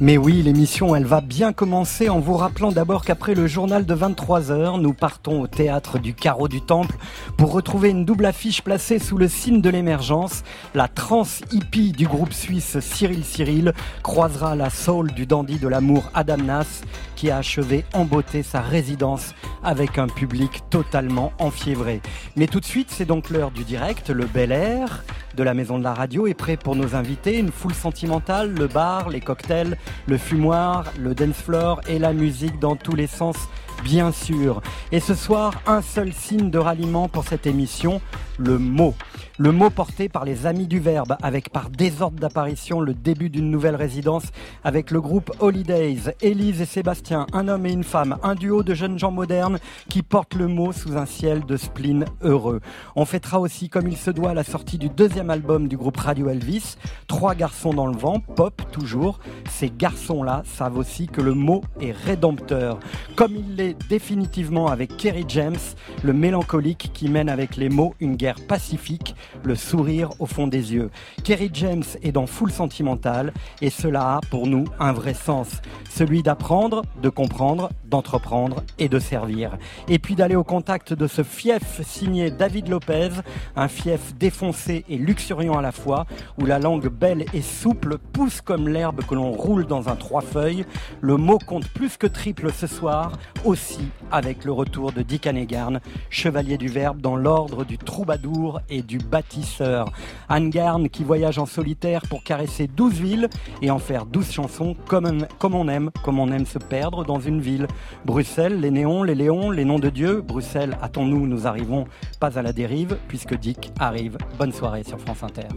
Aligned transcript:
Mais 0.00 0.16
oui, 0.16 0.42
l'émission, 0.42 0.94
elle 0.94 1.06
va 1.06 1.20
bien 1.20 1.52
commencer 1.52 2.08
en 2.08 2.20
vous 2.20 2.36
rappelant 2.36 2.70
d'abord 2.70 3.04
qu'après 3.04 3.34
le 3.34 3.48
journal 3.48 3.84
de 3.84 3.94
23h, 3.96 4.80
nous 4.80 4.92
partons 4.92 5.40
au 5.40 5.48
théâtre 5.48 5.98
du 5.98 6.14
Carreau 6.14 6.46
du 6.46 6.60
Temple 6.60 6.94
pour 7.36 7.50
retrouver 7.50 7.90
une 7.90 8.04
double 8.04 8.26
affiche 8.26 8.62
placée 8.62 9.00
sous 9.00 9.18
le 9.18 9.26
signe 9.26 9.60
de 9.60 9.68
l'émergence. 9.68 10.44
La 10.72 10.86
trans 10.86 11.24
hippie 11.50 11.90
du 11.90 12.06
groupe 12.06 12.32
suisse 12.32 12.78
Cyril 12.78 13.24
Cyril 13.24 13.72
croisera 14.04 14.54
la 14.54 14.70
soul 14.70 15.10
du 15.10 15.26
dandy 15.26 15.58
de 15.58 15.66
l'amour 15.66 16.12
Adam 16.14 16.36
Nass 16.36 16.82
qui 17.16 17.32
a 17.32 17.38
achevé 17.38 17.84
en 17.92 18.04
beauté 18.04 18.44
sa 18.44 18.60
résidence 18.60 19.34
avec 19.64 19.98
un 19.98 20.06
public 20.06 20.62
totalement 20.70 21.32
enfiévré. 21.40 22.02
Mais 22.36 22.46
tout 22.46 22.60
de 22.60 22.64
suite, 22.64 22.92
c'est 22.92 23.04
donc 23.04 23.30
l'heure 23.30 23.50
du 23.50 23.64
direct, 23.64 24.10
le 24.10 24.26
bel 24.26 24.52
air 24.52 25.02
de 25.38 25.44
la 25.44 25.54
maison 25.54 25.78
de 25.78 25.84
la 25.84 25.94
radio 25.94 26.26
est 26.26 26.34
prêt 26.34 26.56
pour 26.56 26.74
nos 26.74 26.96
invités. 26.96 27.38
Une 27.38 27.52
foule 27.52 27.72
sentimentale, 27.72 28.52
le 28.52 28.66
bar, 28.66 29.08
les 29.08 29.20
cocktails, 29.20 29.78
le 30.08 30.18
fumoir, 30.18 30.84
le 30.98 31.14
dance 31.14 31.36
floor 31.36 31.80
et 31.88 32.00
la 32.00 32.12
musique 32.12 32.58
dans 32.58 32.74
tous 32.74 32.96
les 32.96 33.06
sens, 33.06 33.36
bien 33.84 34.10
sûr. 34.10 34.60
Et 34.90 34.98
ce 34.98 35.14
soir, 35.14 35.54
un 35.68 35.80
seul 35.80 36.12
signe 36.12 36.50
de 36.50 36.58
ralliement 36.58 37.08
pour 37.08 37.22
cette 37.22 37.46
émission, 37.46 38.00
le 38.36 38.58
mot. 38.58 38.94
Le 39.40 39.52
mot 39.52 39.70
porté 39.70 40.08
par 40.08 40.24
les 40.24 40.46
Amis 40.46 40.66
du 40.66 40.80
Verbe, 40.80 41.16
avec 41.22 41.50
par 41.50 41.70
désordre 41.70 42.18
d'apparition 42.18 42.80
le 42.80 42.92
début 42.92 43.30
d'une 43.30 43.52
nouvelle 43.52 43.76
résidence 43.76 44.24
avec 44.64 44.90
le 44.90 45.00
groupe 45.00 45.30
Holidays, 45.38 46.12
Élise 46.20 46.60
et 46.60 46.66
Sébastien, 46.66 47.24
un 47.32 47.46
homme 47.46 47.64
et 47.64 47.72
une 47.72 47.84
femme, 47.84 48.18
un 48.24 48.34
duo 48.34 48.64
de 48.64 48.74
jeunes 48.74 48.98
gens 48.98 49.12
modernes 49.12 49.60
qui 49.88 50.02
portent 50.02 50.34
le 50.34 50.48
mot 50.48 50.72
sous 50.72 50.96
un 50.96 51.06
ciel 51.06 51.46
de 51.46 51.56
spleen 51.56 52.04
heureux. 52.20 52.60
On 52.96 53.04
fêtera 53.04 53.38
aussi 53.38 53.68
comme 53.68 53.86
il 53.86 53.96
se 53.96 54.10
doit 54.10 54.34
la 54.34 54.42
sortie 54.42 54.76
du 54.76 54.88
deuxième 54.88 55.30
album 55.30 55.68
du 55.68 55.76
groupe 55.76 55.98
Radio 55.98 56.28
Elvis, 56.30 56.76
Trois 57.06 57.36
garçons 57.36 57.72
dans 57.72 57.86
le 57.86 57.96
vent, 57.96 58.18
pop 58.18 58.60
toujours. 58.72 59.20
Ces 59.48 59.70
garçons-là 59.70 60.42
savent 60.46 60.78
aussi 60.78 61.06
que 61.06 61.20
le 61.20 61.34
mot 61.34 61.62
est 61.80 61.92
rédempteur, 61.92 62.80
comme 63.14 63.36
il 63.36 63.54
l'est 63.54 63.76
définitivement 63.88 64.66
avec 64.66 64.96
Kerry 64.96 65.24
James, 65.28 65.56
le 66.02 66.12
mélancolique 66.12 66.90
qui 66.92 67.08
mène 67.08 67.28
avec 67.28 67.56
les 67.56 67.68
mots 67.68 67.94
une 68.00 68.16
guerre 68.16 68.40
pacifique 68.48 69.14
le 69.44 69.54
sourire 69.54 70.10
au 70.18 70.26
fond 70.26 70.46
des 70.46 70.74
yeux. 70.74 70.90
Kerry 71.24 71.50
James 71.52 71.84
est 72.02 72.12
dans 72.12 72.26
Full 72.26 72.50
Sentimental 72.50 73.32
et 73.60 73.70
cela 73.70 74.16
a 74.16 74.20
pour 74.30 74.46
nous 74.46 74.64
un 74.78 74.92
vrai 74.92 75.14
sens, 75.14 75.60
celui 75.90 76.22
d'apprendre, 76.22 76.82
de 77.02 77.08
comprendre, 77.08 77.70
d'entreprendre 77.84 78.62
et 78.78 78.88
de 78.88 78.98
servir. 78.98 79.56
Et 79.88 79.98
puis 79.98 80.14
d'aller 80.14 80.36
au 80.36 80.44
contact 80.44 80.92
de 80.92 81.06
ce 81.06 81.22
fief 81.22 81.80
signé 81.82 82.30
David 82.30 82.68
Lopez, 82.68 83.10
un 83.56 83.68
fief 83.68 84.14
défoncé 84.14 84.84
et 84.88 84.98
luxuriant 84.98 85.58
à 85.58 85.62
la 85.62 85.72
fois, 85.72 86.06
où 86.40 86.46
la 86.46 86.58
langue 86.58 86.88
belle 86.88 87.24
et 87.32 87.42
souple 87.42 87.98
pousse 87.98 88.40
comme 88.40 88.68
l'herbe 88.68 89.04
que 89.04 89.14
l'on 89.14 89.32
roule 89.32 89.66
dans 89.66 89.88
un 89.88 89.96
trois 89.96 90.22
feuilles. 90.22 90.64
Le 91.00 91.16
mot 91.16 91.38
compte 91.38 91.68
plus 91.68 91.96
que 91.96 92.06
triple 92.06 92.52
ce 92.52 92.66
soir, 92.66 93.12
aussi 93.44 93.88
avec 94.10 94.44
le 94.44 94.52
retour 94.52 94.92
de 94.92 95.02
Dick 95.02 95.26
Hanegarn, 95.26 95.80
chevalier 96.10 96.58
du 96.58 96.68
verbe 96.68 97.00
dans 97.00 97.16
l'ordre 97.16 97.64
du 97.64 97.78
troubadour 97.78 98.60
et 98.68 98.82
du 98.82 98.98
bâtisseur. 99.18 99.90
Anne 100.28 100.48
Garn 100.50 100.88
qui 100.88 101.02
voyage 101.02 101.38
en 101.38 101.46
solitaire 101.46 102.02
pour 102.08 102.22
caresser 102.22 102.68
douze 102.68 103.00
villes 103.00 103.28
et 103.62 103.70
en 103.70 103.80
faire 103.80 104.06
douze 104.06 104.30
chansons 104.30 104.76
comme, 104.86 105.26
comme 105.40 105.56
on 105.56 105.66
aime, 105.68 105.90
comme 106.04 106.20
on 106.20 106.30
aime 106.30 106.46
se 106.46 106.58
perdre 106.58 107.04
dans 107.04 107.18
une 107.18 107.40
ville. 107.40 107.66
Bruxelles, 108.04 108.60
les 108.60 108.70
néons, 108.70 109.02
les 109.02 109.16
léons, 109.16 109.50
les 109.50 109.64
noms 109.64 109.80
de 109.80 109.90
Dieu. 109.90 110.20
Bruxelles, 110.20 110.78
attends-nous, 110.80 111.26
nous 111.26 111.48
arrivons 111.48 111.86
pas 112.20 112.38
à 112.38 112.42
la 112.42 112.52
dérive 112.52 112.96
puisque 113.08 113.34
Dick 113.34 113.72
arrive. 113.80 114.18
Bonne 114.38 114.52
soirée 114.52 114.84
sur 114.84 115.00
France 115.00 115.24
Inter. 115.24 115.48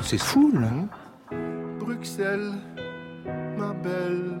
C'est 0.00 0.18
fou, 0.18 0.52
là. 0.54 1.36
Bruxelles, 1.78 2.52
ma 3.56 3.72
belle, 3.74 4.40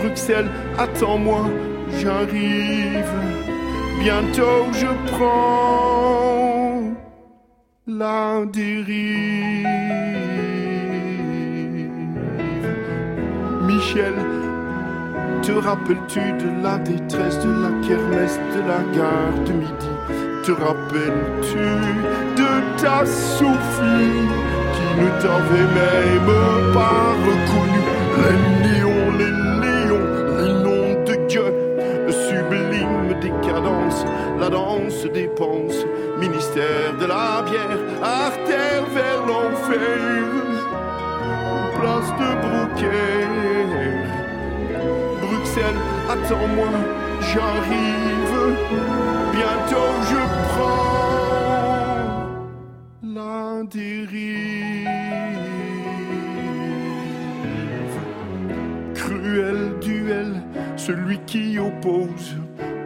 Bruxelles, 0.00 0.50
attends-moi, 0.78 1.42
j'arrive. 1.98 3.12
Bientôt 4.00 4.66
je 4.72 4.86
prends 5.10 6.82
la 7.86 8.46
dérive. 8.46 9.66
Michel, 13.66 14.14
te 15.42 15.52
rappelles-tu 15.52 16.20
de 16.20 16.62
la 16.62 16.78
détresse 16.78 17.38
de 17.40 17.50
la 17.50 17.70
kermesse 17.86 18.38
de 18.54 18.60
la 18.70 18.80
gare 18.96 19.38
de 19.46 19.52
midi? 19.52 19.90
Te 20.44 20.52
rappelles-tu 20.52 21.66
de 22.40 22.80
ta 22.80 23.04
Sophie 23.04 24.28
qui 24.74 24.88
ne 25.00 25.08
t'avait 25.20 25.70
même 25.80 26.72
pas 26.72 27.14
reconnu 27.26 27.82
Les 28.22 28.38
néons, 28.64 29.10
les 29.18 29.49
des 35.12 35.28
penses, 35.28 35.86
ministère 36.18 36.96
de 36.98 37.06
la 37.06 37.42
bière, 37.42 37.78
artère 38.02 38.84
vers 38.92 39.24
l'enfer, 39.26 40.26
place 41.78 42.10
de 42.20 42.30
Brouquet. 42.44 43.28
Bruxelles, 45.22 45.82
attends-moi, 46.08 46.72
j'arrive. 47.20 48.56
Bientôt 49.32 49.92
je 50.10 50.20
prends 50.48 50.90
la 53.02 53.62
dérive. 53.70 54.88
Cruel 58.94 59.60
duel, 59.80 60.42
celui 60.76 61.18
qui 61.20 61.58
oppose 61.58 62.39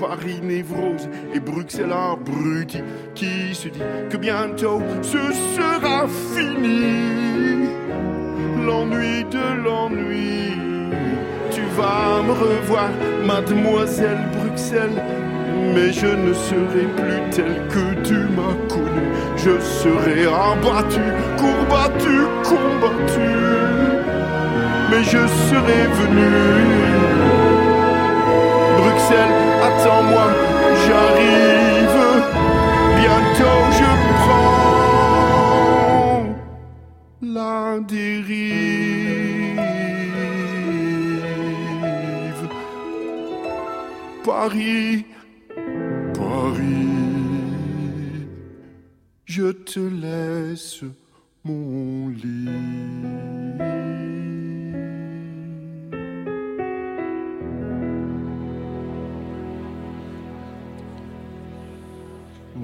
Paris 0.07 0.41
névrose 0.43 1.09
et 1.35 1.41
Bruxelles 1.41 1.93
abruti 1.93 2.83
qui 3.15 3.55
se 3.55 3.69
dit 3.69 3.81
que 4.11 4.17
bientôt 4.17 4.83
ce 5.03 5.33
sera 5.57 6.07
fini. 6.35 7.69
L'ennui 8.67 9.25
de 9.31 9.63
l'ennui 9.65 10.35
tu 11.51 11.63
vas 11.77 12.23
me 12.23 12.33
revoir, 12.33 12.91
mademoiselle 13.25 14.25
Bruxelles. 14.37 15.03
Mais 15.75 15.93
je 15.93 16.07
ne 16.07 16.35
serai 16.35 16.85
plus 16.97 17.21
tel 17.31 17.53
que 17.69 18.03
tu 18.07 18.15
m'as 18.37 18.57
connu. 18.69 19.05
Je 19.37 19.59
serai 19.61 20.27
abattu, 20.27 21.05
courbattu, 21.39 22.17
combattu. 22.43 23.31
Mais 24.91 25.03
je 25.05 25.27
serai 25.49 25.81
venu. 26.01 27.34
Attends-moi, 29.13 30.27
j'arrive. 30.87 31.99
Bientôt 32.97 33.61
je 33.79 33.91
prends 34.21 34.65
la 37.21 37.81
dérive. 37.81 39.05
Paris, 44.25 45.05
Paris, 46.15 46.89
je 49.27 49.51
te 49.53 49.81
laisse 49.81 50.83
mon 51.45 52.09
lit. 52.09 53.04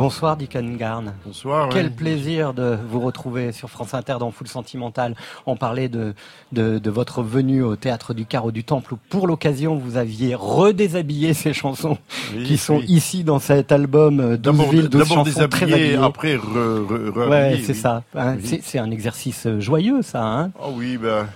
Bonsoir 0.01 0.39
Dick 0.39 0.57
Garn. 0.79 1.13
Bonsoir. 1.27 1.69
Quel 1.69 1.93
plaisir 1.93 2.55
de 2.55 2.79
vous 2.89 3.01
retrouver 3.01 3.53
sur 3.53 3.69
France 3.69 3.93
Inter 3.93 4.17
dans 4.19 4.31
Full 4.31 4.49
Sentimental. 4.49 5.15
On 5.45 5.57
parlait 5.57 5.91
de, 5.91 6.15
de, 6.53 6.91
votre 6.91 7.23
venue 7.23 7.63
au 7.63 7.77
théâtre 7.77 8.15
du 8.15 8.25
Carreau 8.25 8.51
du 8.51 8.65
Temple 8.65 8.95
où 8.95 8.99
pour 9.11 9.27
l'occasion 9.27 9.77
vous 9.77 9.99
aviez 9.99 10.35
redéshabillé 10.35 11.35
ces 11.35 11.53
chansons 11.53 11.99
qui 12.47 12.57
sont 12.57 12.81
ici 12.89 13.25
dans 13.25 13.41
cet 13.41 13.73
album 13.73 14.39
12 14.39 14.71
villes, 14.71 14.89
12 14.89 15.07
chansons 15.07 15.49
très 15.49 15.71
habillées. 15.71 15.97
après 15.97 16.35
re, 16.35 16.87
re, 16.89 17.29
Ouais, 17.29 17.61
c'est 17.63 17.75
ça. 17.75 18.03
Hein, 18.15 18.37
c'est 18.63 18.79
un 18.79 18.91
exercice 18.91 19.47
joyeux 19.59 20.01
ça. 20.01 20.23
Hein 20.23 20.51
oh 20.65 20.71
oui, 20.77 20.97
ben 20.97 21.27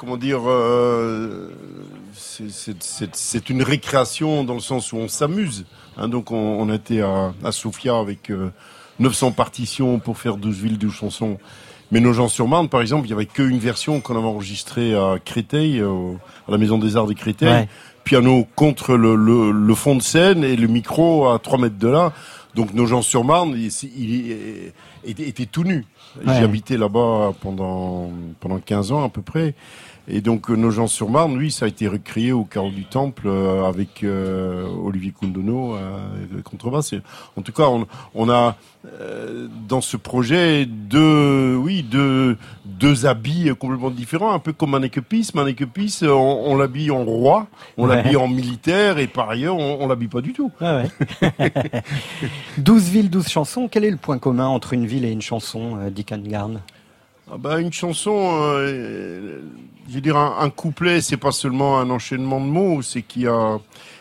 comment 0.00 0.16
dire, 0.16 0.40
euh, 0.46 1.50
c'est 2.14 3.50
une 3.50 3.62
récréation 3.62 4.44
dans 4.44 4.54
le 4.54 4.60
sens 4.60 4.94
où 4.94 4.96
on 4.96 5.08
s'amuse. 5.08 5.66
Hein, 5.98 6.08
donc 6.08 6.30
on, 6.30 6.36
on, 6.36 6.72
était 6.72 7.02
à, 7.02 7.34
à 7.44 7.52
Sofia 7.52 7.98
avec 7.98 8.32
900 8.98 9.26
euh, 9.26 9.30
partitions 9.32 9.98
pour 9.98 10.16
faire 10.16 10.38
12 10.38 10.56
villes, 10.62 10.78
12 10.78 10.90
chansons. 10.90 11.38
Mais 11.92 12.00
nos 12.00 12.14
gens 12.14 12.28
sur 12.28 12.48
Marne, 12.48 12.70
par 12.70 12.80
exemple, 12.80 13.08
il 13.08 13.10
y 13.10 13.12
avait 13.12 13.26
qu'une 13.26 13.58
version 13.58 14.00
qu'on 14.00 14.16
avait 14.16 14.26
enregistrée 14.26 14.94
à 14.94 15.16
Créteil, 15.22 15.82
à 15.82 16.50
la 16.50 16.56
Maison 16.56 16.78
des 16.78 16.96
Arts 16.96 17.06
de 17.06 17.12
Créteil. 17.12 17.68
Piano 18.04 18.46
contre 18.56 18.94
le, 18.94 19.14
le, 19.14 19.50
le, 19.50 19.74
fond 19.74 19.94
de 19.96 20.02
scène 20.02 20.42
et 20.42 20.56
le 20.56 20.66
micro 20.66 21.28
à 21.28 21.38
3 21.38 21.58
mètres 21.58 21.78
de 21.78 21.88
là. 21.88 22.12
Donc 22.54 22.72
nos 22.72 22.86
gens 22.86 23.02
sur 23.02 23.24
Marne, 23.24 23.54
il, 23.56 23.70
il, 23.96 24.72
était, 25.04 25.46
tout 25.46 25.64
nu. 25.64 25.84
J'ai 26.24 26.32
habité 26.32 26.76
là-bas 26.76 27.34
pendant 27.40 28.10
pendant 28.40 28.58
15 28.58 28.92
ans 28.92 29.04
à 29.04 29.08
peu 29.08 29.22
près. 29.22 29.54
Et 30.12 30.20
donc 30.20 30.50
euh, 30.50 30.56
nos 30.56 30.70
gens 30.70 30.88
sur 30.88 31.08
Marne, 31.08 31.36
oui, 31.36 31.50
ça 31.52 31.66
a 31.66 31.68
été 31.68 31.86
recréé 31.86 32.32
au 32.32 32.44
carreau 32.44 32.70
du 32.70 32.84
Temple 32.84 33.24
euh, 33.26 33.64
avec 33.64 34.02
euh, 34.02 34.66
Olivier 34.84 35.12
Kundono 35.12 35.76
euh, 35.76 36.42
contrebasse. 36.42 36.94
En 37.36 37.42
tout 37.42 37.52
cas, 37.52 37.64
on, 37.68 37.86
on 38.14 38.28
a 38.28 38.56
dans 39.68 39.82
ce 39.82 39.98
projet 39.98 40.64
deux, 40.64 41.54
oui, 41.54 41.82
deux, 41.82 42.38
deux 42.64 43.04
habits 43.04 43.50
complètement 43.58 43.90
différents, 43.90 44.32
un 44.32 44.38
peu 44.38 44.54
comme 44.54 44.74
un 44.74 44.82
équeupiste. 44.82 45.34
Mais 45.34 45.42
un 45.42 46.08
on, 46.08 46.50
on 46.50 46.56
l'habille 46.56 46.90
en 46.90 47.04
roi, 47.04 47.46
on 47.76 47.84
l'habille 47.86 48.16
en 48.16 48.26
militaire, 48.26 48.98
et 48.98 49.06
par 49.06 49.28
ailleurs, 49.28 49.56
on, 49.56 49.82
on 49.82 49.86
l'habille 49.86 50.08
pas 50.08 50.22
du 50.22 50.32
tout. 50.32 50.50
Ah 50.62 50.82
ouais. 51.20 51.40
12 52.58 52.88
villes, 52.88 53.10
12 53.10 53.28
chansons. 53.28 53.68
Quel 53.70 53.84
est 53.84 53.90
le 53.90 53.98
point 53.98 54.18
commun 54.18 54.46
entre 54.46 54.72
une 54.72 54.86
ville 54.86 55.04
et 55.04 55.10
une 55.10 55.22
chanson, 55.22 55.76
Dick 55.90 56.14
Garn? 56.26 56.62
Ah 57.30 57.36
bah, 57.38 57.60
Une 57.60 57.72
chanson, 57.72 58.56
je 59.90 59.96
veux 59.96 60.00
dire, 60.00 60.16
un, 60.16 60.50
couplet, 60.50 61.00
c'est 61.00 61.16
pas 61.16 61.32
seulement 61.32 61.80
un 61.80 61.90
enchaînement 61.90 62.40
de 62.40 62.46
mots, 62.46 62.80
c'est 62.80 63.02
qu'il 63.02 63.22
y 63.22 63.26
a, 63.26 63.58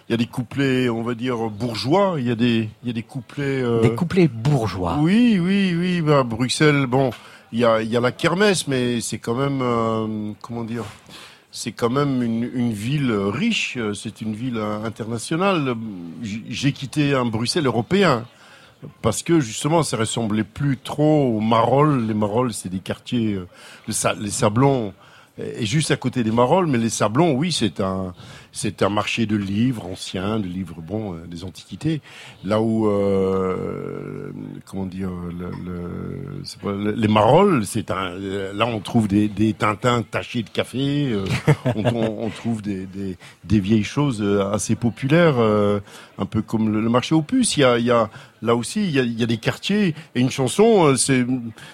il 0.07 0.11
y 0.11 0.13
a 0.13 0.17
des 0.17 0.27
couplets, 0.27 0.87
on 0.87 1.01
va 1.01 1.15
dire, 1.15 1.49
bourgeois, 1.49 2.15
il 2.19 2.27
y 2.27 2.31
a 2.31 2.35
des, 2.35 2.69
il 2.83 2.87
y 2.87 2.89
a 2.91 2.93
des 2.93 3.01
couplets... 3.01 3.63
Euh... 3.63 3.81
Des 3.81 3.95
couplets 3.95 4.27
bourgeois 4.27 4.97
Oui, 4.99 5.39
oui, 5.41 5.73
oui, 5.75 6.01
bah, 6.01 6.21
Bruxelles, 6.21 6.85
bon, 6.85 7.09
il 7.51 7.59
y 7.59 7.65
a, 7.65 7.81
il 7.81 7.89
y 7.89 7.97
a 7.97 8.01
la 8.01 8.11
kermesse, 8.11 8.67
mais 8.67 9.01
c'est 9.01 9.17
quand 9.17 9.33
même, 9.33 9.61
euh, 9.63 10.31
comment 10.41 10.63
dire 10.63 10.85
c'est 11.51 11.71
quand 11.71 11.89
même 11.89 12.21
une, 12.21 12.47
une, 12.53 12.71
ville 12.71 13.11
riche, 13.11 13.79
c'est 13.95 14.21
une 14.21 14.35
ville 14.35 14.59
internationale. 14.85 15.73
J'ai 16.21 16.73
quitté 16.73 17.15
un 17.15 17.25
Bruxelles 17.25 17.65
européen 17.65 18.27
parce 19.01 19.23
que 19.23 19.39
justement 19.39 19.81
ça 19.81 19.97
ressemblait 19.97 20.43
plus 20.43 20.77
trop 20.77 21.35
aux 21.35 21.39
Marolles. 21.39 22.05
Les 22.05 22.13
Marolles, 22.13 22.53
c'est 22.53 22.69
des 22.69 22.77
quartiers, 22.77 23.33
euh, 23.33 23.47
les 24.19 24.29
Sablons 24.29 24.93
est 25.39 25.65
juste 25.65 25.91
à 25.91 25.95
côté 25.95 26.23
des 26.23 26.31
Marolles, 26.31 26.67
mais 26.67 26.77
les 26.77 26.89
Sablons, 26.89 27.33
oui, 27.33 27.51
c'est 27.51 27.79
un, 27.79 28.13
c'est 28.51 28.81
un 28.81 28.89
marché 28.89 29.25
de 29.25 29.35
livres 29.35 29.85
anciens, 29.85 30.39
de 30.39 30.47
livres 30.47 30.81
bon, 30.81 31.13
euh, 31.13 31.27
des 31.27 31.43
antiquités. 31.43 32.01
Là 32.43 32.61
où, 32.61 32.87
euh, 32.87 34.31
comment 34.65 34.85
dire, 34.85 35.11
le, 36.63 36.91
les 36.91 37.07
Marolles, 37.07 37.65
c'est 37.65 37.91
un, 37.91 38.11
là 38.53 38.65
on 38.65 38.79
trouve 38.79 39.07
des, 39.07 39.27
des 39.27 39.53
Tintins 39.53 40.03
tachés 40.03 40.43
de 40.43 40.49
café, 40.49 41.11
euh, 41.11 41.25
on, 41.75 42.29
trouve 42.29 42.61
des, 42.61 42.87
des, 42.87 43.59
vieilles 43.59 43.83
choses 43.83 44.23
assez 44.53 44.75
populaires, 44.75 45.37
un 45.39 46.25
peu 46.25 46.41
comme 46.41 46.71
le, 46.71 46.89
marché 46.89 47.15
aux 47.15 47.25
il 47.31 47.85
y 47.85 47.91
a 47.91 48.09
là 48.41 48.55
aussi, 48.55 48.83
il 48.83 48.91
y 48.91 48.99
a, 48.99 49.03
il 49.03 49.19
y 49.19 49.23
a 49.23 49.25
des 49.25 49.37
quartiers 49.37 49.95
et 50.15 50.19
une 50.19 50.29
chanson, 50.29 50.95
c'est, 50.95 51.25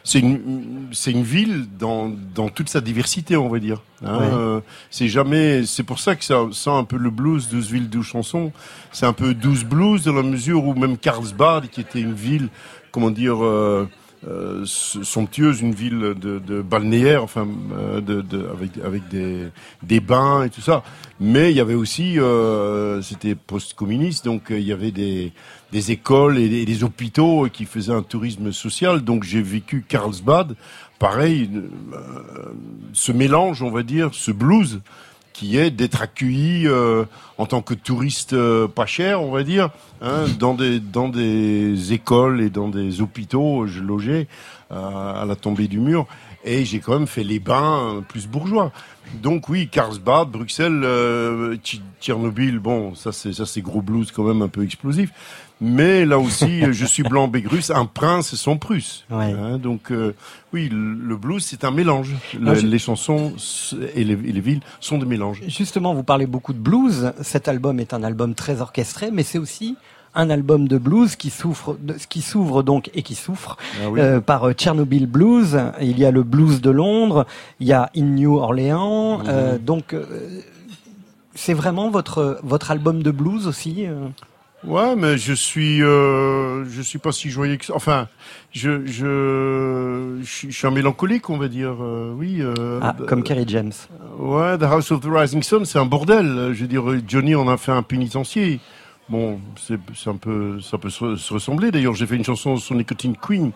c'est 0.04 0.20
une, 0.20 0.90
c'est 0.92 1.12
une 1.12 1.24
ville 1.24 1.66
dans, 1.80 2.12
dans 2.34 2.50
toute 2.50 2.70
sa 2.70 2.82
diversité, 2.82 3.38
on 3.38 3.50
va 3.50 3.60
dire. 3.60 3.82
Hein, 4.06 4.62
c'est 4.90 5.08
jamais, 5.08 5.66
c'est 5.66 5.84
pour 5.84 6.00
ça 6.00 6.16
que 6.16 6.24
ça 6.24 6.48
sent 6.52 6.70
un 6.70 6.84
peu 6.84 6.98
le 6.98 7.10
blues, 7.10 7.50
12 7.50 7.72
villes, 7.72 7.90
12 7.90 8.06
chansons. 8.06 8.52
C'est 8.92 9.06
un 9.06 9.14
peu 9.14 9.34
12 9.34 9.66
blues 9.66 10.04
dans 10.04 10.14
la 10.14 10.24
mesure 10.24 10.66
où 10.66 10.74
même 10.74 10.98
Carlsbad, 10.98 11.70
qui 11.70 11.82
était 11.82 12.02
une 12.02 12.14
ville, 12.14 12.50
comment 12.92 13.12
dire, 13.12 13.44
euh, 13.44 13.88
euh, 14.28 14.66
somptueuse, 14.66 15.62
une 15.62 15.76
ville 15.76 16.00
de, 16.00 16.40
de 16.40 16.62
balnéaire, 16.64 17.22
enfin, 17.24 17.48
euh, 17.78 18.02
de, 18.02 18.22
de, 18.22 18.48
avec, 18.48 18.72
avec 18.84 19.08
des, 19.08 19.50
des 19.84 20.00
bains 20.00 20.44
et 20.44 20.50
tout 20.50 20.62
ça. 20.62 20.84
Mais 21.20 21.52
il 21.52 21.58
y 21.58 21.60
avait 21.60 21.76
aussi, 21.76 22.20
euh, 22.20 23.04
c'était 23.04 23.36
post-communiste, 23.36 24.26
donc 24.26 24.46
il 24.50 24.64
y 24.64 24.72
avait 24.72 24.90
des, 24.90 25.32
des 25.76 25.92
écoles 25.92 26.38
et 26.38 26.66
des, 26.66 26.84
hôpitaux 26.86 27.50
qui 27.52 27.66
faisaient 27.66 27.92
un 27.92 28.02
tourisme 28.02 28.54
social. 28.54 29.02
Donc 29.02 29.26
j'ai 29.26 29.42
vécu 29.42 29.84
Carlsbad, 29.86 30.56
pareil, 31.00 31.50
ce 32.94 33.12
mélange, 33.12 33.62
on 33.62 33.72
va 33.72 33.84
dire, 33.84 34.12
ce 34.14 34.32
blues 34.32 34.80
qui 35.34 35.58
est 35.58 35.72
d'être 35.72 36.02
accueilli 36.02 36.66
euh, 36.66 37.04
en 37.38 37.46
tant 37.46 37.62
que 37.62 37.74
touriste 37.74 38.32
euh, 38.32 38.70
pas 38.70 38.86
cher, 38.86 39.22
on 39.22 39.32
va 39.32 39.44
dire, 39.44 39.70
hein, 40.02 40.28
dans 40.40 40.54
des 40.54 40.80
dans 40.80 41.10
des 41.10 41.92
écoles 41.92 42.40
et 42.40 42.50
dans 42.50 42.70
des 42.70 43.02
hôpitaux. 43.02 43.68
Je 43.68 43.82
logeais 43.82 44.30
euh, 44.72 45.22
à 45.22 45.26
la 45.26 45.36
tombée 45.36 45.68
du 45.68 45.82
mur 45.82 46.08
et 46.46 46.64
j'ai 46.64 46.80
quand 46.80 46.94
même 46.94 47.08
fait 47.08 47.24
les 47.24 47.40
bains 47.40 48.04
plus 48.08 48.28
bourgeois. 48.28 48.72
Donc 49.22 49.50
oui, 49.50 49.68
Carlsbad, 49.68 50.30
Bruxelles, 50.30 50.86
Tchernobyl, 52.02 52.60
bon, 52.60 52.96
ça 52.96 53.12
c'est 53.12 53.34
ça 53.34 53.46
c'est 53.46 53.62
gros 53.62 53.82
blues 53.82 54.12
quand 54.12 54.24
même 54.24 54.42
un 54.42 54.48
peu 54.48 54.64
explosif. 54.64 55.12
Mais 55.62 56.06
là 56.06 56.20
aussi, 56.20 56.64
je 56.72 56.86
suis 56.86 57.04
blanc 57.04 57.28
bégrus, 57.28 57.72
un 57.72 57.86
prince 57.86 58.34
et 58.34 58.36
son 58.36 58.58
prusse. 58.58 59.06
Hein, 59.10 59.58
donc 59.58 59.92
euh, 59.92 60.14
oui, 60.54 60.70
le 60.70 61.16
blues 61.16 61.44
c'est 61.46 61.64
un 61.64 61.72
mélange. 61.72 62.12
Les 62.40 62.80
chansons 62.80 63.34
et 63.96 64.04
les, 64.04 64.16
villes 64.16 64.62
sont 64.80 64.98
des 64.98 65.06
mélanges. 65.06 65.42
Justement, 65.48 65.94
vous 65.94 66.04
parlez 66.04 66.26
beaucoup 66.26 66.54
de 66.54 66.60
blues. 66.60 67.14
Cet 67.22 67.48
album 67.48 67.80
est 67.80 67.94
un 67.94 68.04
album 68.04 68.36
très 68.36 68.62
orchestré, 68.62 69.12
mais 69.12 69.24
c'est 69.24 69.40
aussi 69.40 69.78
un 70.16 70.30
album 70.30 70.68
de 70.68 70.78
blues 70.78 71.16
qui 71.16 71.30
souffre, 71.30 71.78
qui 72.10 72.22
s'ouvre 72.22 72.64
donc 72.64 72.90
et 72.94 73.04
qui 73.04 73.16
souffre 73.16 73.58
ah 73.80 73.88
euh, 73.98 74.22
par 74.22 74.46
euh, 74.46 74.54
Chernobyl 74.58 75.08
Blues. 75.08 75.58
Il 75.82 76.00
y 76.00 76.06
a 76.06 76.12
le 76.12 76.24
blues 76.24 76.62
de 76.62 76.70
Londres, 76.70 77.26
il 77.60 77.68
y 77.68 77.74
a 77.74 77.90
In 77.96 78.04
New 78.04 78.38
Orleans. 78.38 79.20
Mhm. 79.20 79.58
donc 79.60 79.96
c'est 81.34 81.54
vraiment 81.54 81.90
votre 81.90 82.40
votre 82.44 82.72
album 82.72 83.04
de 83.04 83.12
blues 83.12 83.48
aussi. 83.48 83.86
Ouais, 84.68 84.96
mais 84.96 85.18
je 85.18 85.34
suis, 85.34 85.84
euh, 85.84 86.66
je 86.66 86.82
suis 86.82 86.98
pas 86.98 87.12
si 87.12 87.30
joyeux 87.30 87.58
que 87.58 87.66
ça. 87.66 87.74
Enfin, 87.76 88.08
je, 88.52 88.86
je, 88.86 90.20
je, 90.24 90.52
suis 90.52 90.68
un 90.68 90.72
mélancolique, 90.72 91.30
on 91.30 91.38
va 91.38 91.48
dire. 91.48 91.76
Euh, 91.82 92.14
oui. 92.16 92.38
Euh, 92.40 92.80
ah, 92.82 92.96
comme 93.08 93.22
Kerry 93.22 93.46
James. 93.48 93.74
Ouais, 94.18 94.58
The 94.58 94.64
House 94.64 94.92
of 94.92 95.02
the 95.02 95.08
Rising 95.08 95.44
Sun, 95.44 95.66
c'est 95.66 95.78
un 95.78 95.86
bordel. 95.86 96.52
Je 96.54 96.62
veux 96.62 96.68
dire, 96.68 96.84
Johnny 97.08 97.36
on 97.36 97.48
a 97.48 97.58
fait 97.58 97.72
un 97.72 97.84
pénitencier. 97.84 98.60
Bon, 99.08 99.40
c'est 99.58 100.10
un 100.10 100.16
peu, 100.16 100.60
ça 100.62 100.78
peut 100.78 100.90
se, 100.90 101.34
ressembler. 101.34 101.72
D'ailleurs, 101.72 101.94
j'ai 101.94 102.08
fait 102.08 102.16
une 102.16 102.24
chanson 102.24 102.58
sur 102.58 102.76
Nicotine 102.76 103.16
Queen, 103.16 103.52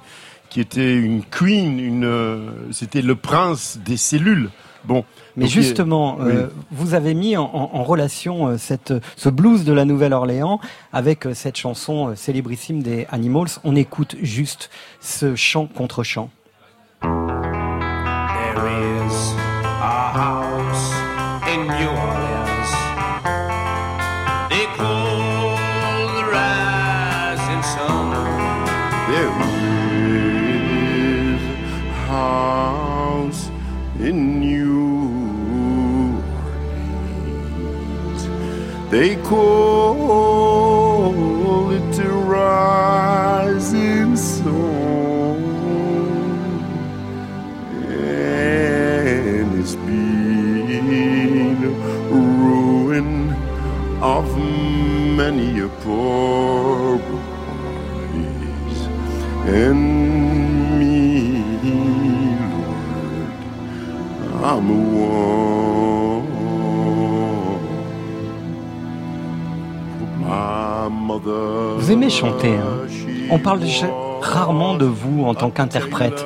qui 0.50 0.60
était 0.60 0.96
une 0.96 1.24
queen, 1.24 1.80
une, 1.80 2.06
euh, 2.06 2.50
c'était 2.72 3.02
le 3.02 3.16
prince 3.16 3.80
des 3.84 3.98
cellules. 3.98 4.50
Bon, 4.86 5.04
mais 5.36 5.48
justement, 5.48 6.20
euh, 6.22 6.48
vous 6.72 6.94
avez 6.94 7.14
mis 7.14 7.36
en, 7.36 7.84
relation 7.84 8.48
euh, 8.48 8.58
cette, 8.58 8.94
ce 9.18 9.28
blues 9.28 9.66
de 9.66 9.74
la 9.74 9.86
Nouvelle-Orléans 9.86 10.62
avec 10.94 11.28
cette 11.34 11.58
chanson 11.58 12.16
célébrissime 12.16 12.82
des 12.82 13.06
Animals. 13.10 13.50
On 13.64 13.76
écoute 13.76 14.16
juste 14.22 14.70
ce 15.02 15.36
chant 15.36 15.66
contre 15.66 16.04
chant. 16.04 16.30
They 38.90 39.16
call 39.18 40.72
it 41.70 41.92
the 41.96 42.10
rising 42.10 44.16
sun, 44.16 45.44
and 47.88 49.60
it's 49.60 49.76
been 49.76 51.62
ruin 52.10 53.36
of 54.02 54.36
many 54.36 55.60
a 55.60 55.68
poor 55.84 56.98
boys 56.98 58.88
and 59.46 60.80
me, 60.80 61.44
Lord, 62.42 63.32
I'm 64.44 64.70
a 64.72 64.74
one. 64.98 65.49
Vous 71.78 71.92
aimez 71.92 72.10
chanter, 72.10 72.50
hein 72.56 72.88
On 73.30 73.40
parle 73.40 73.60
rarement 74.22 74.76
de 74.76 74.86
vous 74.86 75.24
en 75.26 75.34
tant 75.34 75.50
qu'interprète. 75.50 76.26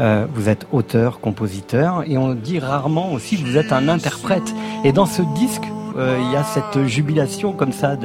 Euh, 0.00 0.26
vous 0.34 0.48
êtes 0.48 0.66
auteur, 0.72 1.20
compositeur, 1.20 2.04
et 2.06 2.16
on 2.16 2.34
dit 2.34 2.58
rarement 2.58 3.12
aussi 3.12 3.36
que 3.36 3.46
vous 3.46 3.56
êtes 3.58 3.72
un 3.72 3.88
interprète. 3.88 4.54
Et 4.84 4.92
dans 4.92 5.04
ce 5.06 5.20
disque, 5.34 5.64
euh, 5.98 6.18
il 6.24 6.32
y 6.32 6.36
a 6.36 6.44
cette 6.44 6.86
jubilation 6.86 7.52
comme 7.52 7.72
ça 7.72 7.96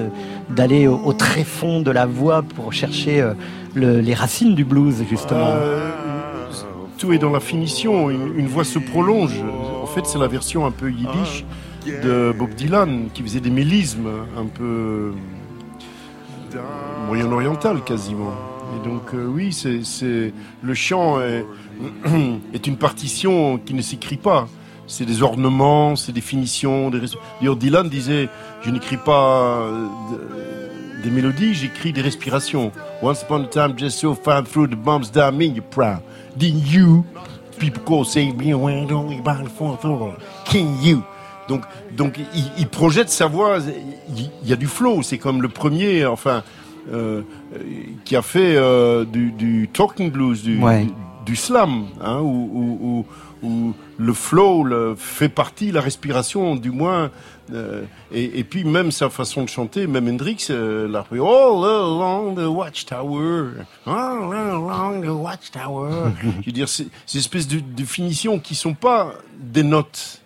d'aller 0.50 0.88
au, 0.88 1.00
au 1.06 1.14
tréfonds 1.14 1.82
de 1.82 1.92
la 1.92 2.06
voix 2.06 2.42
pour 2.42 2.74
chercher 2.74 3.22
euh, 3.22 3.34
le- 3.74 4.02
les 4.02 4.14
racines 4.14 4.54
du 4.54 4.66
blues 4.66 5.02
justement. 5.10 5.54
Tout 6.98 7.14
est 7.14 7.20
dans 7.20 7.30
la 7.32 7.40
finition. 7.40 8.10
Une, 8.10 8.38
une 8.38 8.48
voix 8.48 8.66
se 8.66 8.80
prolonge. 8.80 9.36
En 9.82 9.86
fait, 9.86 10.06
c'est 10.06 10.18
la 10.20 10.28
version 10.28 10.66
un 10.66 10.72
peu 10.72 10.90
yiddish 10.92 11.46
de 11.86 12.36
Bob 12.38 12.50
Dylan 12.54 13.06
qui 13.14 13.24
faisait 13.24 13.40
des 13.40 13.50
mélismes 13.52 14.10
un 14.38 14.46
peu 14.46 15.14
euh, 16.58 17.06
moyen-oriental 17.08 17.84
quasiment. 17.84 18.34
Et 18.76 18.88
donc 18.88 19.14
euh, 19.14 19.26
oui, 19.26 19.54
c'est 19.54 20.34
le 20.62 20.74
chant 20.74 21.22
est, 21.22 21.46
est 22.54 22.68
une 22.68 22.78
partition 22.78 23.58
qui 23.58 23.74
ne 23.74 23.82
s'écrit 23.82 24.18
pas. 24.18 24.48
C'est 24.88 25.06
des 25.06 25.22
ornements, 25.22 25.96
c'est 25.96 26.14
des 26.14 26.22
finitions. 26.22 26.90
Des... 26.90 27.02
Dylan 27.56 27.90
disait, 27.90 28.30
je 28.62 28.70
n'écris 28.70 28.98
pas 28.98 29.58
euh, 29.62 29.88
de- 30.12 31.04
des 31.04 31.12
mélodies, 31.12 31.54
j'écris 31.54 31.94
des 31.94 32.02
respirations. 32.02 32.72
Once 33.02 33.22
upon 33.22 33.44
a 33.44 33.48
time, 33.48 33.78
just 33.78 34.00
so 34.00 34.16
far 34.16 34.44
through 34.44 34.68
the 34.68 34.76
bumps 34.76 35.12
that 35.12 35.32
mean 35.32 35.54
you're 35.54 35.62
proud. 35.70 36.00
Then 36.38 36.60
you, 36.66 37.06
people 37.60 37.84
go 37.86 38.04
say, 38.04 38.32
me 38.32 38.54
when 38.54 38.88
don't 38.88 39.08
we 39.08 39.22
bound 39.22 39.50
for 39.50 39.78
for 39.78 40.16
King 40.46 40.76
you. 40.82 41.04
Donc, 41.48 41.62
donc, 41.96 42.20
il, 42.34 42.44
il 42.58 42.68
projette 42.68 43.10
sa 43.10 43.28
voix. 43.28 43.58
Il, 44.16 44.30
il 44.44 44.50
y 44.50 44.54
a 44.54 44.56
du 44.58 44.68
flow. 44.68 45.02
C'est 45.04 45.18
comme 45.18 45.42
le 45.42 45.50
premier, 45.50 46.06
enfin, 46.06 46.44
euh, 46.92 47.22
qui 48.06 48.16
a 48.16 48.22
fait 48.22 48.56
euh, 48.56 49.06
du, 49.06 49.32
du 49.32 49.70
talking 49.72 50.12
blues, 50.12 50.44
du, 50.44 50.60
Ouais. 50.62 50.86
du, 50.86 50.92
du 51.26 51.36
slam, 51.36 51.86
hein, 52.02 52.20
où, 52.20 52.26
où- 52.54 52.80
où- 52.82 53.06
où 53.44 53.74
le 54.00 54.14
flow 54.14 54.64
le, 54.64 54.96
fait 54.98 55.30
partie, 55.30 55.72
la 55.72 55.82
respiration, 55.82 56.56
du 56.56 56.72
moins. 56.72 57.12
euh, 57.54 57.84
et, 58.12 58.40
et 58.40 58.44
puis 58.44 58.64
même 58.64 58.90
sa 58.92 59.10
façon 59.12 59.44
de 59.44 59.48
chanter, 59.50 59.86
même 59.86 60.08
Hendrix 60.10 60.48
euh, 60.50 60.88
l'a 60.88 61.02
repris. 61.02 61.20
All 61.20 61.64
along 61.64 62.34
the 62.36 62.48
watchtower, 62.50 63.50
all 63.86 64.34
along 64.34 65.02
the 65.04 65.10
watchtower. 65.10 66.12
Je 66.42 66.46
veux 66.48 66.52
dire, 66.52 66.68
c'est 66.68 66.88
ces 67.06 67.20
espèces 67.20 67.48
de, 67.48 67.60
de 67.60 67.84
finitions 67.86 68.40
qui 68.40 68.56
sont 68.56 68.74
pas 68.74 69.14
des 69.40 69.64
notes. 69.64 70.22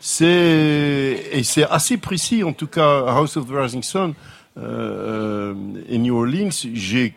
C'est 0.00 1.30
et 1.32 1.42
c'est 1.42 1.64
assez 1.64 1.96
précis 1.96 2.44
en 2.44 2.52
tout 2.52 2.66
cas. 2.66 3.06
House 3.06 3.36
of 3.36 3.46
the 3.46 3.52
Rising 3.52 3.82
Sun 3.82 4.14
euh, 4.56 4.62
euh, 4.62 5.54
et 5.88 5.98
New 5.98 6.16
Orleans, 6.16 6.50
j'ai 6.74 7.14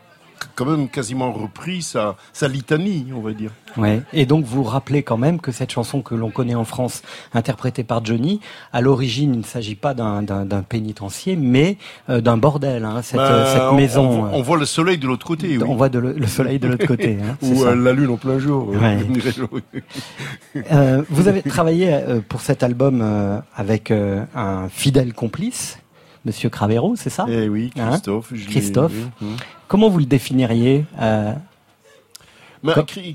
quand 0.56 0.66
même 0.66 0.90
quasiment 0.90 1.32
repris 1.32 1.82
sa, 1.82 2.16
sa 2.34 2.48
litanie, 2.48 3.08
on 3.16 3.22
va 3.22 3.32
dire. 3.34 3.52
Ouais. 3.78 4.02
Et 4.14 4.26
donc 4.26 4.46
vous 4.46 4.64
rappelez 4.64 5.02
quand 5.04 5.18
même 5.18 5.40
que 5.40 5.52
cette 5.52 5.72
chanson 5.72 6.02
que 6.02 6.14
l'on 6.16 6.30
connaît 6.30 6.56
en 6.56 6.66
France, 6.66 7.02
interprétée 7.34 7.84
par 7.84 8.04
Johnny, 8.06 8.40
à 8.74 8.82
l'origine 8.82 9.34
il 9.34 9.40
ne 9.40 9.44
s'agit 9.46 9.76
pas 9.76 9.94
d'un 9.94 10.24
pénitencier, 10.68 11.36
mais 11.36 11.78
euh, 12.10 12.22
d'un 12.22 12.38
bordel. 12.38 12.84
Hein, 12.86 13.02
cette, 13.02 13.18
Bah, 13.18 13.46
cette 13.54 13.62
on- 13.64 13.76
maison. 13.76 14.24
On, 14.26 14.40
on 14.40 14.42
voit 14.42 14.58
le 14.58 14.66
soleil 14.66 14.98
de 14.98 15.08
l'autre 15.08 15.26
côté, 15.26 15.58
oui. 15.58 15.64
On 15.68 15.76
voit 15.76 15.90
de 15.90 16.00
le, 16.00 16.14
le 16.14 16.28
soleil 16.28 16.60
de 16.60 16.68
l'autre 16.68 16.86
côté. 16.88 17.18
Hein, 17.22 17.38
Ou 17.42 17.64
euh, 17.64 17.76
la 17.76 17.94
lune 17.94 18.10
en 18.12 18.18
plein 18.18 18.40
jour. 18.40 18.70
Ouais. 18.70 18.98
Euh, 20.72 21.02
vous 21.10 21.28
avez 21.28 21.42
travaillé 21.42 21.94
euh, 21.94 22.20
pour 22.28 22.42
cet 22.42 22.64
album 22.64 23.00
euh, 23.02 23.40
avec 23.56 23.92
euh, 23.92 24.24
un 24.36 24.68
fidèle 24.70 25.14
complice, 25.14 25.80
Monsieur 26.26 26.50
Cravero, 26.50 26.96
c'est 26.96 27.10
ça 27.10 27.26
Eh 27.30 27.50
oui, 27.50 27.72
Hein 27.78 27.90
Christophe. 27.92 28.32
Christophe. 28.48 28.92
oui, 28.94 29.06
oui. 29.22 29.36
Comment 29.68 29.90
vous 29.90 30.00
le 30.00 30.06
définiriez 30.06 30.86
euh, 31.00 31.34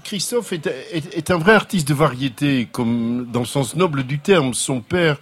Christophe 0.02 0.52
est, 0.52 0.66
est- 0.92 1.16
est 1.16 1.30
un 1.30 1.38
vrai 1.38 1.54
artiste 1.54 1.86
de 1.86 1.94
variété, 1.94 2.66
comme 2.72 3.28
dans 3.32 3.40
le 3.40 3.46
sens 3.46 3.76
noble 3.76 4.02
du 4.02 4.18
terme. 4.18 4.54
Son 4.54 4.80
père 4.80 5.18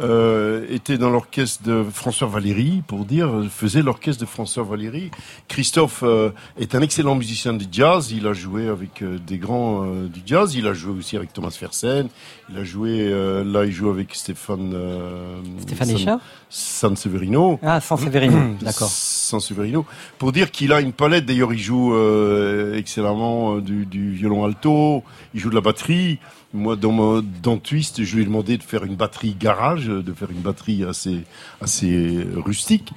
euh, 0.00 0.64
était 0.70 0.96
dans 0.98 1.10
l'orchestre 1.10 1.62
de 1.64 1.84
François 1.92 2.26
Valéry, 2.28 2.82
pour 2.86 3.04
dire, 3.04 3.30
faisait 3.50 3.82
l'orchestre 3.82 4.22
de 4.22 4.26
François 4.28 4.62
Valéry. 4.62 5.10
Christophe 5.48 6.02
euh, 6.02 6.30
est 6.58 6.74
un 6.74 6.80
excellent 6.80 7.14
musicien 7.14 7.52
de 7.52 7.64
jazz. 7.70 8.10
Il 8.10 8.26
a 8.26 8.32
joué 8.32 8.68
avec 8.68 9.02
euh, 9.02 9.18
des 9.18 9.38
grands 9.38 9.84
euh, 9.84 10.06
du 10.06 10.20
jazz. 10.24 10.54
Il 10.54 10.66
a 10.66 10.72
joué 10.72 10.96
aussi 10.98 11.16
avec 11.16 11.32
Thomas 11.32 11.50
Fersen. 11.50 12.08
Il 12.50 12.58
a 12.58 12.64
joué, 12.64 12.98
euh, 13.00 13.44
là, 13.44 13.64
il 13.66 13.72
joue 13.72 13.90
avec 13.90 14.14
Stéphane. 14.14 14.72
euh, 14.74 15.40
Stéphane 15.60 15.88
San- 15.88 16.20
San 16.48 16.96
Severino. 16.96 17.58
Ah, 17.62 17.80
San 17.80 17.98
Severino, 17.98 18.54
d'accord. 18.62 18.88
Sans 18.88 19.40
Severino. 19.40 19.84
Pour 20.18 20.32
dire 20.32 20.50
qu'il 20.50 20.72
a 20.72 20.80
une 20.80 20.92
palette, 20.92 21.24
d'ailleurs 21.26 21.52
il 21.52 21.58
joue 21.58 21.94
euh, 21.94 22.76
excellemment 22.76 23.58
du, 23.58 23.86
du 23.86 24.12
violon 24.12 24.44
alto, 24.44 25.02
il 25.34 25.40
joue 25.40 25.48
de 25.50 25.54
la 25.54 25.60
batterie. 25.62 26.18
Moi, 26.54 26.76
dans, 26.76 26.92
mon- 26.92 27.22
Twist, 27.58 28.02
je 28.04 28.16
lui 28.16 28.22
ai 28.22 28.26
demandé 28.26 28.58
de 28.58 28.62
faire 28.62 28.84
une 28.84 28.94
batterie 28.96 29.34
garage, 29.38 29.86
de 29.86 30.12
faire 30.12 30.30
une 30.30 30.40
batterie 30.42 30.84
assez, 30.84 31.22
assez 31.60 32.26
rustique. 32.36 32.92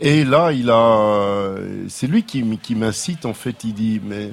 Et 0.00 0.24
là, 0.24 0.52
il 0.52 0.70
a, 0.70 1.54
c'est 1.88 2.06
lui 2.06 2.24
qui, 2.24 2.44
qui 2.58 2.74
m'incite 2.74 3.24
en 3.24 3.32
fait. 3.34 3.64
Il 3.64 3.74
dit, 3.74 4.00
mais 4.04 4.30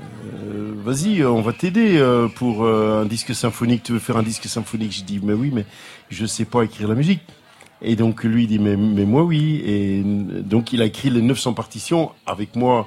euh, 0.00 0.72
vas-y, 0.76 1.24
on 1.24 1.42
va 1.42 1.52
t'aider 1.52 1.98
euh, 1.98 2.28
pour 2.28 2.64
euh, 2.64 3.02
un 3.02 3.04
disque 3.04 3.34
symphonique. 3.34 3.82
Tu 3.82 3.92
veux 3.92 3.98
faire 3.98 4.16
un 4.16 4.22
disque 4.22 4.46
symphonique? 4.46 4.92
Je 4.92 5.04
dis, 5.04 5.20
mais 5.22 5.34
oui, 5.34 5.50
mais 5.52 5.66
je 6.08 6.26
sais 6.26 6.44
pas 6.44 6.62
écrire 6.62 6.88
la 6.88 6.94
musique. 6.94 7.20
Et 7.82 7.96
donc 7.96 8.24
lui 8.24 8.44
il 8.44 8.46
dit 8.46 8.58
mais, 8.58 8.76
mais 8.76 9.06
moi 9.06 9.22
oui 9.22 9.62
et 9.64 10.02
donc 10.04 10.74
il 10.74 10.82
a 10.82 10.84
écrit 10.84 11.08
les 11.08 11.22
900 11.22 11.54
partitions 11.54 12.12
avec 12.26 12.54
moi 12.54 12.86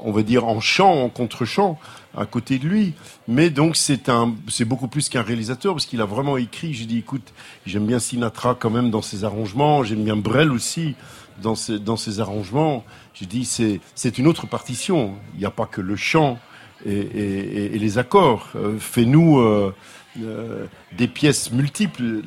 on 0.00 0.10
va 0.10 0.24
dire 0.24 0.44
en 0.48 0.58
chant 0.58 1.04
en 1.04 1.08
contre-chant 1.08 1.78
à 2.16 2.26
côté 2.26 2.58
de 2.58 2.66
lui 2.66 2.94
mais 3.28 3.50
donc 3.50 3.76
c'est 3.76 4.08
un 4.08 4.34
c'est 4.48 4.64
beaucoup 4.64 4.88
plus 4.88 5.08
qu'un 5.08 5.22
réalisateur 5.22 5.74
parce 5.74 5.86
qu'il 5.86 6.00
a 6.00 6.04
vraiment 6.04 6.36
écrit. 6.36 6.74
J'ai 6.74 6.86
dit 6.86 6.98
écoute 6.98 7.32
j'aime 7.66 7.86
bien 7.86 7.98
Sinatra 7.98 8.54
quand 8.58 8.70
même 8.70 8.90
dans 8.90 9.02
ses 9.02 9.24
arrangements. 9.24 9.82
J'aime 9.84 10.04
bien 10.04 10.16
Brel 10.16 10.52
aussi 10.52 10.94
dans 11.42 11.54
ses 11.54 11.78
dans 11.78 11.96
ses 11.96 12.20
arrangements. 12.20 12.84
J'ai 13.14 13.26
dit 13.26 13.44
c'est 13.44 13.80
c'est 13.94 14.18
une 14.18 14.26
autre 14.26 14.46
partition. 14.46 15.14
Il 15.34 15.40
n'y 15.40 15.46
a 15.46 15.50
pas 15.50 15.66
que 15.66 15.80
le 15.80 15.96
chant 15.96 16.38
et, 16.84 16.92
et, 16.92 17.74
et- 17.74 17.78
les 17.78 17.98
accords. 17.98 18.48
Euh, 18.54 18.76
fais-nous 18.78 19.38
euh, 19.40 19.74
euh, 20.22 20.66
des 20.96 21.08
pièces 21.08 21.50
multiples, 21.52 22.22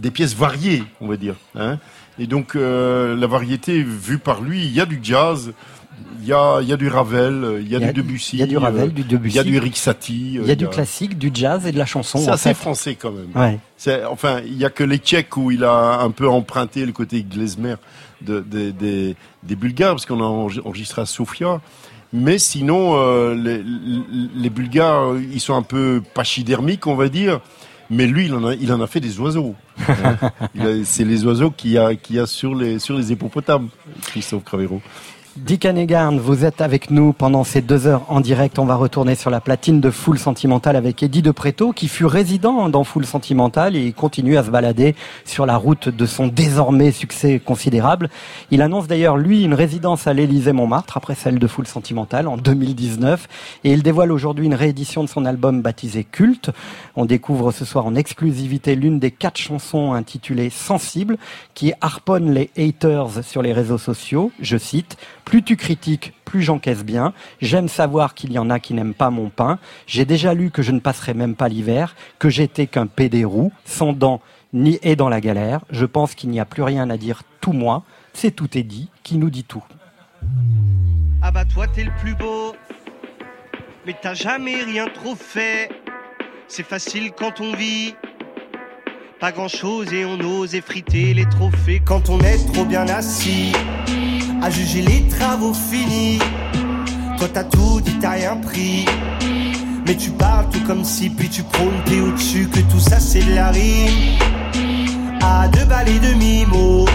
des 0.00 0.10
pièces 0.10 0.34
variées, 0.34 0.84
on 1.00 1.08
va 1.08 1.16
dire. 1.16 1.34
Hein. 1.54 1.78
Et 2.18 2.26
donc 2.26 2.54
euh, 2.56 3.14
la 3.16 3.26
variété 3.26 3.82
vue 3.82 4.18
par 4.18 4.40
lui, 4.40 4.64
il 4.64 4.72
y 4.72 4.80
a 4.80 4.86
du 4.86 5.00
jazz, 5.02 5.52
il 6.20 6.26
y 6.28 6.32
a, 6.32 6.60
y 6.62 6.72
a 6.72 6.76
du 6.76 6.88
Ravel, 6.88 7.58
il 7.62 7.68
y 7.68 7.76
a, 7.76 7.78
du 7.78 7.92
Debussy, 7.92 8.36
il 8.36 8.40
y 8.40 8.42
a 8.42 8.46
du 8.46 8.56
Ravel, 8.56 8.88
euh, 8.88 8.92
du 8.92 9.02
il 9.02 9.04
y 9.04 9.08
a 9.14 9.18
Debussy, 9.18 9.42
du 9.44 9.56
Eric 9.56 9.76
Satie, 9.76 10.38
euh, 10.38 10.42
il 10.42 10.48
y 10.48 10.50
a 10.50 10.54
du 10.56 10.68
classique, 10.68 11.16
du 11.18 11.30
jazz 11.32 11.66
et 11.66 11.72
de 11.72 11.78
la 11.78 11.86
chanson. 11.86 12.18
C'est 12.18 12.30
assez 12.30 12.48
fait. 12.50 12.54
français 12.54 12.94
quand 12.96 13.12
même. 13.12 13.28
Ouais. 13.34 13.58
C'est, 13.76 14.04
enfin, 14.04 14.40
il 14.44 14.56
y 14.56 14.64
a 14.64 14.70
que 14.70 14.82
les 14.84 14.98
Tchèques 14.98 15.36
où 15.36 15.50
il 15.50 15.62
a 15.64 16.00
un 16.00 16.10
peu 16.10 16.28
emprunté 16.28 16.84
le 16.84 16.92
côté 16.92 17.22
glesmer 17.22 17.74
de, 18.22 18.40
de- 18.40 18.70
des- 18.70 19.14
des 19.42 19.56
Bulgares, 19.56 19.92
parce 19.92 20.06
qu'on 20.06 20.20
a 20.20 20.24
enre- 20.24 20.60
enregistré 20.64 21.02
à 21.02 21.06
Sofia. 21.06 21.60
Mais 22.12 22.38
sinon, 22.38 22.94
euh, 22.96 23.34
les, 23.34 23.62
les 24.34 24.50
Bulgares, 24.50 25.14
ils 25.32 25.40
sont 25.40 25.54
un 25.54 25.62
peu 25.62 26.02
pachydermiques, 26.14 26.86
on 26.86 26.94
va 26.96 27.08
dire. 27.08 27.40
Mais 27.90 28.06
lui, 28.06 28.26
il 28.26 28.34
en 28.34 28.44
a, 28.44 28.54
il 28.54 28.72
en 28.72 28.80
a 28.80 28.86
fait 28.88 29.00
des 29.00 29.20
oiseaux. 29.20 29.54
Hein. 29.88 30.16
A- 30.58 30.84
c'est 30.84 31.04
les 31.04 31.24
oiseaux 31.26 31.50
qu'il 31.50 31.70
y 31.72 31.78
a, 31.78 31.94
qu'il 31.94 32.16
y 32.16 32.18
a 32.18 32.26
sur 32.26 32.54
les, 32.54 32.78
sur 32.78 32.96
les 32.96 33.12
hippopotames, 33.12 33.68
Christophe 34.06 34.42
Cravero. 34.44 34.80
Dick 35.36 35.66
Hannigan, 35.66 36.16
vous 36.16 36.46
êtes 36.46 36.62
avec 36.62 36.90
nous 36.90 37.12
pendant 37.12 37.44
ces 37.44 37.60
deux 37.60 37.86
heures 37.86 38.04
en 38.08 38.20
direct. 38.20 38.58
On 38.58 38.64
va 38.64 38.74
retourner 38.74 39.14
sur 39.14 39.28
la 39.28 39.42
platine 39.42 39.82
de 39.82 39.90
Foule 39.90 40.18
Sentimentale 40.18 40.76
avec 40.76 41.02
Eddie 41.02 41.20
de 41.20 41.30
Préto, 41.30 41.72
qui 41.72 41.88
fut 41.88 42.06
résident 42.06 42.70
dans 42.70 42.84
Foule 42.84 43.04
Sentimentale 43.04 43.76
et 43.76 43.92
continue 43.92 44.38
à 44.38 44.44
se 44.44 44.50
balader 44.50 44.94
sur 45.26 45.44
la 45.44 45.58
route 45.58 45.90
de 45.90 46.06
son 46.06 46.26
désormais 46.26 46.90
succès 46.90 47.38
considérable. 47.38 48.08
Il 48.50 48.62
annonce 48.62 48.86
d'ailleurs, 48.86 49.18
lui, 49.18 49.44
une 49.44 49.52
résidence 49.52 50.06
à 50.06 50.14
l'Élysée-Montmartre, 50.14 50.96
après 50.96 51.14
celle 51.14 51.38
de 51.38 51.46
Foule 51.46 51.66
Sentimentale, 51.66 52.28
en 52.28 52.38
2019. 52.38 53.28
Et 53.64 53.72
il 53.72 53.82
dévoile 53.82 54.12
aujourd'hui 54.12 54.46
une 54.46 54.54
réédition 54.54 55.04
de 55.04 55.08
son 55.08 55.26
album 55.26 55.60
baptisé 55.60 56.02
Culte. 56.02 56.50
On 56.96 57.04
découvre 57.04 57.52
ce 57.52 57.66
soir 57.66 57.84
en 57.84 57.94
exclusivité 57.94 58.74
l'une 58.74 58.98
des 58.98 59.10
quatre 59.10 59.38
chansons 59.38 59.92
intitulées 59.92 60.48
Sensible, 60.48 61.18
qui 61.52 61.74
harponne 61.82 62.32
les 62.32 62.50
haters 62.56 63.22
sur 63.22 63.42
les 63.42 63.52
réseaux 63.52 63.76
sociaux. 63.76 64.32
Je 64.40 64.56
cite, 64.56 64.96
plus 65.26 65.42
tu 65.42 65.56
critiques, 65.56 66.14
plus 66.24 66.40
j'encaisse 66.40 66.84
bien. 66.84 67.12
J'aime 67.42 67.68
savoir 67.68 68.14
qu'il 68.14 68.32
y 68.32 68.38
en 68.38 68.48
a 68.48 68.60
qui 68.60 68.72
n'aiment 68.72 68.94
pas 68.94 69.10
mon 69.10 69.28
pain. 69.28 69.58
J'ai 69.86 70.06
déjà 70.06 70.32
lu 70.32 70.50
que 70.50 70.62
je 70.62 70.70
ne 70.70 70.78
passerai 70.78 71.12
même 71.14 71.34
pas 71.34 71.48
l'hiver, 71.48 71.96
que 72.18 72.30
j'étais 72.30 72.68
qu'un 72.68 72.86
pédérou, 72.86 73.52
sans 73.64 73.92
dents 73.92 74.22
ni 74.52 74.78
et 74.82 74.94
dans 74.94 75.08
la 75.08 75.20
galère. 75.20 75.64
Je 75.70 75.84
pense 75.84 76.14
qu'il 76.14 76.30
n'y 76.30 76.38
a 76.40 76.44
plus 76.44 76.62
rien 76.62 76.88
à 76.88 76.96
dire 76.96 77.22
tout 77.40 77.52
moi. 77.52 77.82
C'est 78.14 78.30
tout 78.30 78.56
est 78.56 78.62
dit, 78.62 78.88
qui 79.02 79.18
nous 79.18 79.28
dit 79.28 79.44
tout. 79.44 79.64
Ah 81.20 81.32
bah 81.32 81.44
toi 81.44 81.66
t'es 81.66 81.82
le 81.82 81.92
plus 82.00 82.14
beau, 82.14 82.54
mais 83.84 83.96
t'as 84.00 84.14
jamais 84.14 84.62
rien 84.62 84.86
trop 84.86 85.16
fait. 85.16 85.68
C'est 86.46 86.64
facile 86.64 87.10
quand 87.10 87.40
on 87.40 87.52
vit. 87.52 87.94
Pas 89.18 89.32
grand 89.32 89.48
chose 89.48 89.92
et 89.92 90.04
on 90.04 90.20
ose 90.20 90.54
effriter 90.54 91.14
les 91.14 91.28
trophées 91.28 91.82
quand 91.84 92.10
on 92.10 92.20
est 92.20 92.52
trop 92.52 92.64
bien 92.64 92.86
assis. 92.88 93.52
À 94.42 94.50
juger 94.50 94.82
les 94.82 95.08
travaux 95.08 95.54
finis. 95.54 96.18
Toi 97.18 97.28
t'as 97.32 97.44
tout 97.44 97.80
dit, 97.80 97.96
t'as 98.00 98.10
rien 98.10 98.36
pris. 98.36 98.84
Mais 99.86 99.96
tu 99.96 100.10
parles 100.10 100.46
tout 100.50 100.60
comme 100.66 100.84
si, 100.84 101.08
puis 101.10 101.28
tu 101.28 101.42
prônes, 101.42 101.80
t'es 101.84 102.00
au-dessus, 102.00 102.48
que 102.48 102.60
tout 102.60 102.80
ça 102.80 102.98
c'est 103.00 103.24
de 103.24 103.34
la 103.34 103.50
rime. 103.50 104.18
À 105.22 105.48
deux 105.48 105.64
balles 105.64 105.88
et 105.88 105.98
demi-mots, 105.98 106.86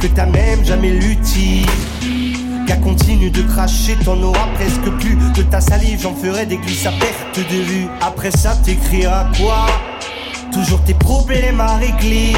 que 0.00 0.06
t'as 0.06 0.26
même 0.26 0.64
jamais 0.64 0.90
lutti. 0.90 1.64
Qu'à 2.66 2.76
continue 2.76 3.30
de 3.30 3.42
cracher, 3.42 3.96
t'en 4.04 4.20
auras 4.22 4.48
presque 4.54 4.90
plus. 5.00 5.16
De 5.34 5.42
ta 5.42 5.60
salive, 5.60 6.00
j'en 6.02 6.14
ferai 6.14 6.46
des 6.46 6.56
glisses 6.56 6.86
à 6.86 6.92
perte 6.92 7.38
de 7.38 7.62
vue. 7.62 7.86
Après 8.00 8.30
ça, 8.30 8.54
t'écriras 8.64 9.26
quoi? 9.36 9.66
Toujours 10.52 10.82
tes 10.84 10.94
problèmes 10.94 11.60
à 11.60 11.76
régler. 11.76 12.32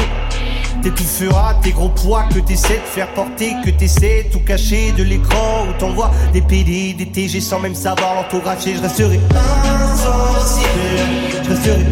T'étoufferas 0.83 1.53
tes 1.61 1.71
gros 1.71 1.87
poids 1.87 2.23
que 2.23 2.39
t'essaies 2.39 2.79
de 2.79 2.89
faire 2.93 3.07
porter, 3.13 3.53
que 3.63 3.69
t'essaies 3.69 4.27
tout 4.29 4.41
cacher 4.41 4.91
de 4.91 5.03
l'écran 5.03 5.65
où 5.69 5.79
t'envoies 5.79 6.11
des 6.33 6.41
PD, 6.41 6.93
des 6.93 7.05
TG 7.05 7.39
sans 7.39 7.61
même 7.61 7.73
savoir 7.73 8.15
l'orthographier. 8.15 8.75
Je 8.75 8.81
resterai 8.81 9.17
insensible, 9.31 10.67
je 11.41 11.49
resterai 11.49 11.85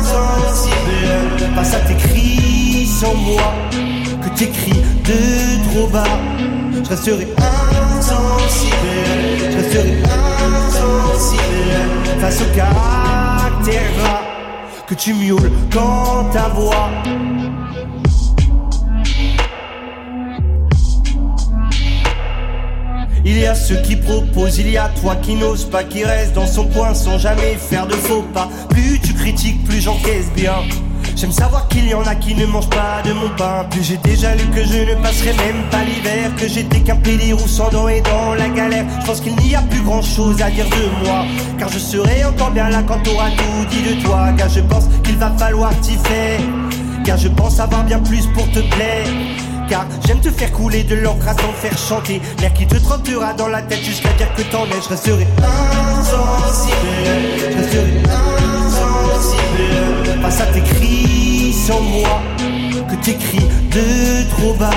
insensible 0.00 1.54
face 1.54 1.74
à 1.74 1.80
tes 1.80 1.94
cris 1.96 2.86
sans 2.86 3.14
moi, 3.14 3.52
que 3.70 4.38
t'écris 4.38 4.82
de 5.04 5.70
trop 5.70 5.86
bas. 5.88 6.04
Je 6.82 6.88
resterai 6.88 7.28
insensible, 7.36 8.74
je 9.50 9.56
resterai 9.56 10.02
insensible 10.46 12.20
face 12.20 12.40
au 12.40 12.56
caractère 12.56 14.22
que 14.86 14.94
tu 14.94 15.12
miaules 15.12 15.52
quand 15.70 16.30
ta 16.32 16.48
voix 16.48 16.88
Il 23.26 23.38
y 23.38 23.46
a 23.46 23.54
ceux 23.54 23.76
qui 23.76 23.96
proposent, 23.96 24.58
il 24.58 24.70
y 24.70 24.76
a 24.76 24.90
toi 25.00 25.16
qui 25.16 25.34
n'ose 25.34 25.64
pas, 25.64 25.82
qui 25.82 26.04
reste 26.04 26.34
dans 26.34 26.46
son 26.46 26.66
coin 26.66 26.92
sans 26.92 27.18
jamais 27.18 27.56
faire 27.56 27.86
de 27.86 27.94
faux 27.94 28.22
pas. 28.34 28.50
Plus 28.68 29.00
tu 29.00 29.14
critiques, 29.14 29.64
plus 29.64 29.80
j'encaisse 29.80 30.30
bien. 30.36 30.56
J'aime 31.16 31.32
savoir 31.32 31.68
qu'il 31.68 31.88
y 31.88 31.94
en 31.94 32.02
a 32.02 32.14
qui 32.16 32.34
ne 32.34 32.44
mangent 32.44 32.68
pas 32.68 33.00
de 33.02 33.14
mon 33.14 33.30
pain. 33.30 33.64
Plus 33.70 33.82
j'ai 33.82 33.96
déjà 33.98 34.34
lu 34.34 34.44
que 34.54 34.62
je 34.62 34.90
ne 34.90 34.94
passerai 34.96 35.32
même 35.32 35.62
pas 35.70 35.84
l'hiver. 35.84 36.30
Que 36.36 36.46
j'étais 36.46 36.80
qu'un 36.80 36.96
pédérou 36.96 37.48
sans 37.48 37.70
dents 37.70 37.88
et 37.88 38.02
dans 38.02 38.34
la 38.34 38.48
galère. 38.48 38.84
Je 39.00 39.06
pense 39.06 39.20
qu'il 39.22 39.36
n'y 39.36 39.54
a 39.54 39.62
plus 39.62 39.80
grand 39.80 40.02
chose 40.02 40.42
à 40.42 40.50
dire 40.50 40.66
de 40.66 41.06
moi. 41.06 41.24
Car 41.58 41.70
je 41.70 41.78
serai 41.78 42.24
encore 42.24 42.50
bien 42.50 42.68
là 42.68 42.82
quand 42.86 43.02
t'auras 43.02 43.30
tout 43.30 43.64
dit 43.70 43.94
de 43.94 44.02
toi. 44.02 44.32
Car 44.36 44.50
je 44.50 44.60
pense 44.60 44.84
qu'il 45.02 45.16
va 45.16 45.30
falloir 45.38 45.70
t'y 45.80 45.94
faire. 45.94 46.40
Car 47.06 47.16
je 47.16 47.28
pense 47.28 47.58
avoir 47.58 47.84
bien 47.84 48.00
plus 48.00 48.26
pour 48.34 48.50
te 48.50 48.60
plaire. 48.74 49.06
Car 49.68 49.86
j'aime 50.06 50.20
te 50.20 50.30
faire 50.30 50.52
couler 50.52 50.84
de 50.84 50.94
l'encre 50.94 51.26
à 51.28 51.34
t'en 51.34 51.52
faire 51.52 51.76
chanter. 51.78 52.20
L'air 52.40 52.52
qui 52.52 52.66
te 52.66 52.76
trottera 52.76 53.32
dans 53.32 53.48
la 53.48 53.62
tête 53.62 53.82
jusqu'à 53.82 54.12
dire 54.12 54.32
que 54.34 54.42
t'en 54.42 54.66
es. 54.66 54.82
Je 54.82 54.88
resterai 54.90 55.26
insensible. 55.38 56.76
Je 57.38 57.46
resterai 57.56 58.02
insensible. 58.66 60.20
Face 60.22 60.40
à 60.40 60.46
tes 60.46 60.60
cris 60.60 61.52
sans 61.66 61.80
moi. 61.80 62.20
Que 62.88 62.94
t'écris 62.96 63.46
de 63.70 64.28
trop 64.30 64.54
bas. 64.54 64.70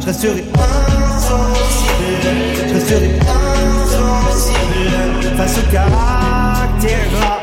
Je 0.00 0.06
resterai 0.06 0.44
insensible. 0.54 2.28
Je 2.68 2.74
resterai 2.74 3.18
insensible. 3.20 5.36
Face 5.36 5.58
au 5.58 5.62
caractère 5.72 7.10
gras. 7.12 7.38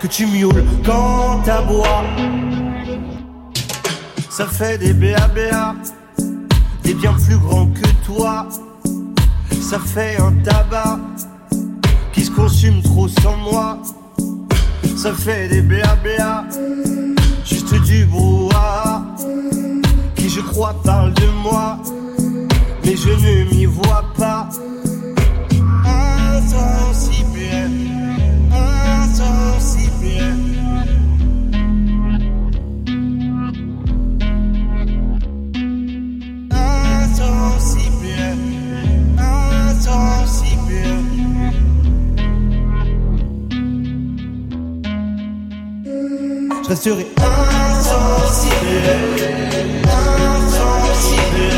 Que 0.00 0.06
tu 0.06 0.26
miaules 0.26 0.64
quand 0.84 1.40
t'aboies. 1.44 2.04
Ça 4.30 4.46
fait 4.46 4.78
des 4.78 4.94
BABA, 4.94 5.74
des 6.90 6.96
bien 6.96 7.12
plus 7.12 7.38
grands 7.38 7.66
que 7.66 7.88
toi. 8.04 8.48
Ça 9.60 9.78
fait 9.78 10.16
un 10.20 10.32
tabac 10.42 10.98
qui 12.12 12.24
se 12.24 12.30
consume 12.32 12.82
trop 12.82 13.06
sans 13.06 13.36
moi. 13.36 13.78
Ça 14.96 15.12
fait 15.12 15.48
des 15.48 15.62
BABA, 15.62 16.44
juste 17.44 17.74
du 17.84 18.04
brouhaha. 18.06 19.04
Qui 20.16 20.28
je 20.28 20.40
crois 20.40 20.74
parle 20.82 21.14
de 21.14 21.28
moi, 21.44 21.78
mais 22.84 22.96
je 22.96 23.10
ne 23.10 23.50
m'y 23.50 23.66
vois 23.66 24.04
pas. 24.16 24.48
Resterai 46.70 47.06
insensible, 47.18 48.54
insensible 50.36 51.48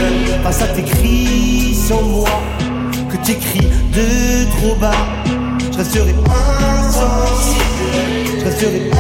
face 0.43 0.63
à 0.63 0.69
tes 0.69 0.83
cris 0.83 1.75
sans 1.75 2.01
moi, 2.01 2.31
que 3.11 3.19
t'écris 3.19 3.69
de 3.93 4.51
trop 4.57 4.75
bas. 4.77 5.05
Je 5.71 5.77
resterai 5.77 6.15
insensible, 6.79 7.61
je 8.39 8.45
resterai 8.45 8.91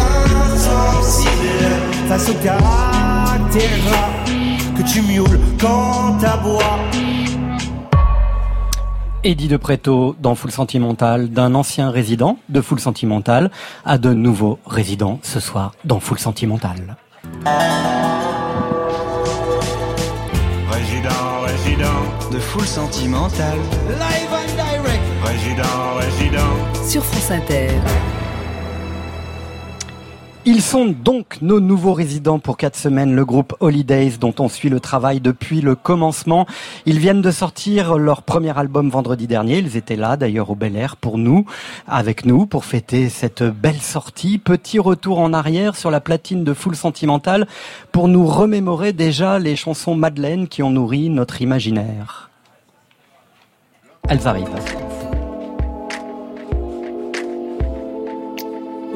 insensible 0.54 1.30
face 2.06 2.28
au 2.28 2.34
caractère 2.44 3.70
que 4.76 4.82
tu 4.82 5.00
miaules 5.00 5.40
quand 5.58 6.18
t'aboies. 6.20 7.11
Eddie 9.24 9.46
de 9.46 9.56
Préto 9.56 10.16
dans 10.20 10.34
Full 10.34 10.50
Sentimental, 10.50 11.28
d'un 11.30 11.54
ancien 11.54 11.90
résident 11.90 12.38
de 12.48 12.60
Full 12.60 12.80
Sentimental 12.80 13.52
à 13.84 13.96
de 13.96 14.12
nouveaux 14.12 14.58
résidents 14.66 15.20
ce 15.22 15.38
soir 15.38 15.72
dans 15.84 16.00
Full 16.00 16.18
Sentimental. 16.18 16.96
Résident, 20.68 21.40
résident 21.46 22.32
de 22.32 22.38
Full 22.38 22.66
Sentimental. 22.66 23.58
Live 23.88 24.32
and 24.32 24.54
direct. 24.56 25.02
Résident, 25.24 25.94
résident 26.00 26.88
sur 26.88 27.04
France 27.04 27.30
Inter. 27.30 27.68
Ils 30.44 30.60
sont 30.60 30.86
donc 30.86 31.40
nos 31.40 31.60
nouveaux 31.60 31.92
résidents 31.92 32.40
pour 32.40 32.56
quatre 32.56 32.74
semaines, 32.74 33.14
le 33.14 33.24
groupe 33.24 33.54
Holidays 33.60 34.14
dont 34.18 34.34
on 34.40 34.48
suit 34.48 34.70
le 34.70 34.80
travail 34.80 35.20
depuis 35.20 35.60
le 35.60 35.76
commencement. 35.76 36.46
Ils 36.84 36.98
viennent 36.98 37.22
de 37.22 37.30
sortir 37.30 37.96
leur 37.96 38.22
premier 38.22 38.58
album 38.58 38.90
vendredi 38.90 39.28
dernier. 39.28 39.58
Ils 39.58 39.76
étaient 39.76 39.94
là 39.94 40.16
d'ailleurs 40.16 40.50
au 40.50 40.56
Bel 40.56 40.74
Air 40.74 40.96
pour 40.96 41.16
nous, 41.16 41.46
avec 41.86 42.26
nous, 42.26 42.46
pour 42.46 42.64
fêter 42.64 43.08
cette 43.08 43.44
belle 43.44 43.80
sortie. 43.80 44.38
Petit 44.38 44.80
retour 44.80 45.20
en 45.20 45.32
arrière 45.32 45.76
sur 45.76 45.92
la 45.92 46.00
platine 46.00 46.42
de 46.42 46.54
Full 46.54 46.74
Sentimental 46.74 47.46
pour 47.92 48.08
nous 48.08 48.26
remémorer 48.26 48.92
déjà 48.92 49.38
les 49.38 49.54
chansons 49.54 49.94
Madeleine 49.94 50.48
qui 50.48 50.64
ont 50.64 50.70
nourri 50.70 51.08
notre 51.08 51.40
imaginaire. 51.40 52.30
Elles 54.08 54.26
arrivent. 54.26 54.48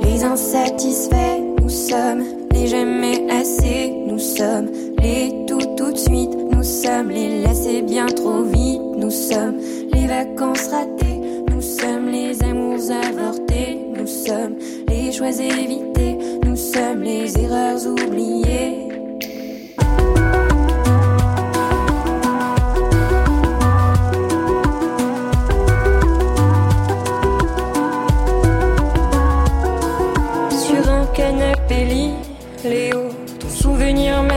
Les 0.07 0.23
insatisfaits, 0.23 1.43
nous 1.61 1.69
sommes. 1.69 2.23
Les 2.53 2.69
jamais 2.69 3.27
assez, 3.31 3.93
nous 4.07 4.19
sommes. 4.19 4.69
Les 5.03 5.45
tout 5.47 5.67
tout 5.77 5.93
de 5.93 5.99
suite, 5.99 6.31
nous 6.53 6.63
sommes. 6.63 7.11
Les 7.11 7.41
laissés 7.41 7.83
bien 7.83 8.07
trop 8.07 8.43
vite, 8.43 8.81
nous 8.97 9.11
sommes. 9.11 9.59
Les 9.93 10.07
vacances 10.07 10.69
ratées, 10.69 11.21
nous 11.51 11.61
sommes. 11.61 12.09
Les 12.09 12.41
amours 12.43 12.91
avortés, 12.91 13.81
nous 13.99 14.07
sommes. 14.07 14.55
Les 14.89 15.11
choix 15.11 15.31
évités, 15.31 16.19
nous 16.45 16.57
sommes. 16.57 17.03
Les 17.03 17.37
erreurs 17.39 17.85
oubliées. 17.87 18.89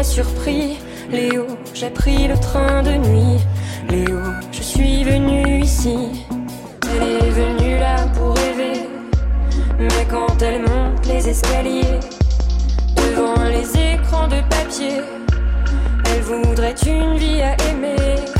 Surpris. 0.03 0.77
Léo, 1.11 1.45
j'ai 1.73 1.89
pris 1.89 2.27
le 2.27 2.37
train 2.37 2.83
de 2.83 2.91
nuit. 2.91 3.39
Léo, 3.89 4.19
je 4.51 4.61
suis 4.61 5.03
venu 5.03 5.61
ici. 5.61 6.25
Elle 6.83 7.25
est 7.25 7.31
venue 7.31 7.77
là 7.79 7.95
pour 8.15 8.35
rêver. 8.35 8.87
Mais 9.79 10.05
quand 10.09 10.41
elle 10.41 10.61
monte 10.61 11.05
les 11.07 11.27
escaliers, 11.29 11.99
devant 12.95 13.43
les 13.43 13.93
écrans 13.93 14.27
de 14.27 14.41
papier, 14.49 15.01
elle 16.05 16.21
voudrait 16.21 16.75
une 16.85 17.17
vie 17.17 17.41
à 17.41 17.55
aimer. 17.69 18.38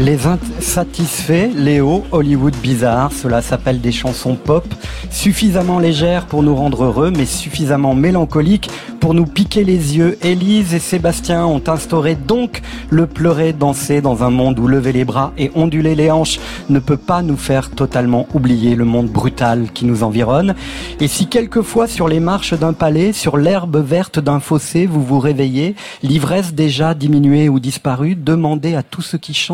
Les 0.00 0.26
insatisfaits, 0.26 1.50
Léo, 1.54 2.04
Hollywood 2.10 2.56
bizarre, 2.62 3.12
cela 3.12 3.42
s'appelle 3.42 3.82
des 3.82 3.92
chansons 3.92 4.34
pop, 4.34 4.64
suffisamment 5.10 5.78
légères 5.78 6.26
pour 6.26 6.42
nous 6.42 6.54
rendre 6.54 6.84
heureux, 6.84 7.12
mais 7.14 7.26
suffisamment 7.26 7.94
mélancoliques 7.94 8.70
pour 9.00 9.14
nous 9.14 9.26
piquer 9.26 9.64
les 9.64 9.96
yeux. 9.96 10.18
Élise 10.22 10.74
et 10.74 10.78
Sébastien 10.78 11.46
ont 11.46 11.62
instauré 11.66 12.14
donc 12.14 12.62
le 12.88 13.06
pleurer, 13.06 13.52
danser 13.52 14.00
dans 14.00 14.22
un 14.22 14.30
monde 14.30 14.58
où 14.58 14.66
lever 14.66 14.92
les 14.92 15.04
bras 15.04 15.32
et 15.38 15.50
onduler 15.54 15.94
les 15.94 16.10
hanches 16.10 16.38
ne 16.68 16.78
peut 16.78 16.96
pas 16.96 17.22
nous 17.22 17.36
faire 17.36 17.70
totalement 17.70 18.26
oublier 18.34 18.74
le 18.74 18.84
monde 18.84 19.08
brutal 19.08 19.68
qui 19.72 19.84
nous 19.84 20.02
environne. 20.02 20.54
Et 21.00 21.08
si 21.08 21.26
quelquefois 21.26 21.86
sur 21.86 22.08
les 22.08 22.20
marches 22.20 22.54
d'un 22.54 22.72
palais, 22.72 23.12
sur 23.12 23.36
l'herbe 23.36 23.76
verte 23.76 24.18
d'un 24.18 24.40
fossé, 24.40 24.86
vous 24.86 25.02
vous 25.02 25.18
réveillez, 25.18 25.74
l'ivresse 26.02 26.54
déjà 26.54 26.94
diminuée 26.94 27.48
ou 27.48 27.58
disparue, 27.58 28.14
demandez 28.14 28.74
à 28.74 28.82
tous 28.82 29.02
ceux 29.02 29.18
qui 29.18 29.34
chantent 29.34 29.50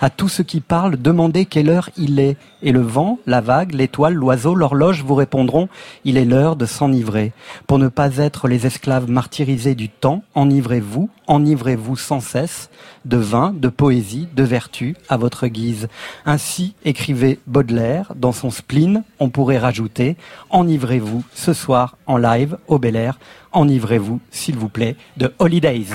à 0.00 0.10
tous 0.10 0.28
ceux 0.28 0.44
qui 0.44 0.60
parlent, 0.60 0.96
demandez 1.00 1.46
quelle 1.46 1.68
heure 1.68 1.90
il 1.96 2.18
est. 2.20 2.36
Et 2.62 2.72
le 2.72 2.80
vent, 2.80 3.18
la 3.26 3.40
vague, 3.40 3.72
l'étoile, 3.72 4.14
l'oiseau, 4.14 4.54
l'horloge 4.54 4.99
vous 5.02 5.14
répondront, 5.14 5.68
il 6.04 6.16
est 6.16 6.24
l'heure 6.24 6.56
de 6.56 6.66
s'enivrer. 6.66 7.32
Pour 7.66 7.78
ne 7.78 7.88
pas 7.88 8.18
être 8.18 8.48
les 8.48 8.66
esclaves 8.66 9.10
martyrisés 9.10 9.74
du 9.74 9.88
temps, 9.88 10.22
enivrez-vous, 10.34 11.10
enivrez-vous 11.26 11.96
sans 11.96 12.20
cesse, 12.20 12.70
de 13.04 13.16
vin, 13.16 13.54
de 13.56 13.68
poésie, 13.68 14.28
de 14.34 14.42
vertu, 14.42 14.96
à 15.08 15.16
votre 15.16 15.46
guise. 15.46 15.88
Ainsi 16.26 16.74
écrivait 16.84 17.38
Baudelaire 17.46 18.12
dans 18.16 18.32
son 18.32 18.50
spleen, 18.50 19.04
on 19.18 19.30
pourrait 19.30 19.58
rajouter, 19.58 20.16
enivrez-vous 20.50 21.24
ce 21.34 21.52
soir 21.52 21.96
en 22.06 22.16
live 22.16 22.56
au 22.68 22.78
Bel 22.78 22.96
Air, 22.96 23.18
enivrez-vous, 23.52 24.20
s'il 24.30 24.56
vous 24.56 24.68
plaît, 24.68 24.96
de 25.16 25.32
Holidays. 25.38 25.86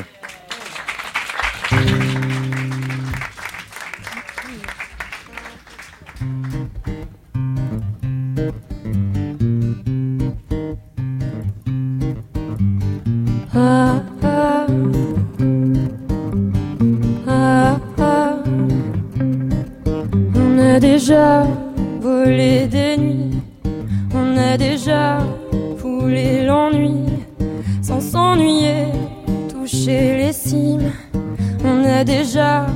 Déjà 32.05 32.67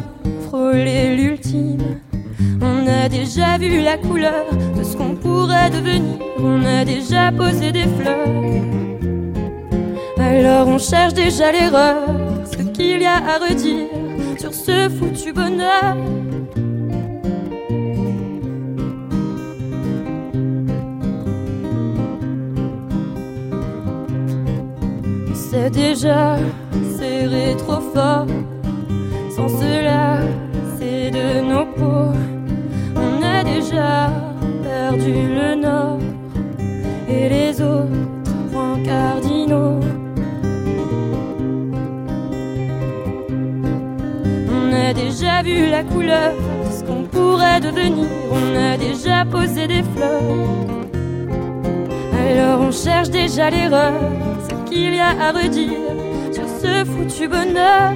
frôlé 0.47 1.15
l'ultime, 1.15 1.99
on 2.61 2.87
a 2.87 3.07
déjà 3.07 3.57
vu 3.57 3.81
la 3.81 3.97
couleur 3.97 4.45
de 4.75 4.83
ce 4.83 4.97
qu'on 4.97 5.15
pourrait 5.15 5.69
devenir, 5.69 6.17
on 6.39 6.65
a 6.65 6.83
déjà 6.83 7.31
posé 7.31 7.71
des 7.71 7.87
fleurs. 7.97 8.27
Alors 10.19 10.67
on 10.67 10.79
cherche 10.79 11.13
déjà 11.13 11.51
l'erreur, 11.51 12.03
ce 12.51 12.63
qu'il 12.63 13.01
y 13.01 13.05
a 13.05 13.17
à 13.17 13.37
redire 13.37 13.87
sur 14.39 14.53
ce 14.53 14.89
foutu 14.89 15.31
bonheur. 15.31 15.95
c'est 25.51 25.71
déjà 25.71 26.37
serré 26.97 27.55
trop 27.57 27.81
fort. 27.93 28.27
Sans 29.39 29.47
cela, 29.47 30.17
c'est 30.78 31.12
de 31.12 31.39
nos 31.49 31.65
peaux. 31.65 32.12
On 32.97 33.23
a 33.23 33.41
déjà 33.41 34.12
perdu 34.62 35.13
le 35.39 35.56
nord 35.56 35.99
et 37.08 37.30
les 37.30 37.62
autres 37.62 38.04
points 38.52 38.84
cardinaux. 38.84 39.80
On 44.58 44.73
a 44.73 44.93
déjà 44.93 45.41
vu 45.41 45.69
la 45.69 45.84
couleur 45.84 46.34
de 46.65 46.71
ce 46.73 46.84
qu'on 46.84 47.04
pourrait 47.04 47.62
devenir. 47.62 48.10
On 48.30 48.73
a 48.73 48.75
déjà 48.75 49.23
posé 49.23 49.67
des 49.67 49.84
fleurs. 49.95 50.34
Alors 52.28 52.60
on 52.60 52.71
cherche 52.71 53.10
déjà 53.10 53.49
l'erreur 53.49 53.93
qu'il 54.69 54.95
y 54.95 54.99
a 54.99 55.12
à 55.12 55.32
redire 55.32 55.95
sur 56.34 56.43
ce 56.62 56.84
foutu 56.84 57.30
bonheur. 57.30 57.93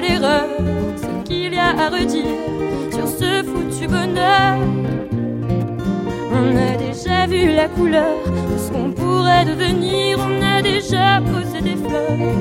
L'erreur, 0.00 0.46
ce 0.96 1.28
qu'il 1.28 1.54
y 1.54 1.58
a 1.58 1.70
à 1.70 1.88
redire 1.88 2.24
sur 2.90 3.08
ce 3.08 3.42
foutu 3.42 3.86
bonheur. 3.88 4.58
On 6.32 6.56
a 6.56 6.76
déjà 6.76 7.26
vu 7.26 7.54
la 7.54 7.68
couleur 7.68 8.16
de 8.50 8.58
ce 8.58 8.70
qu'on 8.70 8.90
pourrait 8.90 9.44
devenir, 9.44 10.18
on 10.18 10.42
a 10.42 10.62
déjà 10.62 11.20
posé 11.20 11.60
des 11.60 11.76
fleurs. 11.76 12.34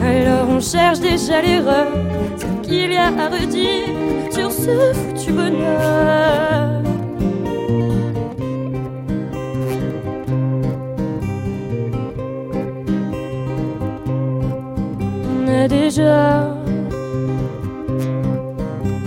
Alors 0.00 0.48
on 0.50 0.60
cherche 0.60 1.00
déjà 1.00 1.40
l'erreur, 1.40 1.88
ce 2.36 2.68
qu'il 2.68 2.92
y 2.92 2.96
a 2.96 3.06
à 3.06 3.28
redire 3.28 4.32
sur 4.32 4.50
ce 4.50 4.92
foutu 4.92 5.32
bonheur. 5.32 6.73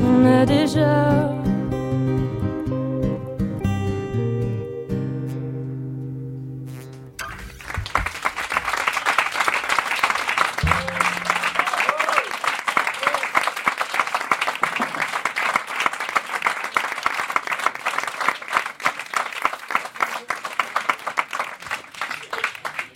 On 0.04 0.26
a 0.26 0.46
déjà. 0.46 1.27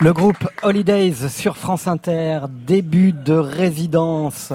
Le 0.02 0.12
groupe 0.12 0.48
Holidays 0.64 1.28
sur 1.28 1.56
France 1.56 1.86
Inter, 1.86 2.40
début 2.48 3.12
de 3.12 3.34
résidence. 3.34 4.52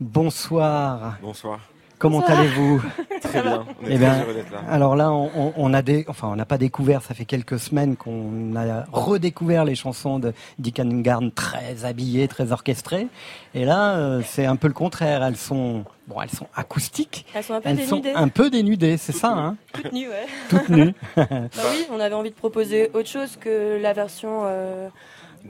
Bonsoir. 0.00 1.18
Bonsoir. 1.20 1.60
Comment 1.98 2.24
allez-vous? 2.24 2.82
Très 3.22 3.42
bien. 3.42 3.64
On 3.82 3.86
est 3.86 3.92
Eh 3.94 3.96
très 3.96 3.98
ben, 3.98 4.22
heureux 4.22 4.34
d'être 4.34 4.50
là. 4.52 4.60
Alors 4.68 4.96
là, 4.96 5.10
on, 5.12 5.52
on 5.56 5.74
a 5.74 5.82
des, 5.82 6.04
enfin, 6.08 6.28
on 6.28 6.36
n'a 6.36 6.44
pas 6.44 6.58
découvert. 6.58 7.02
Ça 7.02 7.14
fait 7.14 7.24
quelques 7.24 7.58
semaines 7.58 7.96
qu'on 7.96 8.54
a 8.56 8.84
redécouvert 8.92 9.64
les 9.64 9.74
chansons 9.74 10.18
de 10.18 10.32
Dick 10.58 10.80
Garn 11.02 11.30
très 11.32 11.84
habillées, 11.84 12.28
très 12.28 12.52
orchestrées. 12.52 13.08
Et 13.54 13.64
là, 13.64 13.96
euh, 13.96 14.22
c'est 14.24 14.46
un 14.46 14.56
peu 14.56 14.68
le 14.68 14.74
contraire. 14.74 15.22
Elles 15.24 15.36
sont, 15.36 15.84
bon, 16.06 16.20
elles 16.22 16.30
sont 16.30 16.46
acoustiques. 16.54 17.26
Elles 17.34 17.42
sont 17.44 17.54
un 17.54 17.60
peu 17.60 17.68
Elles 17.70 17.84
sont 17.86 17.96
dénudées. 17.96 18.12
un 18.18 18.28
peu 18.28 18.50
dénudées, 18.50 18.96
c'est 18.96 19.12
ça, 19.12 19.28
hein 19.32 19.56
Toutes 19.72 19.92
nues, 19.92 20.08
ouais. 20.08 20.26
Toutes 20.50 20.68
nues. 20.68 20.94
Bah 21.16 21.26
oui, 21.70 21.86
on 21.90 22.00
avait 22.00 22.14
envie 22.14 22.30
de 22.30 22.34
proposer 22.34 22.90
autre 22.94 23.08
chose 23.08 23.36
que 23.36 23.78
la 23.80 23.92
version 23.92 24.42
euh, 24.44 24.88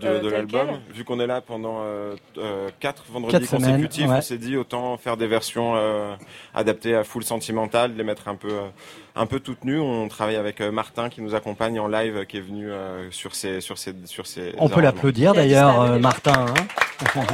De, 0.01 0.07
euh, 0.07 0.21
de 0.21 0.29
l'album, 0.29 0.69
vu 0.93 1.05
qu'on 1.05 1.21
est 1.21 1.27
là 1.27 1.41
pendant 1.41 1.79
euh, 1.81 2.15
euh, 2.39 2.69
quatre 2.81 3.05
vendredis 3.11 3.33
Quatre 3.39 3.47
semaines, 3.49 3.73
consécutifs, 3.77 4.09
ouais. 4.09 4.17
on 4.19 4.21
s'est 4.21 4.39
dit 4.39 4.57
autant 4.57 4.97
faire 4.97 5.17
des 5.17 5.27
versions 5.27 5.75
euh, 5.77 6.15
adaptées 6.55 6.95
à 6.95 7.05
full 7.05 7.25
sentimental, 7.25 7.95
les 7.97 8.05
mettre 8.05 8.29
un 8.29 8.35
peu 8.35 8.49
euh, 8.51 8.69
un 9.15 9.27
peu 9.27 9.41
toutes 9.41 9.65
nues. 9.65 9.81
On 9.81 10.09
travaille 10.09 10.37
avec 10.37 10.61
euh, 10.61 10.71
Martin 10.71 11.09
qui 11.09 11.23
nous 11.23 11.35
accompagne 11.35 11.81
en 11.81 11.89
live, 11.89 12.27
qui 12.27 12.37
est 12.39 12.41
venu 12.41 12.71
euh, 12.71 13.11
sur 13.11 13.35
ces 13.35 13.61
sur 13.61 13.79
ces 13.79 13.95
sur 14.05 14.27
ces. 14.27 14.55
On 14.59 14.69
peut 14.69 14.81
l'applaudir 14.81 15.33
d'ailleurs, 15.35 15.81
euh. 15.81 15.99
Martin. 15.99 16.47
hein. 16.49 17.25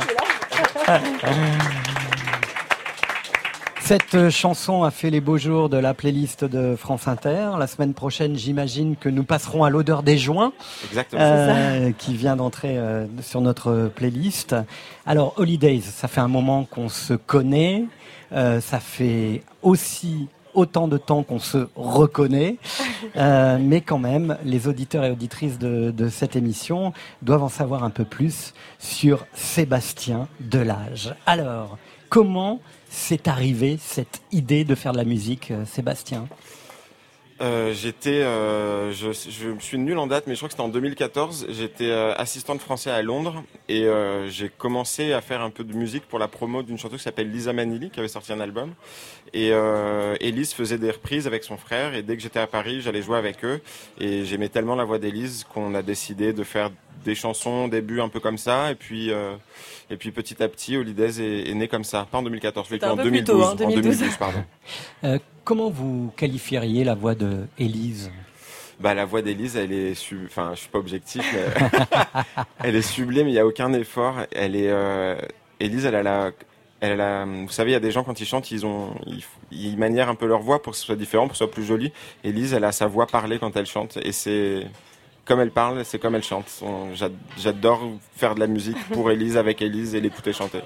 Cette 3.84 4.30
chanson 4.30 4.84
a 4.84 4.92
fait 4.92 5.10
les 5.10 5.20
beaux 5.20 5.38
jours 5.38 5.68
de 5.68 5.76
la 5.76 5.92
playlist 5.92 6.44
de 6.44 6.76
France 6.76 7.08
Inter. 7.08 7.50
La 7.58 7.66
semaine 7.66 7.94
prochaine, 7.94 8.36
j'imagine 8.36 8.94
que 8.94 9.08
nous 9.08 9.24
passerons 9.24 9.64
à 9.64 9.70
l'odeur 9.70 10.04
des 10.04 10.16
joints, 10.16 10.52
euh, 11.14 11.90
qui 11.98 12.14
vient 12.14 12.36
d'entrer 12.36 12.78
euh, 12.78 13.06
sur 13.22 13.40
notre 13.40 13.90
playlist. 13.92 14.54
Alors, 15.04 15.34
Holidays, 15.36 15.80
ça 15.80 16.06
fait 16.06 16.20
un 16.20 16.28
moment 16.28 16.64
qu'on 16.64 16.88
se 16.88 17.14
connaît. 17.14 17.84
Euh, 18.32 18.60
ça 18.60 18.78
fait 18.78 19.42
aussi 19.62 20.28
autant 20.54 20.86
de 20.86 20.96
temps 20.96 21.24
qu'on 21.24 21.40
se 21.40 21.66
reconnaît, 21.74 22.58
euh, 23.16 23.58
mais 23.60 23.80
quand 23.80 23.98
même, 23.98 24.38
les 24.44 24.68
auditeurs 24.68 25.04
et 25.04 25.10
auditrices 25.10 25.58
de, 25.58 25.90
de, 25.90 26.08
cette 26.08 26.36
émission 26.36 26.92
doivent 27.22 27.42
en 27.42 27.48
savoir 27.48 27.82
un 27.82 27.90
peu 27.90 28.04
plus 28.04 28.54
sur 28.78 29.26
Sébastien 29.34 30.28
Delage. 30.40 31.14
Alors, 31.26 31.78
comment 32.08 32.60
s'est 32.92 33.28
arrivée 33.28 33.78
cette 33.80 34.20
idée 34.30 34.64
de 34.64 34.74
faire 34.74 34.92
de 34.92 34.98
la 34.98 35.04
musique, 35.04 35.50
euh, 35.50 35.64
Sébastien? 35.64 36.28
Euh, 37.42 37.72
j'étais, 37.72 38.22
euh, 38.22 38.92
je, 38.92 39.10
je, 39.10 39.58
suis 39.58 39.78
nul 39.78 39.98
en 39.98 40.06
date, 40.06 40.24
mais 40.28 40.34
je 40.34 40.38
crois 40.38 40.48
que 40.48 40.52
c'était 40.52 40.62
en 40.62 40.68
2014. 40.68 41.46
J'étais 41.50 41.90
euh, 41.90 42.14
assistante 42.14 42.60
français 42.60 42.90
à 42.90 43.02
Londres 43.02 43.42
et 43.68 43.84
euh, 43.84 44.28
j'ai 44.28 44.48
commencé 44.48 45.12
à 45.12 45.20
faire 45.20 45.40
un 45.40 45.50
peu 45.50 45.64
de 45.64 45.74
musique 45.74 46.04
pour 46.06 46.20
la 46.20 46.28
promo 46.28 46.62
d'une 46.62 46.78
chanteuse 46.78 46.98
qui 46.98 47.04
s'appelle 47.04 47.32
Lisa 47.32 47.52
Manili, 47.52 47.90
qui 47.90 47.98
avait 47.98 48.08
sorti 48.08 48.32
un 48.32 48.38
album. 48.38 48.74
Et 49.32 49.50
euh, 49.50 50.14
Elise 50.20 50.52
faisait 50.52 50.78
des 50.78 50.92
reprises 50.92 51.26
avec 51.26 51.42
son 51.42 51.56
frère. 51.56 51.94
Et 51.94 52.02
dès 52.02 52.16
que 52.16 52.22
j'étais 52.22 52.38
à 52.38 52.46
Paris, 52.46 52.80
j'allais 52.80 53.02
jouer 53.02 53.18
avec 53.18 53.44
eux. 53.44 53.60
Et 53.98 54.24
j'aimais 54.24 54.48
tellement 54.48 54.76
la 54.76 54.84
voix 54.84 54.98
d'Elise 54.98 55.44
qu'on 55.52 55.74
a 55.74 55.82
décidé 55.82 56.32
de 56.32 56.44
faire 56.44 56.70
des 57.04 57.16
chansons 57.16 57.64
au 57.64 57.68
début 57.68 58.00
un 58.00 58.08
peu 58.08 58.20
comme 58.20 58.38
ça. 58.38 58.70
Et 58.70 58.76
puis, 58.76 59.10
et 59.90 59.96
puis 59.96 60.12
petit 60.12 60.40
à 60.42 60.48
petit, 60.48 60.76
Holidays 60.76 61.20
est, 61.20 61.50
est 61.50 61.54
né 61.54 61.66
comme 61.66 61.82
ça. 61.82 62.06
Pas 62.08 62.18
en 62.18 62.22
2014, 62.22 62.68
mais 62.70 62.84
en 62.84 62.94
2012. 62.94 63.24
Tôt, 63.24 63.42
hein, 63.42 63.54
2012. 63.56 63.86
En 63.86 63.98
2012 63.98 64.16
pardon. 64.16 64.44
Comment 65.44 65.70
vous 65.70 66.12
qualifieriez 66.16 66.84
la 66.84 66.94
voix 66.94 67.14
de 67.14 67.46
Élise? 67.58 68.10
Bah, 68.80 68.94
la 68.94 69.04
voix 69.04 69.22
d'Élise, 69.22 69.56
elle 69.56 69.72
est, 69.72 69.94
enfin, 70.24 70.52
je 70.54 70.60
suis 70.60 70.68
pas 70.68 70.78
objectif, 70.78 71.24
mais 71.34 71.70
elle 72.64 72.76
est 72.76 72.82
sublime. 72.82 73.28
Il 73.28 73.34
y 73.34 73.38
a 73.38 73.46
aucun 73.46 73.72
effort. 73.72 74.14
Elle 74.32 74.56
est, 74.56 74.70
euh... 74.70 75.16
Élise, 75.60 75.84
elle 75.84 75.94
a 75.94 76.02
la, 76.02 76.30
elle 76.80 77.00
a 77.00 77.24
vous 77.24 77.50
savez, 77.50 77.70
il 77.70 77.74
y 77.74 77.76
a 77.76 77.80
des 77.80 77.92
gens 77.92 78.02
quand 78.02 78.20
ils 78.20 78.26
chantent, 78.26 78.50
ils 78.50 78.66
ont, 78.66 78.94
ils, 79.06 79.24
ils 79.52 79.78
manièrent 79.78 80.08
un 80.08 80.16
peu 80.16 80.26
leur 80.26 80.40
voix 80.40 80.60
pour 80.60 80.72
que 80.72 80.78
ce 80.78 80.84
soit 80.84 80.96
différent, 80.96 81.24
pour 81.24 81.32
que 81.32 81.38
ce 81.38 81.44
soit 81.44 81.52
plus 81.52 81.64
joli. 81.64 81.92
Élise, 82.24 82.52
elle 82.54 82.64
a 82.64 82.72
sa 82.72 82.88
voix 82.88 83.06
parlée 83.06 83.38
quand 83.38 83.56
elle 83.56 83.66
chante, 83.66 83.98
et 84.02 84.10
c'est 84.10 84.66
comme 85.24 85.40
elle 85.40 85.52
parle, 85.52 85.84
c'est 85.84 86.00
comme 86.00 86.16
elle 86.16 86.24
chante. 86.24 86.62
J'adore 87.38 87.82
faire 88.16 88.34
de 88.34 88.40
la 88.40 88.48
musique 88.48 88.78
pour 88.88 89.10
Élise, 89.12 89.36
avec 89.36 89.62
Élise 89.62 89.94
et 89.94 90.00
l'écouter 90.00 90.32
chanter. 90.32 90.60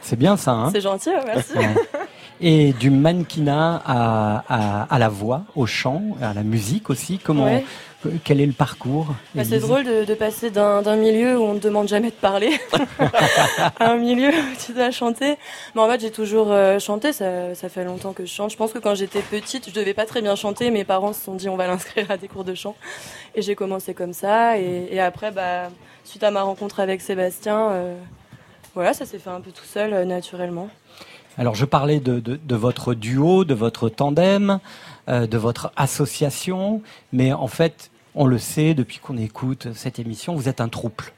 C'est 0.00 0.18
bien 0.18 0.36
ça, 0.36 0.52
hein? 0.52 0.70
C'est 0.72 0.80
gentil, 0.80 1.10
merci. 1.24 1.52
et 2.40 2.72
du 2.72 2.90
mannequinat 2.90 3.82
à, 3.84 4.44
à, 4.48 4.82
à, 4.94 4.98
la 4.98 5.08
voix, 5.08 5.42
au 5.56 5.66
chant, 5.66 6.02
à 6.22 6.32
la 6.32 6.42
musique 6.42 6.88
aussi. 6.88 7.18
Comment, 7.18 7.44
ouais. 7.44 7.64
quel 8.24 8.40
est 8.40 8.46
le 8.46 8.52
parcours 8.52 9.08
bah, 9.34 9.44
C'est 9.44 9.58
drôle 9.58 9.84
de, 9.84 10.04
de 10.04 10.14
passer 10.14 10.50
d'un 10.50 10.96
milieu 10.96 11.38
où 11.38 11.42
on 11.42 11.54
ne 11.54 11.58
demande 11.58 11.88
jamais 11.88 12.08
de 12.08 12.14
parler 12.14 12.50
à 13.78 13.90
un 13.90 13.96
milieu 13.96 14.30
où 14.30 14.56
tu 14.64 14.72
dois 14.72 14.90
chanter. 14.90 15.36
Mais 15.74 15.82
en 15.82 15.88
fait, 15.88 16.00
j'ai 16.00 16.10
toujours 16.10 16.50
euh, 16.50 16.78
chanté. 16.78 17.12
Ça, 17.12 17.54
ça 17.54 17.68
fait 17.68 17.84
longtemps 17.84 18.12
que 18.12 18.24
je 18.24 18.32
chante. 18.32 18.50
Je 18.50 18.56
pense 18.56 18.72
que 18.72 18.78
quand 18.78 18.94
j'étais 18.94 19.20
petite, 19.20 19.68
je 19.68 19.74
devais 19.74 19.94
pas 19.94 20.06
très 20.06 20.22
bien 20.22 20.34
chanter. 20.34 20.70
Mes 20.70 20.84
parents 20.84 21.12
se 21.12 21.22
sont 21.22 21.34
dit 21.34 21.48
on 21.48 21.56
va 21.56 21.66
l'inscrire 21.66 22.10
à 22.10 22.16
des 22.16 22.28
cours 22.28 22.44
de 22.44 22.54
chant. 22.54 22.74
Et 23.34 23.42
j'ai 23.42 23.54
commencé 23.54 23.92
comme 23.92 24.14
ça. 24.14 24.58
Et, 24.58 24.88
et, 24.90 25.00
après, 25.00 25.30
bah, 25.30 25.68
suite 26.04 26.24
à 26.24 26.30
ma 26.30 26.42
rencontre 26.42 26.80
avec 26.80 27.02
Sébastien, 27.02 27.70
euh, 27.70 27.96
voilà, 28.74 28.94
ça 28.94 29.04
s'est 29.04 29.18
fait 29.18 29.30
un 29.30 29.40
peu 29.40 29.50
tout 29.50 29.64
seul, 29.64 29.92
euh, 29.92 30.04
naturellement. 30.04 30.70
Alors 31.40 31.54
je 31.54 31.64
parlais 31.64 32.00
de, 32.00 32.20
de, 32.20 32.36
de, 32.36 32.54
votre 32.54 32.92
duo, 32.92 33.46
de 33.46 33.54
votre 33.54 33.88
tandem, 33.88 34.60
euh, 35.08 35.26
de 35.26 35.38
votre 35.38 35.72
association, 35.74 36.82
mais 37.14 37.32
en 37.32 37.46
fait, 37.46 37.90
on 38.14 38.26
le 38.26 38.36
sait 38.36 38.74
depuis 38.74 38.98
qu'on 38.98 39.16
écoute 39.16 39.68
cette 39.74 39.98
émission, 39.98 40.34
vous 40.34 40.50
êtes 40.50 40.60
un 40.60 40.68
trouble. 40.68 41.14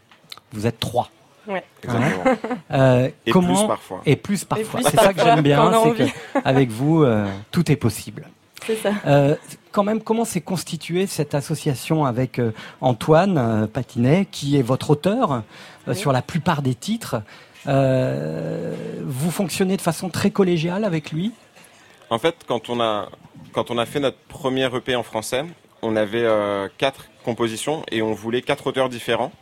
Vous 0.53 0.69
êtes 0.69 0.79
trois. 0.79 1.11
Ouais. 1.49 1.65
Exactement. 1.83 2.37
Euh, 2.71 3.09
et 3.27 3.33
comment... 3.33 3.49
plus 3.49 3.67
parfois. 3.67 4.03
Et 4.07 4.15
plus 4.15 4.45
parfois. 4.45 4.81
C'est 4.85 4.97
ça 4.97 5.13
que 5.13 5.21
j'aime 5.25 5.41
bien, 5.41 5.73
c'est 5.83 6.13
qu'avec 6.45 6.71
vous, 6.71 7.03
euh, 7.03 7.27
tout 7.51 7.73
est 7.73 7.77
possible. 7.77 8.29
C'est 8.65 8.77
ça. 8.77 8.93
Euh, 9.07 9.35
quand 9.73 9.83
même, 9.83 10.01
comment 10.01 10.25
s'est 10.25 10.41
constituée 10.41 11.07
cette 11.07 11.35
association 11.35 12.05
avec 12.05 12.39
euh, 12.39 12.53
Antoine 12.81 13.39
euh, 13.39 13.67
Patinet, 13.67 14.27
qui 14.31 14.57
est 14.57 14.63
votre 14.63 14.91
auteur 14.91 15.43
oui. 15.89 15.97
sur 15.97 16.13
la 16.13 16.23
plupart 16.23 16.63
des 16.63 16.75
titres 16.75 17.23
vous 17.67 19.31
fonctionnez 19.31 19.77
de 19.77 19.83
façon 19.83 20.09
très 20.09 20.31
collégiale 20.31 20.85
avec 20.85 21.13
lui 21.13 21.33
En 22.11 22.19
fait, 22.19 22.37
quand 22.47 22.69
on 22.71 22.81
a 22.81 23.09
quand 23.53 23.71
on 23.71 23.79
a 23.79 23.87
fait 23.87 24.01
notre 24.01 24.19
premier 24.29 24.65
EP 24.75 24.97
en 24.97 25.03
français, 25.03 25.45
on 25.83 25.97
avait 25.97 26.25
euh, 26.25 26.69
quatre 26.79 27.09
compositions 27.25 27.83
et 27.91 28.03
on 28.03 28.13
voulait 28.13 28.43
quatre 28.43 28.67
auteurs 28.67 28.89
différents. 28.89 29.33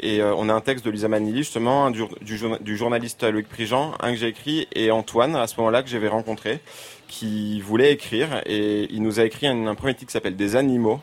Et 0.00 0.20
euh, 0.20 0.34
on 0.36 0.48
a 0.48 0.54
un 0.54 0.60
texte 0.60 0.84
de 0.84 0.90
Lisa 0.90 1.06
Manili, 1.08 1.38
justement, 1.38 1.90
du, 1.90 2.02
du, 2.22 2.76
journaliste 2.76 3.22
Loïc 3.22 3.48
Prigent, 3.48 3.92
un 4.00 4.12
que 4.12 4.16
j'ai 4.16 4.28
écrit, 4.28 4.66
et 4.74 4.90
Antoine, 4.90 5.36
à 5.36 5.46
ce 5.46 5.56
moment-là, 5.58 5.82
que 5.82 5.88
j'avais 5.88 6.08
rencontré, 6.08 6.60
qui 7.06 7.60
voulait 7.60 7.92
écrire. 7.92 8.42
Et 8.46 8.88
il 8.90 9.02
nous 9.02 9.20
a 9.20 9.24
écrit 9.24 9.46
un, 9.46 9.66
un 9.66 9.74
premier 9.74 9.94
titre 9.94 10.08
qui 10.08 10.12
s'appelle 10.12 10.34
Des 10.34 10.56
animaux. 10.56 11.00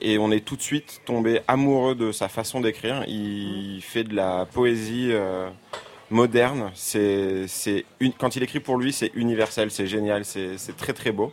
Et 0.00 0.18
on 0.18 0.32
est 0.32 0.44
tout 0.44 0.56
de 0.56 0.62
suite 0.62 1.00
tombé 1.06 1.40
amoureux 1.46 1.94
de 1.94 2.10
sa 2.10 2.28
façon 2.28 2.60
d'écrire. 2.60 3.04
Il 3.06 3.80
fait 3.80 4.04
de 4.04 4.14
la 4.14 4.46
poésie. 4.52 5.08
Euh, 5.12 5.48
moderne. 6.12 6.70
C'est, 6.74 7.46
c'est 7.48 7.84
quand 8.18 8.36
il 8.36 8.42
écrit 8.42 8.60
pour 8.60 8.76
lui, 8.76 8.92
c'est 8.92 9.10
universel, 9.14 9.70
c'est 9.70 9.86
génial, 9.86 10.24
c'est, 10.24 10.58
c'est 10.58 10.76
très 10.76 10.92
très 10.92 11.10
beau. 11.10 11.32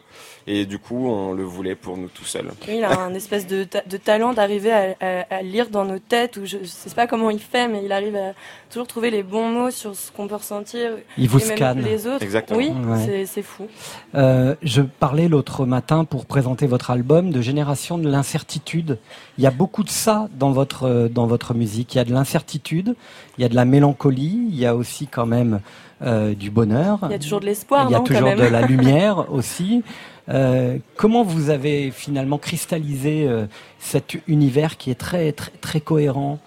Et 0.52 0.66
du 0.66 0.80
coup, 0.80 1.08
on 1.08 1.34
le 1.34 1.44
voulait 1.44 1.76
pour 1.76 1.96
nous 1.96 2.08
tout 2.08 2.26
seuls. 2.26 2.50
Oui, 2.68 2.78
il 2.78 2.84
a 2.84 3.00
un 3.02 3.14
espèce 3.14 3.46
de, 3.46 3.66
ta- 3.66 3.84
de 3.88 3.98
talent 3.98 4.34
d'arriver 4.34 4.72
à, 4.72 4.96
à, 5.00 5.36
à, 5.36 5.42
lire 5.44 5.70
dans 5.70 5.86
nos 5.86 6.00
têtes, 6.00 6.38
ou 6.38 6.42
je, 6.46 6.58
je 6.64 6.66
sais 6.68 6.90
pas 6.96 7.06
comment 7.06 7.30
il 7.30 7.38
fait, 7.40 7.68
mais 7.68 7.84
il 7.86 7.92
arrive 7.92 8.16
à 8.16 8.34
toujours 8.72 8.88
trouver 8.88 9.12
les 9.12 9.22
bons 9.22 9.48
mots 9.48 9.70
sur 9.70 9.96
ce 9.96 10.12
qu'on 10.12 10.28
peut 10.28 10.34
ressentir. 10.38 10.90
Il 11.20 11.30
vous 11.30 11.40
et 11.40 11.48
même 11.50 11.56
scanne. 11.58 11.82
Les 11.82 12.08
autres. 12.08 12.24
Exactement. 12.24 12.58
Oui, 12.58 12.72
Ouais. 12.72 13.26
c'est, 13.28 13.44
fou. 13.44 13.68
Euh, 14.16 14.56
je 14.64 14.82
parlais 14.82 15.28
l'autre 15.28 15.68
matin 15.68 16.04
pour 16.04 16.26
présenter 16.26 16.66
votre 16.66 16.90
album 16.90 17.30
de 17.30 17.42
Génération 17.42 18.00
de 18.00 18.10
l'incertitude. 18.10 18.98
Il 19.38 19.44
y 19.44 19.48
a 19.48 19.52
beaucoup 19.52 19.84
de 19.84 19.90
ça 19.90 20.30
dans 20.36 20.52
votre 20.52 20.86
euh, 20.88 21.10
dans 21.10 21.28
votre 21.28 21.54
musique. 21.54 21.94
Il 21.94 22.00
y 22.00 22.02
a 22.02 22.06
de 22.06 22.12
l'incertitude, 22.12 22.96
il 23.38 23.42
y 23.44 23.46
a 23.46 23.50
de 23.50 23.56
la 23.56 23.66
mélancolie, 23.66 24.48
il 24.50 24.58
y 24.58 24.66
a 24.66 24.76
aussi 24.76 25.06
quand 25.06 25.28
même 25.28 25.60
euh, 26.02 26.34
du 26.34 26.50
bonheur. 26.50 26.98
Il 27.04 27.12
y 27.12 27.14
a 27.14 27.20
toujours 27.20 27.40
de 27.40 27.46
l'espoir, 27.46 27.86
Il 27.88 27.92
y 27.92 27.96
a 27.96 28.00
non, 28.00 28.04
toujours 28.04 28.24
même 28.30 28.40
de 28.40 28.46
la 28.46 28.62
lumière 28.74 29.32
aussi. 29.32 29.84
Euh, 30.30 30.78
comment 30.96 31.24
vous 31.24 31.50
avez 31.50 31.92
finalement 31.92 32.38
cristallisé 32.38 33.28
euh, 33.28 33.46
cet 33.80 34.18
univers 34.28 34.78
qui 34.78 34.92
est 34.92 34.96
très 35.00 35.32
très 35.32 35.52
très 35.60 35.82
cohérent? 35.82 36.40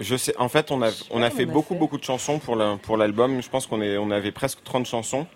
Je 0.00 0.16
sais, 0.16 0.34
en 0.38 0.48
fait, 0.48 0.70
on 0.70 0.82
a, 0.82 0.90
on 1.10 1.22
a 1.22 1.30
fait 1.30 1.44
on 1.46 1.50
a 1.50 1.52
beaucoup, 1.52 1.74
fait. 1.74 1.80
beaucoup 1.80 1.98
de 1.98 2.04
chansons 2.04 2.38
pour 2.38 2.56
la- 2.56 2.76
pour 2.82 2.96
l'album. 2.96 3.42
Je 3.42 3.48
pense 3.48 3.66
qu'on 3.66 3.82
est, 3.82 3.96
on 3.98 4.10
avait 4.10 4.32
presque 4.32 4.58
30 4.64 4.86
chansons. 4.86 5.26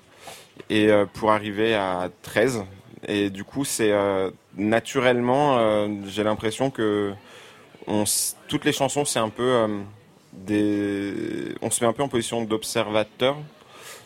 Et 0.70 0.88
euh, 0.88 1.04
pour 1.04 1.30
arriver 1.32 1.74
à 1.74 2.08
13. 2.22 2.64
Et 3.08 3.28
du 3.30 3.44
coup, 3.44 3.64
c'est 3.66 3.92
euh, 3.92 4.30
naturellement, 4.56 5.58
euh, 5.58 5.88
j'ai 6.08 6.24
l'impression 6.24 6.70
que 6.70 7.12
on, 7.86 8.04
toutes 8.48 8.64
les 8.64 8.72
chansons, 8.72 9.04
c'est 9.04 9.18
un 9.18 9.28
peu 9.28 9.42
euh, 9.44 9.68
des. 10.32 11.54
On 11.62 11.70
se 11.70 11.84
met 11.84 11.88
un 11.88 11.92
peu 11.92 12.02
en 12.02 12.08
position 12.08 12.42
d'observateur 12.42 13.36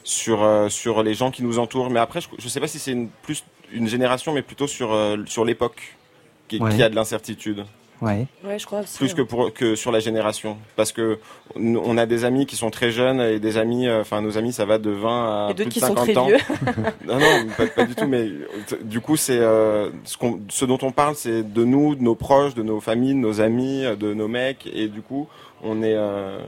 sur, 0.05 0.43
euh, 0.43 0.69
sur 0.69 1.03
les 1.03 1.15
gens 1.15 1.31
qui 1.31 1.43
nous 1.43 1.59
entourent. 1.59 1.91
Mais 1.91 2.01
après, 2.01 2.21
je 2.21 2.29
ne 2.45 2.49
sais 2.49 2.61
pas 2.61 2.69
si 2.69 2.79
c'est 2.79 2.93
une, 2.93 3.09
plus 3.23 3.45
une 3.73 3.87
génération, 3.89 4.33
mais 4.33 4.43
plutôt 4.43 4.67
sur, 4.67 4.93
euh, 4.93 5.17
sur 5.27 5.45
l'époque 5.45 5.97
qui, 6.49 6.59
Ouais. 6.61 6.75
qui 6.75 6.83
a 6.83 6.89
de 6.89 6.95
l'incertitude 6.97 7.65
Ouais. 8.03 8.27
Ouais, 8.43 8.59
je 8.59 8.65
crois 8.65 8.81
aussi. 8.81 8.97
plus 8.97 9.13
que 9.13 9.21
pour 9.21 9.53
que 9.53 9.75
sur 9.75 9.93
la 9.93 10.01
génération 10.01 10.57
parce 10.75 10.91
que 10.91 11.19
on 11.55 11.99
a 11.99 12.07
des 12.07 12.25
amis 12.25 12.47
qui 12.47 12.57
sont 12.57 12.71
très 12.71 12.91
jeunes 12.91 13.21
et 13.21 13.39
des 13.39 13.59
amis 13.59 13.87
euh, 13.89 14.01
enfin 14.01 14.23
nos 14.23 14.39
amis 14.39 14.55
ça 14.55 14.65
va 14.65 14.79
de 14.79 14.89
20 14.89 15.49
à 15.49 15.51
Et 15.51 15.55
d'autres 15.55 15.69
plus 15.69 15.75
qui 15.75 15.81
de 15.81 15.85
sont 15.85 15.95
50 15.97 16.05
très 16.07 16.17
ans 16.17 16.27
vieux. 16.29 16.39
non 17.07 17.19
non 17.19 17.47
pas, 17.59 17.67
pas 17.67 17.85
du 17.85 17.95
tout 17.95 18.07
mais 18.07 18.31
du 18.85 19.03
coup 19.03 19.19
c'est 19.19 19.37
euh, 19.39 19.91
ce, 20.05 20.17
qu'on- 20.17 20.41
ce 20.49 20.65
dont 20.65 20.79
on 20.81 20.93
parle 20.93 21.15
c'est 21.15 21.43
de 21.53 21.63
nous 21.63 21.95
de 21.95 22.03
nos 22.03 22.15
proches 22.15 22.55
de 22.55 22.63
nos 22.63 22.81
familles 22.81 23.13
de 23.13 23.19
nos 23.19 23.43
amis 23.43 23.83
de 23.99 24.15
nos 24.15 24.29
mecs 24.29 24.67
et 24.73 24.89
du 24.89 25.03
coup 25.03 25.29
on 25.63 25.83
est 25.83 25.93
euh, 25.95 26.39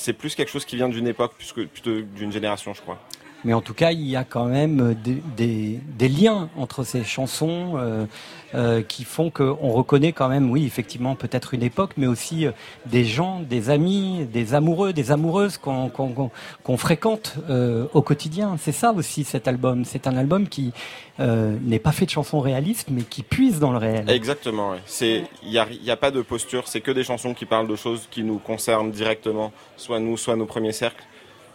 c'est 0.00 0.14
plus 0.14 0.34
quelque 0.34 0.48
chose 0.48 0.64
qui 0.64 0.76
vient 0.76 0.88
d'une 0.88 1.06
époque 1.06 1.34
plus 1.34 1.52
que 1.52 1.60
plutôt 1.62 2.00
d'une 2.00 2.32
génération 2.32 2.72
je 2.72 2.80
crois 2.80 2.98
Mais 3.44 3.54
en 3.54 3.60
tout 3.60 3.74
cas, 3.74 3.92
il 3.92 4.06
y 4.06 4.16
a 4.16 4.24
quand 4.24 4.46
même 4.46 4.94
des, 5.36 5.80
des, 5.98 6.08
liens 6.08 6.48
entre 6.56 6.84
ces 6.84 7.04
chansons 7.04 7.74
euh, 7.76 8.04
euh, 8.54 8.82
qui 8.82 9.04
font 9.04 9.30
qu'on 9.30 9.70
reconnaît 9.70 10.12
quand 10.12 10.28
même, 10.28 10.50
oui, 10.50 10.66
effectivement, 10.66 11.14
peut-être 11.14 11.54
une 11.54 11.62
époque, 11.62 11.92
mais 11.96 12.06
aussi 12.06 12.46
euh, 12.46 12.52
des 12.86 13.04
gens, 13.04 13.40
des 13.40 13.70
amis, 13.70 14.26
des 14.30 14.54
amoureux, 14.54 14.92
des 14.92 15.12
amoureuses 15.12 15.56
qu'on 15.58 16.76
fréquente 16.76 17.36
euh, 17.48 17.86
au 17.94 18.02
quotidien. 18.02 18.56
C'est 18.58 18.72
ça 18.72 18.92
aussi 18.92 19.24
cet 19.24 19.48
album. 19.48 19.84
C'est 19.84 20.06
un 20.06 20.16
album 20.16 20.48
qui 20.48 20.72
euh, 21.20 21.56
n'est 21.62 21.78
pas 21.78 21.92
fait 21.92 22.06
de 22.06 22.10
chansons 22.10 22.40
réalistes, 22.40 22.88
mais 22.90 23.02
qui 23.02 23.22
puise 23.22 23.60
dans 23.60 23.72
le 23.72 23.78
réel. 23.78 24.08
Exactement, 24.10 24.74
il 25.00 25.26
y 25.44 25.58
a, 25.58 25.66
il 25.70 25.84
y 25.84 25.90
a 25.90 25.96
pas 25.96 26.10
de 26.10 26.22
posture, 26.22 26.66
c'est 26.66 26.80
que 26.80 26.90
des 26.90 27.04
chansons 27.04 27.34
qui 27.34 27.46
parlent 27.46 27.68
de 27.68 27.76
choses 27.76 28.08
qui 28.10 28.22
nous 28.22 28.38
concernent 28.38 28.90
directement, 28.90 29.52
soit 29.76 30.00
nous, 30.00 30.16
soit 30.16 30.36
nos 30.36 30.46
premiers 30.46 30.72
cercles. 30.72 31.04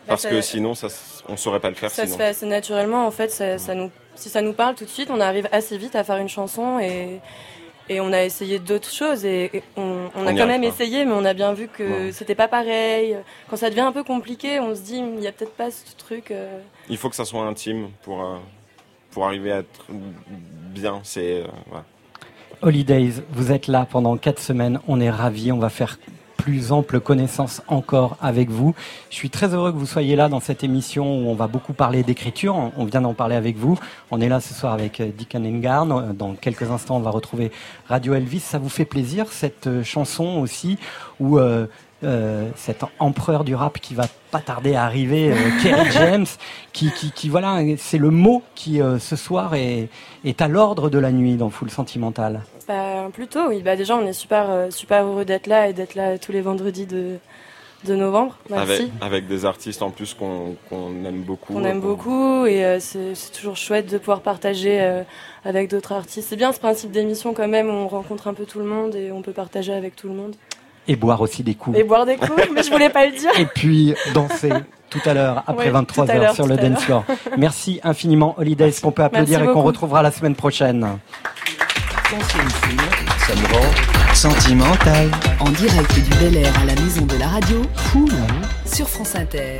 Parce 0.08 0.22
ça- 0.24 0.30
que 0.30 0.42
sinon, 0.42 0.76
ça, 0.76 0.88
on 1.28 1.38
saurait 1.38 1.60
pas 1.60 1.70
le 1.70 1.76
faire. 1.76 1.90
Ça 1.92 2.06
se 2.08 2.16
fait 2.16 2.26
assez 2.28 2.46
naturellement, 2.46 3.06
en 3.08 3.12
fait. 3.12 3.30
Ça, 3.30 3.58
ça 3.58 3.74
nous, 3.76 3.92
si 4.16 4.30
ça 4.30 4.42
nous 4.42 4.54
parle 4.54 4.76
tout 4.76 4.86
de 4.86 4.90
suite, 4.90 5.10
on 5.12 5.20
arrive 5.20 5.48
assez 5.52 5.78
vite 5.78 5.96
à 5.96 6.04
faire 6.04 6.18
une 6.18 6.30
chanson 6.30 6.80
et, 6.80 7.20
et 7.90 8.00
on 8.02 8.12
a 8.14 8.24
essayé 8.24 8.60
d'autres 8.60 8.92
choses 8.92 9.26
et, 9.26 9.50
et 9.54 9.64
on, 9.78 9.82
on 10.16 10.22
On 10.24 10.28
a 10.28 10.34
quand 10.34 10.40
arrive 10.42 10.48
même 10.48 10.62
pas. 10.62 10.68
essayé, 10.68 11.06
mais 11.06 11.14
on 11.14 11.26
a 11.26 11.34
bien 11.34 11.54
vu 11.54 11.68
que 11.68 11.84
Ouais. 12.08 12.12
c'était 12.12 12.36
pas 12.36 12.48
pareil. 12.48 13.18
Quand 13.50 13.58
ça 13.58 13.70
devient 13.70 13.82
un 13.82 13.92
peu 13.92 14.04
compliqué, 14.04 14.60
on 14.60 14.76
se 14.76 14.82
dit, 14.82 14.98
il 15.18 15.22
y 15.24 15.28
a 15.28 15.32
peut-être 15.32 15.54
pas 15.56 15.72
ce 15.72 15.84
truc. 15.98 16.32
euh, 16.32 16.60
Il 16.90 16.98
faut 16.98 17.10
que 17.10 17.16
ça 17.16 17.26
soit 17.26 17.44
intime 17.44 17.90
pour, 18.04 18.24
euh, 18.24 18.38
pour 19.12 19.26
arriver 19.26 19.52
à 19.52 19.58
être 19.60 19.86
bien. 19.90 21.00
C'est 21.04 21.42
euh. 21.42 21.48
Holidays, 22.62 23.12
vous 23.32 23.52
êtes 23.52 23.68
là 23.68 23.86
pendant 23.90 24.18
quatre 24.18 24.42
semaines. 24.42 24.80
On 24.88 25.00
est 25.02 25.10
ravis. 25.10 25.52
On 25.52 25.58
va 25.60 25.70
faire 25.70 26.00
plus 26.46 26.72
ample 26.72 27.00
connaissance 27.00 27.64
encore 27.68 28.18
avec 28.22 28.52
vous. 28.52 28.76
Je 29.10 29.16
suis 29.16 29.32
très 29.32 29.56
heureux 29.56 29.72
que 29.72 29.78
vous 29.80 29.88
soyez 29.88 30.16
là 30.16 30.30
dans 30.30 30.40
cette 30.40 30.64
émission 30.64 31.04
où 31.18 31.28
on 31.28 31.34
va 31.34 31.48
beaucoup 31.48 31.74
parler 31.74 32.04
d'écriture. 32.04 32.56
On- 32.78 32.86
vient 32.86 33.02
d'en 33.02 33.16
parler 33.16 33.36
avec 33.36 33.58
vous. 33.58 33.80
On 34.12 34.22
est 34.22 34.30
là 34.30 34.40
ce 34.40 34.54
soir 34.54 34.72
avec 34.74 35.00
euh, 35.02 35.08
Dick 35.18 35.34
Anengarn. 35.34 35.92
Euh, 35.92 36.14
Dans 36.14 36.34
quelques 36.36 36.70
instants, 36.70 36.98
on 36.98 37.00
va 37.00 37.10
retrouver 37.10 37.52
Radio 37.88 38.14
Elvis. 38.14 38.42
Ça 38.42 38.60
vous 38.60 38.70
fait 38.70 38.86
plaisir 38.86 39.26
cette 39.32 39.66
euh, 39.66 39.84
chanson 39.84 40.38
aussi 40.40 40.78
où 41.20 41.40
cet 42.56 42.84
empereur 43.00 43.44
du 43.44 43.56
rap 43.56 43.80
qui 43.80 43.96
va 43.96 44.06
pas 44.30 44.40
tarder 44.42 44.76
à 44.76 44.84
arriver, 44.84 45.32
euh, 45.32 45.36
Kerry 45.64 45.90
James, 45.94 46.28
qui, 46.74 46.92
qui, 46.92 47.12
qui 47.12 47.28
voilà, 47.30 47.62
c'est 47.78 47.98
le 47.98 48.12
mot 48.12 48.44
qui 48.54 48.80
ce 49.00 49.16
soir 49.16 49.56
est 49.56 49.90
à 50.42 50.48
l'ordre 50.48 50.92
de 50.92 51.00
la 51.00 51.12
nuit 51.12 51.38
dans 51.38 51.50
Full 51.50 51.72
Sentimental. 51.72 52.44
Bah, 52.68 53.08
plutôt, 53.14 53.48
oui. 53.50 53.62
Bah, 53.64 53.76
déjà, 53.76 53.96
on 53.96 54.06
est 54.06 54.14
super, 54.14 54.50
euh, 54.50 54.70
super 54.72 55.04
heureux 55.06 55.26
d'être 55.26 55.48
là 55.48 55.68
et 55.70 55.74
d'être 55.74 55.96
là 55.96 56.18
tous 56.18 56.32
les 56.32 56.42
vendredis 56.42 56.86
de, 56.86 57.18
de 57.86 57.96
novembre. 57.96 58.38
Merci. 58.50 58.72
avec, 58.74 58.92
avec 59.02 59.28
des 59.28 59.46
artistes 59.46 59.82
en 59.82 59.92
plus 59.92 60.14
qu'on 60.14 60.56
qu'on 60.70 60.90
aime 61.06 61.22
beaucoup. 61.22 61.54
qu'on 61.54 61.64
aime 61.64 61.82
qu'on- 61.82 61.88
beaucoup 61.88 62.46
et 62.48 62.66
euh, 62.66 62.80
c'est 62.80 63.14
toujours 63.38 63.58
chouette 63.58 63.92
de 63.92 63.98
pouvoir 63.98 64.22
partager 64.22 64.82
euh, 64.82 65.04
avec 65.44 65.70
d'autres 65.70 65.92
artistes. 65.94 66.28
C'est 66.30 66.36
bien 66.36 66.52
ce 66.52 66.60
principe 66.60 66.92
d'émission 66.92 67.34
quand 67.34 67.48
même, 67.48 67.70
on 67.70 67.88
rencontre 67.88 68.28
un 68.28 68.34
peu 68.34 68.46
tout 68.46 68.60
le 68.60 68.66
monde 68.66 68.96
et 68.96 69.12
on 69.12 69.22
peut 69.22 69.34
partager 69.34 69.74
avec 69.74 69.96
tout 69.96 70.08
le 70.08 70.16
monde. 70.16 70.36
Et 70.88 70.96
boire 70.96 71.20
aussi 71.22 71.42
des 71.44 71.56
coups. 71.56 71.78
Et 71.78 71.84
boire 71.84 72.06
des 72.06 72.16
coups, 72.16 72.44
mais 72.54 72.62
je 72.64 72.70
voulais 72.72 72.90
pas 72.90 73.06
le 73.08 73.12
dire. 73.12 73.32
Et 73.40 73.46
puis 73.46 73.94
danser 74.14 74.52
tout 74.92 75.00
à 75.06 75.14
l'heure, 75.16 75.44
après 75.48 75.66
Ouais, 75.66 75.72
23 75.72 76.06
tout 76.06 76.12
à 76.12 76.16
heures 76.16 76.22
l'heure, 76.22 76.36
sur 76.36 76.46
le 76.48 76.56
tout 76.58 76.66
à 76.66 76.70
dance 76.70 76.84
floor. 76.84 77.04
Merci 77.38 77.80
infiniment, 77.84 78.36
Holidays, 78.38 78.72
qu'on 78.82 78.92
peut 78.92 79.04
applaudir 79.04 79.40
Merci 79.40 79.50
et 79.52 79.54
qu'on 79.54 79.64
retrouvera 79.64 80.02
la 80.04 80.12
semaine 80.12 80.36
prochaine. 80.36 80.88
Ça 82.22 83.36
me 83.36 83.54
rend 83.54 84.16
sentimental. 84.16 85.12
En 85.42 85.50
direct 85.52 85.94
du 85.96 86.10
Bel 86.18 86.38
Air 86.38 86.54
à 86.62 86.66
la 86.66 86.76
maison 86.76 87.06
de 87.06 87.18
la 87.18 87.28
radio, 87.28 87.62
sur 88.66 88.88
France 88.88 89.16
Inter. 89.16 89.58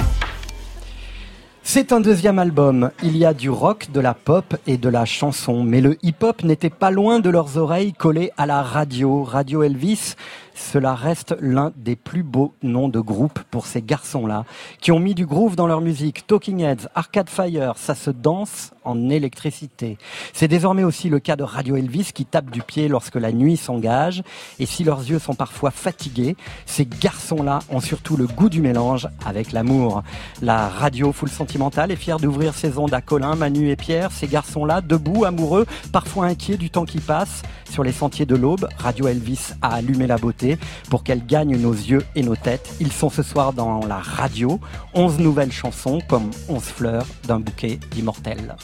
C'est 1.64 1.92
un 1.92 2.00
deuxième 2.00 2.40
album. 2.40 2.92
Il 3.04 3.18
y 3.18 3.26
a 3.26 3.34
du 3.34 3.50
rock, 3.50 3.88
de 3.92 4.00
la 4.00 4.14
pop 4.14 4.56
et 4.68 4.78
de 4.78 4.88
la 4.88 5.04
chanson. 5.04 5.64
Mais 5.64 5.82
le 5.82 5.98
hip-hop 6.02 6.44
n'était 6.44 6.70
pas 6.70 6.92
loin 6.92 7.20
de 7.20 7.30
leurs 7.30 7.58
oreilles 7.58 7.92
collées 7.92 8.32
à 8.38 8.46
la 8.46 8.62
radio. 8.62 9.24
Radio 9.24 9.64
Elvis, 9.64 10.16
cela 10.56 10.96
reste 10.96 11.36
l'un 11.42 11.74
des 11.76 11.98
plus 11.98 12.24
beaux 12.24 12.54
noms 12.64 12.88
de 12.88 13.02
groupe 13.02 13.40
pour 13.52 13.68
ces 13.68 13.82
garçons-là, 13.82 14.46
qui 14.80 14.92
ont 14.94 15.00
mis 15.00 15.14
du 15.14 15.26
groove 15.26 15.58
dans 15.58 15.68
leur 15.68 15.82
musique. 15.82 16.26
Talking 16.26 16.62
Heads, 16.62 16.88
Arcade 16.96 17.30
Fire, 17.30 17.74
ça 17.76 17.94
se 17.94 18.10
danse 18.10 18.72
en 18.86 19.10
électricité. 19.10 19.98
C'est 20.32 20.48
désormais 20.48 20.84
aussi 20.84 21.10
le 21.10 21.20
cas 21.20 21.36
de 21.36 21.44
Radio 21.44 21.76
Elvis 21.76 22.12
qui 22.14 22.26
tape 22.26 22.52
du 22.52 22.62
pied 22.62 22.88
lorsque 22.88 23.16
la 23.16 23.32
nuit 23.32 23.58
s'engage. 23.58 24.24
Et 24.60 24.66
si 24.66 24.84
leurs 24.84 25.02
yeux 25.02 25.20
sont 25.20 25.34
parfois 25.34 25.72
fatigués, 25.72 26.38
ces 26.66 26.86
garçons-là 26.86 27.60
ont 27.70 27.82
surtout 27.82 28.16
le 28.16 28.26
goût 28.26 28.50
du 28.50 28.62
mélange 28.62 29.10
avec 29.26 29.52
l'amour. 29.52 30.04
La 30.42 30.70
radio 30.70 31.12
full 31.12 31.30
sentimentale 31.30 31.92
est 31.92 31.98
fière 31.98 32.20
d'ouvrir 32.20 32.54
ses 32.54 32.78
ondes 32.78 32.94
à 32.94 33.02
Colin, 33.02 33.36
Manu 33.36 33.70
et 33.72 33.76
Pierre. 33.76 34.12
Ces 34.12 34.28
garçons-là, 34.28 34.80
debout, 34.80 35.26
amoureux, 35.26 35.66
parfois 35.92 36.28
inquiets 36.28 36.58
du 36.58 36.70
temps 36.70 36.86
qui 36.86 37.00
passe. 37.00 37.42
Sur 37.70 37.84
les 37.84 37.92
sentiers 37.92 38.26
de 38.26 38.36
l'aube, 38.36 38.70
Radio 38.78 39.08
Elvis 39.08 39.54
a 39.62 39.74
allumé 39.74 40.08
la 40.08 40.18
beauté 40.18 40.45
pour 40.90 41.04
qu'elle 41.04 41.26
gagne 41.26 41.58
nos 41.58 41.74
yeux 41.74 42.04
et 42.16 42.24
nos 42.24 42.36
têtes. 42.36 42.76
Ils 42.80 42.92
sont 42.92 43.10
ce 43.10 43.24
soir 43.24 43.54
dans 43.54 43.86
la 43.86 43.98
radio. 43.98 44.60
11 44.94 45.20
nouvelles 45.20 45.52
chansons 45.52 46.00
comme 46.08 46.32
11 46.48 46.64
fleurs 46.64 47.06
d'un 47.28 47.40
bouquet 47.40 47.80
d'immortels. 47.92 48.56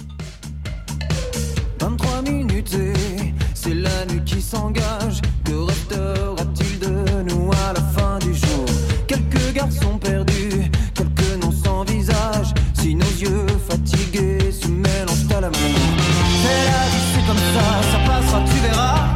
23 1.79 2.21
minutes 2.21 2.75
et 2.75 3.33
c'est 3.53 3.73
la 3.73 4.05
nuit 4.05 4.23
qui 4.25 4.41
s'engage. 4.41 5.21
Que 5.43 5.53
restera-t-il 5.53 6.79
de 6.79 7.23
nous 7.23 7.51
à 7.51 7.73
la 7.73 7.81
fin 7.81 8.19
du 8.19 8.33
jour? 8.33 8.65
Quelques 9.07 9.53
garçons 9.53 9.97
perdus, 9.97 10.69
quelques 10.93 11.43
noms 11.43 11.51
sans 11.51 11.83
visage. 11.83 12.53
Si 12.73 12.95
nos 12.95 13.05
yeux 13.05 13.47
fatigués 13.69 14.51
se 14.51 14.67
mélangent 14.67 15.31
à 15.35 15.41
l'amour. 15.41 15.79
C'est 16.43 16.65
la 16.71 16.85
vie, 16.91 17.07
c'est 17.13 17.27
comme 17.27 17.37
ça, 17.37 17.65
ça 17.91 17.99
passera, 18.07 18.43
tu 18.45 18.59
verras. 18.67 19.10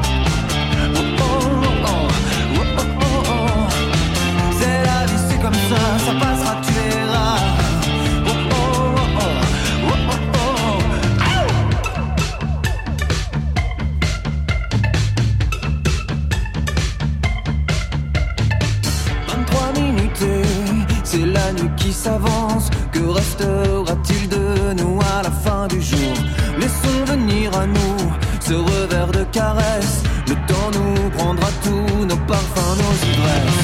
Qui 21.77 21.93
s'avance. 21.93 22.69
Que 22.91 22.99
restera-t-il 22.99 24.29
de 24.29 24.73
nous 24.81 24.99
à 25.01 25.23
la 25.23 25.31
fin 25.31 25.67
du 25.67 25.81
jour? 25.81 26.13
Laissons 26.59 27.05
venir 27.05 27.55
à 27.57 27.65
nous 27.65 27.97
ce 28.39 28.53
revers 28.53 29.11
de 29.11 29.23
caresse. 29.31 30.03
Le 30.27 30.35
temps 30.47 30.71
nous 30.73 31.09
prendra 31.11 31.47
tous 31.63 32.05
nos 32.05 32.17
parfums, 32.27 32.77
nos 32.77 32.95
ivresses. 33.11 33.54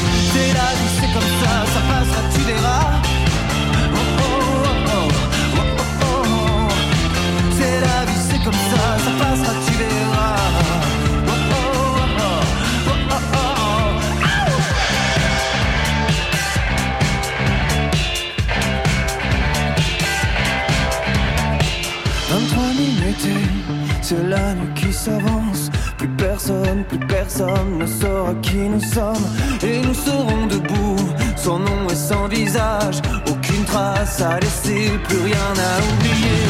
C'est 24.12 24.28
la 24.28 24.56
qui 24.76 24.91
s'avance. 24.91 25.69
Plus 25.97 26.10
personne, 26.10 26.84
plus 26.89 27.00
personne 27.00 27.78
ne 27.80 27.86
saura 27.86 28.34
qui 28.41 28.58
nous 28.74 28.84
sommes. 28.95 29.28
Et 29.63 29.80
nous 29.82 29.93
serons 29.93 30.47
debout, 30.47 30.97
sans 31.38 31.60
nom 31.60 31.82
et 31.89 31.95
sans 31.95 32.28
visage. 32.28 32.97
Aucune 33.32 33.63
trace 33.65 34.21
à 34.21 34.39
laisser, 34.39 34.91
plus 35.08 35.21
rien 35.30 35.52
à 35.69 35.74
oublier. 35.89 36.41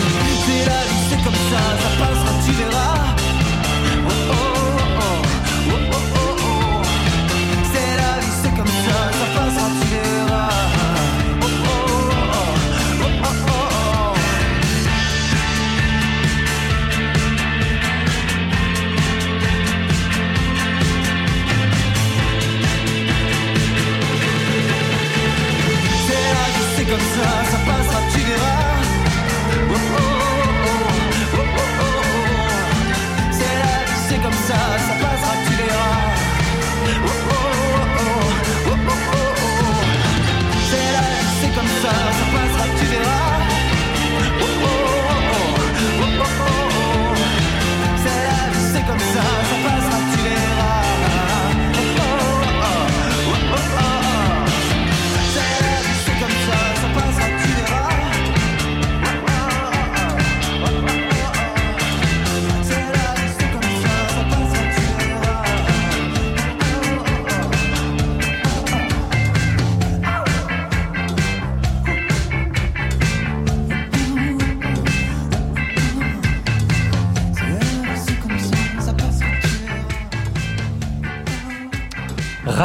C'est 0.46 0.66
la 0.72 0.82
vie, 0.88 1.04
c'est 1.10 1.24
comme 1.26 1.42
ça, 1.52 1.64
ça 1.82 1.92
passera, 2.00 2.34
tu 2.46 2.52
verras. 2.60 2.98
Oh, 4.08 4.34
oh, 4.34 4.51
la 26.92 26.98
vie, 26.98 28.01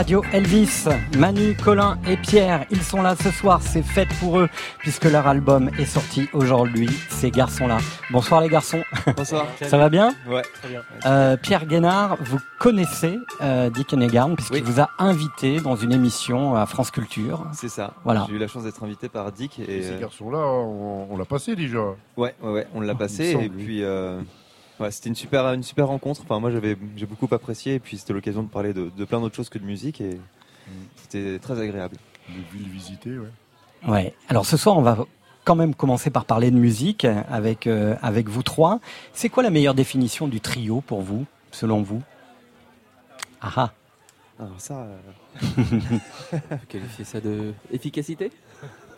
Radio 0.06 0.22
Elvis, 0.32 0.84
Manu, 1.18 1.56
Colin 1.56 1.98
et 2.08 2.16
Pierre, 2.16 2.64
ils 2.70 2.80
sont 2.80 3.02
là 3.02 3.16
ce 3.20 3.32
soir, 3.32 3.60
c'est 3.60 3.82
fête 3.82 4.06
pour 4.20 4.38
eux 4.38 4.48
puisque 4.78 5.06
leur 5.06 5.26
album 5.26 5.68
est 5.80 5.84
sorti 5.84 6.28
aujourd'hui, 6.32 6.88
ces 7.08 7.32
garçons-là. 7.32 7.78
Bonsoir 8.12 8.40
les 8.40 8.48
garçons. 8.48 8.84
Bonsoir. 9.16 9.48
Ça 9.62 9.76
va 9.76 9.88
bien 9.88 10.14
Ouais, 10.28 10.42
très 10.42 10.68
bien. 10.68 10.82
Euh, 11.06 11.36
Pierre 11.36 11.66
Guénard, 11.66 12.18
vous 12.20 12.38
connaissez 12.60 13.18
euh, 13.40 13.68
Dick 13.68 13.92
Hennegarn 13.94 14.36
puisqu'il 14.36 14.62
vous 14.62 14.80
a 14.80 14.90
invité 15.00 15.58
dans 15.58 15.74
une 15.74 15.92
émission 15.92 16.54
à 16.54 16.66
France 16.66 16.92
Culture. 16.92 17.44
C'est 17.52 17.68
ça. 17.68 17.94
Voilà. 18.04 18.26
J'ai 18.28 18.36
eu 18.36 18.38
la 18.38 18.46
chance 18.46 18.62
d'être 18.62 18.84
invité 18.84 19.08
par 19.08 19.32
Dick 19.32 19.58
et 19.58 19.82
Ces 19.82 19.90
euh, 19.90 19.98
garçons-là, 19.98 20.38
on, 20.38 21.08
on 21.10 21.16
l'a 21.16 21.24
passé 21.24 21.56
déjà. 21.56 21.80
ouais, 22.16 22.32
ouais, 22.44 22.52
ouais, 22.52 22.66
on 22.76 22.80
l'a 22.80 22.92
Il 22.92 22.96
passé 22.96 23.36
et 23.42 23.48
puis 23.48 23.82
euh, 23.82 24.20
ouais, 24.80 24.90
c'était 24.90 25.08
une 25.08 25.14
super, 25.14 25.46
une 25.52 25.62
super 25.62 25.88
rencontre. 25.88 26.22
Enfin, 26.22 26.40
moi, 26.40 26.50
j'avais, 26.50 26.76
j'ai 26.96 27.06
beaucoup 27.06 27.32
apprécié 27.34 27.74
et 27.74 27.78
puis 27.78 27.98
c'était 27.98 28.12
l'occasion 28.12 28.42
de 28.42 28.48
parler 28.48 28.72
de, 28.72 28.90
de 28.96 29.04
plein 29.04 29.20
d'autres 29.20 29.36
choses 29.36 29.48
que 29.48 29.58
de 29.58 29.64
musique 29.64 30.00
et 30.00 30.18
c'était 30.96 31.38
très 31.38 31.60
agréable. 31.60 31.96
Les 32.28 32.58
villes 32.58 32.68
visitées, 32.68 33.18
ouais. 33.18 33.28
Ouais. 33.86 34.14
Alors 34.28 34.46
ce 34.46 34.56
soir, 34.56 34.76
on 34.76 34.82
va 34.82 35.06
quand 35.44 35.54
même 35.54 35.74
commencer 35.74 36.10
par 36.10 36.24
parler 36.24 36.50
de 36.50 36.56
musique 36.56 37.04
avec 37.04 37.66
euh, 37.66 37.94
avec 38.02 38.28
vous 38.28 38.42
trois. 38.42 38.80
C'est 39.12 39.28
quoi 39.28 39.42
la 39.42 39.50
meilleure 39.50 39.74
définition 39.74 40.26
du 40.26 40.40
trio 40.40 40.80
pour 40.80 41.02
vous, 41.02 41.24
selon 41.52 41.82
vous? 41.82 42.02
Ah 43.40 43.52
ah. 43.56 43.72
Alors 44.40 44.60
ça. 44.60 44.88
Qualifier 46.68 47.04
ça 47.04 47.20
de 47.20 47.54
efficacité? 47.70 48.32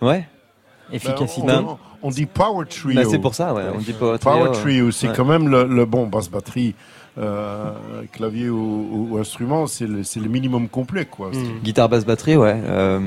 Ouais. 0.01 0.26
Efficacité. 0.93 1.47
Ben, 1.47 1.64
on, 2.03 2.09
on 2.09 2.11
dit 2.11 2.26
power 2.26 2.64
trio. 2.68 2.95
Bah, 2.95 3.09
c'est 3.11 3.18
pour 3.18 3.34
ça, 3.34 3.53
ouais, 3.55 3.64
on 3.74 3.78
dit 3.78 3.93
power 3.93 4.18
trio, 4.18 4.32
Power 4.32 4.53
trio, 4.53 4.91
c'est 4.91 5.09
Ouais. 5.09 5.12
quand 5.16 5.24
même 5.24 5.49
le, 5.49 5.64
le 5.64 5.84
bon 5.84 6.07
basse 6.07 6.28
batterie, 6.30 6.74
euh, 7.18 7.70
clavier 8.12 8.49
ou, 8.49 8.57
ou- 8.59 9.09
ou 9.11 9.18
instrument, 9.18 9.66
c'est 9.66 9.86
le, 9.86 10.03
c'est 10.05 10.20
le 10.20 10.28
minimum 10.28 10.68
complet, 10.68 11.05
quoi. 11.05 11.30
Guitare, 11.64 11.89
basse, 11.89 12.05
batterie, 12.07 12.36
ouais. 12.36 12.57
Euh, 12.64 13.01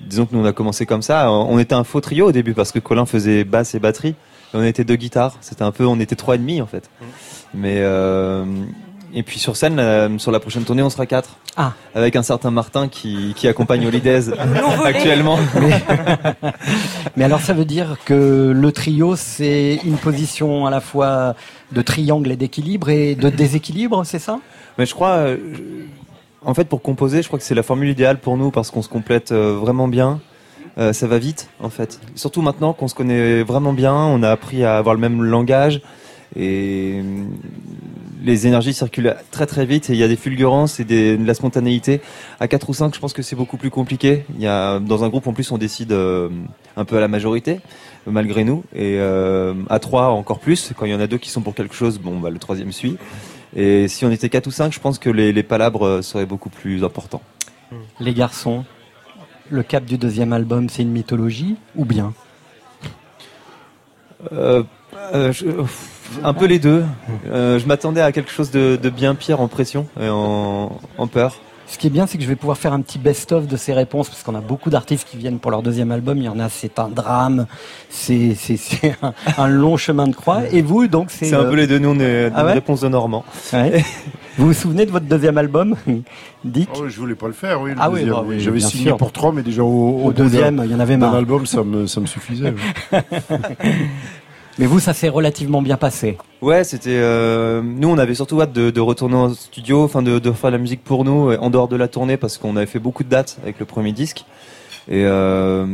disons 0.00 0.26
que 0.26 0.34
nous 0.34 0.40
on 0.42 0.44
a 0.46 0.52
commencé 0.52 0.86
comme 0.86 1.02
ça. 1.02 1.30
On 1.32 1.58
était 1.58 1.74
un 1.74 1.84
faux 1.84 2.00
trio 2.00 2.28
au 2.28 2.32
début 2.32 2.54
parce 2.54 2.72
que 2.72 2.78
Colin 2.78 3.06
faisait 3.06 3.44
basse 3.44 3.74
et 3.74 3.78
batterie. 3.80 4.14
Et 4.52 4.56
on 4.56 4.62
était 4.64 4.84
deux 4.84 4.96
guitares. 4.96 5.36
C'était 5.40 5.62
un 5.62 5.70
peu, 5.72 5.84
on 5.84 6.00
était 6.00 6.16
trois 6.16 6.34
et 6.36 6.38
demi 6.38 6.60
en 6.62 6.66
fait. 6.66 6.88
Mais 7.54 7.76
euh, 7.80 8.44
et 9.14 9.22
puis 9.22 9.38
sur 9.38 9.56
scène, 9.56 9.78
euh, 9.78 10.18
sur 10.18 10.30
la 10.30 10.40
prochaine 10.40 10.64
tournée, 10.64 10.82
on 10.82 10.90
sera 10.90 11.06
quatre. 11.06 11.36
Ah. 11.56 11.72
Avec 11.94 12.16
un 12.16 12.22
certain 12.22 12.50
Martin 12.50 12.88
qui, 12.88 13.34
qui 13.36 13.48
accompagne 13.48 13.86
Holidays 13.86 14.30
actuellement. 14.84 15.38
Mais 17.16 17.24
alors 17.24 17.40
ça 17.40 17.52
veut 17.52 17.64
dire 17.64 17.96
que 18.04 18.52
le 18.54 18.72
trio, 18.72 19.16
c'est 19.16 19.80
une 19.84 19.96
position 19.96 20.66
à 20.66 20.70
la 20.70 20.80
fois 20.80 21.34
de 21.72 21.82
triangle 21.82 22.30
et 22.30 22.36
d'équilibre 22.36 22.88
et 22.88 23.14
de 23.14 23.28
déséquilibre, 23.28 24.04
c'est 24.04 24.18
ça? 24.18 24.38
Mais 24.78 24.86
je 24.86 24.94
crois, 24.94 25.16
euh, 25.16 25.36
en 26.44 26.54
fait, 26.54 26.64
pour 26.64 26.82
composer, 26.82 27.22
je 27.22 27.26
crois 27.26 27.38
que 27.38 27.44
c'est 27.44 27.54
la 27.54 27.62
formule 27.62 27.88
idéale 27.88 28.18
pour 28.18 28.36
nous 28.36 28.50
parce 28.50 28.70
qu'on 28.70 28.82
se 28.82 28.88
complète 28.88 29.32
euh, 29.32 29.56
vraiment 29.60 29.88
bien. 29.88 30.20
Ça 30.92 31.06
va 31.06 31.18
vite, 31.18 31.50
en 31.60 31.68
fait. 31.68 32.00
Surtout 32.14 32.40
maintenant 32.40 32.72
qu'on 32.72 32.88
se 32.88 32.94
connaît 32.94 33.42
vraiment 33.42 33.74
bien, 33.74 33.92
on 33.92 34.22
a 34.22 34.30
appris 34.30 34.64
à 34.64 34.78
avoir 34.78 34.94
le 34.94 35.00
même 35.00 35.22
langage 35.22 35.82
et 36.36 37.00
euh, 37.02 37.24
les 38.22 38.46
énergies 38.46 38.72
circulent 38.74 39.16
très 39.30 39.46
très 39.46 39.64
vite 39.66 39.90
et 39.90 39.94
il 39.94 39.98
y 39.98 40.02
a 40.04 40.08
des 40.08 40.16
fulgurances 40.16 40.78
et 40.78 40.84
des, 40.84 41.16
de 41.16 41.26
la 41.26 41.34
spontanéité. 41.34 42.00
À 42.38 42.48
4 42.48 42.68
ou 42.70 42.74
5, 42.74 42.94
je 42.94 43.00
pense 43.00 43.12
que 43.12 43.22
c'est 43.22 43.36
beaucoup 43.36 43.56
plus 43.56 43.70
compliqué. 43.70 44.24
Il 44.36 44.40
y 44.42 44.46
a, 44.46 44.78
dans 44.78 45.02
un 45.04 45.08
groupe, 45.08 45.26
en 45.26 45.32
plus, 45.32 45.50
on 45.50 45.58
décide 45.58 45.92
euh, 45.92 46.28
un 46.76 46.84
peu 46.84 46.96
à 46.98 47.00
la 47.00 47.08
majorité, 47.08 47.60
malgré 48.06 48.44
nous. 48.44 48.62
Et 48.74 48.96
euh, 48.98 49.54
à 49.68 49.78
3, 49.78 50.08
encore 50.08 50.38
plus. 50.38 50.72
Quand 50.76 50.84
il 50.86 50.92
y 50.92 50.94
en 50.94 51.00
a 51.00 51.06
deux 51.06 51.18
qui 51.18 51.30
sont 51.30 51.40
pour 51.40 51.54
quelque 51.54 51.74
chose, 51.74 51.98
bon, 51.98 52.20
bah, 52.20 52.30
le 52.30 52.38
troisième 52.38 52.72
suit. 52.72 52.96
Et 53.56 53.88
si 53.88 54.04
on 54.04 54.10
était 54.10 54.28
4 54.28 54.46
ou 54.46 54.50
5, 54.52 54.72
je 54.72 54.78
pense 54.80 54.98
que 54.98 55.10
les, 55.10 55.32
les 55.32 55.42
palabres 55.42 56.02
seraient 56.02 56.26
beaucoup 56.26 56.50
plus 56.50 56.84
importants. 56.84 57.22
Les 58.00 58.14
garçons, 58.14 58.64
le 59.48 59.62
cap 59.62 59.84
du 59.84 59.96
deuxième 59.98 60.32
album, 60.32 60.68
c'est 60.68 60.82
une 60.82 60.92
mythologie 60.92 61.56
ou 61.74 61.84
bien? 61.84 62.12
Euh, 64.32 64.62
je- 65.32 65.46
un 66.24 66.32
peu 66.34 66.46
les 66.46 66.58
deux. 66.58 66.84
Euh, 67.30 67.58
je 67.58 67.66
m'attendais 67.66 68.00
à 68.00 68.12
quelque 68.12 68.30
chose 68.30 68.50
de, 68.50 68.78
de 68.80 68.90
bien 68.90 69.14
pire 69.14 69.40
en 69.40 69.48
pression 69.48 69.86
et 70.00 70.08
en, 70.08 70.72
en 70.98 71.06
peur. 71.06 71.36
Ce 71.66 71.78
qui 71.78 71.86
est 71.86 71.90
bien, 71.90 72.08
c'est 72.08 72.18
que 72.18 72.24
je 72.24 72.28
vais 72.28 72.34
pouvoir 72.34 72.58
faire 72.58 72.72
un 72.72 72.80
petit 72.80 72.98
best-of 72.98 73.46
de 73.46 73.56
ces 73.56 73.72
réponses, 73.72 74.08
parce 74.08 74.24
qu'on 74.24 74.34
a 74.34 74.40
beaucoup 74.40 74.70
d'artistes 74.70 75.06
qui 75.08 75.16
viennent 75.16 75.38
pour 75.38 75.52
leur 75.52 75.62
deuxième 75.62 75.92
album. 75.92 76.18
Il 76.18 76.24
y 76.24 76.28
en 76.28 76.40
a, 76.40 76.48
c'est 76.48 76.80
un 76.80 76.88
drame, 76.88 77.46
c'est 77.88 78.34
un, 79.02 79.14
un 79.38 79.46
long 79.46 79.76
chemin 79.76 80.08
de 80.08 80.14
croix. 80.16 80.40
Et 80.50 80.62
vous, 80.62 80.88
donc, 80.88 81.12
c'est... 81.12 81.26
C'est 81.26 81.36
un 81.36 81.42
euh, 81.44 81.48
peu 81.50 81.54
les 81.54 81.68
deux. 81.68 81.78
Nous, 81.78 81.90
on 81.90 82.00
est 82.00 82.32
Ah 82.34 82.44
ouais 82.44 82.54
réponse 82.54 82.80
de 82.80 82.88
Normand. 82.88 83.24
ouais. 83.52 83.84
vous 84.36 84.46
vous 84.48 84.52
souvenez 84.52 84.84
de 84.84 84.90
votre 84.90 85.06
deuxième 85.06 85.38
album, 85.38 85.76
Dick 86.44 86.68
Ah 86.74 86.78
oui, 86.82 86.90
je 86.90 86.98
voulais 86.98 87.14
pas 87.14 87.28
le 87.28 87.34
faire, 87.34 87.60
oui. 87.60 87.70
le 87.70 87.76
Ah 87.78 87.88
oui, 87.88 88.00
deuxième, 88.00 88.14
bah 88.16 88.24
oui, 88.26 88.40
J'avais 88.40 88.58
signé 88.58 88.84
sûr. 88.86 88.96
pour 88.96 89.12
trois, 89.12 89.30
mais 89.32 89.42
déjà 89.44 89.62
au, 89.62 89.66
au, 89.68 90.00
Au 90.00 90.04
bout 90.06 90.12
deuxième, 90.12 90.60
il 90.64 90.72
y 90.72 90.74
en 90.74 90.80
avait 90.80 90.96
marre. 90.96 91.14
album, 91.14 91.46
ça 91.46 91.62
me, 91.62 91.86
ça 91.86 92.00
me 92.00 92.06
suffisait. 92.06 92.52
oui. 92.92 92.98
Mais 94.60 94.66
vous, 94.66 94.78
ça 94.78 94.92
s'est 94.92 95.08
relativement 95.08 95.62
bien 95.62 95.78
passé. 95.78 96.18
Ouais, 96.42 96.64
c'était. 96.64 96.90
euh, 96.92 97.62
nous, 97.64 97.88
on 97.88 97.96
avait 97.96 98.14
surtout 98.14 98.42
hâte 98.42 98.52
de, 98.52 98.68
de 98.68 98.80
retourner 98.80 99.14
en 99.16 99.32
studio, 99.32 99.82
enfin 99.84 100.02
de, 100.02 100.18
de 100.18 100.32
faire 100.32 100.50
la 100.50 100.58
musique 100.58 100.84
pour 100.84 101.02
nous, 101.06 101.30
euh, 101.30 101.38
en 101.40 101.48
dehors 101.48 101.66
de 101.66 101.76
la 101.76 101.88
tournée, 101.88 102.18
parce 102.18 102.36
qu'on 102.36 102.56
avait 102.56 102.66
fait 102.66 102.78
beaucoup 102.78 103.02
de 103.02 103.08
dates 103.08 103.38
avec 103.42 103.58
le 103.58 103.64
premier 103.64 103.92
disque. 103.92 104.26
Et 104.86 105.04
euh, 105.06 105.64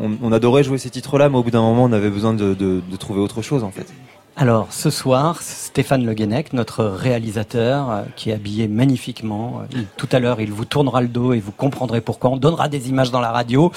on, 0.00 0.10
on 0.22 0.30
adorait 0.30 0.62
jouer 0.62 0.78
ces 0.78 0.90
titres-là, 0.90 1.28
mais 1.28 1.36
au 1.38 1.42
bout 1.42 1.50
d'un 1.50 1.60
moment, 1.60 1.82
on 1.84 1.92
avait 1.92 2.08
besoin 2.08 2.34
de, 2.34 2.80
trouver 3.00 3.18
autre 3.20 3.42
chose, 3.42 3.64
en 3.64 3.72
fait. 3.72 3.92
Alors, 4.36 4.68
ce 4.70 4.90
soir, 4.90 5.42
Stéphane 5.42 6.06
Le 6.06 6.14
Guenec, 6.14 6.52
notre 6.52 6.84
réalisateur, 6.84 8.04
qui 8.14 8.30
est 8.30 8.34
habillé 8.34 8.68
magnifiquement, 8.68 9.62
il- 9.72 9.86
tout 9.96 10.08
à 10.12 10.20
l'heure, 10.20 10.40
il 10.40 10.52
vous 10.52 10.66
tournera 10.66 11.00
le 11.00 11.08
dos 11.08 11.32
et 11.32 11.40
vous 11.40 11.52
comprendrez 11.52 12.00
pourquoi. 12.00 12.30
On 12.30 12.36
donnera 12.36 12.68
des 12.68 12.90
images 12.90 13.10
dans 13.10 13.20
la 13.20 13.32
radio. 13.32 13.72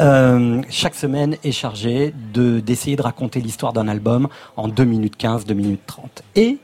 Euh, 0.00 0.62
chaque 0.70 0.94
semaine 0.94 1.36
est 1.44 1.52
chargé 1.52 2.14
de 2.32 2.60
d'essayer 2.60 2.96
de 2.96 3.02
raconter 3.02 3.40
l'histoire 3.40 3.74
d'un 3.74 3.86
album 3.86 4.28
en 4.56 4.66
2 4.66 4.84
minutes 4.84 5.16
15, 5.16 5.44
2 5.44 5.52
minutes 5.54 5.82
30. 5.86 6.22
Et 6.36 6.58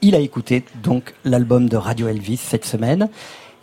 il 0.00 0.14
a 0.14 0.18
écouté 0.18 0.64
donc 0.82 1.14
l'album 1.24 1.68
de 1.68 1.76
Radio 1.76 2.08
Elvis 2.08 2.38
cette 2.38 2.64
semaine. 2.64 3.08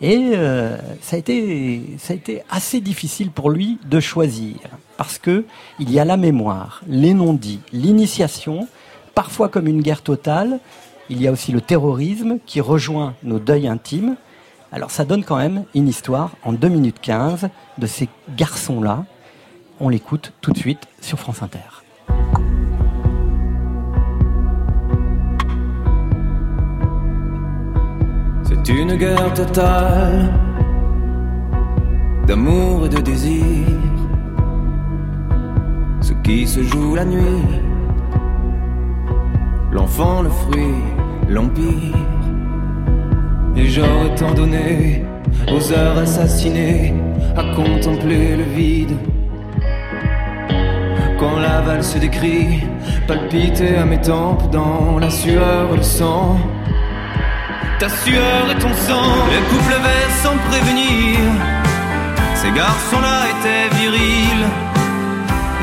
Et 0.00 0.30
euh, 0.34 0.78
ça, 1.02 1.16
a 1.16 1.18
été, 1.18 1.82
ça 1.98 2.14
a 2.14 2.16
été 2.16 2.42
assez 2.48 2.80
difficile 2.80 3.30
pour 3.30 3.50
lui 3.50 3.78
de 3.84 4.00
choisir. 4.00 4.56
Parce 4.96 5.18
que 5.18 5.44
il 5.78 5.90
y 5.90 5.98
a 5.98 6.04
la 6.04 6.16
mémoire, 6.16 6.80
les 6.86 7.12
non-dits, 7.12 7.60
l'initiation, 7.72 8.68
parfois 9.14 9.48
comme 9.48 9.66
une 9.66 9.82
guerre 9.82 10.02
totale. 10.02 10.60
Il 11.10 11.20
y 11.20 11.26
a 11.26 11.32
aussi 11.32 11.50
le 11.50 11.60
terrorisme 11.60 12.38
qui 12.46 12.60
rejoint 12.60 13.14
nos 13.24 13.40
deuils 13.40 13.66
intimes. 13.66 14.16
Alors 14.72 14.92
ça 14.92 15.04
donne 15.04 15.24
quand 15.24 15.36
même 15.36 15.64
une 15.74 15.88
histoire 15.88 16.36
en 16.44 16.52
2 16.52 16.68
minutes 16.68 17.00
15 17.00 17.48
de 17.78 17.86
ces 17.86 18.08
garçons-là. 18.36 19.04
On 19.80 19.88
l'écoute 19.88 20.32
tout 20.40 20.52
de 20.52 20.58
suite 20.58 20.86
sur 21.00 21.18
France 21.18 21.42
Inter. 21.42 21.58
C'est 28.44 28.68
une 28.68 28.94
guerre 28.94 29.34
totale 29.34 30.32
d'amour 32.28 32.86
et 32.86 32.88
de 32.90 32.98
désir. 32.98 33.66
Ce 36.00 36.12
qui 36.22 36.46
se 36.46 36.62
joue 36.62 36.94
la 36.94 37.04
nuit, 37.04 37.42
l'enfant, 39.72 40.22
le 40.22 40.30
fruit, 40.30 40.76
l'empire. 41.28 42.19
Et 43.56 43.66
j'aurais 43.68 44.14
tant 44.16 44.32
donné 44.32 45.04
aux 45.52 45.72
heures 45.72 45.98
assassinées 45.98 46.94
à 47.36 47.42
contempler 47.54 48.36
le 48.36 48.44
vide. 48.44 48.96
Quand 51.18 51.38
la 51.38 51.60
valse 51.60 51.96
décrit, 51.96 52.62
palpiter 53.06 53.76
à 53.76 53.84
mes 53.84 54.00
tempes 54.00 54.50
dans 54.50 54.98
la 54.98 55.10
sueur 55.10 55.72
et 55.72 55.76
le 55.76 55.82
sang. 55.82 56.38
Ta 57.78 57.88
sueur 57.88 58.42
et 58.50 58.58
ton 58.58 58.72
sang, 58.86 59.12
les 59.32 59.42
coups 59.48 59.68
levaient 59.74 60.10
sans 60.22 60.36
prévenir. 60.48 61.18
Ces 62.34 62.50
garçons-là 62.52 63.18
étaient 63.32 63.68
virils, 63.80 64.46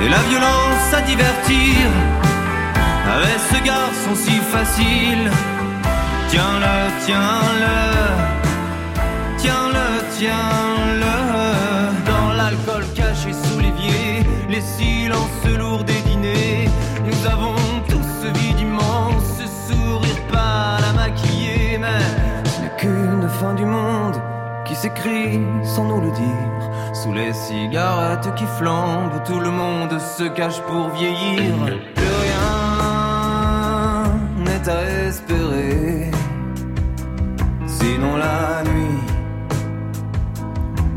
et 0.03 0.09
la 0.09 0.21
violence 0.29 0.93
à 0.93 1.01
divertir 1.01 1.88
avait 3.15 3.41
ce 3.51 3.63
garçon 3.63 4.13
si 4.15 4.35
facile. 4.53 5.31
Tiens-le, 6.30 6.75
tiens-le, 7.05 7.78
tiens-le, 9.38 9.88
tiens-le. 10.17 11.15
Dans 12.05 12.34
l'alcool 12.34 12.84
caché 12.95 13.32
sous 13.34 13.59
l'évier, 13.59 14.23
les 14.49 14.61
silences 14.61 15.45
lourds 15.57 15.84
des 15.84 16.01
dîners, 16.01 16.69
nous 17.05 17.28
avons 17.28 17.55
tous 17.88 18.07
ce 18.21 18.28
vide 18.39 18.59
immense, 18.59 19.23
ce 19.39 19.47
sourire 19.73 20.21
pâle 20.32 20.84
à 20.89 20.93
maquiller, 20.93 21.78
mais 21.80 22.03
ce 22.45 22.61
n'est 22.61 22.75
qu'une 22.78 23.28
fin 23.39 23.53
du 23.53 23.65
monde 23.65 24.21
qui 24.65 24.75
s'écrit 24.75 25.39
sans 25.63 25.86
nous 25.86 26.01
le 26.01 26.11
dire. 26.11 26.61
Sous 26.93 27.13
les 27.13 27.34
cigarettes 27.34 28.34
qui 28.36 28.45
flambent, 28.57 29.23
tout 29.25 29.39
le 29.39 29.51
monde 29.51 29.97
se 29.99 30.23
cache 30.23 30.59
pour 30.61 30.89
vieillir. 30.89 31.53
Plus 31.95 32.15
rien 32.25 32.67
n'est 34.38 34.69
à 34.69 35.07
espérer, 35.07 36.11
sinon 37.88 38.15
la 38.17 38.63
nuit. 38.69 39.01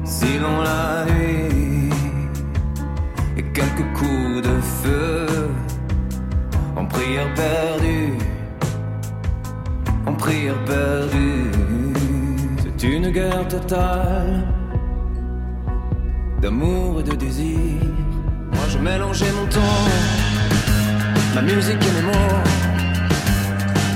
Sinon 0.05 0.55
la 0.69 1.05
nuit. 1.11 1.91
Et 3.39 3.45
quelques 3.57 3.89
coups 3.99 4.43
de 4.49 4.55
feu. 4.83 5.27
En 6.77 6.85
prière 6.87 7.31
perdue, 7.35 8.15
en 10.07 10.15
prière 10.25 10.61
perdue. 10.65 11.51
C'est 12.63 12.83
une 12.95 13.11
guerre 13.11 13.47
totale. 13.49 14.33
D'amour 16.43 17.01
et 17.01 17.03
de 17.11 17.15
désir. 17.27 17.83
Moi 18.55 18.67
je 18.73 18.79
mélangeais 18.79 19.33
mon 19.39 19.47
temps, 19.57 19.87
ma 21.35 21.43
musique 21.43 21.83
et 21.89 21.93
mes 21.97 22.07
mots. 22.11 22.39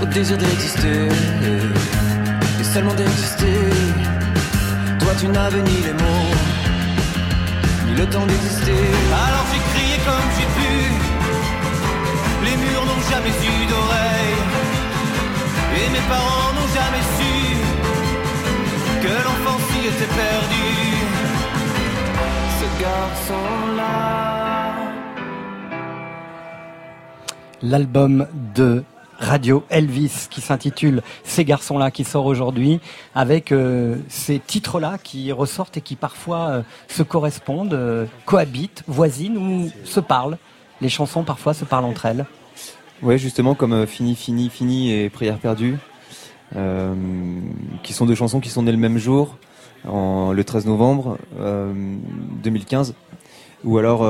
Au 0.02 0.06
désir 0.06 0.36
d'exister 0.36 1.08
seulement 2.74 2.94
d'exister. 2.94 3.60
Toi 4.98 5.12
tu 5.20 5.26
n'avais 5.28 5.62
ni 5.62 5.76
les 5.86 5.96
mots 6.02 6.34
ni 7.86 7.92
le 8.00 8.06
temps 8.12 8.26
d'exister. 8.26 8.84
Alors 9.24 9.44
j'ai 9.50 9.62
crié 9.70 9.96
comme 10.08 10.28
j'ai 10.36 10.48
pu. 10.56 10.72
Les 12.46 12.56
murs 12.62 12.84
n'ont 12.88 13.04
jamais 13.12 13.34
eu 13.52 13.58
d'oreilles 13.72 14.42
et 15.78 15.86
mes 15.94 16.04
parents 16.14 16.52
n'ont 16.56 16.72
jamais 16.78 17.04
su 17.16 17.34
que 19.02 19.12
l'enfance 19.26 19.66
y 19.78 19.82
était 19.92 20.12
perdue. 20.22 20.96
Ce 22.58 22.66
garçon-là. 22.84 23.94
L'album 27.62 28.26
de 28.56 28.82
Radio 29.18 29.64
Elvis 29.70 30.28
qui 30.30 30.40
s'intitule 30.40 31.02
Ces 31.24 31.44
garçons-là 31.44 31.90
qui 31.90 32.04
sort 32.04 32.26
aujourd'hui 32.26 32.80
avec 33.14 33.52
euh, 33.52 33.96
ces 34.08 34.38
titres-là 34.38 34.98
qui 35.02 35.32
ressortent 35.32 35.76
et 35.76 35.80
qui 35.80 35.96
parfois 35.96 36.48
euh, 36.48 36.62
se 36.88 37.02
correspondent, 37.02 37.74
euh, 37.74 38.06
cohabitent, 38.26 38.82
voisinent 38.86 39.38
ou 39.38 39.70
se 39.84 40.00
parlent. 40.00 40.38
Les 40.80 40.88
chansons 40.88 41.22
parfois 41.22 41.54
se 41.54 41.64
parlent 41.64 41.84
entre 41.84 42.06
elles. 42.06 42.26
Ouais, 43.02 43.18
justement 43.18 43.54
comme 43.54 43.86
Fini, 43.86 44.14
Fini, 44.14 44.50
Fini 44.50 44.92
et 44.92 45.10
Prière 45.10 45.38
perdue, 45.38 45.76
qui 47.82 47.92
sont 47.92 48.06
deux 48.06 48.14
chansons 48.14 48.40
qui 48.40 48.48
sont 48.48 48.62
nées 48.62 48.72
le 48.72 48.78
même 48.78 48.98
jour, 48.98 49.36
le 49.86 50.42
13 50.42 50.66
novembre 50.66 51.18
euh, 51.38 51.72
2015. 52.42 52.94
Ou 53.64 53.78
alors, 53.78 54.02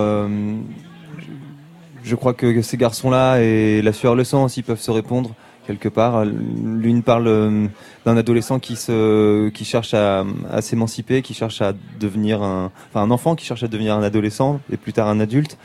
je 2.05 2.15
crois 2.15 2.35
que 2.35 2.63
ces 2.63 2.77
garçons-là 2.77 3.41
et 3.41 3.83
La 3.83 3.93
sueur 3.93 4.15
le 4.15 4.23
sang 4.25 4.45
aussi 4.45 4.63
peuvent 4.63 4.81
se 4.81 4.91
répondre 4.91 5.31
quelque 5.67 5.89
part. 5.89 6.25
L'une 6.25 7.03
parle 7.03 7.27
euh, 7.27 7.67
d'un 8.05 8.17
adolescent 8.17 8.59
qui 8.59 8.77
se, 8.77 9.49
qui 9.49 9.65
cherche 9.65 9.95
à, 9.95 10.25
à 10.51 10.61
s'émanciper, 10.61 11.23
qui 11.23 11.33
cherche 11.35 11.63
à 11.63 11.73
devenir 11.99 12.43
un, 12.43 12.71
enfin 12.91 13.03
un 13.03 13.11
enfant 13.11 13.35
qui 13.35 13.47
cherche 13.47 13.63
à 13.63 13.69
devenir 13.69 13.95
un 13.97 14.03
adolescent 14.03 14.61
et 14.71 14.77
plus 14.77 14.93
tard 14.93 15.09
un 15.09 15.21
adulte 15.21 15.57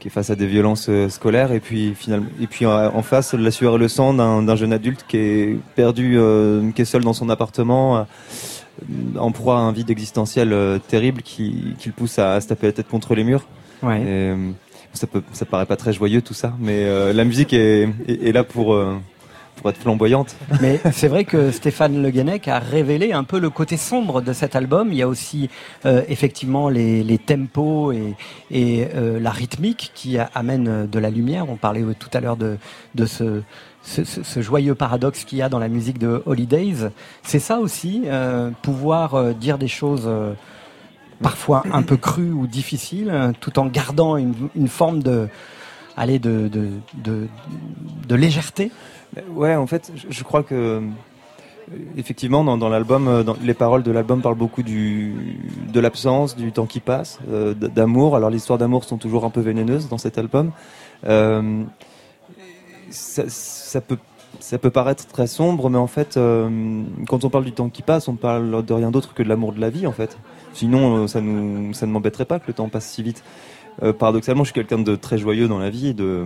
qui 0.00 0.08
est 0.08 0.10
face 0.10 0.30
à 0.30 0.36
des 0.36 0.46
violences 0.46 0.88
euh, 0.88 1.08
scolaires 1.08 1.52
et 1.52 1.60
puis 1.60 1.94
finalement 1.94 2.28
et 2.40 2.46
puis 2.48 2.64
euh, 2.66 2.90
en 2.90 3.02
face 3.02 3.34
la 3.34 3.50
sueur 3.50 3.76
et 3.76 3.78
le 3.78 3.88
sang 3.88 4.14
d'un 4.14 4.56
jeune 4.56 4.72
adulte 4.72 5.04
qui 5.08 5.16
est 5.16 5.56
perdu 5.76 6.16
euh, 6.18 6.70
qui 6.72 6.82
est 6.82 6.84
seul 6.84 7.02
dans 7.02 7.12
son 7.14 7.28
appartement 7.30 8.06
en 9.18 9.32
proie 9.32 9.56
à 9.56 9.60
un 9.60 9.72
vide 9.72 9.90
existentiel 9.90 10.52
euh, 10.52 10.78
terrible 10.78 11.22
qui, 11.22 11.74
qui 11.78 11.88
le 11.88 11.94
pousse 11.94 12.18
à, 12.18 12.34
à 12.34 12.40
se 12.40 12.48
taper 12.48 12.66
la 12.68 12.72
tête 12.72 12.88
contre 12.88 13.14
les 13.14 13.24
murs 13.24 13.44
Ouais. 13.80 14.02
et, 14.02 14.34
ça 14.92 15.06
peut 15.06 15.22
paraît 15.50 15.66
pas 15.66 15.76
très 15.76 15.92
joyeux 15.92 16.22
tout 16.22 16.34
ça 16.34 16.54
mais 16.58 16.84
euh, 16.84 17.12
la 17.12 17.24
musique 17.24 17.52
est, 17.52 17.88
là 18.32 18.44
pour 18.44 18.74
euh, 18.74 18.96
pour 19.56 19.70
être 19.70 19.78
flamboyante 19.78 20.36
Mais 20.60 20.80
c'est 20.92 21.08
vrai 21.08 21.24
que 21.24 21.50
Stéphane 21.50 22.00
Le 22.00 22.10
Guenec 22.10 22.46
a 22.46 22.58
révélé 22.58 23.12
un 23.12 23.24
peu 23.24 23.40
le 23.40 23.50
côté 23.50 23.76
sombre 23.76 24.20
de 24.20 24.32
cet 24.32 24.54
album. 24.54 24.92
Il 24.92 24.98
y 24.98 25.02
a 25.02 25.08
aussi 25.08 25.50
euh, 25.84 26.02
effectivement 26.08 26.68
les, 26.68 27.18
tempos 27.18 27.92
et, 28.52 28.88
la 28.94 29.30
rythmique 29.30 29.90
qui 29.96 30.16
a- 30.16 30.30
amènent 30.32 30.86
de 30.86 30.98
la 31.00 31.10
lumière. 31.10 31.50
On 31.50 31.56
parlait 31.56 31.82
tout 31.98 32.10
à 32.12 32.20
l'heure 32.20 32.36
de, 32.36 32.56
ce, 33.04 33.42
joyeux 34.36 34.76
paradoxe 34.76 35.24
qu'il 35.24 35.38
y 35.38 35.42
a 35.42 35.48
dans 35.48 35.58
la 35.58 35.68
musique 35.68 35.98
de 35.98 36.22
Holidays. 36.24 36.90
C'est 37.24 37.40
ça 37.40 37.58
aussi, 37.58 38.04
pouvoir 38.62 39.34
dire 39.34 39.58
des 39.58 39.66
choses 39.66 40.08
parfois 41.22 41.62
un 41.72 41.82
peu 41.82 41.96
crues 41.96 42.32
ou 42.32 42.46
difficiles, 42.46 43.10
euh, 43.10 43.32
tout 43.38 43.58
en 43.58 43.66
gardant 43.66 44.16
une, 44.16 44.68
forme 44.68 45.02
de, 45.02 45.28
allez, 45.96 46.18
de, 46.18 46.48
de, 46.48 48.14
légèreté. 48.14 48.70
Ouais, 49.30 49.54
en 49.54 49.66
fait, 49.66 49.92
je, 50.08 50.22
crois 50.22 50.42
que 50.42 50.54
euh, 50.54 50.80
effectivement 51.96 52.44
dans, 52.44 52.68
l'album, 52.68 53.08
euh, 53.08 53.24
les 53.42 53.54
paroles 53.54 53.82
de 53.82 53.90
l'album 53.90 54.20
parlent 54.20 54.36
beaucoup 54.36 54.62
du 54.62 55.38
de 55.72 55.80
l'absence, 55.80 56.36
du 56.36 56.52
temps 56.52 56.66
qui 56.66 56.80
passe, 56.80 57.18
euh, 57.30 57.54
d'amour. 57.54 58.16
Alors 58.16 58.30
les 58.30 58.36
histoires 58.36 58.58
d'amour 58.58 58.84
sont 58.84 58.98
toujours 58.98 59.24
un 59.24 59.30
peu 59.30 59.40
vénéneuses 59.40 59.88
dans 59.88 59.98
cet 59.98 60.18
album. 60.18 60.52
Euh, 61.06 61.62
ça, 62.90 63.80
peut 63.80 63.98
ça 64.40 64.58
peut 64.58 64.70
paraître 64.70 65.06
très 65.06 65.26
sombre, 65.26 65.70
mais 65.70 65.78
en 65.78 65.86
fait, 65.86 66.16
euh, 66.16 66.82
quand 67.08 67.24
on 67.24 67.30
parle 67.30 67.44
du 67.44 67.52
temps 67.52 67.68
qui 67.68 67.82
passe, 67.82 68.08
on 68.08 68.16
parle 68.16 68.64
de 68.64 68.72
rien 68.72 68.90
d'autre 68.90 69.14
que 69.14 69.22
de 69.22 69.28
l'amour 69.28 69.52
de 69.52 69.60
la 69.60 69.70
vie, 69.70 69.86
en 69.86 69.92
fait. 69.92 70.18
Sinon, 70.58 71.04
euh, 71.04 71.06
ça 71.06 71.20
ne 71.20 71.86
m'embêterait 71.86 72.24
pas 72.24 72.40
que 72.40 72.48
le 72.48 72.52
temps 72.52 72.68
passe 72.68 72.90
si 72.90 73.04
vite. 73.04 73.22
Euh, 73.84 73.92
paradoxalement, 73.92 74.42
je 74.42 74.48
suis 74.48 74.54
quelqu'un 74.54 74.80
de 74.80 74.96
très 74.96 75.16
joyeux 75.16 75.46
dans 75.46 75.60
la 75.60 75.70
vie, 75.70 75.94
de 75.94 76.24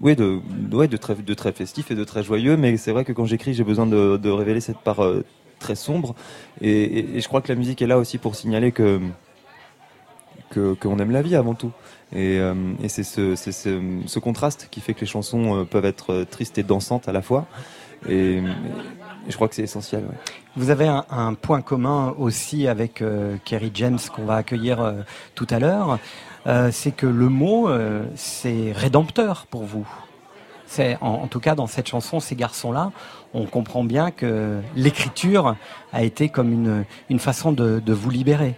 oui, 0.00 0.16
de, 0.16 0.40
de, 0.50 0.96
très, 0.96 1.14
de 1.14 1.34
très 1.34 1.52
festif 1.52 1.90
et 1.90 1.94
de 1.94 2.04
très 2.04 2.22
joyeux, 2.22 2.56
mais 2.56 2.78
c'est 2.78 2.90
vrai 2.90 3.04
que 3.04 3.12
quand 3.12 3.26
j'écris, 3.26 3.52
j'ai 3.52 3.64
besoin 3.64 3.84
de, 3.86 4.30
révéler 4.30 4.60
cette 4.60 4.78
part 4.78 5.04
euh, 5.04 5.26
très 5.58 5.74
sombre. 5.74 6.14
Et, 6.62 7.20
je 7.20 7.28
crois 7.28 7.42
que 7.42 7.48
la 7.48 7.54
musique 7.54 7.82
est 7.82 7.86
là 7.86 7.98
aussi 7.98 8.16
pour 8.16 8.34
signaler 8.34 8.72
que 8.72 8.98
qu'on 10.54 10.98
aime 10.98 11.10
la 11.10 11.22
vie 11.22 11.36
avant 11.36 11.54
tout. 11.54 11.72
Et, 12.14 12.40
c'est 12.88 13.02
ce, 13.02 14.18
contraste 14.20 14.68
qui 14.70 14.80
fait 14.80 14.94
que 14.94 15.00
les 15.00 15.06
chansons 15.06 15.66
peuvent 15.70 15.84
être 15.84 16.24
tristes 16.30 16.56
et 16.56 16.62
dansantes 16.62 17.08
à 17.08 17.12
la 17.12 17.20
fois. 17.20 17.46
Je 19.28 19.34
crois 19.34 19.48
que 19.48 19.54
c'est 19.54 19.62
essentiel. 19.62 20.02
ouais. 20.02 20.16
Vous 20.56 20.70
avez 20.70 20.86
un, 20.88 21.04
un 21.10 21.34
point 21.34 21.62
commun 21.62 22.14
aussi 22.18 22.66
avec 22.68 23.00
euh, 23.02 23.36
Kerry 23.44 23.70
James 23.74 23.98
qu'on 24.14 24.24
va 24.24 24.36
accueillir 24.36 24.80
euh, 24.80 24.92
tout 25.34 25.46
à 25.50 25.58
l'heure, 25.58 25.98
Euh, 26.48 26.70
c'est 26.72 26.90
que 26.90 27.06
le 27.06 27.28
mot 27.28 27.70
c'est 28.16 28.72
rédempteur 28.74 29.46
pour 29.48 29.62
vous. 29.62 29.86
C'est 30.66 30.98
en, 31.00 31.22
en 31.22 31.28
tout 31.28 31.38
cas 31.38 31.54
dans 31.54 31.68
cette 31.68 31.86
chanson 31.86 32.18
ces 32.18 32.34
garçons-là, 32.34 32.90
on 33.32 33.46
comprend 33.46 33.84
bien 33.84 34.10
que 34.10 34.58
l'écriture 34.74 35.54
a 35.92 36.02
été 36.02 36.30
comme 36.30 36.52
une, 36.52 36.84
une 37.10 37.20
façon 37.20 37.52
de, 37.52 37.78
de 37.78 37.92
vous 37.92 38.10
libérer. 38.10 38.54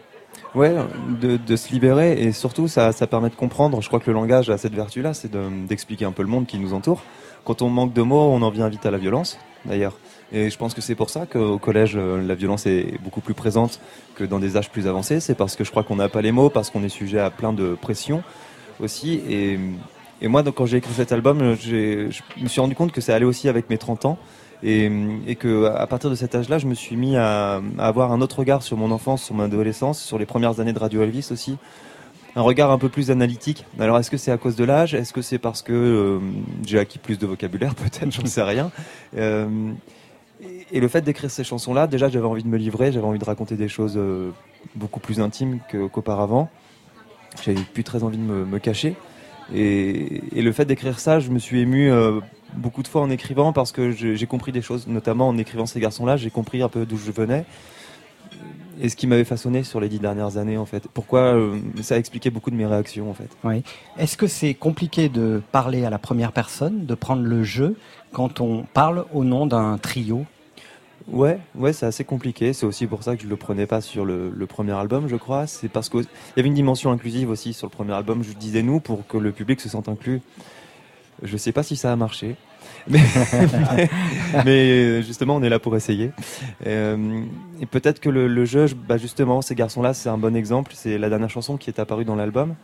Ouais, 0.54 0.74
de, 1.20 1.36
de 1.36 1.56
se 1.56 1.70
libérer 1.72 2.12
et 2.22 2.32
surtout 2.32 2.68
ça, 2.68 2.92
ça 2.92 3.06
permet 3.06 3.28
de 3.28 3.34
comprendre. 3.34 3.82
Je 3.82 3.88
crois 3.88 4.00
que 4.00 4.06
le 4.10 4.14
langage 4.14 4.48
a 4.48 4.56
cette 4.56 4.74
vertu-là, 4.74 5.12
c'est 5.12 5.30
de- 5.30 5.66
d'expliquer 5.68 6.06
un 6.06 6.12
peu 6.12 6.22
le 6.22 6.28
monde 6.28 6.46
qui 6.46 6.58
nous 6.58 6.72
entoure. 6.72 7.02
Quand 7.44 7.60
on 7.60 7.68
manque 7.68 7.92
de 7.92 8.00
mots, 8.02 8.30
on 8.32 8.40
en 8.40 8.50
vient 8.50 8.68
vite 8.70 8.86
à 8.86 8.90
la 8.90 8.98
violence, 8.98 9.36
d'ailleurs. 9.66 9.98
Et 10.34 10.50
je 10.50 10.58
pense 10.58 10.74
que 10.74 10.80
c'est 10.80 10.96
pour 10.96 11.10
ça 11.10 11.26
qu'au 11.26 11.58
collège, 11.58 11.94
euh, 11.94 12.20
la 12.20 12.34
violence 12.34 12.66
est 12.66 13.00
beaucoup 13.04 13.20
plus 13.20 13.34
présente 13.34 13.78
que 14.16 14.24
dans 14.24 14.40
des 14.40 14.56
âges 14.56 14.68
plus 14.68 14.88
avancés. 14.88 15.20
C'est 15.20 15.36
parce 15.36 15.54
que 15.54 15.62
je 15.62 15.70
crois 15.70 15.84
qu'on 15.84 15.94
n'a 15.94 16.08
pas 16.08 16.22
les 16.22 16.32
mots, 16.32 16.50
parce 16.50 16.70
qu'on 16.70 16.82
est 16.82 16.88
sujet 16.88 17.20
à 17.20 17.30
plein 17.30 17.52
de 17.52 17.76
pressions 17.80 18.24
aussi. 18.80 19.22
Et, 19.30 19.58
moi, 20.26 20.42
donc, 20.42 20.56
quand 20.56 20.66
j'ai 20.66 20.78
écrit 20.78 20.92
cet 20.92 21.12
album, 21.12 21.54
je 21.60 22.08
me 22.40 22.48
suis 22.48 22.60
rendu 22.60 22.74
compte 22.74 22.90
que 22.90 23.00
ça 23.00 23.14
allait 23.14 23.24
aussi 23.24 23.48
avec 23.48 23.70
mes 23.70 23.78
30 23.78 24.06
ans. 24.06 24.18
Et, 24.64 24.90
et 25.26 25.36
que 25.36 25.66
à 25.66 25.86
partir 25.86 26.10
de 26.10 26.14
cet 26.16 26.34
âge-là, 26.34 26.58
je 26.58 26.66
me 26.66 26.74
suis 26.74 26.96
mis 26.96 27.16
à, 27.16 27.60
à 27.78 27.86
avoir 27.86 28.10
un 28.10 28.20
autre 28.20 28.38
regard 28.40 28.62
sur 28.62 28.76
mon 28.76 28.90
enfance, 28.90 29.22
sur 29.22 29.34
mon 29.36 29.44
adolescence, 29.44 30.02
sur 30.02 30.18
les 30.18 30.26
premières 30.26 30.58
années 30.58 30.72
de 30.72 30.78
Radio 30.78 31.02
Elvis 31.02 31.28
aussi. 31.30 31.58
Un 32.34 32.42
regard 32.42 32.72
un 32.72 32.78
peu 32.78 32.88
plus 32.88 33.12
analytique. 33.12 33.64
Alors, 33.78 33.98
est-ce 33.98 34.10
que 34.10 34.16
c'est 34.16 34.32
à 34.32 34.38
cause 34.38 34.56
de 34.56 34.64
l'âge? 34.64 34.94
Est-ce 34.94 35.12
que 35.12 35.22
c'est 35.22 35.38
parce 35.38 35.62
que 35.62 35.72
euh, 35.72 36.18
j'ai 36.66 36.80
acquis 36.80 36.98
plus 36.98 37.18
de 37.18 37.26
vocabulaire? 37.26 37.74
Peut-être, 37.76 38.10
j'en 38.10 38.26
sais 38.26 38.42
rien. 38.42 38.72
Euh, 39.16 39.46
et, 40.74 40.80
le 40.80 40.88
fait 40.88 41.00
d'écrire 41.02 41.30
ces 41.30 41.44
chansons-là, 41.44 41.86
déjà, 41.86 42.08
j'avais 42.08 42.26
envie 42.26 42.42
de 42.42 42.48
me 42.48 42.56
livrer, 42.56 42.92
j'avais 42.92 43.06
envie 43.06 43.18
de 43.18 43.24
raconter 43.24 43.56
des 43.56 43.68
choses 43.68 43.94
euh, 43.96 44.30
beaucoup 44.74 45.00
plus 45.00 45.20
intimes 45.20 45.60
qu'auparavant. 45.92 46.48
J'avais 47.42 47.60
plus 47.60 47.84
très 47.84 48.02
envie 48.02 48.18
de 48.18 48.22
me, 48.22 48.58
cacher. 48.58 48.96
Et, 49.54 50.22
le 50.34 50.52
fait 50.52 50.64
d'écrire 50.64 50.98
ça, 50.98 51.20
je 51.20 51.30
me 51.30 51.38
suis 51.38 51.60
ému 51.60 51.90
euh, 51.90 52.20
beaucoup 52.56 52.82
de 52.82 52.88
fois 52.88 53.02
en 53.02 53.10
écrivant 53.10 53.52
parce 53.52 53.72
que 53.72 53.90
j'ai 53.90 54.26
compris 54.26 54.52
des 54.52 54.62
choses, 54.62 54.86
notamment 54.86 55.28
en 55.28 55.38
écrivant 55.38 55.66
ces 55.66 55.80
garçons-là, 55.80 56.16
j'ai 56.16 56.30
compris 56.30 56.62
un 56.62 56.68
peu 56.68 56.86
d'où 56.86 56.96
je 56.96 57.10
venais 57.10 57.44
et 58.80 58.88
ce 58.88 58.96
qui 58.96 59.06
m'avait 59.06 59.24
façonné 59.24 59.62
sur 59.62 59.80
les 59.80 59.88
dix 59.88 59.98
dernières 59.98 60.36
années 60.36 60.56
en 60.56 60.66
fait. 60.66 60.88
Pourquoi 60.88 61.34
euh, 61.34 61.58
ça 61.82 61.94
a 61.94 61.98
expliqué 61.98 62.30
beaucoup 62.30 62.50
de 62.50 62.56
mes 62.56 62.66
réactions 62.66 63.10
en 63.10 63.14
fait. 63.14 63.28
Oui. 63.44 63.62
Est-ce 63.98 64.16
que 64.16 64.26
c'est 64.26 64.54
compliqué 64.54 65.08
de 65.08 65.42
parler 65.52 65.84
à 65.84 65.90
la 65.90 65.98
première 65.98 66.32
personne, 66.32 66.86
de 66.86 66.94
prendre 66.94 67.22
le 67.22 67.42
jeu 67.42 67.76
quand 68.12 68.40
on 68.40 68.62
parle 68.62 69.04
au 69.12 69.24
nom 69.24 69.46
d'un 69.46 69.78
trio? 69.78 70.24
Ouais, 71.08 71.38
ouais, 71.54 71.72
c'est 71.72 71.86
assez 71.86 72.04
compliqué. 72.04 72.52
C'est 72.52 72.66
aussi 72.66 72.86
pour 72.86 73.02
ça 73.02 73.16
que 73.16 73.22
je 73.22 73.28
le 73.28 73.36
prenais 73.36 73.66
pas 73.66 73.80
sur 73.80 74.04
le, 74.04 74.32
premier 74.48 74.72
album, 74.72 75.08
je 75.08 75.16
crois. 75.16 75.46
C'est 75.46 75.68
parce 75.68 75.88
qu'il 75.88 76.00
y 76.36 76.40
avait 76.40 76.48
une 76.48 76.54
dimension 76.54 76.90
inclusive 76.90 77.30
aussi 77.30 77.52
sur 77.52 77.66
le 77.66 77.72
premier 77.72 77.92
album. 77.92 78.22
Je 78.22 78.32
disais 78.32 78.62
nous 78.62 78.80
pour 78.80 79.06
que 79.06 79.18
le 79.18 79.32
public 79.32 79.60
se 79.60 79.68
sente 79.68 79.88
inclus. 79.88 80.22
Je 81.22 81.36
sais 81.36 81.52
pas 81.52 81.62
si 81.62 81.76
ça 81.76 81.92
a 81.92 81.96
marché. 81.96 82.36
Mais, 84.44 85.02
justement, 85.02 85.36
on 85.36 85.42
est 85.42 85.48
là 85.48 85.58
pour 85.58 85.76
essayer. 85.76 86.10
Euh, 86.66 87.22
et 87.60 87.66
peut-être 87.66 88.00
que 88.00 88.08
le, 88.08 88.26
le 88.26 88.44
jeu, 88.44 88.66
je- 88.66 88.74
bah 88.74 88.96
justement, 88.98 89.42
ces 89.42 89.54
garçons-là, 89.54 89.94
c'est 89.94 90.08
un 90.08 90.18
bon 90.18 90.34
exemple. 90.34 90.72
C'est 90.74 90.98
la 90.98 91.08
dernière 91.08 91.30
chanson 91.30 91.56
qui 91.56 91.70
est 91.70 91.78
apparue 91.78 92.04
dans 92.04 92.16
l'album. 92.16 92.54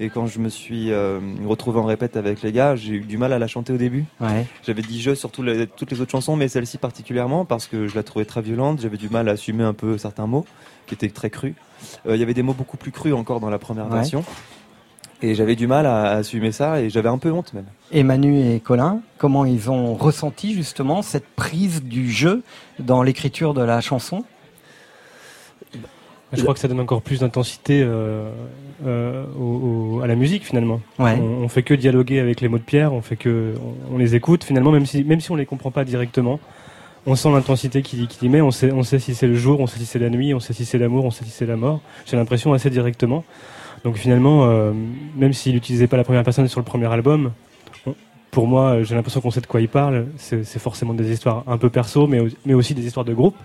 Et 0.00 0.10
quand 0.10 0.26
je 0.28 0.38
me 0.38 0.48
suis 0.48 0.92
euh, 0.92 1.18
retrouvé 1.44 1.80
en 1.80 1.84
répète 1.84 2.16
avec 2.16 2.42
les 2.42 2.52
gars, 2.52 2.76
j'ai 2.76 2.94
eu 2.94 3.00
du 3.00 3.18
mal 3.18 3.32
à 3.32 3.38
la 3.40 3.48
chanter 3.48 3.72
au 3.72 3.76
début. 3.76 4.04
Ouais. 4.20 4.46
J'avais 4.64 4.82
dit 4.82 5.00
jeu 5.02 5.16
sur 5.16 5.30
tout 5.32 5.42
les- 5.42 5.66
toutes 5.66 5.90
les 5.90 6.00
autres 6.00 6.12
chansons, 6.12 6.36
mais 6.36 6.46
celle-ci 6.46 6.78
particulièrement 6.78 7.44
parce 7.44 7.66
que 7.66 7.88
je 7.88 7.96
la 7.96 8.04
trouvais 8.04 8.24
très 8.24 8.40
violente. 8.40 8.80
J'avais 8.80 8.96
du 8.96 9.08
mal 9.08 9.28
à 9.28 9.32
assumer 9.32 9.64
un 9.64 9.74
peu 9.74 9.98
certains 9.98 10.28
mots 10.28 10.46
qui 10.86 10.94
étaient 10.94 11.08
très 11.08 11.30
crus. 11.30 11.54
Euh, 12.06 12.14
Il 12.14 12.20
y 12.20 12.22
avait 12.22 12.34
des 12.34 12.42
mots 12.44 12.54
beaucoup 12.54 12.76
plus 12.76 12.92
crus 12.92 13.12
encore 13.12 13.40
dans 13.40 13.50
la 13.50 13.58
première 13.58 13.86
Ouais. 13.88 13.94
version. 13.96 14.24
Et 15.20 15.34
j'avais 15.34 15.56
du 15.56 15.66
mal 15.66 15.84
à, 15.84 16.02
à 16.12 16.16
assumer 16.18 16.52
ça 16.52 16.80
et 16.80 16.90
j'avais 16.90 17.08
un 17.08 17.18
peu 17.18 17.32
honte 17.32 17.52
même. 17.52 17.66
Et 17.90 18.04
Manu 18.04 18.38
et 18.40 18.60
Colin, 18.60 19.00
comment 19.18 19.44
ils 19.44 19.68
ont 19.68 19.94
ressenti 19.94 20.54
justement 20.54 21.02
cette 21.02 21.26
prise 21.26 21.82
du 21.82 22.08
jeu 22.08 22.44
dans 22.78 23.02
l'écriture 23.02 23.52
de 23.52 23.62
la 23.62 23.80
chanson? 23.80 24.22
Je 26.32 26.42
crois 26.42 26.54
que 26.54 26.60
ça 26.60 26.68
donne 26.68 26.78
encore 26.78 27.02
plus 27.02 27.18
d'intensité 27.20 27.82
euh, 27.82 28.30
euh, 28.86 29.24
au- 29.38 29.96
au- 29.98 30.00
à 30.02 30.06
la 30.06 30.14
musique 30.14 30.44
finalement. 30.44 30.80
Ouais. 30.98 31.16
On, 31.20 31.44
on 31.44 31.48
fait 31.48 31.62
que 31.62 31.74
dialoguer 31.74 32.20
avec 32.20 32.40
les 32.40 32.48
mots 32.48 32.58
de 32.58 32.62
Pierre, 32.62 32.92
on 32.92 33.02
fait 33.02 33.16
que 33.16 33.54
on, 33.90 33.94
on 33.94 33.98
les 33.98 34.14
écoute 34.14 34.44
finalement, 34.44 34.70
même 34.70 34.86
si 34.86 35.04
même 35.04 35.20
si 35.20 35.30
on 35.30 35.36
les 35.36 35.46
comprend 35.46 35.70
pas 35.70 35.84
directement, 35.84 36.38
on 37.06 37.14
sent 37.16 37.30
l'intensité 37.30 37.82
qu'il 37.82 38.06
qu'il 38.08 38.28
y 38.28 38.30
met. 38.30 38.40
On 38.40 38.50
sait 38.50 38.72
on 38.72 38.82
sait 38.82 38.98
si 38.98 39.14
c'est 39.14 39.26
le 39.26 39.34
jour, 39.36 39.60
on 39.60 39.66
sait 39.66 39.78
si 39.78 39.86
c'est 39.86 39.98
la 39.98 40.10
nuit, 40.10 40.34
on 40.34 40.40
sait 40.40 40.52
si 40.52 40.64
c'est 40.64 40.78
l'amour, 40.78 41.04
on 41.04 41.10
sait 41.10 41.24
si 41.24 41.30
c'est 41.30 41.46
la 41.46 41.56
mort. 41.56 41.80
J'ai 42.06 42.16
l'impression 42.16 42.52
assez 42.52 42.70
directement. 42.70 43.24
Donc 43.84 43.96
finalement, 43.96 44.44
euh, 44.46 44.72
même 45.16 45.32
s'il 45.32 45.54
n'utilisait 45.54 45.86
pas 45.86 45.96
la 45.96 46.04
première 46.04 46.24
personne 46.24 46.48
sur 46.48 46.60
le 46.60 46.64
premier 46.64 46.86
album, 46.92 47.32
pour 48.30 48.46
moi, 48.46 48.82
j'ai 48.82 48.94
l'impression 48.94 49.20
qu'on 49.20 49.30
sait 49.30 49.40
de 49.40 49.46
quoi 49.46 49.60
il 49.60 49.68
parle. 49.68 50.06
C'est 50.18 50.58
forcément 50.58 50.94
des 50.94 51.10
histoires 51.10 51.44
un 51.46 51.56
peu 51.58 51.70
perso, 51.70 52.06
mais, 52.06 52.20
mais 52.44 52.54
aussi 52.54 52.74
des 52.74 52.86
histoires 52.86 53.04
de 53.06 53.14
groupe. 53.14 53.36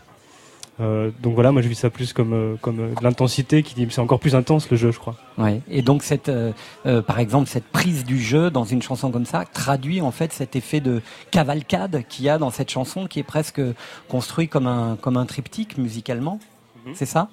Euh, 0.79 1.11
donc 1.21 1.35
voilà, 1.35 1.51
moi 1.51 1.61
je 1.61 1.67
vis 1.67 1.75
ça 1.75 1.91
plus 1.91 2.13
comme, 2.13 2.33
euh, 2.33 2.55
comme 2.59 2.79
euh, 2.79 2.95
de 2.95 3.03
l'intensité 3.03 3.61
qui 3.61 3.75
dit 3.75 3.85
c'est 3.91 4.01
encore 4.01 4.19
plus 4.19 4.33
intense 4.33 4.67
le 4.71 4.75
jeu, 4.77 4.91
je 4.91 4.97
crois. 4.97 5.15
Ouais. 5.37 5.61
Et 5.69 5.83
donc 5.83 6.01
cette, 6.01 6.29
euh, 6.29 6.51
euh, 6.87 7.01
par 7.03 7.19
exemple, 7.19 7.47
cette 7.47 7.65
prise 7.65 8.03
du 8.03 8.19
jeu 8.19 8.49
dans 8.49 8.63
une 8.63 8.81
chanson 8.81 9.11
comme 9.11 9.25
ça 9.27 9.45
traduit 9.45 10.01
en 10.01 10.09
fait 10.11 10.33
cet 10.33 10.55
effet 10.55 10.79
de 10.79 11.01
cavalcade 11.29 12.03
qu'il 12.09 12.25
y 12.25 12.29
a 12.29 12.39
dans 12.39 12.49
cette 12.49 12.71
chanson, 12.71 13.05
qui 13.05 13.19
est 13.19 13.23
presque 13.23 13.61
construit 14.09 14.47
comme 14.47 14.65
un 14.65 14.97
comme 14.99 15.17
un 15.17 15.25
triptyque 15.27 15.77
musicalement. 15.77 16.39
C'est 16.95 17.05
ça? 17.05 17.29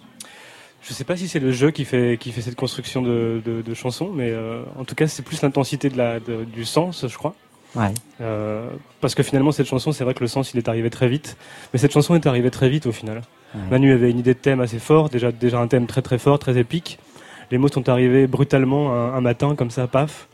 Je 0.82 0.93
sais 0.93 1.05
pas 1.05 1.16
si 1.16 1.26
c'est 1.26 1.41
le 1.41 1.51
jeu 1.53 1.70
qui 1.70 1.84
fait, 1.84 2.18
qui 2.18 2.32
fait 2.32 2.41
cette 2.43 2.57
construction 2.57 3.03
de, 3.03 3.43
de, 3.45 3.62
de 3.62 3.74
chansons, 3.74 4.11
mais 4.14 4.34
en 4.78 4.84
tout 4.84 4.95
cas 4.95 5.07
c'est 5.09 5.22
plus 5.22 5.43
l'intensité 5.43 5.88
de 5.88 5.97
la, 5.99 6.20
de- 6.20 6.45
du 6.45 6.64
sens, 6.64 7.07
je 7.07 7.16
crois. 7.18 7.34
Ouais. 7.74 7.92
Euh, 8.20 8.68
parce 9.00 9.14
que 9.14 9.22
finalement 9.22 9.52
cette 9.52 9.66
chanson, 9.66 9.92
c'est 9.92 10.04
vrai 10.04 10.14
que 10.14 10.20
le 10.20 10.26
sens 10.26 10.52
il 10.54 10.58
est 10.58 10.68
arrivé 10.68 10.90
très 10.90 11.08
vite, 11.08 11.36
mais 11.72 11.78
cette 11.78 11.92
chanson 11.92 12.14
est 12.14 12.26
arrivée 12.26 12.50
très 12.50 12.68
vite 12.68 12.86
au 12.86 12.92
final. 12.92 13.22
Ouais. 13.54 13.60
Manu 13.70 13.92
avait 13.92 14.10
une 14.10 14.18
idée 14.18 14.34
de 14.34 14.38
thème 14.38 14.60
assez 14.60 14.78
fort, 14.78 15.08
déjà, 15.08 15.32
déjà 15.32 15.58
un 15.58 15.68
thème 15.68 15.86
très 15.86 16.02
très 16.02 16.18
fort, 16.18 16.38
très 16.38 16.58
épique. 16.58 16.98
Les 17.50 17.58
mots 17.58 17.68
sont 17.68 17.88
arrivés 17.88 18.26
brutalement 18.26 18.92
un, 18.92 19.14
un 19.14 19.20
matin 19.20 19.54
comme 19.56 19.70
ça, 19.70 19.86
paf. 19.86 20.28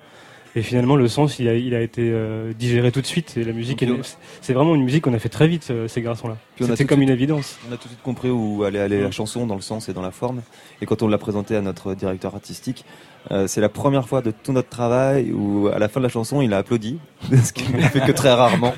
Et 0.57 0.63
finalement 0.63 0.97
le 0.97 1.07
sens 1.07 1.39
il 1.39 1.49
a, 1.49 1.55
il 1.55 1.75
a 1.75 1.83
été 1.83 2.01
euh, 2.03 2.55
digéré 2.55 2.91
tout 2.91 3.03
de 3.03 3.07
suite. 3.07 3.37
Et 3.37 3.45
la 3.45 3.53
musique, 3.53 3.85
c'est 4.41 4.55
vraiment 4.55 4.75
une 4.75 4.85
musique 4.85 5.05
qu'on 5.05 5.13
a 5.13 5.19
fait 5.19 5.29
très 5.29 5.47
vite 5.47 5.69
euh, 5.71 5.87
ces 5.87 6.01
garçons-là. 6.01 6.39
C'était 6.59 6.87
comme 6.87 7.03
une 7.03 7.11
évidence. 7.11 7.59
On 7.69 7.75
a 7.75 7.77
tout 7.77 7.85
de 7.85 7.89
suite 7.89 8.03
compris 8.03 8.31
où 8.31 8.65
allait 8.65 8.81
aller 8.81 9.03
la 9.03 9.11
chanson 9.11 9.47
dans 9.47 9.55
le 9.55 9.61
sens 9.61 9.91
et 9.91 9.93
dans 9.93 10.01
la 10.01 10.11
forme. 10.11 10.41
Et 10.81 10.87
quand 10.87 11.03
on 11.03 11.09
l'a 11.09 11.19
présenté 11.19 11.57
à 11.57 11.61
notre 11.61 11.95
directeur 11.95 12.35
artistique, 12.35 12.87
euh, 13.31 13.47
c'est 13.47 13.61
la 13.61 13.69
première 13.69 14.09
fois 14.09 14.23
de 14.23 14.31
tout 14.31 14.53
notre 14.53 14.71
travail 14.71 15.31
où 15.31 15.69
à 15.69 15.79
la 15.79 15.89
fin 15.89 16.01
de 16.01 16.05
la 16.05 16.11
chanson 16.11 16.41
il 16.41 16.55
a 16.55 16.59
applaudi, 16.59 16.99
ce 17.31 17.53
qu'il 17.53 17.77
ne 17.77 17.83
fait 17.83 18.01
que 18.01 18.13
très 18.13 18.33
rarement, 18.33 18.73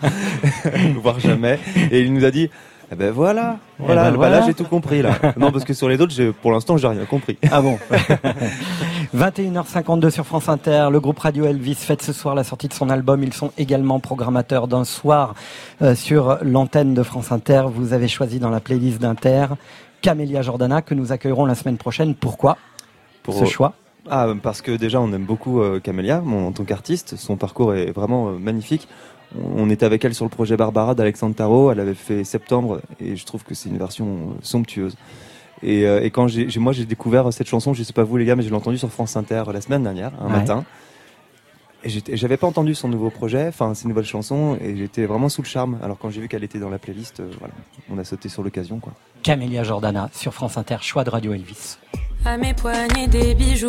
voire 1.00 1.20
jamais. 1.20 1.60
Et 1.92 2.00
il 2.00 2.12
nous 2.12 2.24
a 2.24 2.32
dit. 2.32 2.50
Eh 2.90 2.94
ben 2.94 3.10
voilà, 3.12 3.58
Eh 3.78 3.82
voilà, 3.84 4.04
ben 4.04 4.10
bah 4.12 4.16
voilà. 4.16 4.40
là 4.40 4.46
j'ai 4.46 4.54
tout 4.54 4.64
compris 4.64 5.02
là. 5.02 5.10
non 5.36 5.52
parce 5.52 5.64
que 5.64 5.74
sur 5.74 5.88
les 5.90 6.00
autres, 6.00 6.14
pour 6.40 6.52
l'instant, 6.52 6.76
j'ai 6.78 6.88
rien 6.88 7.04
compris. 7.04 7.36
Ah 7.52 7.60
bon 7.60 7.78
21h52 9.16 10.10
sur 10.10 10.26
France 10.26 10.48
Inter, 10.48 10.88
le 10.90 11.00
groupe 11.00 11.18
Radio 11.18 11.44
Elvis 11.46 11.74
fête 11.74 12.02
ce 12.02 12.12
soir 12.12 12.34
la 12.34 12.44
sortie 12.44 12.68
de 12.68 12.72
son 12.74 12.90
album. 12.90 13.22
Ils 13.22 13.32
sont 13.32 13.52
également 13.58 14.00
programmateurs 14.00 14.68
d'un 14.68 14.84
soir 14.84 15.34
euh, 15.82 15.94
sur 15.94 16.38
l'antenne 16.42 16.94
de 16.94 17.02
France 17.02 17.32
Inter. 17.32 17.64
Vous 17.72 17.92
avez 17.92 18.08
choisi 18.08 18.38
dans 18.38 18.50
la 18.50 18.60
playlist 18.60 19.00
d'Inter 19.00 19.46
Camélia 20.02 20.42
Jordana 20.42 20.82
que 20.82 20.94
nous 20.94 21.12
accueillerons 21.12 21.44
la 21.46 21.54
semaine 21.54 21.76
prochaine. 21.78 22.14
Pourquoi? 22.14 22.56
Ce 23.30 23.44
choix? 23.44 23.74
Ah, 24.10 24.26
parce 24.42 24.62
que 24.62 24.70
déjà, 24.72 25.00
on 25.02 25.12
aime 25.12 25.24
beaucoup 25.26 25.60
euh, 25.60 25.80
Camélia, 25.80 26.22
mon, 26.22 26.46
en 26.48 26.52
tant 26.52 26.64
qu'artiste. 26.64 27.16
Son 27.16 27.36
parcours 27.36 27.74
est 27.74 27.90
vraiment 27.90 28.28
euh, 28.28 28.38
magnifique. 28.38 28.88
On, 29.36 29.68
était 29.68 29.84
avec 29.84 30.04
elle 30.04 30.14
sur 30.14 30.24
le 30.24 30.30
projet 30.30 30.56
Barbara 30.56 30.94
d'Alexandre 30.94 31.34
Tarot. 31.34 31.70
Elle 31.70 31.80
avait 31.80 31.94
fait 31.94 32.24
Septembre 32.24 32.80
et 33.00 33.16
je 33.16 33.24
trouve 33.26 33.44
que 33.44 33.54
c'est 33.54 33.68
une 33.68 33.78
version 33.78 34.06
euh, 34.06 34.34
somptueuse. 34.42 34.96
Et, 35.62 35.86
euh, 35.86 36.02
et 36.02 36.10
quand 36.10 36.28
j'ai, 36.28 36.48
moi 36.58 36.72
j'ai 36.72 36.84
découvert 36.86 37.32
cette 37.32 37.48
chanson, 37.48 37.74
je 37.74 37.82
sais 37.82 37.92
pas 37.92 38.04
vous 38.04 38.16
les 38.16 38.24
gars, 38.24 38.36
mais 38.36 38.42
je 38.42 38.48
l'ai 38.48 38.54
entendue 38.54 38.78
sur 38.78 38.90
France 38.90 39.16
Inter 39.16 39.44
la 39.52 39.60
semaine 39.60 39.82
dernière, 39.82 40.12
un 40.20 40.26
Ouais. 40.26 40.32
matin. 40.32 40.64
Et 41.84 42.16
j'avais 42.16 42.36
pas 42.36 42.46
entendu 42.48 42.74
son 42.74 42.88
nouveau 42.88 43.08
projet, 43.08 43.46
enfin 43.48 43.72
ses 43.74 43.86
nouvelles 43.86 44.04
chansons, 44.04 44.56
et 44.60 44.76
j'étais 44.76 45.06
vraiment 45.06 45.28
sous 45.28 45.42
le 45.42 45.46
charme. 45.46 45.78
Alors 45.82 45.96
quand 45.96 46.10
j'ai 46.10 46.20
vu 46.20 46.26
qu'elle 46.28 46.42
était 46.42 46.58
dans 46.58 46.70
la 46.70 46.78
playlist, 46.78 47.20
euh, 47.20 47.30
voilà, 47.38 47.54
on 47.90 47.98
a 47.98 48.04
sauté 48.04 48.28
sur 48.28 48.42
l'occasion, 48.42 48.80
quoi. 48.80 48.94
Camélia 49.22 49.62
Jordana 49.62 50.10
sur 50.12 50.34
France 50.34 50.56
Inter, 50.58 50.78
choix 50.80 51.04
de 51.04 51.10
Radio 51.10 51.32
Elvis. 51.34 51.76
À 52.24 52.36
mes 52.36 52.52
poignets 52.54 53.06
des 53.06 53.34
bijoux. 53.34 53.68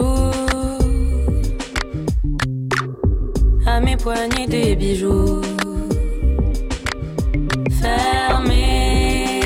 À 3.72 3.80
mes 3.80 3.95
poignets 3.95 4.47
des 4.47 4.76
bijoux. 4.76 5.41
Fermés. 7.80 9.41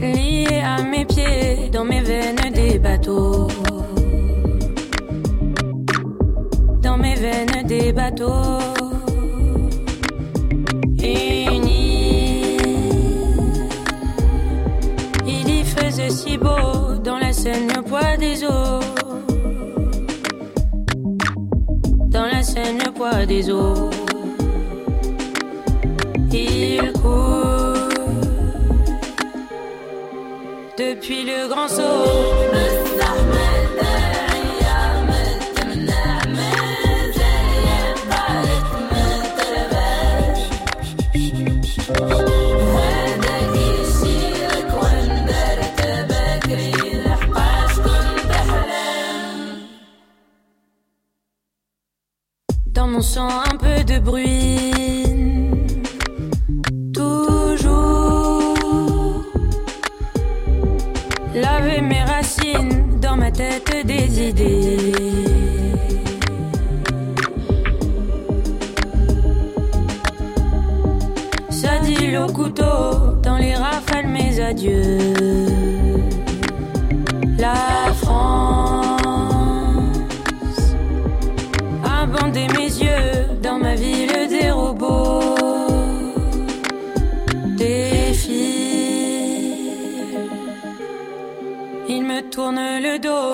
Liés 0.00 0.62
à 0.64 0.82
mes 0.82 1.04
pieds, 1.04 1.70
dans 1.72 1.84
mes 1.84 2.00
veines 2.00 2.50
des 2.52 2.78
bateaux. 2.80 3.46
Dans 6.82 6.98
mes 6.98 7.14
veines 7.14 7.62
des 7.66 7.92
bateaux. 7.92 8.58
Unis. 10.98 12.58
Il 15.24 15.48
y 15.48 15.64
faisait 15.64 16.10
si 16.10 16.36
beau 16.36 16.96
dans 17.04 17.18
la 17.18 17.32
Seine, 17.32 17.68
le 17.76 17.82
poids 17.82 18.16
des 18.18 18.44
eaux. 18.44 18.53
Des 23.22 23.50
eaux. 23.50 23.88
Il 26.30 26.92
court 26.92 27.88
depuis 30.76 31.24
le 31.24 31.48
grand 31.48 31.68
saut. 31.68 32.44
Mon 52.94 53.02
sang, 53.02 53.28
un 53.28 53.56
peu 53.56 53.82
de 53.82 53.98
bruit. 53.98 55.04
Toujours. 56.92 58.54
Laver 61.34 61.80
mes 61.80 62.04
racines 62.04 63.00
dans 63.00 63.16
ma 63.16 63.32
tête 63.32 63.74
des 63.84 64.28
idées. 64.28 64.92
Ça 71.50 71.78
dit 71.80 72.16
au 72.16 72.26
couteau 72.26 73.16
dans 73.24 73.38
les 73.38 73.54
rafales 73.54 74.06
mes 74.06 74.38
adieux. 74.40 75.43
tourne 92.44 92.60
le 92.82 92.98
dos. 92.98 93.32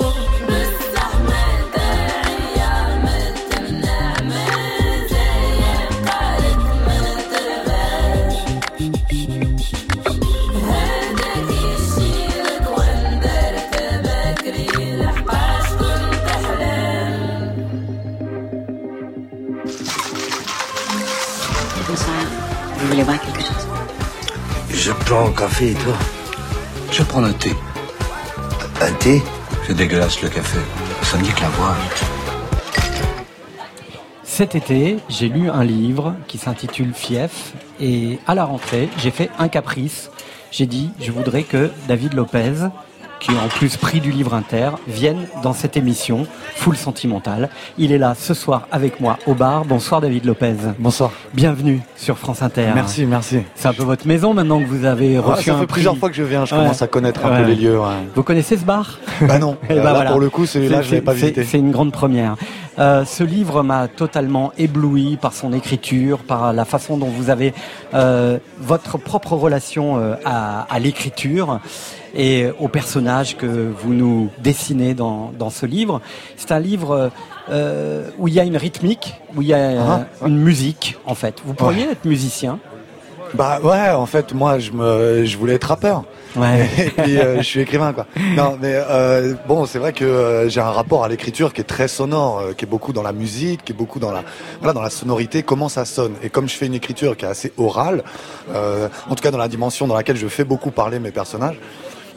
Je 24.73 24.93
prends 24.93 25.27
un 25.27 25.33
café 25.33 25.71
et 25.71 25.75
toi 25.75 25.95
Je 26.93 27.03
prends 27.03 27.25
un 27.25 27.33
thé. 27.33 27.51
C'est 29.03 29.75
dégueulasse 29.75 30.21
le 30.21 30.29
café. 30.29 30.59
Ça 31.03 31.17
la 31.17 31.49
voix. 31.49 31.75
Cet 34.23 34.55
été, 34.55 34.99
j'ai 35.09 35.29
lu 35.29 35.49
un 35.49 35.65
livre 35.65 36.15
qui 36.29 36.37
s'intitule 36.37 36.93
Fief 36.93 37.55
et 37.81 38.19
à 38.27 38.35
la 38.35 38.45
rentrée, 38.45 38.91
j'ai 38.99 39.11
fait 39.11 39.31
un 39.39 39.49
caprice. 39.49 40.11
J'ai 40.51 40.67
dit, 40.67 40.91
je 41.01 41.13
voudrais 41.13 41.45
que 41.45 41.71
David 41.89 42.13
Lopez, 42.13 42.69
qui 43.21 43.33
est 43.33 43.39
en 43.39 43.49
plus 43.49 43.77
prix 43.77 44.01
du 44.01 44.11
livre 44.11 44.33
inter, 44.35 44.71
vienne 44.89 45.27
dans 45.43 45.53
cette 45.53 45.77
émission 45.77 46.27
Full 46.57 46.77
Sentimental. 46.77 47.51
Il 47.79 47.93
est 47.93 47.99
là 47.99 48.14
ce 48.18 48.33
soir 48.35 48.66
avec 48.73 48.99
moi 49.01 49.18
au 49.27 49.35
bar. 49.35 49.64
Bonsoir 49.66 50.01
David 50.01 50.25
Lopez. 50.25 50.55
Bonsoir. 50.79 51.12
Bienvenue 51.35 51.81
sur 51.97 52.16
France 52.18 52.43
Inter. 52.43 52.68
Merci, 52.75 53.05
merci. 53.05 53.41
C'est 53.55 53.68
un 53.68 53.75
peu 53.75 53.83
votre 53.83 54.07
maison 54.07 54.33
maintenant 54.33 54.59
que 54.61 54.66
vous 54.66 54.87
avez 54.87 55.18
Ah, 55.18 55.21
reçu 55.21 55.51
ça 55.51 55.57
un 55.57 55.61
fait 55.61 55.66
prix. 55.66 55.75
plusieurs 55.75 55.97
fois 55.99 56.09
que 56.09 56.16
je 56.16 56.23
viens, 56.23 56.47
je 56.47 56.55
Ouais. 56.55 56.62
commence 56.62 56.81
à 56.83 56.87
connaître 56.87 57.25
un 57.27 57.31
Ouais. 57.31 57.43
peu 57.43 57.49
les 57.51 57.57
lieux. 57.57 57.79
ouais. 57.79 57.87
Vous 58.14 58.23
connaissez 58.23 58.57
ce 58.57 58.64
bar? 58.64 58.99
Bah 59.21 59.39
non. 59.39 59.57
Eh 59.68 59.73
Euh, 59.75 59.77
ben 59.77 59.85
là, 59.85 59.95
voilà. 59.95 60.11
pour 60.11 60.21
le 60.21 60.31
coup, 60.31 60.47
celui-là, 60.47 60.81
je 60.83 60.91
l'avais 60.91 61.03
pas 61.03 61.12
visité. 61.12 61.45
C'est 61.45 61.59
une 61.59 61.71
grande 61.71 61.93
première. 61.93 62.37
Euh, 62.79 63.05
ce 63.05 63.25
livre 63.25 63.62
m'a 63.62 63.89
totalement 63.89 64.53
ébloui 64.57 65.16
par 65.16 65.33
son 65.33 65.53
écriture, 65.53 66.18
par 66.21 66.53
la 66.53 66.64
façon 66.64 66.97
dont 66.97 67.09
vous 67.09 67.29
avez 67.29 67.53
euh, 67.95 68.39
votre 68.59 68.97
propre 68.97 69.33
relation 69.35 69.99
euh, 69.99 70.14
à, 70.25 70.62
à 70.73 70.79
l'écriture 70.79 71.61
et 72.14 72.47
aux 72.59 72.68
personnages 72.68 73.37
que 73.37 73.73
vous 73.83 73.93
nous 73.93 74.31
dessinez 74.39 74.95
dans, 74.95 75.33
dans 75.39 75.51
ce 75.51 75.66
livre. 75.66 76.01
C'est 76.37 76.53
un 76.53 76.59
livre 76.61 77.11
euh, 77.51 78.09
où 78.18 78.29
il 78.29 78.35
y 78.35 78.41
a 78.41 78.45
une 78.45 78.57
rythmique, 78.57 79.14
où 79.37 79.43
il 79.43 79.49
y 79.49 79.55
a 79.55 80.07
Ah, 80.23 80.27
une 80.27 80.39
musique 80.39 80.97
en 81.07 81.14
fait. 81.14 81.43
Vous 81.45 81.55
pourriez 81.55 81.91
être 81.91 82.05
musicien 82.05 82.59
Bah 83.35 83.61
ouais, 83.62 83.91
en 83.91 84.07
fait, 84.07 84.35
moi, 84.35 84.59
je 84.59 84.72
me, 84.72 85.24
je 85.24 85.37
voulais 85.39 85.55
être 85.55 85.64
rappeur. 85.64 86.05
Ouais. 86.37 86.68
Et 86.78 86.91
puis, 86.91 87.18
euh, 87.18 87.39
je 87.39 87.43
suis 87.43 87.61
écrivain, 87.61 87.93
quoi. 87.93 88.07
Non, 88.37 88.59
mais 88.61 88.74
euh, 88.74 89.35
bon, 89.47 89.66
c'est 89.66 89.78
vrai 89.78 89.93
que 89.93 90.05
euh, 90.05 90.49
j'ai 90.49 90.61
un 90.61 90.70
rapport 90.70 91.05
à 91.05 91.09
l'écriture 91.09 91.53
qui 91.53 91.61
est 91.61 91.64
très 91.64 91.89
sonore, 91.89 92.39
euh, 92.41 92.53
qui 92.53 92.64
est 92.64 92.68
beaucoup 92.68 92.93
dans 92.93 93.03
la 93.03 93.12
musique, 93.12 93.64
qui 93.64 93.72
est 93.72 93.74
beaucoup 93.74 94.01
dans 94.01 94.11
la, 94.11 94.24
voilà, 94.59 94.72
dans 94.72 94.83
la 94.83 94.91
sonorité, 94.91 95.43
comment 95.43 95.68
ça 95.68 95.85
sonne. 95.85 96.14
Et 96.22 96.31
comme 96.31 96.49
je 96.49 96.57
fais 96.57 96.66
une 96.66 96.74
écriture 96.74 97.16
qui 97.16 97.24
est 97.24 97.28
assez 97.28 97.53
orale, 97.57 98.03
euh, 98.53 98.89
en 99.09 99.14
tout 99.14 99.22
cas 99.22 99.31
dans 99.31 99.39
la 99.39 99.49
dimension 99.49 99.87
dans 99.87 99.95
laquelle 99.97 100.16
je 100.16 100.28
fais 100.28 100.45
beaucoup 100.45 100.70
parler 100.70 100.99
mes 100.99 101.12
personnages. 101.12 101.59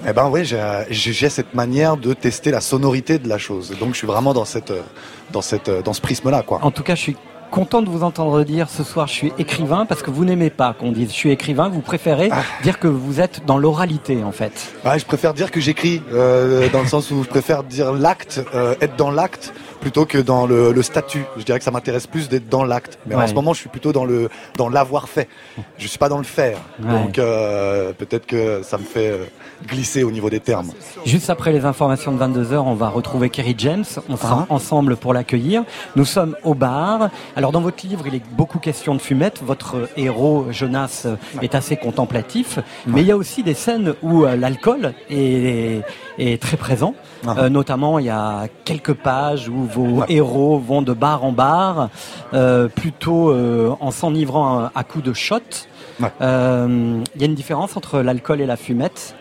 Eh 0.05 0.11
ben 0.11 0.29
oui, 0.29 0.43
j'ai 0.89 1.29
cette 1.29 1.53
manière 1.53 1.95
de 1.95 2.13
tester 2.13 2.51
la 2.51 2.59
sonorité 2.59 3.19
de 3.19 3.29
la 3.29 3.37
chose. 3.37 3.71
Et 3.71 3.79
donc 3.79 3.93
je 3.93 3.99
suis 3.99 4.07
vraiment 4.07 4.33
dans 4.33 4.43
cette, 4.43 4.71
euh, 4.71 4.81
dans 5.31 5.41
cette, 5.41 5.69
dans 5.69 5.93
ce 5.93 6.01
prisme-là, 6.01 6.41
quoi. 6.41 6.59
En 6.61 6.71
tout 6.71 6.83
cas, 6.83 6.95
je 6.95 7.01
suis 7.01 7.17
content 7.53 7.83
de 7.83 7.89
vous 7.89 8.01
entendre 8.01 8.43
dire 8.43 8.67
ce 8.67 8.83
soir 8.83 9.05
je 9.05 9.13
suis 9.13 9.33
écrivain 9.37 9.85
parce 9.85 10.01
que 10.01 10.09
vous 10.09 10.25
n'aimez 10.25 10.49
pas 10.49 10.73
qu'on 10.73 10.91
dise 10.91 11.09
je 11.09 11.13
suis 11.13 11.29
écrivain, 11.29 11.69
vous 11.69 11.81
préférez 11.81 12.29
Ah. 12.31 12.41
dire 12.63 12.79
que 12.79 12.87
vous 12.87 13.21
êtes 13.21 13.45
dans 13.45 13.59
l'oralité 13.59 14.23
en 14.23 14.31
fait. 14.31 14.73
Ouais, 14.83 14.97
je 14.97 15.05
préfère 15.05 15.35
dire 15.35 15.51
que 15.51 15.59
j'écris, 15.61 16.01
euh, 16.13 16.67
dans 16.73 16.81
le 16.81 16.87
sens 16.87 17.11
où 17.11 17.21
je 17.23 17.29
préfère 17.29 17.63
dire 17.63 17.93
l'acte, 17.93 18.43
euh, 18.55 18.73
être 18.81 18.95
dans 18.95 19.11
l'acte, 19.11 19.53
plutôt 19.83 20.05
que 20.05 20.17
dans 20.17 20.45
le, 20.47 20.71
le 20.71 20.81
statut. 20.81 21.25
Je 21.37 21.43
dirais 21.43 21.59
que 21.59 21.65
ça 21.65 21.71
m'intéresse 21.71 22.07
plus 22.07 22.29
d'être 22.29 22.47
dans 22.47 22.63
l'acte. 22.63 22.97
Mais 23.05 23.15
en 23.15 23.27
ce 23.27 23.33
moment, 23.33 23.53
je 23.53 23.59
suis 23.59 23.69
plutôt 23.69 23.91
dans 23.91 24.05
le 24.05 24.29
dans 24.57 24.69
l'avoir 24.69 25.09
fait. 25.09 25.27
Je 25.77 25.87
suis 25.87 25.97
pas 25.99 26.07
dans 26.09 26.17
le 26.17 26.23
faire. 26.23 26.57
Ouais. 26.81 26.89
Donc 26.89 27.19
euh, 27.19 27.91
peut-être 27.91 28.25
que 28.25 28.61
ça 28.63 28.77
me 28.77 28.83
fait 28.83 29.09
euh, 29.09 29.25
glisser 29.67 30.03
au 30.03 30.11
niveau 30.11 30.29
des 30.29 30.39
termes. 30.39 30.71
Juste 31.05 31.29
après 31.29 31.51
les 31.51 31.65
informations 31.65 32.13
de 32.13 32.17
22h, 32.23 32.55
on 32.55 32.75
va 32.75 32.87
retrouver 32.89 33.29
Kerry 33.29 33.55
James. 33.57 33.83
On 34.09 34.15
sera 34.17 34.45
Ah. 34.49 34.53
ensemble 34.53 34.95
pour 34.95 35.13
l'accueillir. 35.13 35.63
Nous 35.97 36.05
sommes 36.05 36.35
au 36.43 36.53
bar. 36.53 37.09
Alors 37.35 37.51
dans 37.51 37.61
votre 37.61 37.85
livre, 37.85 38.07
il 38.07 38.15
est 38.15 38.23
beaucoup 38.31 38.59
question 38.59 38.95
de 38.95 39.01
fumette. 39.01 39.41
Votre 39.43 39.89
héros, 39.97 40.45
Jonas, 40.51 41.07
est 41.41 41.55
assez 41.55 41.75
contemplatif. 41.75 42.59
Mais 42.87 43.01
il 43.01 43.07
y 43.07 43.11
a 43.11 43.17
aussi 43.17 43.43
des 43.43 43.53
scènes 43.53 43.93
où 44.01 44.23
euh, 44.23 44.37
l'alcool 44.37 44.93
est, 45.09 45.81
est 46.17 46.41
très 46.41 46.55
présent. 46.57 46.95
Ah. 47.27 47.35
Euh, 47.37 47.49
notamment, 47.49 47.99
il 47.99 48.05
y 48.05 48.09
a 48.09 48.47
quelques 48.65 48.93
pages 48.93 49.47
où 49.49 49.65
vos 49.73 50.03
héros 50.09 50.59
vont 50.59 50.81
de 50.81 50.93
bar 50.93 51.23
en 51.23 51.31
bar, 51.31 51.89
euh, 52.33 52.67
plutôt 52.67 53.29
euh, 53.31 53.73
en 53.79 53.91
s'enivrant 53.91 54.69
à, 54.73 54.83
coups 54.83 55.03
de 55.05 55.13
shot. 55.13 55.37
Ouais. 55.99 56.09
Euh, 56.21 57.01
Il 57.15 57.21
y 57.21 57.25
a 57.25 57.27
une 57.27 57.35
différence 57.35 57.75
entre 57.77 57.99
l'alcool 57.99 58.41
et 58.41 58.45
la 58.45 58.57
fumette? 58.57 59.15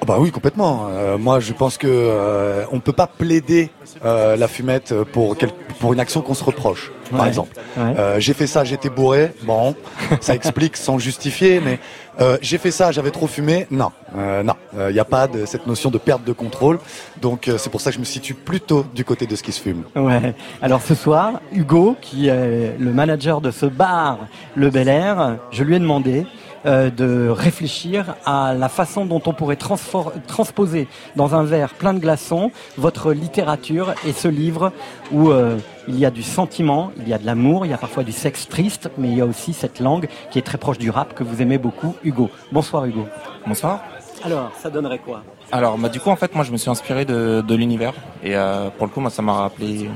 Ah 0.00 0.04
bah 0.04 0.16
oui, 0.18 0.32
complètement. 0.32 0.88
Moi, 1.20 1.38
je 1.38 1.52
pense 1.52 1.78
que 1.78 2.64
on 2.72 2.80
peut 2.80 2.92
pas 2.92 3.06
plaider 3.06 3.70
la 4.02 4.48
fumette 4.48 4.92
pour 5.12 5.36
quel- 5.36 5.52
pour 5.78 5.92
une 5.92 6.00
action 6.00 6.22
qu'on 6.22 6.34
se 6.34 6.42
reproche. 6.42 6.90
Par 7.12 7.20
Ouais. 7.20 7.28
exemple, 7.28 7.52
Ouais. 7.76 8.16
J'ai 8.18 8.32
fait 8.34 8.48
ça, 8.48 8.64
j'étais 8.64 8.90
bourré. 8.90 9.32
Bon, 9.44 9.76
ça 10.20 10.34
explique 10.34 10.76
sans 10.76 10.98
justifier, 10.98 11.60
mais 11.60 11.78
euh, 12.20 12.38
j'ai 12.42 12.58
fait 12.58 12.70
ça, 12.70 12.92
j'avais 12.92 13.10
trop 13.10 13.26
fumé. 13.26 13.66
Non, 13.70 13.90
euh, 14.16 14.42
non, 14.42 14.54
il 14.88 14.92
n'y 14.92 14.98
a 14.98 15.04
pas 15.04 15.26
de 15.26 15.46
cette 15.46 15.66
notion 15.66 15.90
de 15.90 15.98
perte 15.98 16.24
de 16.24 16.32
contrôle. 16.32 16.78
Donc 17.20 17.48
euh, 17.48 17.56
c'est 17.58 17.70
pour 17.70 17.80
ça 17.80 17.90
que 17.90 17.94
je 17.94 18.00
me 18.00 18.04
situe 18.04 18.34
plutôt 18.34 18.84
du 18.94 19.04
côté 19.04 19.26
de 19.26 19.34
ce 19.36 19.42
qui 19.42 19.52
se 19.52 19.60
fume. 19.60 19.84
Ouais. 19.96 20.34
Alors 20.60 20.82
ce 20.82 20.94
soir, 20.94 21.40
Hugo, 21.52 21.96
qui 22.00 22.28
est 22.28 22.76
le 22.78 22.92
manager 22.92 23.40
de 23.40 23.50
ce 23.50 23.66
bar, 23.66 24.18
le 24.54 24.70
Bel 24.70 24.88
Air, 24.88 25.38
je 25.50 25.64
lui 25.64 25.76
ai 25.76 25.78
demandé 25.78 26.26
euh, 26.66 26.90
de 26.90 27.28
réfléchir 27.28 28.14
à 28.24 28.54
la 28.54 28.68
façon 28.68 29.04
dont 29.04 29.22
on 29.26 29.32
pourrait 29.32 29.56
transposer 29.56 30.88
dans 31.16 31.34
un 31.34 31.44
verre 31.44 31.74
plein 31.74 31.94
de 31.94 31.98
glaçons 31.98 32.50
votre 32.78 33.12
littérature 33.12 33.94
et 34.06 34.12
ce 34.12 34.28
livre 34.28 34.72
où 35.10 35.30
euh, 35.30 35.58
il 35.88 35.98
y 35.98 36.06
a 36.06 36.10
du 36.10 36.22
sentiment, 36.22 36.92
il 36.98 37.08
y 37.08 37.12
a 37.12 37.18
de 37.18 37.26
l'amour, 37.26 37.66
il 37.66 37.70
y 37.70 37.74
a 37.74 37.78
parfois 37.78 38.04
du 38.04 38.12
sexe 38.12 38.48
triste, 38.48 38.90
mais 38.98 39.08
il 39.08 39.16
y 39.16 39.20
a 39.20 39.26
aussi 39.26 39.52
cette 39.52 39.80
langue 39.80 40.08
qui 40.30 40.38
est 40.38 40.42
très 40.42 40.58
proche 40.58 40.78
du 40.78 40.90
rap 40.90 41.14
que 41.14 41.24
vous 41.24 41.42
aimez 41.42 41.58
beaucoup, 41.58 41.94
Hugo. 42.04 42.30
Bonsoir 42.52 42.84
Hugo. 42.84 43.06
Bonsoir. 43.46 43.80
Alors, 44.24 44.52
ça 44.56 44.70
donnerait 44.70 44.98
quoi? 44.98 45.22
Alors, 45.50 45.76
bah, 45.76 45.88
du 45.88 45.98
coup, 46.00 46.10
en 46.10 46.16
fait, 46.16 46.34
moi, 46.34 46.44
je 46.44 46.52
me 46.52 46.56
suis 46.56 46.70
inspiré 46.70 47.04
de, 47.04 47.42
de 47.46 47.54
l'univers. 47.54 47.92
Et 48.22 48.36
euh, 48.36 48.70
pour 48.70 48.86
le 48.86 48.92
coup, 48.92 49.00
moi, 49.00 49.10
ça 49.10 49.20
m'a 49.20 49.32
rappelé. 49.32 49.90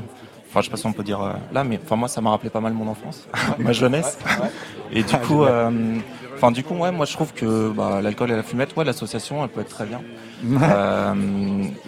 Enfin, 0.48 0.60
je 0.60 0.64
sais 0.64 0.70
pas 0.70 0.76
si 0.76 0.86
on 0.86 0.92
peut 0.92 1.04
dire 1.04 1.22
euh, 1.22 1.32
là, 1.52 1.64
mais 1.64 1.78
enfin, 1.82 1.96
moi, 1.96 2.08
ça 2.08 2.20
m'a 2.20 2.30
rappelé 2.30 2.50
pas 2.50 2.60
mal 2.60 2.72
mon 2.72 2.88
enfance, 2.88 3.28
ma 3.58 3.72
jeunesse. 3.72 4.18
Et 4.92 5.02
du 5.02 5.16
coup, 5.18 5.44
euh, 5.44 5.70
enfin, 6.36 6.50
du 6.52 6.62
coup, 6.62 6.74
ouais, 6.74 6.92
moi, 6.92 7.04
je 7.06 7.12
trouve 7.12 7.32
que 7.32 7.70
bah, 7.70 8.00
l'alcool 8.02 8.30
et 8.30 8.36
la 8.36 8.42
fumette, 8.42 8.76
ouais, 8.76 8.84
l'association, 8.84 9.42
elle 9.42 9.50
peut 9.50 9.60
être 9.62 9.68
très 9.68 9.86
bien. 9.86 10.00
Euh, 10.62 11.14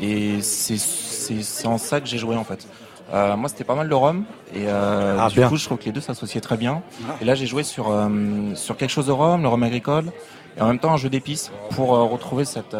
et 0.00 0.40
c'est 0.40 0.78
c'est 0.78 1.42
c'est 1.42 1.66
en 1.68 1.78
ça 1.78 2.00
que 2.00 2.06
j'ai 2.08 2.18
joué, 2.18 2.36
en 2.36 2.44
fait. 2.44 2.66
Euh, 3.12 3.36
moi, 3.36 3.48
c'était 3.48 3.64
pas 3.64 3.74
mal 3.74 3.88
le 3.88 3.96
rhum, 3.96 4.24
et 4.54 4.64
euh, 4.66 5.16
Ah, 5.18 5.28
du 5.28 5.36
bien. 5.36 5.48
coup, 5.48 5.56
je 5.56 5.64
trouve 5.64 5.78
que 5.78 5.84
les 5.86 5.92
deux 5.92 6.00
s'associaient 6.00 6.40
très 6.42 6.56
bien. 6.58 6.82
Et 7.20 7.24
là, 7.24 7.34
j'ai 7.34 7.46
joué 7.46 7.62
sur 7.62 7.90
euh, 7.90 8.08
sur 8.54 8.76
quelque 8.76 8.90
chose 8.90 9.06
de 9.06 9.12
rhum, 9.12 9.40
le 9.42 9.48
rhum 9.48 9.62
agricole, 9.62 10.12
et 10.56 10.60
en 10.60 10.66
même 10.66 10.78
temps 10.78 10.92
un 10.92 10.98
jeu 10.98 11.08
d'épices 11.08 11.50
pour 11.70 11.88
retrouver 11.88 12.44
cette 12.44 12.76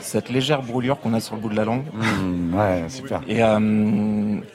cette 0.00 0.28
légère 0.28 0.62
brûlure 0.62 1.00
qu'on 1.00 1.14
a 1.14 1.20
sur 1.20 1.36
le 1.36 1.40
bout 1.40 1.48
de 1.48 1.54
la 1.56 1.64
langue. 1.64 1.84
ouais, 2.54 2.84
super. 2.88 3.20
Et, 3.28 3.38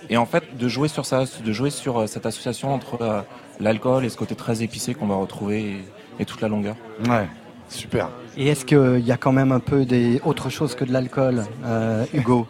et 0.09 0.17
en 0.17 0.25
fait, 0.25 0.57
de 0.57 0.67
jouer 0.67 0.87
sur 0.87 1.05
ça, 1.05 1.23
de 1.43 1.51
jouer 1.51 1.69
sur 1.71 2.07
cette 2.07 2.25
association 2.25 2.73
entre 2.73 3.23
l'alcool 3.59 4.05
et 4.05 4.09
ce 4.09 4.17
côté 4.17 4.35
très 4.35 4.61
épicé 4.61 4.93
qu'on 4.93 5.07
va 5.07 5.15
retrouver 5.15 5.61
et, 5.61 5.83
et 6.19 6.25
toute 6.25 6.41
la 6.41 6.47
longueur. 6.47 6.75
Ouais, 7.07 7.27
super. 7.69 8.09
Et 8.37 8.47
est-ce 8.47 8.65
qu'il 8.65 9.05
y 9.05 9.11
a 9.11 9.17
quand 9.17 9.33
même 9.33 9.51
un 9.51 9.59
peu 9.59 9.85
des 9.85 10.21
autre 10.23 10.49
chose 10.49 10.75
que 10.75 10.85
de 10.85 10.93
l'alcool, 10.93 11.43
euh, 11.65 12.05
Hugo? 12.13 12.47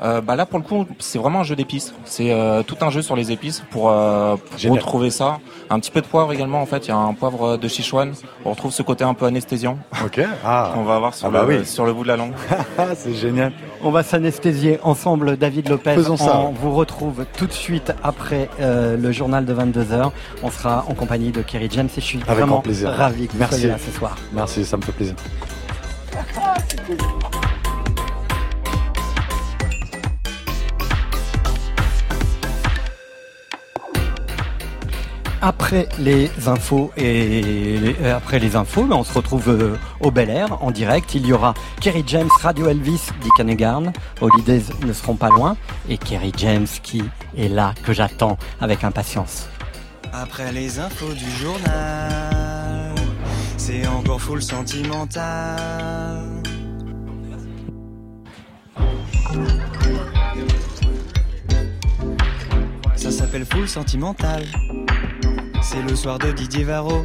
Euh, 0.00 0.20
bah 0.20 0.34
là, 0.34 0.46
pour 0.46 0.58
le 0.58 0.64
coup, 0.64 0.84
c'est 0.98 1.18
vraiment 1.18 1.40
un 1.40 1.44
jeu 1.44 1.54
d'épices. 1.54 1.94
C'est 2.04 2.32
euh, 2.32 2.62
tout 2.64 2.76
un 2.80 2.90
jeu 2.90 3.02
sur 3.02 3.14
les 3.14 3.30
épices 3.30 3.62
pour, 3.70 3.88
euh, 3.90 4.36
pour 4.60 4.72
retrouver 4.72 5.10
ça. 5.10 5.38
Un 5.70 5.78
petit 5.78 5.90
peu 5.92 6.00
de 6.00 6.06
poivre 6.06 6.32
également, 6.32 6.60
en 6.60 6.66
fait. 6.66 6.86
Il 6.86 6.88
y 6.88 6.92
a 6.92 6.96
un 6.96 7.14
poivre 7.14 7.56
de 7.56 7.68
Sichuan. 7.68 8.12
On 8.44 8.50
retrouve 8.50 8.72
ce 8.72 8.82
côté 8.82 9.04
un 9.04 9.14
peu 9.14 9.26
anesthésiant. 9.26 9.78
Ok. 10.04 10.20
Ah. 10.44 10.72
On 10.76 10.82
va 10.82 10.96
avoir 10.96 11.14
sur, 11.14 11.28
Ah 11.28 11.30
bah 11.30 11.44
le, 11.46 11.58
oui. 11.60 11.66
sur 11.66 11.84
le 11.86 11.92
bout 11.92 12.02
de 12.02 12.08
la 12.08 12.16
langue. 12.16 12.32
c'est 12.96 13.14
génial. 13.14 13.52
On 13.84 13.90
va 13.92 14.02
s'anesthésier 14.02 14.80
ensemble, 14.82 15.36
David 15.36 15.68
Lopez. 15.68 15.94
Faisons 15.94 16.16
ça. 16.16 16.38
On 16.40 16.50
vous 16.50 16.72
retrouve 16.74 17.24
tout 17.36 17.46
de 17.46 17.52
suite 17.52 17.92
après 18.02 18.48
euh, 18.60 18.96
le 18.96 19.12
journal 19.12 19.44
de 19.44 19.54
22h. 19.54 20.10
On 20.42 20.50
sera 20.50 20.84
en 20.88 20.94
compagnie 20.94 21.30
de 21.30 21.42
Kerry 21.42 21.68
James 21.70 21.88
et 21.96 22.00
je 22.00 22.04
suis 22.06 22.18
Avec 22.22 22.30
vraiment 22.38 22.54
grand 22.54 22.60
plaisir. 22.62 22.90
ravi 22.90 23.28
que 23.28 23.32
vous 23.32 23.38
Merci. 23.38 23.54
soyez 23.54 23.68
là 23.68 23.78
ce 23.78 23.90
soir. 23.96 24.16
Merci, 24.32 24.64
ça 24.64 24.76
me 24.76 24.82
fait 24.82 24.92
plaisir. 24.92 25.14
Après 35.44 35.88
les 35.98 36.30
infos 36.46 36.92
et 36.96 37.96
euh, 38.00 38.16
après 38.16 38.38
les 38.38 38.54
infos, 38.54 38.84
ben, 38.84 38.94
on 38.94 39.02
se 39.02 39.12
retrouve 39.12 39.48
euh, 39.48 39.76
au 39.98 40.12
Bel 40.12 40.30
Air 40.30 40.62
en 40.62 40.70
direct. 40.70 41.16
Il 41.16 41.26
y 41.26 41.32
aura 41.32 41.54
Kerry 41.80 42.04
James, 42.06 42.28
Radio 42.40 42.68
Elvis, 42.68 43.08
Dick 43.20 43.40
Hanegarn. 43.40 43.92
Holidays 44.20 44.62
ne 44.86 44.92
seront 44.92 45.16
pas 45.16 45.30
loin 45.30 45.56
et 45.88 45.98
Kerry 45.98 46.30
James 46.36 46.68
qui 46.84 47.02
est 47.36 47.48
là 47.48 47.74
que 47.82 47.92
j'attends 47.92 48.38
avec 48.60 48.84
impatience. 48.84 49.48
Après 50.12 50.52
les 50.52 50.78
infos 50.78 51.12
du 51.12 51.28
journal, 51.32 52.94
c'est 53.56 53.84
encore 53.88 54.20
full 54.20 54.42
sentimental. 54.44 56.20
Ça 62.94 63.10
s'appelle 63.10 63.44
full 63.44 63.68
sentimental. 63.68 64.44
C'est 65.62 65.80
le 65.80 65.94
soir 65.94 66.18
de 66.18 66.32
Didier 66.32 66.64
Varro. 66.64 67.04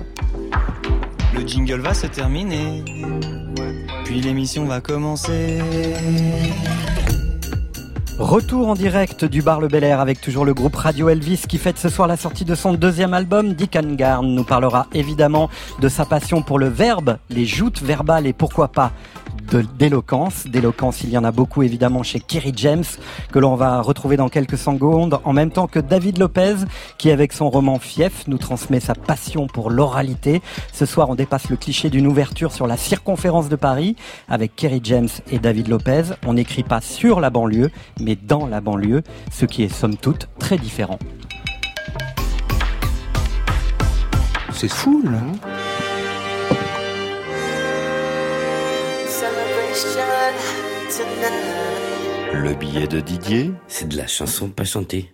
Le 1.36 1.48
jingle 1.48 1.80
va 1.80 1.94
se 1.94 2.08
terminer. 2.08 2.84
Puis 4.04 4.20
l'émission 4.20 4.66
va 4.66 4.82
commencer. 4.82 5.60
Retour 8.18 8.68
en 8.68 8.74
direct 8.74 9.26
du 9.26 9.44
bar 9.44 9.62
Le 9.62 9.68
Bel 9.68 9.84
Air 9.84 10.00
avec 10.00 10.20
toujours 10.20 10.44
le 10.44 10.56
groupe 10.56 10.76
Radio 10.76 11.08
Elvis 11.10 11.44
qui 11.48 11.60
fête 11.60 11.78
ce 11.78 11.88
soir 11.88 12.08
la 12.08 12.18
sortie 12.18 12.46
de 12.46 12.56
son 12.56 12.74
deuxième 12.74 13.14
album. 13.14 13.54
Dick 13.54 13.76
Angarn 13.76 14.26
nous 14.26 14.44
parlera 14.44 14.88
évidemment 14.92 15.52
de 15.80 15.88
sa 15.88 16.04
passion 16.04 16.42
pour 16.42 16.58
le 16.58 16.68
verbe, 16.68 17.20
les 17.30 17.46
joutes 17.46 17.84
verbales 17.84 18.26
et 18.26 18.34
pourquoi 18.34 18.70
pas 18.70 18.92
d'éloquence. 19.78 20.46
D'éloquence, 20.48 21.02
il 21.04 21.10
y 21.10 21.18
en 21.18 21.24
a 21.24 21.32
beaucoup 21.32 21.64
évidemment 21.64 22.04
chez 22.04 22.20
Kerry 22.20 22.54
James, 22.56 22.84
que 23.32 23.40
l'on 23.40 23.56
va 23.56 23.82
retrouver 23.82 24.18
dans 24.18 24.30
quelques 24.30 24.58
secondes, 24.58 25.20
en 25.24 25.34
même 25.34 25.52
temps 25.52 25.68
que 25.68 25.80
David 25.80 26.18
Lopez, 26.18 26.56
qui 26.98 27.12
avec 27.12 27.34
son 27.34 27.50
roman 27.50 27.80
Fief 27.80 28.28
nous 28.28 28.38
transmet 28.38 28.80
sa 28.80 28.96
passion 28.96 29.48
pour 29.48 29.70
l'oralité. 29.70 30.42
Ce 30.74 30.86
soir, 30.86 31.10
on 31.10 31.16
dépasse 31.16 31.50
le 31.50 31.58
cliché 31.58 31.90
d'une 31.90 32.08
ouverture 32.08 32.52
sur 32.52 32.68
la 32.68 32.78
circonférence 32.78 33.50
de 33.50 33.56
Paris 33.56 33.96
avec 34.30 34.56
Kerry 34.56 34.82
James 34.84 35.10
et 35.32 35.40
David 35.40 35.68
Lopez. 35.68 36.04
On 36.26 36.34
n'écrit 36.34 36.64
pas 36.64 36.82
sur 36.82 37.20
la 37.20 37.30
banlieue, 37.30 37.72
mais 38.00 38.16
dans 38.16 38.48
la 38.48 38.62
banlieue, 38.62 39.04
ce 39.32 39.46
qui 39.46 39.64
est 39.64 39.74
somme 39.74 39.98
toute 39.98 40.28
très 40.40 40.58
différent. 40.58 41.00
C'est 44.52 44.72
fou, 44.72 45.04
là. 45.04 45.57
Le 52.34 52.54
billet 52.54 52.88
de 52.88 53.00
Didier, 53.00 53.52
c'est 53.68 53.88
de 53.88 53.96
la 53.98 54.08
chanson 54.08 54.50
pas 54.50 54.64
chantée. 54.64 55.12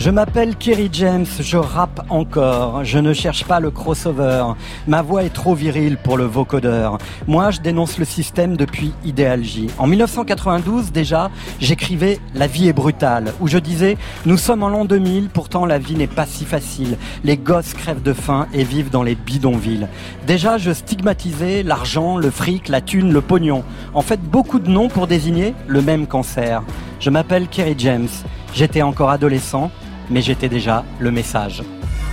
Je 0.00 0.08
m'appelle 0.08 0.56
Kerry 0.56 0.88
James, 0.90 1.26
je 1.40 1.58
rappe 1.58 2.06
encore, 2.08 2.86
je 2.86 2.98
ne 2.98 3.12
cherche 3.12 3.44
pas 3.44 3.60
le 3.60 3.70
crossover. 3.70 4.46
Ma 4.88 5.02
voix 5.02 5.24
est 5.24 5.34
trop 5.34 5.54
virile 5.54 5.98
pour 5.98 6.16
le 6.16 6.24
vocodeur. 6.24 6.96
Moi, 7.26 7.50
je 7.50 7.60
dénonce 7.60 7.98
le 7.98 8.06
système 8.06 8.56
depuis 8.56 8.94
Idéalgie. 9.04 9.66
En 9.76 9.86
1992, 9.86 10.90
déjà, 10.90 11.30
j'écrivais 11.60 12.18
La 12.34 12.46
vie 12.46 12.68
est 12.68 12.72
brutale, 12.72 13.34
où 13.42 13.46
je 13.46 13.58
disais 13.58 13.98
Nous 14.24 14.38
sommes 14.38 14.62
en 14.62 14.70
l'an 14.70 14.86
2000, 14.86 15.28
pourtant 15.28 15.66
la 15.66 15.76
vie 15.78 15.96
n'est 15.96 16.06
pas 16.06 16.24
si 16.24 16.46
facile. 16.46 16.96
Les 17.22 17.36
gosses 17.36 17.74
crèvent 17.74 18.02
de 18.02 18.14
faim 18.14 18.46
et 18.54 18.64
vivent 18.64 18.90
dans 18.90 19.02
les 19.02 19.14
bidonvilles. 19.14 19.86
Déjà, 20.26 20.56
je 20.56 20.70
stigmatisais 20.70 21.62
l'argent, 21.62 22.16
le 22.16 22.30
fric, 22.30 22.68
la 22.68 22.80
thune, 22.80 23.12
le 23.12 23.20
pognon. 23.20 23.64
En 23.92 24.00
fait, 24.00 24.22
beaucoup 24.22 24.60
de 24.60 24.70
noms 24.70 24.88
pour 24.88 25.08
désigner 25.08 25.52
le 25.66 25.82
même 25.82 26.06
cancer. 26.06 26.62
Je 27.00 27.10
m'appelle 27.10 27.48
Kerry 27.48 27.74
James. 27.76 28.08
J'étais 28.54 28.82
encore 28.82 29.10
adolescent, 29.10 29.70
mais 30.10 30.22
j'étais 30.22 30.48
déjà 30.48 30.84
le 30.98 31.10
message. 31.10 31.62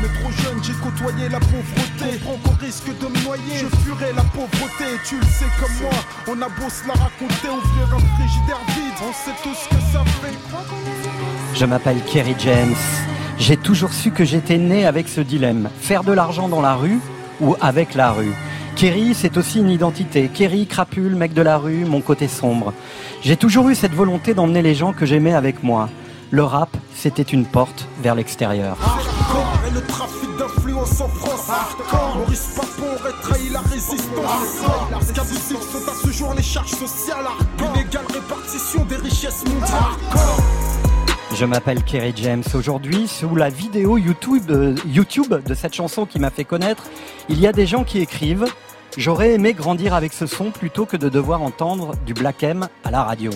Mais 0.02 0.08
trop 0.10 0.32
jeune, 0.44 0.64
j'ai 0.64 0.74
côtoyé 0.74 1.28
la 1.30 1.40
pauvreté. 1.40 2.20
Prends 2.24 2.52
au 2.52 2.56
risque 2.64 2.88
de 2.88 3.08
me 3.08 3.24
noyer. 3.24 3.58
Je 3.62 3.76
fuirai 3.78 4.14
la 4.16 4.22
pauvreté, 4.24 4.86
tu 5.04 5.16
le 5.16 5.26
sais 5.26 5.46
comme 5.60 5.74
moi. 5.82 6.00
On 6.28 6.42
a 6.42 6.50
beau 6.50 6.70
se 6.70 6.88
la 6.88 6.94
raconter, 6.94 7.48
ouvrir 7.48 7.96
un 7.96 8.00
frigidaire 8.16 8.62
vide. 8.76 8.94
On 9.02 9.14
sait 9.14 9.36
tout 9.42 9.56
ce 9.56 9.68
que 9.70 9.82
ça 9.92 10.04
fait. 10.22 10.36
Je 11.56 11.66
m'appelle 11.66 11.98
Kerry 12.06 12.36
James. 12.38 12.76
J'ai 13.40 13.58
toujours 13.58 13.92
su 13.92 14.12
que 14.12 14.24
j'étais 14.24 14.58
né 14.58 14.86
avec 14.86 15.08
ce 15.08 15.22
dilemme. 15.22 15.70
Faire 15.80 16.04
de 16.04 16.12
l'argent 16.12 16.48
dans 16.48 16.62
la 16.62 16.76
rue 16.76 17.00
ou 17.42 17.56
avec 17.60 17.96
la 17.96 18.12
rue? 18.12 18.34
Kerry, 18.76 19.16
c'est 19.16 19.38
aussi 19.38 19.58
une 19.60 19.72
identité. 19.72 20.30
Kerry, 20.32 20.68
crapule, 20.68 21.16
mec 21.16 21.34
de 21.34 21.42
la 21.42 21.58
rue, 21.58 21.86
mon 21.86 22.02
côté 22.02 22.28
sombre. 22.28 22.74
J'ai 23.24 23.36
toujours 23.36 23.70
eu 23.70 23.76
cette 23.76 23.94
volonté 23.94 24.36
d'emmener 24.36 24.62
les 24.62 24.76
gens 24.76 24.94
que 24.94 25.08
j'aimais 25.08 25.34
avec 25.34 25.64
moi. 25.64 25.90
Le 26.30 26.44
rap, 26.44 26.76
c'était 26.94 27.22
une 27.24 27.46
porte 27.46 27.88
vers 28.02 28.14
l'extérieur. 28.14 28.78
Hardcore 28.82 29.60
et 29.66 29.74
le 29.74 29.82
trafic 29.82 30.30
d'influence 30.38 31.00
en 31.00 31.08
France. 31.08 31.50
Hardcore. 31.50 32.18
Maurice 32.18 32.56
Papon 32.56 32.88
aurait 33.00 33.14
trahi 33.22 33.50
la 33.50 33.62
résistance. 33.62 34.62
Hardcore. 34.62 35.00
Qu'abusifs 35.16 35.72
sont 35.72 35.90
à 35.90 35.94
ce 36.06 36.12
jour 36.12 36.34
les 36.36 36.44
charges 36.44 36.72
sociales. 36.72 37.26
Hardcore. 37.26 37.76
Une 37.76 37.82
égale 37.82 38.06
répartition 38.14 38.84
des 38.86 38.98
richesses 38.98 39.46
mondiales. 39.46 39.70
Hardcore. 39.72 40.44
Je 41.34 41.46
m'appelle 41.46 41.84
Kerry 41.84 42.14
James. 42.18 42.44
Aujourd'hui, 42.54 43.08
sous 43.08 43.34
la 43.36 43.50
vidéo 43.50 43.98
YouTube, 43.98 44.52
euh, 44.52 44.76
YouTube 44.86 45.34
de 45.46 45.54
cette 45.54 45.76
chanson 45.76 46.06
qui 46.06 46.20
m'a 46.20 46.30
fait 46.30 46.46
connaître, 46.46 46.84
il 47.30 47.40
y 47.40 47.48
a 47.48 47.54
des 47.54 47.66
gens 47.66 47.84
qui 47.86 48.00
écrivent 48.00 48.48
J'aurais 48.98 49.34
aimé 49.34 49.54
grandir 49.54 49.94
avec 49.94 50.12
ce 50.12 50.26
son 50.26 50.50
plutôt 50.50 50.88
que 50.88 50.98
de 50.98 51.08
devoir 51.08 51.44
entendre 51.44 51.94
du 52.08 52.16
Black 52.16 52.42
M 52.42 52.68
à 52.84 52.90
la 52.90 53.04
radio. 53.04 53.30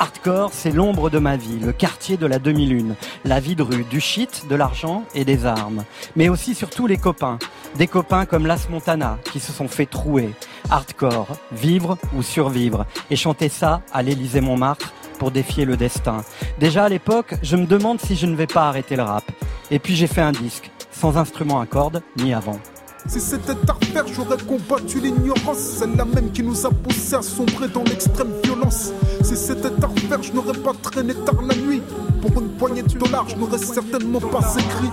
Hardcore, 0.00 0.50
c'est 0.52 0.70
l'ombre 0.70 1.10
de 1.10 1.18
ma 1.18 1.36
vie, 1.36 1.58
le 1.58 1.72
quartier 1.72 2.16
de 2.16 2.26
la 2.26 2.38
demi-lune, 2.38 2.94
la 3.24 3.40
vie 3.40 3.56
de 3.56 3.64
rue, 3.64 3.82
du 3.82 4.00
shit, 4.00 4.46
de 4.48 4.54
l'argent 4.54 5.02
et 5.12 5.24
des 5.24 5.44
armes. 5.44 5.84
Mais 6.14 6.28
aussi 6.28 6.54
surtout 6.54 6.86
les 6.86 6.98
copains. 6.98 7.38
Des 7.76 7.88
copains 7.88 8.24
comme 8.24 8.46
Las 8.46 8.68
Montana 8.70 9.18
qui 9.24 9.40
se 9.40 9.50
sont 9.50 9.66
fait 9.66 9.86
trouer. 9.86 10.30
Hardcore, 10.70 11.26
vivre 11.50 11.98
ou 12.16 12.22
survivre. 12.22 12.86
Et 13.10 13.16
chanter 13.16 13.48
ça 13.48 13.82
à 13.92 14.02
l'Élysée 14.02 14.40
Montmartre 14.40 14.92
pour 15.18 15.32
défier 15.32 15.64
le 15.64 15.76
destin. 15.76 16.22
Déjà 16.60 16.84
à 16.84 16.88
l'époque, 16.88 17.34
je 17.42 17.56
me 17.56 17.66
demande 17.66 18.00
si 18.00 18.14
je 18.14 18.26
ne 18.26 18.36
vais 18.36 18.46
pas 18.46 18.68
arrêter 18.68 18.94
le 18.94 19.02
rap. 19.02 19.24
Et 19.72 19.80
puis 19.80 19.96
j'ai 19.96 20.06
fait 20.06 20.20
un 20.20 20.32
disque, 20.32 20.70
sans 20.92 21.16
instrument 21.16 21.60
à 21.60 21.66
cordes, 21.66 22.02
ni 22.18 22.32
avant. 22.32 22.60
Si 23.06 23.20
c'était 23.20 23.52
à 23.52 24.04
j'aurais 24.12 24.36
combattu 24.36 25.00
l'ignorance, 25.00 25.58
celle-là 25.58 26.04
même 26.04 26.30
qui 26.30 26.42
nous 26.42 26.66
a 26.66 26.70
poussé 26.70 27.14
à 27.14 27.22
sombrer 27.22 27.68
dans 27.68 27.84
l'extrême 27.84 28.32
violence. 28.44 28.92
Si 29.28 29.36
c'était 29.36 29.68
à 29.84 29.86
refaire, 29.86 30.22
je 30.22 30.32
n'aurais 30.32 30.56
pas 30.56 30.72
traîné 30.82 31.12
tard 31.12 31.42
la 31.46 31.54
nuit. 31.54 31.82
Pour 32.22 32.40
une 32.40 32.48
poignée 32.48 32.82
de 32.82 32.98
dollars, 32.98 33.28
je 33.28 33.36
n'aurais 33.36 33.58
certainement 33.58 34.20
pas 34.20 34.54
écrit. 34.56 34.90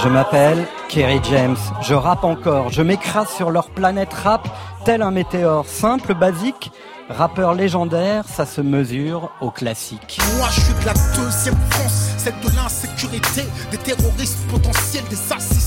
Je 0.00 0.08
m'appelle 0.08 0.64
Kerry 0.88 1.18
James, 1.28 1.56
je 1.82 1.94
rappe 1.94 2.22
encore, 2.22 2.70
je 2.70 2.82
m'écrase 2.82 3.30
sur 3.30 3.50
leur 3.50 3.70
planète 3.70 4.12
rap, 4.12 4.46
tel 4.84 5.02
un 5.02 5.10
météore 5.10 5.66
simple, 5.66 6.14
basique. 6.14 6.70
Rappeur 7.08 7.54
légendaire, 7.54 8.24
ça 8.28 8.46
se 8.46 8.60
mesure 8.60 9.30
au 9.40 9.50
classique. 9.50 10.20
Moi 10.38 10.46
je 10.52 10.60
suis 10.60 10.74
de 10.74 10.86
la 10.86 10.94
deuxième 11.16 11.56
France, 11.70 12.10
celle 12.16 12.38
de 12.44 12.56
l'insécurité, 12.56 13.42
des 13.72 13.78
terroristes 13.78 14.38
potentiels, 14.48 15.04
des 15.10 15.32
assistés. 15.32 15.63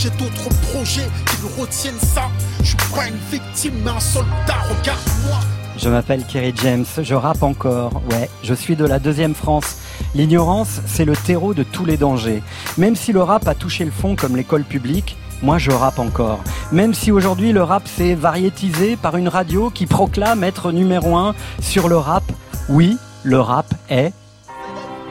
J'ai 0.00 0.10
d'autres 0.10 0.48
projets 0.72 1.08
qui 1.26 1.60
retiennent 1.60 2.00
ça. 2.00 2.30
Je 2.60 2.68
suis 2.68 2.76
pas 2.94 3.06
une 3.06 3.18
victime, 3.30 3.74
mais 3.84 3.90
un 3.90 4.00
soldat, 4.00 4.56
regarde-moi. 4.70 5.38
Je 5.76 5.90
m'appelle 5.90 6.24
Kerry 6.24 6.54
James, 6.62 6.86
je 7.02 7.14
rappe 7.14 7.42
encore, 7.42 8.02
ouais, 8.10 8.30
je 8.42 8.54
suis 8.54 8.76
de 8.76 8.86
la 8.86 8.98
deuxième 8.98 9.34
France. 9.34 9.76
L'ignorance, 10.14 10.80
c'est 10.86 11.04
le 11.04 11.14
terreau 11.14 11.52
de 11.52 11.62
tous 11.62 11.84
les 11.84 11.98
dangers. 11.98 12.42
Même 12.78 12.96
si 12.96 13.12
le 13.12 13.22
rap 13.22 13.46
a 13.46 13.54
touché 13.54 13.84
le 13.84 13.90
fond 13.90 14.16
comme 14.16 14.36
l'école 14.36 14.64
publique, 14.64 15.18
moi 15.42 15.58
je 15.58 15.70
rappe 15.70 15.98
encore. 15.98 16.40
Même 16.72 16.94
si 16.94 17.12
aujourd'hui 17.12 17.52
le 17.52 17.62
rap 17.62 17.86
s'est 17.86 18.14
variétisé 18.14 18.96
par 18.96 19.16
une 19.16 19.28
radio 19.28 19.68
qui 19.68 19.84
proclame 19.84 20.44
être 20.44 20.72
numéro 20.72 21.16
un 21.16 21.34
sur 21.60 21.88
le 21.88 21.98
rap, 21.98 22.24
oui, 22.70 22.96
le 23.22 23.40
rap 23.40 23.66
est 23.90 24.12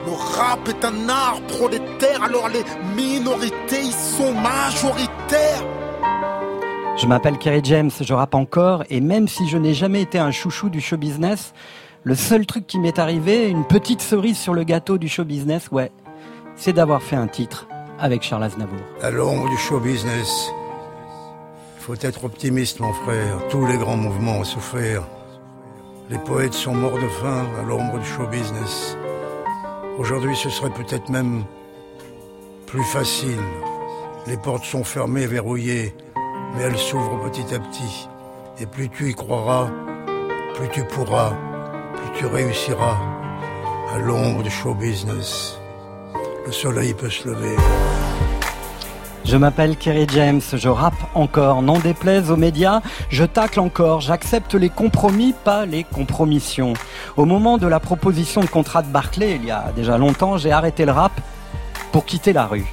Le 0.06 0.12
rap 0.12 0.68
est 0.68 0.86
un 0.86 1.10
art 1.10 1.42
prolétaire, 1.48 2.24
alors 2.24 2.50
les 2.50 2.64
minorités 2.96 3.82
y 3.82 3.92
sont 3.92 4.34
majoritaires. 4.34 5.64
Je 6.98 7.06
m'appelle 7.08 7.38
Kerry 7.38 7.62
James, 7.64 7.92
je 8.00 8.14
rappe 8.14 8.36
encore, 8.36 8.84
et 8.90 9.02
même 9.02 9.28
si 9.28 9.48
je 9.48 9.58
n'ai 9.58 9.74
jamais 9.74 10.02
été 10.02 10.20
un 10.20 10.32
chouchou 10.32 10.70
du 10.70 10.82
show 10.82 10.98
business, 10.98 11.54
le 12.04 12.16
seul 12.16 12.46
truc 12.46 12.66
qui 12.66 12.80
m'est 12.80 13.00
arrivé, 13.00 13.50
une 13.50 13.66
petite 13.66 14.02
cerise 14.02 14.38
sur 14.38 14.54
le 14.54 14.64
gâteau 14.64 14.98
du 14.98 15.08
show 15.08 15.26
business, 15.26 15.70
ouais, 15.72 15.92
c'est 16.56 16.74
d'avoir 16.74 17.02
fait 17.02 17.16
un 17.16 17.28
titre 17.28 17.68
avec 18.00 18.24
Charles 18.24 18.44
Aznavour. 18.44 18.80
À 19.02 19.12
l'ombre 19.12 19.50
du 19.50 19.58
show 19.58 19.80
business, 19.80 20.52
faut 21.78 21.96
être 22.02 22.24
optimiste, 22.24 22.80
mon 22.80 22.94
frère. 22.94 23.48
Tous 23.50 23.66
les 23.66 23.78
grands 23.78 23.98
mouvements 23.98 24.40
ont 24.40 24.44
souffert. 24.44 25.04
Les 26.10 26.18
poètes 26.20 26.54
sont 26.54 26.74
morts 26.74 27.00
de 27.00 27.08
faim 27.22 27.46
à 27.60 27.64
l'ombre 27.64 28.00
du 28.00 28.06
show 28.06 28.28
business. 28.28 28.98
Aujourd'hui, 30.00 30.34
ce 30.34 30.50
serait 30.50 30.70
peut-être 30.70 31.10
même 31.10 31.44
plus 32.68 32.86
facile. 32.86 33.42
Les 34.28 34.38
portes 34.38 34.64
sont 34.64 34.86
fermées, 34.86 35.28
verrouillées, 35.28 35.94
mais 36.56 36.62
elles 36.62 36.78
s'ouvrent 36.78 37.30
petit 37.30 37.54
à 37.54 37.60
petit. 37.60 38.08
Et 38.62 38.66
plus 38.66 38.88
tu 38.88 39.10
y 39.10 39.14
croiras, 39.14 39.70
plus 40.56 40.70
tu 40.70 40.86
pourras, 40.86 41.34
plus 41.98 42.18
tu 42.18 42.26
réussiras 42.28 42.98
à 43.94 44.00
l'ombre 44.00 44.42
du 44.42 44.50
show 44.50 44.74
business. 44.74 45.60
Le 46.46 46.52
soleil 46.54 46.94
peut 46.94 47.10
se 47.10 47.28
lever. 47.28 47.58
Je 49.30 49.38
m'appelle 49.38 49.78
Kerry 49.78 50.08
James, 50.12 50.42
je 50.54 50.70
rappe 50.70 50.96
encore, 51.14 51.62
n'en 51.62 51.78
déplaise 51.78 52.32
aux 52.32 52.36
médias, 52.36 52.82
je 53.12 53.24
tacle 53.24 53.60
encore, 53.60 54.02
j'accepte 54.02 54.56
les 54.56 54.70
compromis, 54.70 55.36
pas 55.44 55.68
les 55.68 55.84
compromissions. 55.84 56.74
Au 57.16 57.26
moment 57.26 57.60
de 57.60 57.68
la 57.68 57.80
proposition 57.80 58.42
de 58.42 58.48
contrat 58.48 58.82
de 58.82 58.88
Barclay, 58.88 59.36
il 59.36 59.46
y 59.46 59.52
a 59.52 59.72
déjà 59.76 60.00
longtemps, 60.00 60.38
j'ai 60.38 60.52
arrêté 60.52 60.84
le 60.84 60.94
rap 60.94 61.12
pour 61.92 62.06
quitter 62.06 62.34
la 62.34 62.48
rue. 62.48 62.66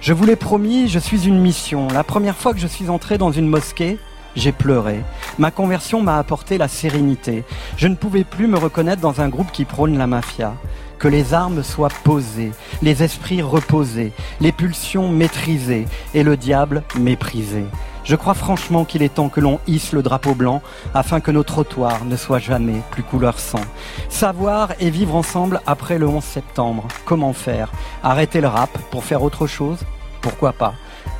Je 0.00 0.12
vous 0.12 0.26
l'ai 0.26 0.34
promis, 0.34 0.88
je 0.88 0.98
suis 0.98 1.28
une 1.28 1.38
mission. 1.38 1.86
La 1.94 2.02
première 2.02 2.34
fois 2.34 2.54
que 2.54 2.58
je 2.58 2.66
suis 2.66 2.88
entré 2.90 3.16
dans 3.16 3.30
une 3.30 3.46
mosquée, 3.46 4.00
j'ai 4.34 4.50
pleuré. 4.50 5.04
Ma 5.38 5.52
conversion 5.52 6.02
m'a 6.02 6.18
apporté 6.18 6.58
la 6.58 6.66
sérénité. 6.66 7.44
Je 7.76 7.86
ne 7.86 7.94
pouvais 7.94 8.24
plus 8.24 8.48
me 8.48 8.58
reconnaître 8.58 9.00
dans 9.00 9.20
un 9.20 9.28
groupe 9.28 9.52
qui 9.52 9.64
prône 9.64 9.96
la 9.96 10.08
mafia. 10.08 10.54
Que 11.00 11.08
les 11.08 11.34
armes 11.34 11.64
soient 11.64 11.88
posées, 12.04 12.52
les 12.82 13.02
esprits 13.02 13.42
reposés, 13.42 14.12
les 14.40 14.52
pulsions 14.52 15.08
maîtrisées 15.08 15.86
et 16.14 16.22
le 16.22 16.36
diable 16.36 16.84
méprisé. 16.96 17.64
Je 18.04 18.16
crois 18.16 18.34
franchement 18.34 18.84
qu'il 18.84 19.02
est 19.02 19.14
temps 19.14 19.28
que 19.28 19.40
l'on 19.40 19.60
hisse 19.66 19.92
le 19.92 20.02
drapeau 20.02 20.34
blanc 20.34 20.62
afin 20.94 21.20
que 21.20 21.30
nos 21.30 21.42
trottoirs 21.42 22.04
ne 22.04 22.16
soient 22.16 22.38
jamais 22.38 22.82
plus 22.90 23.02
couleur 23.02 23.38
sang. 23.38 23.60
Savoir 24.08 24.70
et 24.78 24.90
vivre 24.90 25.16
ensemble 25.16 25.60
après 25.66 25.98
le 25.98 26.06
11 26.06 26.22
septembre. 26.22 26.86
Comment 27.04 27.32
faire? 27.32 27.72
Arrêter 28.02 28.40
le 28.40 28.48
rap 28.48 28.70
pour 28.90 29.04
faire 29.04 29.22
autre 29.22 29.46
chose? 29.46 29.78
Pourquoi 30.20 30.52
pas? 30.52 30.74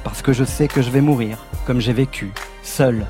Parce 0.04 0.20
que 0.20 0.32
je 0.32 0.44
sais 0.44 0.68
que 0.68 0.82
je 0.82 0.90
vais 0.90 1.00
mourir, 1.00 1.38
comme 1.66 1.80
j'ai 1.80 1.92
vécu, 1.92 2.32
seul. 2.62 3.06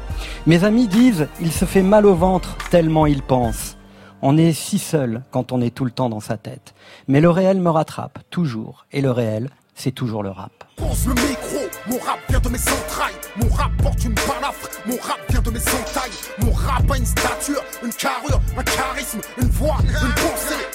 Mes 0.47 0.65
amis 0.65 0.89
disent, 0.89 1.29
il 1.41 1.53
se 1.53 1.65
fait 1.65 1.83
mal 1.83 2.07
au 2.07 2.15
ventre 2.15 2.57
tellement 2.71 3.07
il 3.07 3.23
pense. 3.23 3.77
On 4.23 4.37
est 4.37 4.53
si 4.53 4.79
seul 4.79 5.23
quand 5.31 5.51
on 5.51 5.63
est 5.63 5.75
tout 5.75 5.87
le 5.87 5.91
temps 5.91 6.11
dans 6.11 6.21
sa 6.21 6.37
tête. 6.37 6.75
Mais 7.09 7.23
le 7.23 7.31
réel 7.31 7.59
me 7.59 7.71
rattrape, 7.71 8.19
toujours. 8.29 8.85
Et 8.93 9.01
le 9.01 9.11
réel, 9.11 9.49
c'est 9.75 9.93
toujours 9.93 10.23
le 10.23 10.29
rap. 10.29 10.53
Pose 10.77 11.07
le 11.07 11.15
micro, 11.15 11.61
mon 11.89 11.99
rap 11.99 12.19
vient 12.29 12.41
de 12.41 12.49
mes 12.51 12.59
entrailles. 12.59 13.15
Mon 13.37 13.49
rap 13.49 13.73
porte 13.83 14.05
une 14.05 14.15
balafre, 14.15 14.69
mon 14.87 14.97
rap 14.97 15.21
vient 15.31 15.41
de 15.41 15.51
mes 15.51 15.59
entailles. 15.59 16.11
Mon 16.43 16.53
rap 16.53 16.91
a 16.91 16.97
une 16.99 17.07
stature, 17.07 17.63
une 17.83 17.93
carrure, 17.93 18.41
un 18.59 18.63
charisme, 18.63 19.21
une 19.41 19.49
voix, 19.49 19.79
une 19.81 20.15
pensée. 20.15 20.67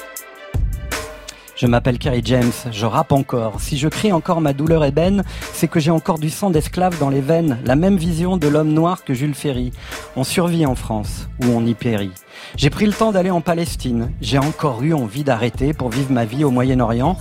Je 1.56 1.68
m'appelle 1.68 2.00
Kerry 2.00 2.22
James, 2.26 2.52
je 2.70 2.86
rappe 2.86 3.14
encore. 3.14 3.62
Si 3.62 3.78
je 3.78 3.88
crie 3.88 4.12
encore 4.12 4.42
ma 4.42 4.52
douleur 4.52 4.84
ébène, 4.84 5.24
c'est 5.54 5.70
que 5.70 5.80
j'ai 5.80 5.90
encore 5.90 6.20
du 6.20 6.30
sang 6.30 6.50
d'esclave 6.50 7.00
dans 7.00 7.10
les 7.10 7.22
veines, 7.22 7.60
la 7.64 7.78
même 7.78 7.96
vision 7.96 8.36
de 8.36 8.50
l'homme 8.50 8.74
noir 8.74 9.06
que 9.06 9.14
Jules 9.14 9.34
Ferry. 9.34 9.72
On 10.18 10.26
survit 10.26 10.66
en 10.66 10.76
France, 10.76 11.30
ou 11.42 11.46
on 11.46 11.66
y 11.66 11.74
périt. 11.74 12.12
J'ai 12.58 12.70
pris 12.70 12.86
le 12.86 12.92
temps 12.92 13.14
d'aller 13.14 13.32
en 13.32 13.40
Palestine, 13.40 14.12
j'ai 14.20 14.38
encore 14.38 14.84
eu 14.84 14.94
envie 14.94 15.24
d'arrêter 15.24 15.72
pour 15.72 15.88
vivre 15.88 16.12
ma 16.12 16.26
vie 16.26 16.44
au 16.44 16.52
Moyen-Orient, 16.52 17.18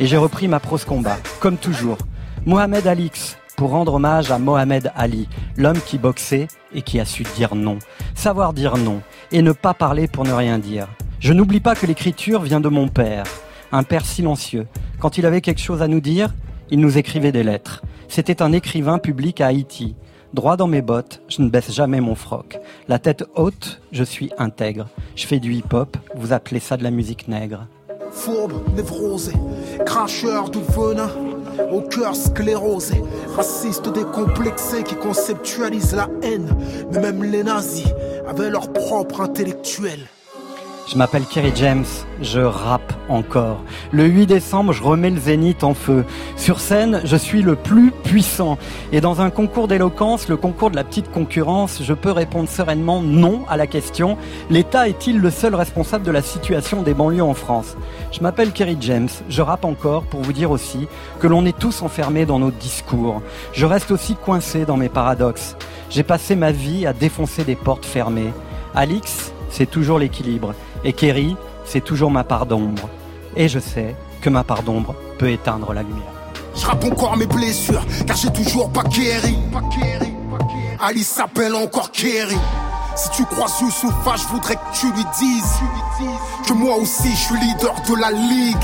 et 0.00 0.06
j'ai 0.06 0.18
repris 0.18 0.48
ma 0.48 0.60
prose 0.60 0.84
combat, 0.84 1.16
comme 1.40 1.56
toujours. 1.56 1.96
Mohamed 2.44 2.86
Alix, 2.86 3.38
pour 3.56 3.70
rendre 3.70 3.94
hommage 3.94 4.30
à 4.30 4.38
Mohamed 4.38 4.92
Ali, 4.96 5.30
l'homme 5.56 5.80
qui 5.80 5.96
boxait 5.96 6.48
et 6.74 6.82
qui 6.82 7.00
a 7.00 7.06
su 7.06 7.24
dire 7.36 7.54
non. 7.54 7.78
Savoir 8.14 8.52
dire 8.52 8.76
non, 8.76 9.00
et 9.32 9.40
ne 9.40 9.52
pas 9.52 9.72
parler 9.72 10.08
pour 10.08 10.24
ne 10.24 10.32
rien 10.32 10.58
dire. 10.58 10.88
Je 11.20 11.32
n'oublie 11.32 11.60
pas 11.60 11.74
que 11.74 11.86
l'écriture 11.86 12.42
vient 12.42 12.60
de 12.60 12.68
mon 12.68 12.88
père 12.88 13.24
un 13.72 13.82
père 13.82 14.06
silencieux. 14.06 14.66
Quand 14.98 15.18
il 15.18 15.26
avait 15.26 15.40
quelque 15.40 15.60
chose 15.60 15.82
à 15.82 15.88
nous 15.88 16.00
dire, 16.00 16.34
il 16.70 16.80
nous 16.80 16.98
écrivait 16.98 17.32
des 17.32 17.42
lettres. 17.42 17.82
C'était 18.08 18.42
un 18.42 18.52
écrivain 18.52 18.98
public 18.98 19.40
à 19.40 19.46
Haïti. 19.46 19.94
Droit 20.34 20.56
dans 20.56 20.66
mes 20.66 20.82
bottes, 20.82 21.22
je 21.28 21.40
ne 21.40 21.48
baisse 21.48 21.72
jamais 21.72 22.00
mon 22.00 22.14
froc. 22.14 22.58
La 22.86 22.98
tête 22.98 23.24
haute, 23.34 23.80
je 23.92 24.04
suis 24.04 24.30
intègre. 24.36 24.88
Je 25.16 25.26
fais 25.26 25.38
du 25.38 25.54
hip-hop, 25.54 25.96
vous 26.14 26.32
appelez 26.32 26.60
ça 26.60 26.76
de 26.76 26.82
la 26.84 26.90
musique 26.90 27.28
nègre. 27.28 27.66
Fourbe, 28.10 28.52
névrosé, 28.74 29.32
cracheur 29.86 30.50
du 30.50 30.58
venin, 30.60 31.10
au 31.70 31.80
cœur 31.80 32.14
sclérosé, 32.14 33.02
raciste 33.36 33.92
décomplexé 33.92 34.82
qui 34.82 34.96
conceptualise 34.96 35.94
la 35.94 36.08
haine. 36.22 36.54
Mais 36.92 37.00
même 37.00 37.24
les 37.24 37.42
nazis 37.42 37.88
avaient 38.26 38.50
leur 38.50 38.72
propre 38.72 39.20
intellectuel. 39.20 40.00
Je 40.90 40.96
m'appelle 40.96 41.26
Kerry 41.26 41.52
James, 41.54 41.84
je 42.22 42.40
rappe 42.40 42.94
encore. 43.10 43.62
Le 43.92 44.06
8 44.06 44.24
décembre, 44.24 44.72
je 44.72 44.82
remets 44.82 45.10
le 45.10 45.20
zénith 45.20 45.62
en 45.62 45.74
feu. 45.74 46.06
Sur 46.36 46.60
scène, 46.60 47.02
je 47.04 47.16
suis 47.16 47.42
le 47.42 47.56
plus 47.56 47.90
puissant. 47.90 48.56
Et 48.90 49.02
dans 49.02 49.20
un 49.20 49.28
concours 49.28 49.68
d'éloquence, 49.68 50.28
le 50.28 50.38
concours 50.38 50.70
de 50.70 50.76
la 50.76 50.84
petite 50.84 51.10
concurrence, 51.10 51.82
je 51.82 51.92
peux 51.92 52.10
répondre 52.10 52.48
sereinement 52.48 53.02
non 53.02 53.42
à 53.50 53.58
la 53.58 53.66
question 53.66 54.16
l'État 54.48 54.88
est-il 54.88 55.18
le 55.18 55.28
seul 55.28 55.54
responsable 55.54 56.06
de 56.06 56.10
la 56.10 56.22
situation 56.22 56.80
des 56.80 56.94
banlieues 56.94 57.22
en 57.22 57.34
France? 57.34 57.76
Je 58.10 58.20
m'appelle 58.20 58.52
Kerry 58.52 58.78
James, 58.80 59.10
je 59.28 59.42
rappe 59.42 59.66
encore 59.66 60.04
pour 60.04 60.22
vous 60.22 60.32
dire 60.32 60.50
aussi 60.50 60.88
que 61.20 61.26
l'on 61.26 61.44
est 61.44 61.58
tous 61.58 61.82
enfermés 61.82 62.24
dans 62.24 62.38
nos 62.38 62.50
discours. 62.50 63.20
Je 63.52 63.66
reste 63.66 63.90
aussi 63.90 64.14
coincé 64.14 64.64
dans 64.64 64.78
mes 64.78 64.88
paradoxes. 64.88 65.54
J'ai 65.90 66.02
passé 66.02 66.34
ma 66.34 66.50
vie 66.50 66.86
à 66.86 66.94
défoncer 66.94 67.44
des 67.44 67.56
portes 67.56 67.84
fermées. 67.84 68.32
Alix, 68.74 69.34
c'est 69.50 69.70
toujours 69.70 69.98
l'équilibre. 69.98 70.54
Et 70.84 70.92
Kerry, 70.92 71.36
c'est 71.64 71.84
toujours 71.84 72.10
ma 72.10 72.24
part 72.24 72.46
d'ombre. 72.46 72.88
Et 73.36 73.48
je 73.48 73.58
sais 73.58 73.94
que 74.20 74.30
ma 74.30 74.44
part 74.44 74.62
d'ombre 74.62 74.94
peut 75.18 75.30
éteindre 75.30 75.72
la 75.72 75.82
lumière. 75.82 76.12
Je 76.54 76.66
rappe 76.66 76.84
encore 76.84 77.16
mes 77.16 77.26
blessures, 77.26 77.84
car 78.06 78.16
j'ai 78.16 78.32
toujours 78.32 78.70
pas 78.70 78.82
Kerry. 78.84 79.36
Alice 80.80 81.08
s'appelle 81.08 81.54
encore 81.54 81.90
Kerry. 81.90 82.36
Si 82.98 83.08
tu 83.10 83.24
crois 83.26 83.46
Youssoufa, 83.60 84.16
je 84.16 84.26
voudrais 84.26 84.56
que 84.56 84.74
tu 84.74 84.86
lui 84.90 85.04
dises 85.20 85.54
que 86.44 86.52
moi 86.52 86.74
aussi 86.74 87.08
je 87.12 87.16
suis 87.16 87.38
leader 87.38 87.72
de 87.88 87.94
la 87.94 88.10
ligue. 88.10 88.56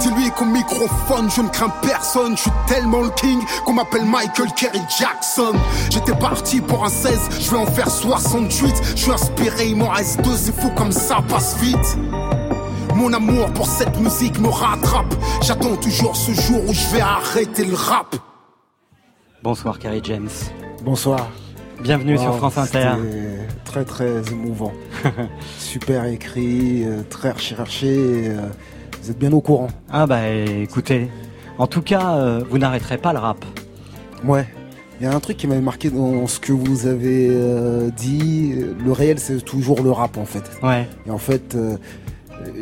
Dis-lui 0.00 0.30
qu'au 0.32 0.44
microphone, 0.44 1.30
je 1.34 1.40
ne 1.40 1.48
crains 1.48 1.72
personne. 1.80 2.36
Je 2.36 2.42
suis 2.42 2.50
tellement 2.66 3.00
le 3.00 3.08
king 3.12 3.40
qu'on 3.64 3.72
m'appelle 3.72 4.04
Michael 4.04 4.52
Kerry 4.54 4.82
Jackson. 4.98 5.54
J'étais 5.88 6.14
parti 6.14 6.60
pour 6.60 6.84
un 6.84 6.90
16, 6.90 7.40
je 7.40 7.50
vais 7.52 7.56
en 7.56 7.64
faire 7.64 7.90
68. 7.90 8.74
Je 8.96 9.02
suis 9.02 9.12
inspiré, 9.12 9.68
il 9.68 9.76
m'en 9.76 9.88
reste 9.88 10.20
deux, 10.20 10.36
c'est 10.36 10.54
fou 10.60 10.68
comme 10.76 10.92
ça 10.92 11.22
passe 11.26 11.56
vite. 11.56 11.96
Mon 12.94 13.14
amour 13.14 13.50
pour 13.54 13.66
cette 13.66 13.98
musique 13.98 14.38
me 14.40 14.48
rattrape. 14.48 15.14
J'attends 15.40 15.76
toujours 15.76 16.16
ce 16.16 16.32
jour 16.32 16.60
où 16.68 16.74
je 16.74 16.86
vais 16.88 17.00
arrêter 17.00 17.64
le 17.64 17.74
rap. 17.74 18.14
Bonsoir 19.42 19.78
Kerry 19.78 20.02
James. 20.04 20.28
Bonsoir. 20.84 21.26
Bienvenue 21.82 22.16
Wow, 22.16 22.22
sur 22.22 22.36
France 22.36 22.58
Inter. 22.58 22.90
Très 23.64 23.84
très 23.84 24.20
émouvant. 24.30 24.72
Super 25.58 26.04
écrit, 26.06 26.84
euh, 26.84 27.02
très 27.08 27.30
recherché. 27.30 27.88
euh, 28.28 28.48
Vous 29.02 29.10
êtes 29.10 29.18
bien 29.18 29.32
au 29.32 29.40
courant. 29.40 29.68
Ah 29.90 30.06
bah 30.06 30.28
écoutez, 30.28 31.08
en 31.58 31.66
tout 31.66 31.82
cas, 31.82 32.16
euh, 32.16 32.42
vous 32.50 32.58
n'arrêterez 32.58 32.98
pas 32.98 33.12
le 33.12 33.18
rap. 33.18 33.44
Ouais. 34.24 34.46
Il 35.00 35.04
y 35.04 35.06
a 35.06 35.14
un 35.14 35.20
truc 35.20 35.38
qui 35.38 35.46
m'avait 35.46 35.62
marqué 35.62 35.88
dans 35.88 36.26
ce 36.26 36.38
que 36.40 36.52
vous 36.52 36.86
avez 36.86 37.28
euh, 37.30 37.88
dit. 37.96 38.52
Le 38.84 38.92
réel, 38.92 39.18
c'est 39.18 39.40
toujours 39.42 39.82
le 39.82 39.90
rap 39.90 40.18
en 40.18 40.26
fait. 40.26 40.42
Ouais. 40.62 40.86
Et 41.06 41.10
en 41.10 41.16
fait, 41.18 41.54
euh, 41.54 41.76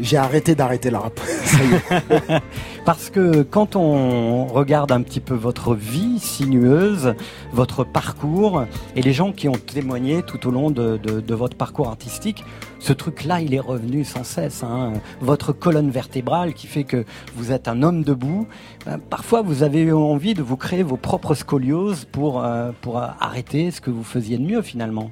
j'ai 0.01 0.17
arrêté 0.17 0.55
d'arrêter 0.55 0.91
le 0.91 0.97
rap. 0.99 1.19
Ça 1.45 1.59
y 1.65 1.75
est. 1.75 2.41
Parce 2.85 3.11
que 3.11 3.43
quand 3.43 3.77
on 3.77 4.47
regarde 4.47 4.93
un 4.93 5.03
petit 5.03 5.21
peu 5.21 5.35
votre 5.35 5.75
vie 5.75 6.19
sinueuse, 6.19 7.15
votre 7.53 7.85
parcours, 7.85 8.65
et 8.97 9.03
les 9.03 9.13
gens 9.13 9.33
qui 9.33 9.49
ont 9.49 9.53
témoigné 9.53 10.23
tout 10.23 10.47
au 10.49 10.51
long 10.51 10.71
de, 10.71 10.97
de- 10.97 11.21
de 11.21 11.35
votre 11.35 11.57
parcours 11.57 11.89
artistique, 11.89 12.45
ce 12.79 12.93
truc-là, 12.95 13.41
il 13.43 13.53
est 13.55 13.61
revenu 13.61 14.05
sans 14.05 14.25
cesse. 14.25 14.63
hein. 14.63 14.95
Votre 15.21 15.53
colonne 15.53 15.91
vertébrale 15.91 16.55
qui 16.55 16.67
fait 16.67 16.85
que 16.85 17.05
vous 17.37 17.53
êtes 17.53 17.69
un 17.69 17.83
homme 17.83 18.05
debout. 18.05 18.47
Ben, 18.87 18.99
parfois, 18.99 19.43
vous 19.43 19.63
avez 19.63 19.81
eu 19.83 19.93
envie 19.93 20.33
de 20.35 20.43
vous 20.43 20.57
créer 20.57 20.83
vos 20.83 20.97
propres 20.97 21.35
scolioses 21.35 22.07
pour, 22.11 22.43
euh, 22.43 22.71
pour 22.81 22.99
euh, 22.99 23.07
arrêter 23.21 23.71
ce 23.71 23.81
que 23.83 23.91
vous 23.91 24.05
faisiez 24.05 24.39
de 24.39 24.45
mieux 24.45 24.63
finalement. 24.63 25.11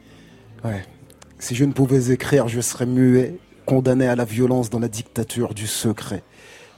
Ouais. 0.64 0.82
Si 1.38 1.54
je 1.54 1.64
ne 1.66 1.72
pouvais 1.72 2.10
écrire, 2.12 2.48
je 2.48 2.60
serais 2.62 2.86
muet, 2.86 3.34
condamné 3.66 4.06
à 4.06 4.16
la 4.16 4.24
violence 4.24 4.70
dans 4.70 4.78
la 4.78 4.88
dictature 4.88 5.52
du 5.52 5.66
secret. 5.66 6.22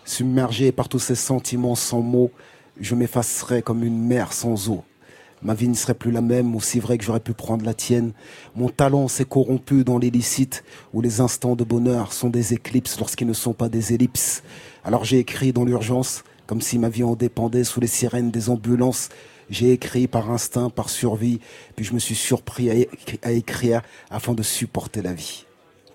Submergé 0.04 0.72
par 0.72 0.88
tous 0.88 0.98
ces 0.98 1.14
sentiments 1.14 1.74
sans 1.74 2.00
mots, 2.00 2.32
je 2.80 2.94
m'effacerais 2.94 3.62
comme 3.62 3.84
une 3.84 4.02
mer 4.02 4.32
sans 4.32 4.70
eau. 4.70 4.82
Ma 5.42 5.54
vie 5.54 5.68
ne 5.68 5.74
serait 5.74 5.94
plus 5.94 6.10
la 6.10 6.22
même, 6.22 6.56
aussi 6.56 6.80
vrai 6.80 6.98
que 6.98 7.04
j'aurais 7.04 7.20
pu 7.20 7.34
prendre 7.34 7.64
la 7.64 7.74
tienne. 7.74 8.12
Mon 8.56 8.70
talent 8.70 9.06
s'est 9.06 9.26
corrompu 9.26 9.84
dans 9.84 9.98
l'illicite, 9.98 10.64
où 10.94 11.00
les 11.02 11.20
instants 11.20 11.54
de 11.56 11.62
bonheur 11.62 12.12
sont 12.12 12.30
des 12.30 12.54
éclipses 12.54 12.98
lorsqu'ils 12.98 13.28
ne 13.28 13.34
sont 13.34 13.52
pas 13.52 13.68
des 13.68 13.92
ellipses. 13.92 14.42
Alors 14.82 15.04
j'ai 15.04 15.18
écrit 15.18 15.52
dans 15.52 15.64
l'urgence, 15.64 16.24
comme 16.46 16.62
si 16.62 16.78
ma 16.78 16.88
vie 16.88 17.04
en 17.04 17.14
dépendait 17.14 17.64
sous 17.64 17.80
les 17.80 17.86
sirènes 17.86 18.30
des 18.30 18.48
ambulances. 18.48 19.10
J'ai 19.50 19.72
écrit 19.72 20.08
par 20.08 20.30
instinct, 20.30 20.70
par 20.70 20.88
survie, 20.88 21.38
puis 21.76 21.84
je 21.84 21.92
me 21.92 21.98
suis 21.98 22.16
surpris 22.16 22.88
à 23.22 23.32
écrire 23.32 23.82
afin 24.10 24.32
de 24.32 24.42
supporter 24.42 25.02
la 25.02 25.12
vie. 25.12 25.44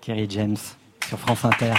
Kerry 0.00 0.26
James 0.30 0.56
sur 1.08 1.18
France 1.18 1.44
Inter. 1.44 1.72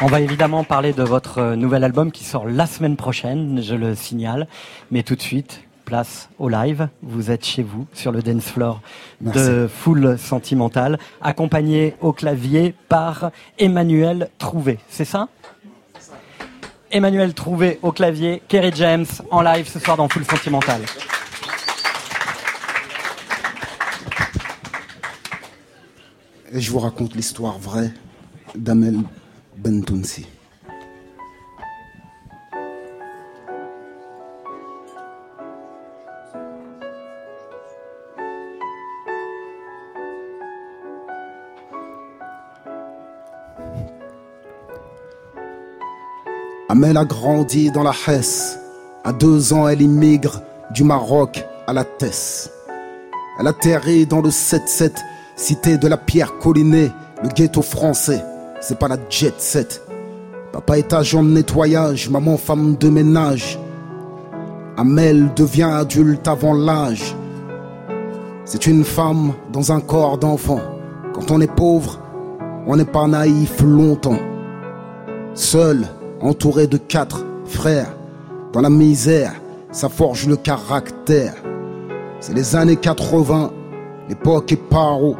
On 0.00 0.06
va 0.06 0.20
évidemment 0.20 0.64
parler 0.64 0.92
de 0.92 1.02
votre 1.02 1.54
nouvel 1.54 1.84
album 1.84 2.12
qui 2.12 2.24
sort 2.24 2.46
la 2.46 2.66
semaine 2.66 2.96
prochaine, 2.96 3.62
je 3.62 3.74
le 3.74 3.94
signale. 3.94 4.48
Mais 4.90 5.02
tout 5.02 5.14
de 5.14 5.22
suite, 5.22 5.62
place 5.84 6.28
au 6.38 6.48
live. 6.48 6.88
Vous 7.02 7.30
êtes 7.30 7.44
chez 7.44 7.62
vous, 7.62 7.86
sur 7.94 8.12
le 8.12 8.20
dance 8.20 8.44
floor 8.44 8.80
de 9.20 9.68
Full 9.72 10.18
Sentimental, 10.18 10.98
accompagné 11.22 11.94
au 12.00 12.12
clavier 12.12 12.74
par 12.88 13.30
Emmanuel 13.58 14.30
Trouvé. 14.38 14.78
C'est 14.88 15.04
ça? 15.04 15.28
Emmanuel 16.90 17.32
Trouvé 17.32 17.78
au 17.82 17.92
clavier, 17.92 18.42
Kerry 18.48 18.72
James 18.74 19.06
en 19.30 19.42
live 19.42 19.68
ce 19.68 19.78
soir 19.78 19.96
dans 19.96 20.08
Full 20.08 20.24
Sentimental. 20.24 20.80
Et 26.56 26.60
je 26.60 26.70
vous 26.70 26.78
raconte 26.78 27.16
l'histoire 27.16 27.58
vraie 27.58 27.92
d'Amel 28.54 29.00
Bentounsi. 29.56 30.24
Amel 46.68 46.96
a 46.96 47.04
grandi 47.04 47.72
dans 47.72 47.82
la 47.82 47.92
Hesse. 48.06 48.60
À 49.02 49.12
deux 49.12 49.52
ans, 49.52 49.66
elle 49.66 49.82
immigre 49.82 50.40
du 50.70 50.84
Maroc 50.84 51.44
à 51.66 51.72
la 51.72 51.82
Tesse. 51.82 52.48
Elle 53.40 53.48
atterrit 53.48 54.06
dans 54.06 54.20
le 54.20 54.30
7-7 54.30 54.92
cité 55.36 55.78
de 55.78 55.88
la 55.88 55.96
pierre 55.96 56.38
collinée, 56.38 56.90
le 57.22 57.28
ghetto 57.28 57.62
français. 57.62 58.22
C'est 58.60 58.78
pas 58.78 58.88
la 58.88 58.96
jet 59.08 59.34
set. 59.38 59.82
Papa 60.52 60.78
est 60.78 60.92
agent 60.92 61.22
de 61.22 61.30
nettoyage, 61.30 62.08
maman 62.08 62.36
femme 62.36 62.76
de 62.76 62.88
ménage. 62.88 63.58
Amel 64.76 65.32
devient 65.34 65.70
adulte 65.70 66.26
avant 66.28 66.54
l'âge. 66.54 67.14
C'est 68.44 68.66
une 68.66 68.84
femme 68.84 69.32
dans 69.52 69.72
un 69.72 69.80
corps 69.80 70.18
d'enfant. 70.18 70.60
Quand 71.12 71.30
on 71.30 71.40
est 71.40 71.52
pauvre, 71.52 72.00
on 72.66 72.76
n'est 72.76 72.84
pas 72.84 73.06
naïf 73.06 73.60
longtemps. 73.62 74.18
Seul, 75.34 75.86
entouré 76.20 76.66
de 76.66 76.76
quatre 76.76 77.24
frères, 77.44 77.94
dans 78.52 78.60
la 78.60 78.70
misère, 78.70 79.32
ça 79.72 79.88
forge 79.88 80.26
le 80.28 80.36
caractère. 80.36 81.34
C'est 82.20 82.34
les 82.34 82.54
années 82.54 82.76
80, 82.76 83.50
l'époque 84.08 84.52
est 84.52 84.56
paro. 84.56 85.16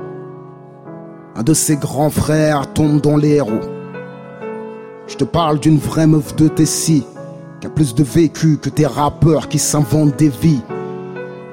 Un 1.36 1.42
de 1.42 1.52
ses 1.52 1.74
grands 1.74 2.10
frères 2.10 2.72
tombe 2.72 3.00
dans 3.00 3.16
les 3.16 3.30
héros. 3.30 3.60
Je 5.08 5.16
te 5.16 5.24
parle 5.24 5.58
d'une 5.58 5.78
vraie 5.78 6.06
meuf 6.06 6.36
de 6.36 6.46
Tessie, 6.46 7.04
qui 7.60 7.66
a 7.66 7.70
plus 7.70 7.92
de 7.92 8.04
vécu 8.04 8.56
que 8.56 8.68
tes 8.68 8.86
rappeurs 8.86 9.48
qui 9.48 9.58
s'inventent 9.58 10.16
des 10.16 10.28
vies. 10.28 10.62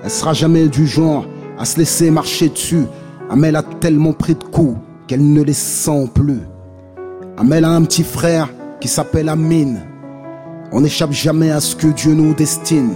Elle 0.03 0.11
sera 0.11 0.33
jamais 0.33 0.67
du 0.67 0.85
genre 0.85 1.25
à 1.57 1.65
se 1.65 1.79
laisser 1.79 2.11
marcher 2.11 2.49
dessus. 2.49 2.85
Amel 3.31 3.55
a 3.55 3.63
tellement 3.63 4.13
pris 4.13 4.35
de 4.35 4.43
coups 4.43 4.77
qu'elle 5.07 5.33
ne 5.33 5.41
les 5.41 5.53
sent 5.53 6.11
plus. 6.13 6.41
Amel 7.37 7.65
a 7.65 7.71
un 7.71 7.81
petit 7.81 8.03
frère 8.03 8.49
qui 8.79 8.87
s'appelle 8.87 9.29
Amine. 9.29 9.81
On 10.71 10.81
n'échappe 10.81 11.11
jamais 11.11 11.49
à 11.49 11.59
ce 11.59 11.75
que 11.75 11.87
Dieu 11.87 12.13
nous 12.13 12.35
destine. 12.35 12.93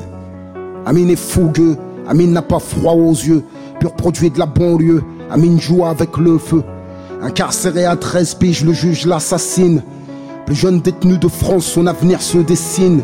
Amine 0.86 1.10
est 1.10 1.16
fougueux, 1.16 1.78
Amine 2.08 2.32
n'a 2.32 2.44
pas 2.44 2.60
froid 2.60 2.94
aux 2.94 3.12
yeux, 3.12 3.44
pur 3.80 3.94
produit 3.94 4.30
de 4.30 4.38
la 4.38 4.46
banlieue. 4.46 5.04
Amine 5.32 5.60
joue 5.60 5.84
avec 5.84 6.16
le 6.18 6.38
feu. 6.38 6.64
Incarcéré 7.22 7.86
à 7.86 7.95
13 7.95 8.36
piges, 8.36 8.63
le 8.63 8.74
juge 8.74 9.05
l'assassine. 9.05 9.82
Plus 10.45 10.55
jeune 10.55 10.82
détenu 10.82 11.18
de 11.18 11.28
France, 11.28 11.66
son 11.66 11.88
avenir 11.88 12.22
se 12.22 12.38
dessine. 12.38 13.01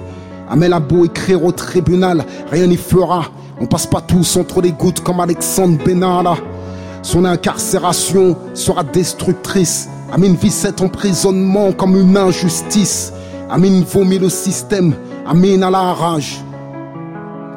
Amel 0.49 0.73
a 0.73 0.79
beau 0.79 1.05
écrire 1.05 1.43
au 1.43 1.51
tribunal, 1.51 2.25
rien 2.51 2.67
n'y 2.67 2.77
fera. 2.77 3.25
On 3.59 3.65
passe 3.65 3.87
pas 3.87 4.01
tous 4.01 4.37
entre 4.37 4.61
les 4.61 4.71
gouttes 4.71 5.01
comme 5.01 5.19
Alexandre 5.19 5.77
Benalla. 5.83 6.35
Son 7.01 7.25
incarcération 7.25 8.37
sera 8.53 8.83
destructrice. 8.83 9.87
Amine 10.11 10.35
vit 10.35 10.51
cet 10.51 10.81
emprisonnement 10.81 11.71
comme 11.71 11.95
une 11.95 12.17
injustice. 12.17 13.13
Amine 13.49 13.83
vomit 13.83 14.19
le 14.19 14.29
système. 14.29 14.93
Amine 15.25 15.63
a 15.63 15.71
la 15.71 15.93
rage. 15.93 16.43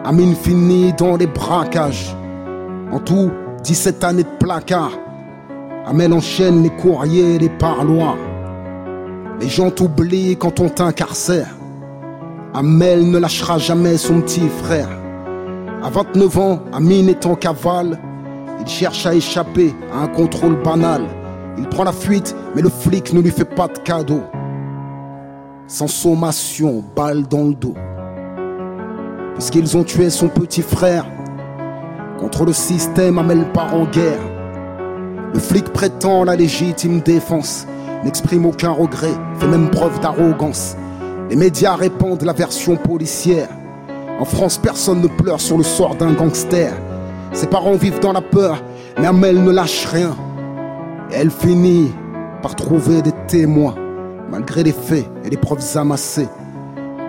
Amine 0.05 0.35
finit 0.35 0.93
dans 0.93 1.17
les 1.17 1.27
braquages. 1.27 2.15
En 2.93 3.01
tout, 3.01 3.31
17 3.65 4.05
années 4.05 4.23
de 4.23 4.39
placard. 4.39 4.93
Amel 5.87 6.15
enchaîne 6.15 6.63
les 6.63 6.71
courriers 6.71 7.39
les 7.39 7.51
parloirs. 7.51 8.17
Les 9.39 9.51
gens 9.51 9.71
t'oublient 9.71 10.37
quand 10.39 10.59
on 10.61 10.71
t'incarcère. 10.71 11.55
Amel 12.55 13.11
ne 13.11 13.19
lâchera 13.19 13.59
jamais 13.59 13.99
son 13.99 14.23
petit 14.23 14.49
frère. 14.49 14.89
À 15.83 15.91
29 15.91 16.39
ans, 16.39 16.61
Amine 16.73 17.11
est 17.11 17.27
en 17.27 17.35
cavale. 17.35 17.99
Il 18.61 18.67
cherche 18.67 19.05
à 19.05 19.15
échapper 19.15 19.75
à 19.93 20.05
un 20.05 20.07
contrôle 20.07 20.63
banal. 20.63 21.03
Il 21.59 21.69
prend 21.69 21.85
la 21.85 21.93
fuite, 21.93 22.35
mais 22.55 22.63
le 22.63 22.71
flic 22.71 23.13
ne 23.13 23.21
lui 23.21 23.31
fait 23.31 23.45
pas 23.45 23.69
de 23.69 23.79
cadeau. 23.79 24.23
Sans 25.67 25.89
sommation, 25.89 26.83
balle 26.97 27.25
dans 27.25 27.45
le 27.45 27.55
dos. 27.55 27.75
Puisqu'ils 29.35 29.77
ont 29.77 29.85
tué 29.85 30.09
son 30.09 30.29
petit 30.29 30.63
frère. 30.63 31.05
Contre 32.19 32.47
le 32.47 32.55
système, 32.55 33.19
Amel 33.19 33.53
part 33.53 33.75
en 33.75 33.85
guerre. 33.85 34.34
Le 35.35 35.41
flic 35.41 35.65
prétend 35.73 36.23
la 36.23 36.37
légitime 36.37 37.01
défense, 37.01 37.67
n'exprime 38.05 38.47
aucun 38.47 38.71
regret, 38.71 39.11
fait 39.41 39.49
même 39.49 39.69
preuve 39.69 39.99
d'arrogance. 39.99 40.77
Les 41.29 41.35
médias 41.35 41.75
répandent 41.75 42.23
la 42.23 42.33
version 42.33 42.77
policière. 42.77 43.49
En 44.21 44.25
France, 44.25 44.59
personne 44.59 45.01
ne 45.01 45.09
pleure 45.09 45.41
sur 45.41 45.59
le 45.59 45.65
sort 45.65 45.97
d'un 45.97 46.13
gangster. 46.13 46.73
Ses 47.33 47.49
parents 47.49 47.75
vivent 47.75 47.99
dans 47.99 48.13
la 48.13 48.21
peur, 48.21 48.63
mais 48.97 49.09
Amel 49.09 49.43
ne 49.43 49.51
lâche 49.51 49.87
rien. 49.87 50.15
Et 51.11 51.15
elle 51.15 51.33
finit 51.33 51.93
par 52.41 52.55
trouver 52.55 53.03
des 53.03 53.13
témoins, 53.27 53.75
malgré 54.31 54.63
les 54.63 54.73
faits 54.73 55.11
et 55.25 55.31
les 55.31 55.37
preuves 55.37 55.65
amassées. 55.77 56.29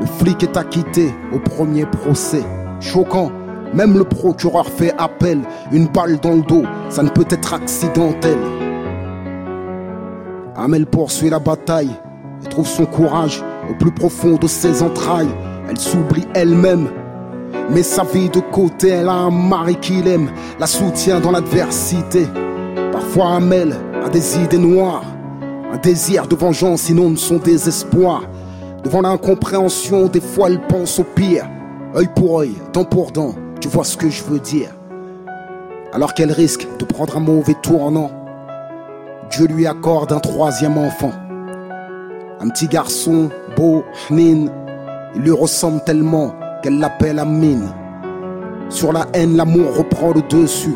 Le 0.02 0.08
flic 0.08 0.42
est 0.42 0.58
acquitté 0.58 1.14
au 1.32 1.38
premier 1.38 1.86
procès. 1.86 2.44
Choquant, 2.80 3.32
même 3.76 3.98
le 3.98 4.06
procureur 4.06 4.68
fait 4.68 4.94
appel. 4.98 5.42
Une 5.72 5.88
balle 5.88 6.20
dans 6.20 6.36
le 6.36 6.42
dos, 6.42 6.64
ça 6.90 7.04
ne 7.04 7.10
peut 7.10 7.26
être 7.30 7.54
accidentel. 7.54 8.38
Amel 10.56 10.86
poursuit 10.86 11.30
la 11.30 11.40
bataille 11.40 11.92
et 12.44 12.50
trouve 12.50 12.68
son 12.68 12.86
courage 12.86 13.44
au 13.70 13.74
plus 13.74 13.92
profond 13.92 14.36
de 14.36 14.48
ses 14.48 14.82
entrailles. 14.82 15.30
Elle 15.70 15.78
s'oublie 15.78 16.26
elle-même, 16.34 16.88
met 17.70 17.84
sa 17.84 18.04
vie 18.04 18.30
de 18.30 18.40
côté. 18.40 18.90
Elle 18.90 19.10
a 19.10 19.14
un 19.14 19.32
mari 19.32 19.76
qu'il 19.76 20.08
aime, 20.08 20.30
la 20.60 20.68
soutient 20.68 21.20
dans 21.20 21.32
l'adversité. 21.32 22.28
Parfois, 22.92 23.36
Amel 23.36 23.76
a 24.06 24.10
des 24.10 24.40
idées 24.40 24.58
noires, 24.58 25.04
un 25.74 25.78
désir 25.78 26.28
de 26.28 26.36
vengeance 26.36 26.90
inonde 26.90 27.18
son 27.18 27.38
désespoir. 27.38 28.24
Devant 28.84 29.02
l'incompréhension, 29.02 30.06
des 30.06 30.22
fois 30.22 30.48
elle 30.48 30.62
pense 30.68 31.00
au 31.00 31.04
pire. 31.04 31.50
Œil 31.96 32.08
pour 32.16 32.40
œil, 32.40 32.54
dent 32.72 32.84
pour 32.84 33.12
dent, 33.12 33.34
tu 33.60 33.68
vois 33.68 33.84
ce 33.84 33.98
que 33.98 34.10
je 34.10 34.24
veux 34.24 34.40
dire. 34.40 34.70
Alors 35.94 36.14
qu'elle 36.14 36.32
risque 36.32 36.68
de 36.78 36.86
prendre 36.86 37.18
un 37.18 37.22
mauvais 37.22 37.56
tournant, 37.62 38.12
Dieu 39.32 39.48
lui 39.48 39.66
accorde 39.66 40.12
un 40.12 40.20
troisième 40.20 40.78
enfant. 40.78 41.12
Un 42.40 42.50
petit 42.50 42.68
garçon, 42.68 43.30
beau, 43.56 43.84
hnin, 44.10 44.48
il 45.16 45.22
lui 45.22 45.32
ressemble 45.32 45.82
tellement 45.84 46.34
qu'elle 46.62 46.80
l'appelle 46.80 47.20
Amine. 47.20 47.70
Sur 48.70 48.92
la 48.92 49.08
haine, 49.14 49.38
l'amour 49.38 49.78
reprend 49.78 50.12
le 50.12 50.22
dessus. 50.22 50.76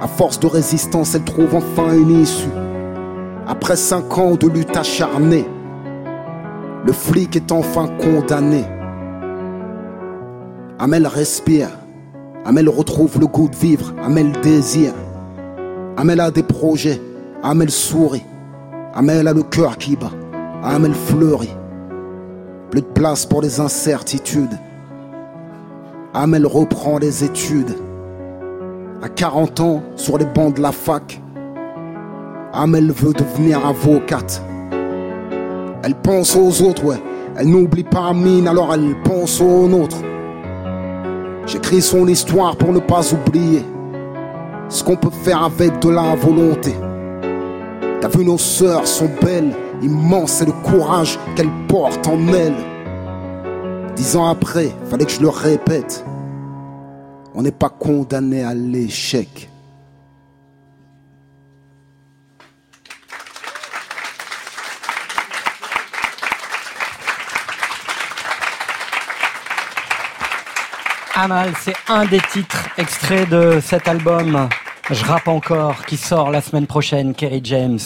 À 0.00 0.08
force 0.08 0.40
de 0.40 0.46
résistance, 0.46 1.14
elle 1.14 1.24
trouve 1.24 1.54
enfin 1.54 1.92
une 1.94 2.22
issue. 2.22 2.50
Après 3.46 3.76
cinq 3.76 4.18
ans 4.18 4.34
de 4.34 4.48
lutte 4.48 4.76
acharnée, 4.76 5.48
le 6.84 6.92
flic 6.92 7.36
est 7.36 7.52
enfin 7.52 7.88
condamné. 8.00 8.64
Amel 10.78 11.06
respire. 11.06 11.68
Amel 12.46 12.68
retrouve 12.68 13.18
le 13.18 13.26
goût 13.26 13.48
de 13.48 13.56
vivre. 13.56 13.92
Amel 14.00 14.30
désire. 14.40 14.92
Amel 15.96 16.20
a 16.20 16.30
des 16.30 16.44
projets. 16.44 17.02
Amel 17.42 17.72
sourit. 17.72 18.22
Amel 18.94 19.26
a 19.26 19.32
le 19.32 19.42
cœur 19.42 19.76
qui 19.76 19.96
bat. 19.96 20.12
Amel 20.62 20.94
fleurit. 20.94 21.52
Plus 22.70 22.82
de 22.82 22.86
place 22.86 23.26
pour 23.26 23.42
les 23.42 23.58
incertitudes. 23.58 24.56
Amel 26.14 26.46
reprend 26.46 26.98
les 26.98 27.24
études. 27.24 27.74
À 29.02 29.08
40 29.08 29.60
ans, 29.60 29.82
sur 29.96 30.16
les 30.16 30.24
bancs 30.24 30.54
de 30.54 30.62
la 30.62 30.70
fac, 30.70 31.20
Amel 32.52 32.92
veut 32.92 33.12
devenir 33.12 33.66
avocate. 33.66 34.40
Elle 35.82 35.96
pense 35.96 36.36
aux 36.36 36.62
autres, 36.62 36.84
ouais. 36.84 37.02
Elle 37.36 37.48
n'oublie 37.48 37.82
pas 37.82 38.06
Amine, 38.10 38.46
alors 38.46 38.72
elle 38.72 38.94
pense 39.02 39.40
aux 39.40 39.66
nôtres. 39.66 40.00
J'écris 41.46 41.80
son 41.80 42.08
histoire 42.08 42.56
pour 42.56 42.72
ne 42.72 42.80
pas 42.80 43.12
oublier 43.12 43.64
ce 44.68 44.82
qu'on 44.82 44.96
peut 44.96 45.10
faire 45.22 45.44
avec 45.44 45.78
de 45.78 45.90
la 45.90 46.16
volonté. 46.16 46.74
T'as 48.00 48.08
vu, 48.08 48.24
nos 48.24 48.36
sœurs 48.36 48.86
sont 48.86 49.08
belles, 49.22 49.54
immenses, 49.80 50.32
c'est 50.32 50.46
le 50.46 50.52
courage 50.52 51.18
qu'elles 51.36 51.52
portent 51.68 52.08
en 52.08 52.18
elles. 52.32 52.54
Dix 53.94 54.16
ans 54.16 54.26
après, 54.26 54.72
fallait 54.90 55.04
que 55.04 55.12
je 55.12 55.20
le 55.20 55.28
répète. 55.28 56.04
On 57.34 57.42
n'est 57.42 57.52
pas 57.52 57.68
condamné 57.68 58.42
à 58.42 58.52
l'échec. 58.52 59.48
Amal, 71.18 71.54
c'est 71.58 71.74
un 71.88 72.04
des 72.04 72.20
titres 72.20 72.68
extraits 72.76 73.26
de 73.30 73.58
cet 73.62 73.88
album 73.88 74.50
Je 74.90 75.02
rappe 75.02 75.28
encore 75.28 75.86
qui 75.86 75.96
sort 75.96 76.30
la 76.30 76.42
semaine 76.42 76.66
prochaine, 76.66 77.14
Kerry 77.14 77.40
James. 77.42 77.78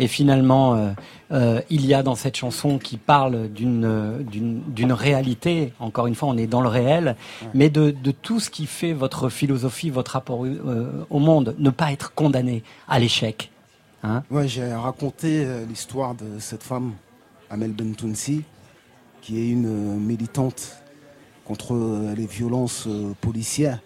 Et 0.00 0.08
finalement, 0.08 0.74
euh, 0.74 0.90
euh, 1.30 1.60
il 1.70 1.86
y 1.86 1.94
a 1.94 2.02
dans 2.02 2.16
cette 2.16 2.36
chanson 2.36 2.78
qui 2.78 2.96
parle 2.96 3.48
d'une 3.48 4.24
d'une 4.24 4.92
réalité. 4.92 5.74
Encore 5.78 6.08
une 6.08 6.16
fois, 6.16 6.28
on 6.28 6.36
est 6.36 6.48
dans 6.48 6.60
le 6.60 6.68
réel, 6.68 7.14
mais 7.54 7.70
de, 7.70 7.92
de 7.92 8.10
tout 8.10 8.40
ce 8.40 8.50
qui 8.50 8.66
fait 8.66 8.92
votre 8.92 9.28
philosophie, 9.28 9.88
votre 9.88 10.10
rapport 10.14 10.44
euh, 10.44 11.06
au 11.08 11.20
monde, 11.20 11.54
ne 11.60 11.70
pas 11.70 11.92
être 11.92 12.14
condamné 12.14 12.64
à 12.88 12.98
l'échec. 12.98 13.52
Hein 14.02 14.24
Ouais, 14.28 14.48
j'ai 14.48 14.74
raconté 14.74 15.44
euh, 15.44 15.64
l'histoire 15.66 16.16
de 16.16 16.40
cette 16.40 16.64
femme, 16.64 16.94
Amel 17.48 17.70
Bentounsi, 17.70 18.42
qui 19.22 19.38
est 19.38 19.48
une 19.50 19.66
euh, 19.66 19.96
militante 19.96 20.82
contre 21.46 21.74
euh, 21.74 22.14
les 22.14 22.26
violences 22.26 22.86
euh, 22.86 23.14
policières. 23.20 23.80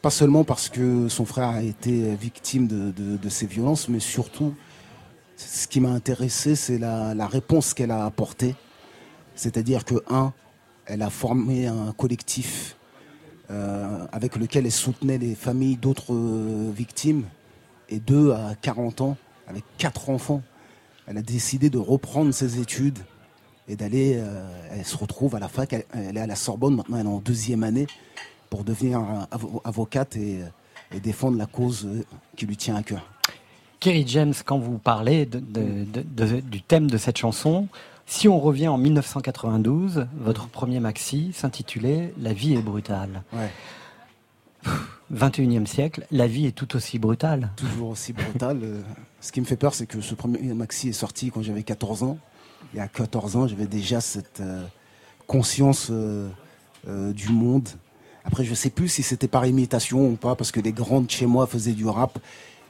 Pas 0.00 0.10
seulement 0.10 0.42
parce 0.42 0.68
que 0.68 1.08
son 1.08 1.24
frère 1.24 1.48
a 1.48 1.62
été 1.62 2.16
victime 2.16 2.66
de, 2.66 3.28
ces 3.28 3.46
violences, 3.46 3.88
mais 3.88 4.00
surtout, 4.00 4.52
ce 5.36 5.68
qui 5.68 5.80
m'a 5.80 5.90
intéressé, 5.90 6.56
c'est 6.56 6.78
la, 6.78 7.26
réponse 7.28 7.72
qu'elle 7.72 7.92
a 7.92 8.04
apportée. 8.04 8.56
C'est-à-dire 9.36 9.84
que, 9.84 9.94
un, 10.10 10.32
elle 10.86 11.02
a 11.02 11.10
formé 11.10 11.68
un 11.68 11.92
collectif 11.92 12.76
euh, 13.52 14.06
avec 14.12 14.36
lequel 14.36 14.66
elle 14.66 14.72
soutenait 14.72 15.18
les 15.18 15.34
familles 15.34 15.76
d'autres 15.76 16.14
euh, 16.14 16.70
victimes. 16.74 17.24
Et 17.88 18.00
deux, 18.00 18.32
à 18.32 18.54
40 18.60 19.02
ans, 19.02 19.16
avec 19.46 19.64
quatre 19.76 20.08
enfants, 20.08 20.42
elle 21.06 21.18
a 21.18 21.22
décidé 21.22 21.68
de 21.68 21.78
reprendre 21.78 22.32
ses 22.32 22.60
études 22.60 22.98
et 23.72 23.76
d'aller. 23.76 24.14
euh, 24.16 24.42
elle 24.70 24.84
se 24.84 24.96
retrouve 24.96 25.34
à 25.34 25.38
la 25.38 25.48
fac, 25.48 25.72
elle, 25.72 25.84
elle 25.92 26.16
est 26.16 26.20
à 26.20 26.26
la 26.26 26.36
Sorbonne, 26.36 26.76
maintenant 26.76 26.98
elle 26.98 27.06
est 27.06 27.08
en 27.08 27.18
deuxième 27.18 27.62
année 27.64 27.86
pour 28.50 28.64
devenir 28.64 29.00
avo- 29.30 29.60
avocate 29.64 30.16
et, 30.16 30.42
euh, 30.42 30.96
et 30.96 31.00
défendre 31.00 31.38
la 31.38 31.46
cause 31.46 31.86
euh, 31.86 32.04
qui 32.36 32.46
lui 32.46 32.56
tient 32.56 32.76
à 32.76 32.82
cœur. 32.82 33.02
Kerry 33.80 34.04
James, 34.06 34.34
quand 34.44 34.58
vous 34.58 34.78
parlez 34.78 35.26
de- 35.26 35.38
de- 35.40 35.84
de- 35.84 36.02
de- 36.02 36.40
du 36.40 36.62
thème 36.62 36.88
de 36.90 36.98
cette 36.98 37.16
chanson, 37.18 37.66
si 38.06 38.28
on 38.28 38.38
revient 38.38 38.68
en 38.68 38.78
1992, 38.78 40.06
votre 40.20 40.46
premier 40.48 40.80
maxi 40.80 41.32
s'intitulait 41.32 42.12
La 42.20 42.32
vie 42.32 42.54
est 42.54 42.62
brutale. 42.62 43.22
Ouais. 43.32 43.50
21e 45.12 45.66
siècle, 45.66 46.06
la 46.10 46.26
vie 46.26 46.46
est 46.46 46.52
tout 46.52 46.76
aussi 46.76 46.98
brutale. 46.98 47.50
Toujours 47.56 47.90
aussi 47.90 48.12
brutal. 48.12 48.60
euh, 48.62 48.80
ce 49.20 49.32
qui 49.32 49.40
me 49.40 49.46
fait 49.46 49.56
peur, 49.56 49.74
c'est 49.74 49.86
que 49.86 50.00
ce 50.00 50.14
premier 50.14 50.54
maxi 50.54 50.88
est 50.88 50.92
sorti 50.92 51.30
quand 51.30 51.42
j'avais 51.42 51.62
14 51.64 52.02
ans. 52.02 52.18
Et 52.74 52.80
à 52.80 52.88
14 52.88 53.36
ans, 53.36 53.46
j'avais 53.46 53.66
déjà 53.66 54.00
cette 54.00 54.40
euh, 54.40 54.64
conscience 55.26 55.88
euh, 55.90 56.28
euh, 56.88 57.12
du 57.12 57.28
monde. 57.30 57.68
Après, 58.24 58.44
je 58.44 58.54
sais 58.54 58.70
plus 58.70 58.88
si 58.88 59.02
c'était 59.02 59.28
par 59.28 59.44
imitation 59.46 60.06
ou 60.08 60.16
pas, 60.16 60.34
parce 60.34 60.52
que 60.52 60.60
les 60.60 60.72
grandes 60.72 61.10
chez 61.10 61.26
moi 61.26 61.46
faisaient 61.46 61.72
du 61.72 61.86
rap. 61.86 62.18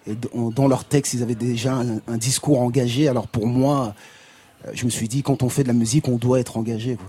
Et 0.07 0.17
dans 0.35 0.67
leurs 0.67 0.85
textes, 0.85 1.15
ils 1.15 1.23
avaient 1.23 1.37
déjà 1.37 1.75
un, 1.75 1.99
un 2.09 2.17
discours 2.17 2.61
engagé. 2.61 3.07
Alors 3.07 3.29
pour 3.29 3.47
moi, 3.47 3.95
je 4.73 4.85
me 4.85 4.91
suis 4.91 5.07
dit, 5.07 5.23
quand 5.23 5.45
on 5.45 5.49
fait 5.49 5.63
de 5.63 5.69
la 5.69 5.75
musique, 5.75 6.09
on 6.09 6.17
doit 6.17 6.41
être 6.41 6.57
engagé. 6.57 6.97
Quoi. 6.97 7.07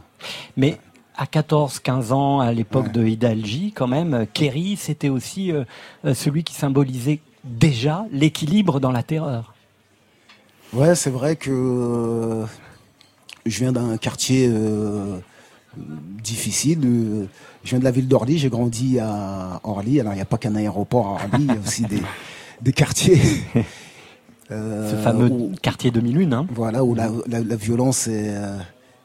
Mais 0.57 0.77
à 1.15 1.25
14, 1.25 1.79
15 1.79 2.11
ans, 2.11 2.39
à 2.39 2.51
l'époque 2.51 2.91
de 2.91 3.03
Hidalgi, 3.03 3.71
quand 3.71 3.87
même, 3.87 4.27
Kerry, 4.33 4.75
c'était 4.75 5.09
aussi 5.09 5.51
celui 6.03 6.43
qui 6.43 6.53
symbolisait 6.53 7.21
déjà 7.43 8.05
l'équilibre 8.11 8.79
dans 8.79 8.91
la 8.91 9.01
terreur. 9.01 9.55
Ouais, 10.73 10.93
c'est 10.93 11.11
vrai 11.11 11.35
que 11.35 12.45
je 13.45 13.59
viens 13.59 13.71
d'un 13.71 13.97
quartier 13.97 14.47
euh, 14.51 15.17
difficile. 16.23 16.79
euh, 16.85 17.25
je 17.63 17.69
viens 17.71 17.79
de 17.79 17.83
la 17.83 17.91
ville 17.91 18.07
d'Orly, 18.07 18.37
j'ai 18.37 18.49
grandi 18.49 18.99
à 18.99 19.59
Orly. 19.63 19.99
Alors, 19.99 20.13
il 20.13 20.17
n'y 20.17 20.21
a 20.21 20.25
pas 20.25 20.37
qu'un 20.37 20.55
aéroport 20.55 21.07
à 21.07 21.11
Orly, 21.25 21.43
il 21.43 21.45
y 21.47 21.51
a 21.51 21.59
aussi 21.65 21.83
des, 21.83 22.01
des 22.61 22.73
quartiers. 22.73 23.19
euh, 24.51 24.91
Ce 24.91 24.95
fameux 24.97 25.29
où- 25.29 25.51
quartier 25.61 25.91
2001. 25.91 26.31
Hein. 26.31 26.47
voilà, 26.53 26.83
où 26.83 26.93
la, 26.95 27.09
la- 27.27 27.41
la 27.41 27.55
violence 27.55 28.07
est, 28.07 28.29
euh, 28.35 28.57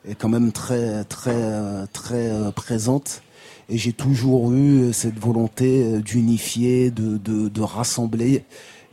est 0.09 0.15
quand 0.15 0.29
même 0.29 0.53
très, 0.53 1.05
très, 1.05 1.31
euh, 1.35 1.87
très 1.93 2.31
euh, 2.31 2.51
présente. 2.51 3.23
Et 3.71 3.77
j'ai 3.77 3.93
toujours 3.93 4.53
eu 4.53 4.93
cette 4.93 5.19
volonté 5.19 5.85
euh, 5.85 6.01
d'unifier, 6.01 6.91
de, 6.91 7.17
de, 7.19 7.49
de 7.49 7.61
rassembler. 7.61 8.45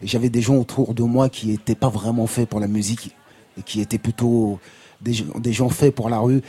J'avais 0.04 0.30
des 0.30 0.42
gens 0.42 0.56
autour 0.58 0.94
de 0.94 1.04
moi 1.04 1.30
qui 1.30 1.48
n'étaient 1.48 1.76
pas 1.76 1.90
vraiment 1.90 2.28
faits 2.28 2.50
pour 2.50 2.60
la 2.60 2.68
musique 2.68 3.16
et 3.58 3.64
qui 3.64 3.80
étaient 3.80 3.98
plutôt 3.98 4.60
des, 5.02 5.14
gens- 5.14 5.40
des 5.40 5.54
gens 5.54 5.70
faits 5.70 5.94
pour 5.96 6.10
la 6.10 6.20
rue. 6.20 6.42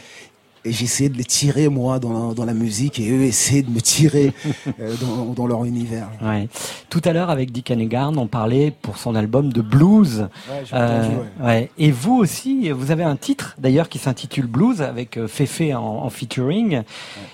Et 0.69 0.73
j'essayais 0.73 1.09
de 1.09 1.17
les 1.17 1.23
tirer, 1.25 1.69
moi, 1.69 2.01
dans 2.01 2.29
la, 2.31 2.35
dans 2.35 2.45
la 2.45 2.53
musique, 2.53 2.99
et 2.99 3.09
eux 3.13 3.23
essayaient 3.23 3.63
de 3.63 3.71
me 3.71 3.81
tirer 3.81 4.33
euh, 4.81 4.97
dans, 5.01 5.27
dans 5.27 5.47
leur 5.47 5.65
univers. 5.65 6.09
Ouais. 6.21 6.49
Tout 6.91 7.01
à 7.05 7.13
l'heure, 7.13 7.31
avec 7.31 7.53
Dick 7.53 7.71
Hannigan, 7.71 8.13
on 8.17 8.27
parlait 8.27 8.73
pour 8.83 8.97
son 8.99 9.15
album 9.15 9.53
de 9.53 9.63
blues. 9.63 10.27
Ouais, 10.51 10.77
ouais. 10.77 11.45
ouais. 11.45 11.71
Et 11.79 11.93
vous 11.93 12.15
aussi, 12.17 12.69
vous 12.73 12.91
avez 12.91 13.05
un 13.05 13.15
titre 13.15 13.55
d'ailleurs 13.59 13.89
qui 13.89 13.99
s'intitule 14.01 14.49
Blues 14.49 14.83
avec 14.83 15.17
euh, 15.19 15.29
Fefe 15.29 15.73
en, 15.73 16.03
en 16.03 16.11
featuring. 16.11 16.83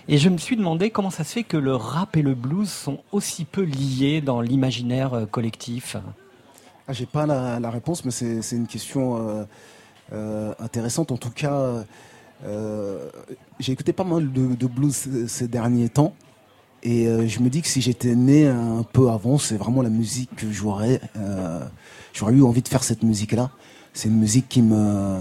Et 0.08 0.18
je 0.18 0.28
me 0.28 0.36
suis 0.36 0.56
demandé 0.58 0.90
comment 0.90 1.08
ça 1.08 1.24
se 1.24 1.32
fait 1.32 1.42
que 1.44 1.56
le 1.56 1.74
rap 1.74 2.18
et 2.18 2.22
le 2.22 2.34
blues 2.34 2.68
sont 2.68 2.98
aussi 3.12 3.46
peu 3.46 3.62
liés 3.62 4.20
dans 4.20 4.42
l'imaginaire 4.42 5.14
euh, 5.14 5.24
collectif. 5.24 5.96
Ah, 6.86 6.92
J'ai 6.92 7.06
pas 7.06 7.24
la, 7.24 7.58
la 7.60 7.70
réponse, 7.70 8.04
mais 8.04 8.10
c'est 8.10 8.56
une 8.56 8.66
question 8.66 9.16
euh, 9.16 9.20
euh, 9.20 9.44
intéressante. 10.58 11.12
En 11.12 11.16
tout 11.16 11.30
cas, 11.30 11.84
euh, 12.44 13.08
j'ai 13.60 13.72
écouté 13.72 13.92
pas 13.92 14.04
mal 14.04 14.32
de, 14.32 14.54
de 14.54 14.66
blues 14.66 14.94
ces, 14.94 15.28
ces 15.28 15.48
derniers 15.48 15.88
temps. 15.88 16.14
Et 16.84 17.06
euh, 17.06 17.28
je 17.28 17.40
me 17.40 17.48
dis 17.48 17.62
que 17.62 17.68
si 17.68 17.80
j'étais 17.80 18.16
né 18.16 18.48
un 18.48 18.82
peu 18.82 19.08
avant, 19.08 19.38
c'est 19.38 19.56
vraiment 19.56 19.82
la 19.82 19.88
musique 19.88 20.34
que 20.34 20.50
j'aurais 20.50 21.00
euh, 21.16 21.60
j'aurais 22.12 22.32
eu 22.34 22.42
envie 22.42 22.62
de 22.62 22.68
faire 22.68 22.82
cette 22.82 23.04
musique-là. 23.04 23.50
C'est 23.92 24.08
une 24.08 24.18
musique 24.18 24.48
qui 24.48 24.62
me 24.62 25.20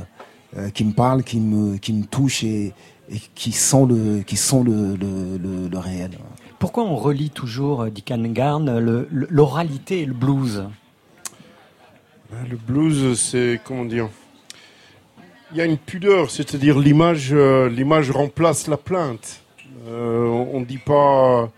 euh, 0.57 0.69
qui 0.73 0.83
me 0.83 0.93
parle, 0.93 1.23
qui 1.23 1.39
me 1.39 1.77
qui 1.77 1.93
me 1.93 2.05
touche 2.05 2.43
et, 2.43 2.73
et 3.11 3.19
qui 3.35 3.51
sent 3.51 3.85
le 3.87 4.23
qui 4.23 4.37
sent 4.37 4.63
le, 4.63 4.95
le, 4.95 5.37
le, 5.37 5.67
le 5.67 5.77
réel. 5.77 6.17
Pourquoi 6.57 6.83
on 6.83 6.95
relie 6.95 7.29
toujours 7.29 7.81
euh, 7.81 7.89
Dick 7.91 8.09
le- 8.09 9.07
l'oralité 9.11 10.01
et 10.01 10.05
le 10.05 10.13
blues? 10.13 10.63
Le 12.49 12.57
blues, 12.57 13.19
c'est 13.19 13.59
comment 13.63 13.85
dire 13.85 14.09
Il 15.51 15.57
y 15.57 15.61
a 15.61 15.65
une 15.65 15.77
pudeur, 15.77 16.31
c'est-à-dire 16.31 16.79
l'image, 16.79 17.29
euh, 17.33 17.67
l'image 17.67 18.09
remplace 18.09 18.67
la 18.67 18.77
plainte. 18.77 19.41
Euh, 19.87 20.25
on 20.27 20.61
ne 20.61 20.65
dit 20.65 20.77
pas 20.77 21.49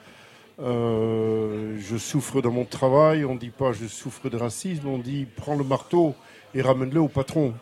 euh, 0.62 1.78
je 1.80 1.98
souffre 1.98 2.42
dans 2.42 2.52
mon 2.52 2.66
travail, 2.66 3.26
on 3.26 3.34
ne 3.34 3.40
dit 3.40 3.50
pas 3.50 3.72
je 3.74 3.86
souffre 3.86 4.30
de 4.30 4.38
racisme, 4.38 4.88
on 4.88 4.98
dit 4.98 5.26
prends 5.36 5.56
le 5.56 5.64
marteau 5.64 6.16
et 6.56 6.62
ramène-le 6.62 7.02
au 7.02 7.08
patron 7.08 7.54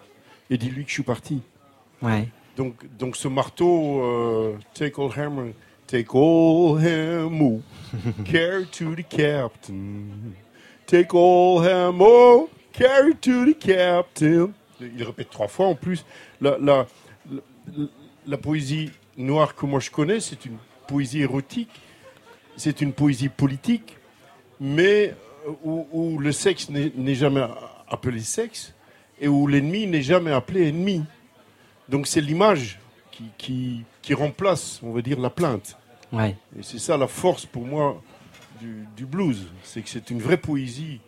et 0.50 0.58
dis-lui 0.58 0.84
que 0.84 0.90
je 0.90 0.96
suis 0.96 1.04
parti. 1.04 1.42
Ouais. 2.02 2.28
Donc, 2.58 2.76
donc 3.00 3.16
ce 3.16 3.28
marteau, 3.28 4.02
euh, 4.04 4.56
take 4.74 5.02
all 5.02 5.10
hammer, 5.18 5.54
take 5.88 6.10
all 6.14 6.78
hammer, 6.78 7.62
carry 8.26 8.66
to 8.68 8.96
the 8.96 9.08
captain. 9.08 10.34
Take 10.86 11.14
all 11.14 11.64
hammer, 11.64 12.48
carry 12.74 13.16
to 13.16 13.46
the 13.46 13.58
captain. 13.58 14.54
Il 14.96 15.04
répète 15.04 15.30
trois 15.30 15.48
fois 15.48 15.68
en 15.68 15.76
plus. 15.76 16.06
La, 16.42 16.58
la, 16.60 16.88
la, 17.32 17.42
la 18.28 18.38
poésie 18.38 18.92
noire 19.18 19.56
que 19.56 19.66
moi 19.66 19.80
je 19.80 19.92
connais, 19.92 20.20
c'est 20.20 20.46
une 20.46 20.58
poésie 20.88 21.22
érotique, 21.22 21.70
c'est 22.58 22.82
une 22.82 22.94
poésie 22.94 23.30
politique, 23.30 23.98
mais 24.60 25.16
euh, 25.48 25.52
où, 25.64 25.88
où 25.92 26.20
le 26.20 26.32
sexe 26.32 26.70
n'est 26.70 26.92
n'est 26.96 27.16
jamais 27.16 27.46
appelé 27.88 28.20
sexe 28.20 28.74
et 29.20 29.28
où 29.28 29.48
l'ennemi 29.48 29.88
n'est 29.88 30.02
jamais 30.02 30.32
appelé 30.32 30.68
ennemi. 30.70 31.04
Donc 31.90 32.08
c'est 32.08 32.22
l'image 32.22 32.80
qui, 33.12 33.26
qui, 33.38 33.84
qui 34.02 34.14
remplace, 34.14 34.80
on 34.84 34.92
va 34.92 35.02
dire, 35.02 35.20
la 35.20 35.30
plainte. 35.30 35.78
Ouais. 36.12 36.36
Et 36.58 36.64
c'est 36.64 36.80
ça 36.80 36.98
la 36.98 37.08
force 37.08 37.46
pour 37.46 37.66
moi 37.66 38.02
du, 38.60 38.86
du 38.96 39.06
blues, 39.06 39.48
c'est 39.64 39.82
que 39.82 39.90
c'est 39.90 40.10
une 40.10 40.20
vraie 40.20 40.38
poésie. 40.38 41.00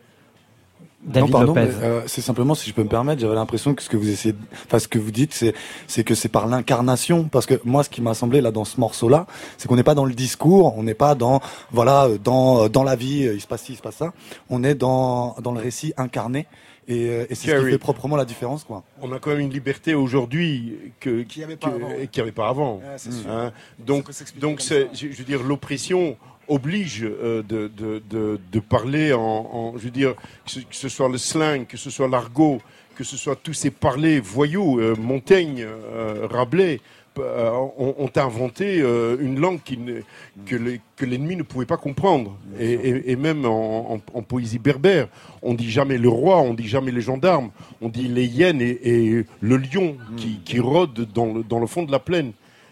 Non, 1.05 1.27
pardon, 1.27 1.53
mais, 1.53 1.67
euh, 1.81 2.01
c'est 2.07 2.21
simplement, 2.21 2.55
si 2.55 2.69
je 2.69 2.73
peux 2.73 2.83
me 2.83 2.89
permettre, 2.89 3.21
j'avais 3.21 3.35
l'impression 3.35 3.73
que 3.75 3.81
ce 3.83 3.89
que 3.89 3.97
vous 3.97 4.09
essayez, 4.09 4.33
de- 4.33 4.37
enfin, 4.65 4.79
ce 4.79 4.87
que 4.87 4.99
vous 4.99 5.11
dites, 5.11 5.33
c'est, 5.33 5.53
c'est 5.87 6.03
que 6.03 6.15
c'est 6.15 6.29
par 6.29 6.47
l'incarnation. 6.47 7.25
Parce 7.25 7.45
que 7.45 7.59
moi, 7.65 7.83
ce 7.83 7.89
qui 7.89 8.01
m'a 8.01 8.13
semblé 8.13 8.41
là 8.41 8.51
dans 8.51 8.65
ce 8.65 8.79
morceau-là, 8.79 9.25
c'est 9.57 9.67
qu'on 9.67 9.75
n'est 9.75 9.83
pas 9.83 9.95
dans 9.95 10.05
le 10.05 10.13
discours, 10.13 10.77
on 10.77 10.83
n'est 10.83 10.93
pas 10.93 11.15
dans, 11.15 11.41
voilà, 11.71 12.05
euh, 12.05 12.17
dans, 12.17 12.63
euh, 12.63 12.69
dans 12.69 12.83
la 12.83 12.95
vie, 12.95 13.25
euh, 13.27 13.33
il 13.33 13.41
se 13.41 13.47
passe 13.47 13.63
ci, 13.63 13.73
il 13.73 13.75
se 13.77 13.81
passe 13.81 13.95
ça. 13.95 14.13
On 14.49 14.63
est 14.63 14.75
dans, 14.75 15.35
dans 15.41 15.51
le 15.51 15.59
récit 15.59 15.93
incarné. 15.97 16.47
Et, 16.87 17.07
euh, 17.07 17.25
et 17.29 17.35
c'est 17.35 17.49
ce 17.49 17.63
qui 17.63 17.71
fait 17.71 17.77
proprement 17.77 18.17
la 18.17 18.25
différence, 18.25 18.65
quoi. 18.65 18.83
On 19.01 19.11
a 19.13 19.19
quand 19.19 19.29
même 19.29 19.39
une 19.39 19.49
liberté 19.53 19.93
aujourd'hui 19.93 20.77
que 20.99 21.21
qu'il 21.21 21.39
n'y 21.39 21.45
avait 21.45 21.55
pas 21.55 21.67
avant. 21.67 21.89
avait 21.89 22.31
pas 22.33 22.49
avant. 22.49 22.81
C'est 22.97 23.13
sûr. 23.13 23.31
Hein. 23.31 23.53
Donc, 23.79 24.09
donc 24.37 24.61
je 24.61 25.07
veux 25.07 25.23
dire, 25.23 25.43
l'oppression 25.43 26.17
oblige 26.47 27.03
euh, 27.03 27.41
de, 27.43 27.67
de, 27.67 28.01
de, 28.09 28.39
de 28.51 28.59
parler 28.59 29.13
en, 29.13 29.21
en- 29.21 29.73
je 29.77 29.83
veux 29.85 29.91
dire, 29.91 30.15
que 30.45 30.51
ce, 30.51 30.59
que 30.59 30.75
ce 30.75 30.89
soit 30.89 31.09
le 31.09 31.17
slang, 31.17 31.65
que 31.65 31.77
ce 31.77 31.89
soit 31.89 32.07
l'argot, 32.07 32.59
que 32.95 33.03
ce 33.03 33.17
soit 33.17 33.35
tous 33.35 33.53
ces 33.53 33.71
parlers 33.71 34.19
voyous, 34.19 34.79
euh, 34.79 34.95
Montaigne, 34.99 35.65
euh, 35.65 36.27
Rabelais, 36.29 36.79
euh, 37.19 37.51
ont, 37.77 37.93
ont 37.99 38.11
inventé 38.15 38.79
une 38.79 39.39
langue 39.39 39.59
qui 39.63 39.77
ne- 39.77 40.01
que, 40.47 41.05
l'ennemi 41.05 41.35
ne 41.35 41.43
pouvait 41.43 41.67
pas 41.67 41.77
comprendre. 41.77 42.37
Et, 42.59 42.73
et- 42.73 43.11
et 43.11 43.15
même 43.15 43.45
en, 43.45 43.93
en- 43.93 44.01
en 44.17 44.21
poésie 44.23 44.57
berbère, 44.57 45.07
on 45.43 45.53
dit 45.53 45.69
jamais 45.69 45.97
le 45.99 46.09
roi, 46.09 46.37
on 46.41 46.55
dit 46.55 46.67
jamais 46.67 46.91
les 46.91 47.01
gendarmes, 47.01 47.51
on 47.81 47.89
dit 47.89 48.07
les 48.07 48.25
hyènes 48.25 48.61
et, 48.61 48.79
et 48.83 49.25
le 49.41 49.57
lion 49.57 49.95
qui, 50.17 50.39
qui 50.43 50.59
rôde 50.59 51.07
dans 51.13 51.33
le, 51.33 51.43
dans 51.43 51.59
le 51.59 51.67
fond 51.67 51.83
de 51.83 51.91
la 51.91 51.99
plaine. 51.99 52.31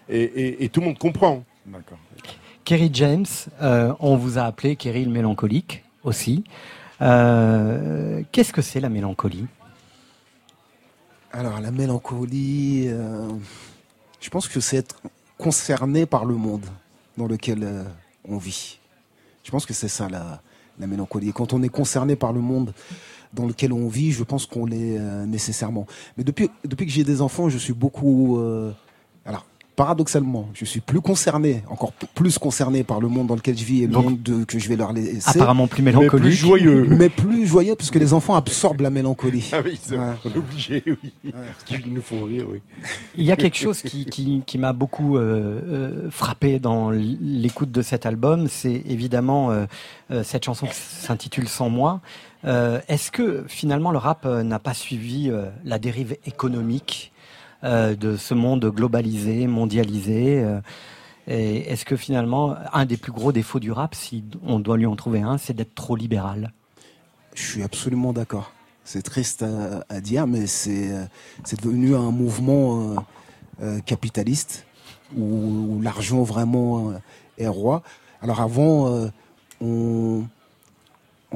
Et, 0.10 0.22
et- 0.24 0.64
et 0.64 0.70
tout 0.70 0.80
le 0.80 0.88
monde 0.88 0.98
comprend. 0.98 1.44
D'accord. 1.68 2.00
Kerry 2.64 2.90
James, 2.94 3.26
euh, 3.62 3.94
on 4.00 4.16
vous 4.16 4.38
a 4.38 4.44
appelé 4.44 4.76
Kerry 4.76 5.06
le 5.06 5.12
mélancolique 5.12 5.84
aussi. 6.04 6.44
Euh, 7.02 8.22
Qu'est-ce 8.32 8.54
que 8.54 8.62
c'est 8.62 8.80
la 8.80 8.90
mélancolie? 8.90 9.46
Alors 11.32 11.60
la 11.60 11.72
mélancolie, 11.72 12.86
euh, 12.88 13.30
Je 14.20 14.30
pense 14.30 14.48
que 14.48 14.60
c'est 14.60 14.78
être 14.78 15.02
concerné 15.38 16.06
par 16.06 16.26
le 16.26 16.36
monde 16.36 16.66
dans 17.18 17.28
lequel 17.28 17.68
on 18.26 18.38
vit. 18.38 18.80
Je 19.44 19.50
pense 19.50 19.66
que 19.66 19.74
c'est 19.74 19.88
ça 19.88 20.08
la, 20.08 20.42
la 20.80 20.88
mélancolie. 20.88 21.30
Et 21.30 21.34
quand 21.34 21.54
on 21.54 21.64
est 21.64 21.70
concerné 21.70 22.16
par 22.16 22.32
le 22.32 22.42
monde 22.42 22.74
dans 23.34 23.48
lequel 23.48 23.74
on 23.74 23.88
vit, 23.88 24.12
je 24.12 24.24
pense 24.24 24.46
qu'on 24.46 24.66
l'est 24.66 25.00
nécessairement. 25.26 25.88
Mais 26.18 26.24
depuis, 26.24 26.52
depuis 26.64 26.86
que 26.86 26.92
j'ai 26.92 27.04
des 27.04 27.22
enfants, 27.22 27.50
je 27.50 27.58
suis 27.58 27.74
beaucoup... 27.74 28.40
alors, 29.26 29.46
paradoxalement, 29.76 30.50
je 30.54 30.66
suis 30.66 30.80
plus 30.82 31.02
concerné, 31.02 31.64
encore 31.70 31.92
plus 31.94 32.38
concerné 32.38 32.84
par 32.84 33.00
le 33.00 33.08
monde 33.08 33.28
dans 33.28 33.36
lequel 33.36 33.58
je 33.58 33.64
vis 33.64 33.84
et 33.84 33.88
le 33.88 33.94
Donc, 33.94 34.04
monde 34.06 34.22
de- 34.22 34.44
que 34.44 34.60
je 34.60 34.68
vais 34.70 34.76
leur 34.76 34.94
laisser. 34.94 35.22
apparemment 35.30 35.68
plus 35.68 35.82
mélancolique. 35.82 36.14
Mais 36.14 36.20
plus 36.30 36.32
joyeux. 36.36 36.88
Mais 36.90 37.10
plus 37.10 37.48
joyeux, 37.48 37.76
parce 37.76 37.90
que 37.92 38.00
les 38.00 38.14
enfants 38.14 38.36
absorbent 38.36 38.82
la 38.82 38.90
mélancolie. 38.90 39.50
Ah 39.54 39.62
oui, 39.64 39.80
c'est 39.82 39.98
Ouais. 39.98 40.14
obligé, 40.36 40.84
oui. 40.86 41.14
Parce 41.32 41.64
qu'ils 41.66 41.94
nous 41.94 42.02
font 42.02 42.24
rire, 42.26 42.46
oui. 42.52 42.62
Il 43.16 43.24
y 43.24 43.32
a 43.32 43.36
quelque 43.36 43.58
chose 43.58 43.82
qui, 43.82 44.06
qui, 44.06 44.44
qui 44.46 44.58
m'a 44.58 44.74
beaucoup 44.74 45.18
euh, 45.18 45.62
euh, 45.68 46.10
frappé 46.12 46.60
dans 46.60 46.92
l'écoute 46.92 47.72
de 47.72 47.82
cet 47.82 48.06
album, 48.06 48.48
c'est 48.50 48.84
évidemment 48.88 49.52
euh, 49.52 49.66
cette 50.24 50.46
chanson 50.46 50.68
qui 50.68 50.76
s'intitule 50.76 51.48
Sans 51.48 51.70
moi. 51.70 52.02
Euh, 52.46 52.80
Est-ce 52.88 53.12
que 53.12 53.44
finalement 53.48 53.92
le 53.92 53.98
rap 54.00 54.26
euh, 54.26 54.42
n'a 54.44 54.58
pas 54.60 54.74
suivi 54.74 55.30
euh, 55.30 55.46
la 55.64 55.78
dérive 55.80 56.18
économique 56.26 57.12
euh, 57.64 57.96
de 57.96 58.18
ce 58.18 58.34
monde 58.34 58.66
globalisé, 58.66 59.46
mondialisé 59.46 60.44
euh, 60.44 60.62
et 61.28 61.72
Est-ce 61.72 61.86
que 61.86 61.96
finalement 61.96 62.56
un 62.74 62.86
des 62.86 62.98
plus 62.98 63.12
gros 63.12 63.32
défauts 63.32 63.60
du 63.60 63.72
rap, 63.72 63.94
si 63.94 64.24
on 64.44 64.60
doit 64.60 64.78
lui 64.78 64.88
en 64.88 64.96
trouver 64.96 65.22
un, 65.22 65.38
c'est 65.38 65.54
d'être 65.54 65.76
trop 65.76 65.96
libéral? 65.96 66.52
Je 67.36 67.44
suis 67.44 67.62
absolument 67.62 68.14
d'accord. 68.14 68.52
C'est 68.84 69.04
triste 69.04 69.46
à, 69.90 70.02
dire, 70.02 70.26
mais 70.26 70.48
c'est 70.48 70.92
euh, 70.92 71.06
c'est 71.44 71.62
devenu 71.62 71.96
un 71.96 72.10
mouvement 72.10 72.96
capitaliste 73.86 74.66
où, 75.16 75.24
où 75.24 75.82
l'argent 75.84 76.24
vraiment 76.24 76.94
est 77.38 77.48
roi. 77.48 77.84
Alors 78.24 78.42
avant, 78.42 79.12
on, 79.62 80.24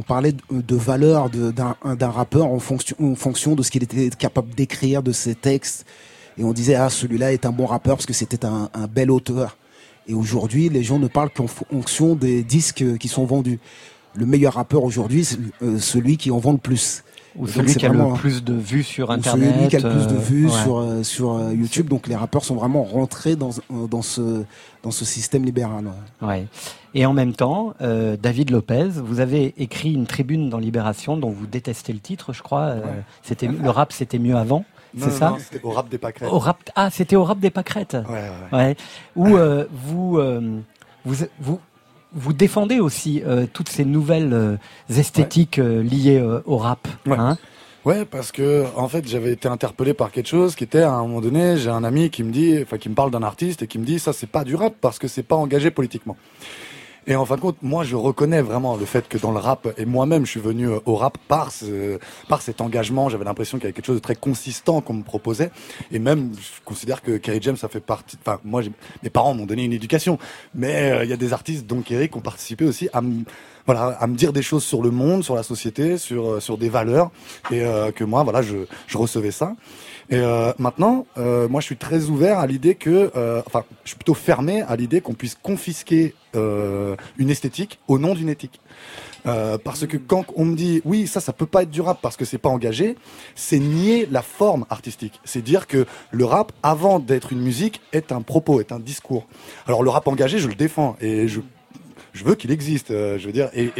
parlait 0.07 0.31
de, 0.31 0.41
de 0.49 0.75
valeur 0.75 1.29
d'un 1.29 2.09
rappeur 2.09 2.47
en 2.47 2.57
fonction, 2.57 2.95
en 2.99 3.15
fonction 3.15 3.53
de 3.53 3.61
ce 3.61 3.69
qu'il 3.69 3.83
était 3.83 4.09
capable 4.09 4.55
d'écrire, 4.55 5.03
de 5.03 5.11
ses 5.11 5.35
textes. 5.35 5.85
Et 6.37 6.43
on 6.43 6.53
disait, 6.53 6.75
ah, 6.75 6.89
celui-là 6.89 7.31
est 7.33 7.45
un 7.45 7.51
bon 7.51 7.65
rappeur 7.65 7.95
parce 7.95 8.05
que 8.05 8.13
c'était 8.13 8.45
un, 8.45 8.69
un 8.73 8.87
bel 8.87 9.09
auteur. 9.11 9.57
Et 10.07 10.13
aujourd'hui, 10.13 10.69
les 10.69 10.83
gens 10.83 10.99
ne 10.99 11.07
parlent 11.07 11.29
qu'en 11.31 11.47
fonction 11.47 12.15
des 12.15 12.43
disques 12.43 12.97
qui 12.97 13.07
sont 13.07 13.25
vendus. 13.25 13.59
Le 14.13 14.25
meilleur 14.25 14.53
rappeur 14.53 14.83
aujourd'hui, 14.83 15.25
c'est 15.25 15.39
euh, 15.61 15.79
celui 15.79 16.17
qui 16.17 16.31
en 16.31 16.37
vend 16.37 16.51
le 16.53 16.57
plus. 16.57 17.03
Ou 17.37 17.47
celui 17.47 17.67
donc, 17.73 17.77
qui 17.77 17.85
a 17.85 17.89
le 17.89 18.13
plus 18.13 18.43
de 18.45 18.53
vues 18.53 18.83
sur 18.83 19.09
ou 19.09 19.11
Internet, 19.11 19.53
Celui 19.55 19.67
qui 19.67 19.75
a 19.75 19.79
le 19.79 19.89
plus 19.89 20.07
de 20.07 20.13
euh, 20.15 20.19
vues 20.19 20.45
ouais. 20.45 20.51
sur, 20.63 20.77
euh, 20.77 21.03
sur 21.03 21.33
euh, 21.33 21.53
YouTube. 21.53 21.89
Donc 21.89 22.07
les 22.07 22.15
rappeurs 22.15 22.45
sont 22.45 22.55
vraiment 22.55 22.83
rentrés 22.83 23.35
dans, 23.35 23.49
euh, 23.71 23.87
dans, 23.87 24.01
ce, 24.01 24.43
dans 24.83 24.91
ce 24.91 25.03
système 25.03 25.43
libéral. 25.43 25.85
ouais. 26.21 26.47
Et 26.93 27.05
en 27.05 27.11
même 27.11 27.33
temps, 27.33 27.73
euh, 27.81 28.15
David 28.15 28.51
Lopez, 28.51 28.87
vous 29.03 29.19
avez 29.19 29.53
écrit 29.57 29.91
une 29.91 30.05
tribune 30.07 30.49
dans 30.49 30.59
Libération 30.59 31.17
dont 31.17 31.29
vous 31.29 31.45
détestez 31.45 31.91
le 31.91 31.99
titre, 31.99 32.31
je 32.31 32.41
crois. 32.41 32.67
euh, 32.67 32.81
C'était 33.21 33.47
le 33.49 33.69
rap, 33.69 33.91
c'était 33.91 34.17
mieux 34.19 34.37
avant? 34.37 34.63
C'est 34.97 35.11
ça 35.11 35.31
non, 35.31 35.37
c'était 35.39 35.63
au 35.63 35.71
rap 35.71 35.89
des 35.89 35.97
pâquerettes. 35.97 36.31
Au 36.31 36.39
rap, 36.39 36.57
ah, 36.75 36.89
c'était 36.89 37.15
au 37.15 37.23
rap 37.23 37.39
des 37.39 37.49
pâquerettes. 37.49 37.97
Ouais, 38.09 38.29
ouais. 38.51 38.57
Ouais. 38.57 38.77
Où 39.15 39.35
euh, 39.35 39.65
vous, 39.71 40.17
euh, 40.17 40.59
vous, 41.03 41.25
vous, 41.39 41.59
vous 42.13 42.33
défendez 42.33 42.79
aussi 42.79 43.21
euh, 43.25 43.45
toutes 43.51 43.69
ces 43.69 43.85
nouvelles 43.85 44.57
esthétiques 44.89 45.57
liées 45.57 46.23
au 46.45 46.57
rap. 46.57 46.87
Ouais. 47.05 47.17
hein. 47.17 47.37
Ouais, 47.83 48.03
parce 48.03 48.31
que 48.31 48.65
en 48.75 48.87
fait, 48.87 49.07
j'avais 49.07 49.31
été 49.31 49.47
interpellé 49.47 49.93
par 49.93 50.11
quelque 50.11 50.27
chose 50.27 50.55
qui 50.55 50.63
était 50.63 50.81
à 50.81 50.91
un 50.91 51.01
moment 51.01 51.21
donné, 51.21 51.55
j'ai 51.57 51.69
un 51.69 51.83
ami 51.83 52.09
qui 52.09 52.23
me 52.23 52.31
dit, 52.31 52.57
enfin 52.63 52.79
qui 52.79 52.89
me 52.89 52.95
parle 52.95 53.11
d'un 53.11 53.21
artiste 53.21 53.61
et 53.61 53.67
qui 53.67 53.77
me 53.77 53.85
dit 53.85 53.99
ça 53.99 54.11
c'est 54.11 54.29
pas 54.29 54.43
du 54.43 54.55
rap 54.55 54.73
parce 54.81 54.97
que 54.97 55.07
c'est 55.07 55.23
pas 55.23 55.35
engagé 55.35 55.69
politiquement. 55.69 56.17
Et 57.07 57.15
en 57.15 57.25
fin 57.25 57.35
de 57.35 57.41
compte, 57.41 57.57
moi 57.61 57.83
je 57.83 57.95
reconnais 57.95 58.41
vraiment 58.41 58.77
le 58.77 58.85
fait 58.85 59.07
que 59.07 59.17
dans 59.19 59.31
le 59.31 59.37
rap 59.37 59.67
et 59.77 59.85
moi-même 59.85 60.25
je 60.25 60.31
suis 60.31 60.39
venu 60.39 60.67
euh, 60.67 60.79
au 60.85 60.95
rap 60.95 61.17
par 61.27 61.51
ce, 61.51 61.99
par 62.27 62.41
cet 62.41 62.61
engagement, 62.61 63.09
j'avais 63.09 63.25
l'impression 63.25 63.57
qu'il 63.57 63.65
y 63.65 63.67
avait 63.67 63.73
quelque 63.73 63.85
chose 63.85 63.97
de 63.97 64.01
très 64.01 64.15
consistant 64.15 64.81
qu'on 64.81 64.95
me 64.95 65.03
proposait. 65.03 65.51
Et 65.91 65.99
même 65.99 66.31
je 66.33 66.63
considère 66.63 67.03
que 67.03 67.17
Kerry 67.17 67.39
James 67.41 67.57
ça 67.57 67.67
fait 67.67 67.79
partie 67.79 68.17
enfin 68.21 68.39
moi 68.43 68.61
mes 69.03 69.09
parents 69.11 69.35
m'ont 69.35 69.45
donné 69.45 69.65
une 69.65 69.73
éducation. 69.73 70.17
Mais 70.55 70.91
euh, 70.91 71.03
il 71.03 71.09
y 71.09 71.13
a 71.13 71.17
des 71.17 71.31
artistes 71.31 71.67
dont 71.67 71.81
Kerry 71.81 72.09
qui 72.09 72.17
ont 72.17 72.21
participé 72.21 72.65
aussi 72.65 72.89
à 72.91 73.01
me 73.01 73.23
voilà, 73.65 73.97
à 73.99 74.07
me 74.07 74.15
dire 74.15 74.31
des 74.31 74.43
choses 74.43 74.63
sur 74.63 74.81
le 74.81 74.91
monde, 74.91 75.23
sur 75.23 75.35
la 75.35 75.43
société, 75.43 75.97
sur 75.97 76.33
euh, 76.33 76.39
sur 76.39 76.57
des 76.57 76.69
valeurs, 76.69 77.11
et 77.51 77.63
euh, 77.63 77.91
que 77.91 78.03
moi, 78.03 78.23
voilà, 78.23 78.41
je, 78.41 78.57
je 78.87 78.97
recevais 78.97 79.31
ça. 79.31 79.55
Et 80.09 80.17
euh, 80.17 80.53
maintenant, 80.59 81.07
euh, 81.17 81.47
moi, 81.47 81.61
je 81.61 81.65
suis 81.65 81.77
très 81.77 82.05
ouvert 82.05 82.39
à 82.39 82.47
l'idée 82.47 82.75
que, 82.75 83.11
euh, 83.15 83.41
enfin, 83.45 83.63
je 83.83 83.89
suis 83.89 83.97
plutôt 83.97 84.13
fermé 84.13 84.61
à 84.61 84.75
l'idée 84.75 85.01
qu'on 85.01 85.13
puisse 85.13 85.35
confisquer 85.35 86.13
euh, 86.35 86.95
une 87.17 87.29
esthétique 87.29 87.79
au 87.87 87.97
nom 87.97 88.13
d'une 88.13 88.29
éthique. 88.29 88.59
Euh, 89.25 89.57
parce 89.57 89.87
que 89.87 89.97
quand 89.97 90.25
on 90.35 90.45
me 90.45 90.55
dit 90.55 90.81
oui 90.85 91.07
ça 91.07 91.19
ça 91.19 91.33
peut 91.33 91.47
pas 91.47 91.63
être 91.63 91.71
du 91.71 91.81
rap 91.81 91.97
parce 91.99 92.15
que 92.15 92.25
c'est 92.25 92.37
pas 92.37 92.49
engagé, 92.49 92.95
c'est 93.33 93.57
nier 93.57 94.07
la 94.11 94.21
forme 94.21 94.65
artistique. 94.69 95.19
C'est 95.23 95.41
dire 95.41 95.65
que 95.65 95.87
le 96.11 96.25
rap 96.25 96.51
avant 96.61 96.99
d'être 96.99 97.33
une 97.33 97.41
musique 97.41 97.81
est 97.91 98.11
un 98.11 98.21
propos, 98.21 98.59
est 98.59 98.71
un 98.71 98.79
discours. 98.79 99.25
Alors 99.65 99.81
le 99.81 99.89
rap 99.89 100.07
engagé 100.07 100.37
je 100.37 100.47
le 100.47 100.53
défends 100.53 100.95
et 101.01 101.27
je 101.27 101.39
je 102.15 102.23
veux 102.23 102.35
qu'il 102.35 102.49
existe, 102.49 102.91
euh, 102.91 103.19
je 103.19 103.27
veux 103.27 103.33
dire, 103.33 103.49
et, 103.53 103.71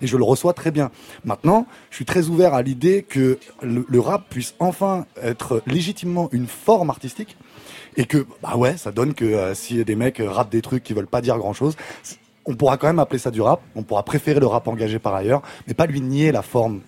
je, 0.00 0.16
le 0.16 0.24
reçois 0.24 0.54
très 0.54 0.70
bien. 0.70 0.90
Maintenant, 1.24 1.66
je 1.90 1.96
suis 1.96 2.04
très 2.04 2.28
ouvert 2.28 2.54
à 2.54 2.62
l'idée 2.62 3.02
que 3.02 3.38
le, 3.62 4.00
rap 4.00 4.28
puisse 4.30 4.54
enfin 4.58 5.06
être 5.22 5.62
légitimement 5.66 6.28
une 6.32 6.46
forme 6.46 6.90
artistique, 6.90 7.36
et 7.96 8.06
que, 8.06 8.26
bah 8.42 8.56
ouais, 8.56 8.78
ça 8.78 8.90
donne 8.90 9.12
que 9.12 9.26
euh, 9.26 9.54
si 9.54 9.84
des 9.84 9.94
mecs 9.94 10.20
euh, 10.20 10.30
rappent 10.30 10.50
des 10.50 10.62
trucs 10.62 10.82
qui 10.82 10.94
veulent 10.94 11.06
pas 11.06 11.20
dire 11.20 11.36
grand 11.36 11.52
chose, 11.52 11.76
on 12.46 12.54
pourra 12.54 12.78
quand 12.78 12.86
même 12.86 12.98
appeler 12.98 13.18
ça 13.18 13.30
du 13.30 13.42
rap, 13.42 13.60
on 13.76 13.82
pourra 13.82 14.02
préférer 14.02 14.40
le 14.40 14.46
rap 14.46 14.66
engagé 14.66 14.98
par 14.98 15.14
ailleurs, 15.14 15.42
mais 15.68 15.74
pas 15.74 15.86
lui 15.86 16.00
nier 16.00 16.32
la 16.32 16.42
forme, 16.42 16.80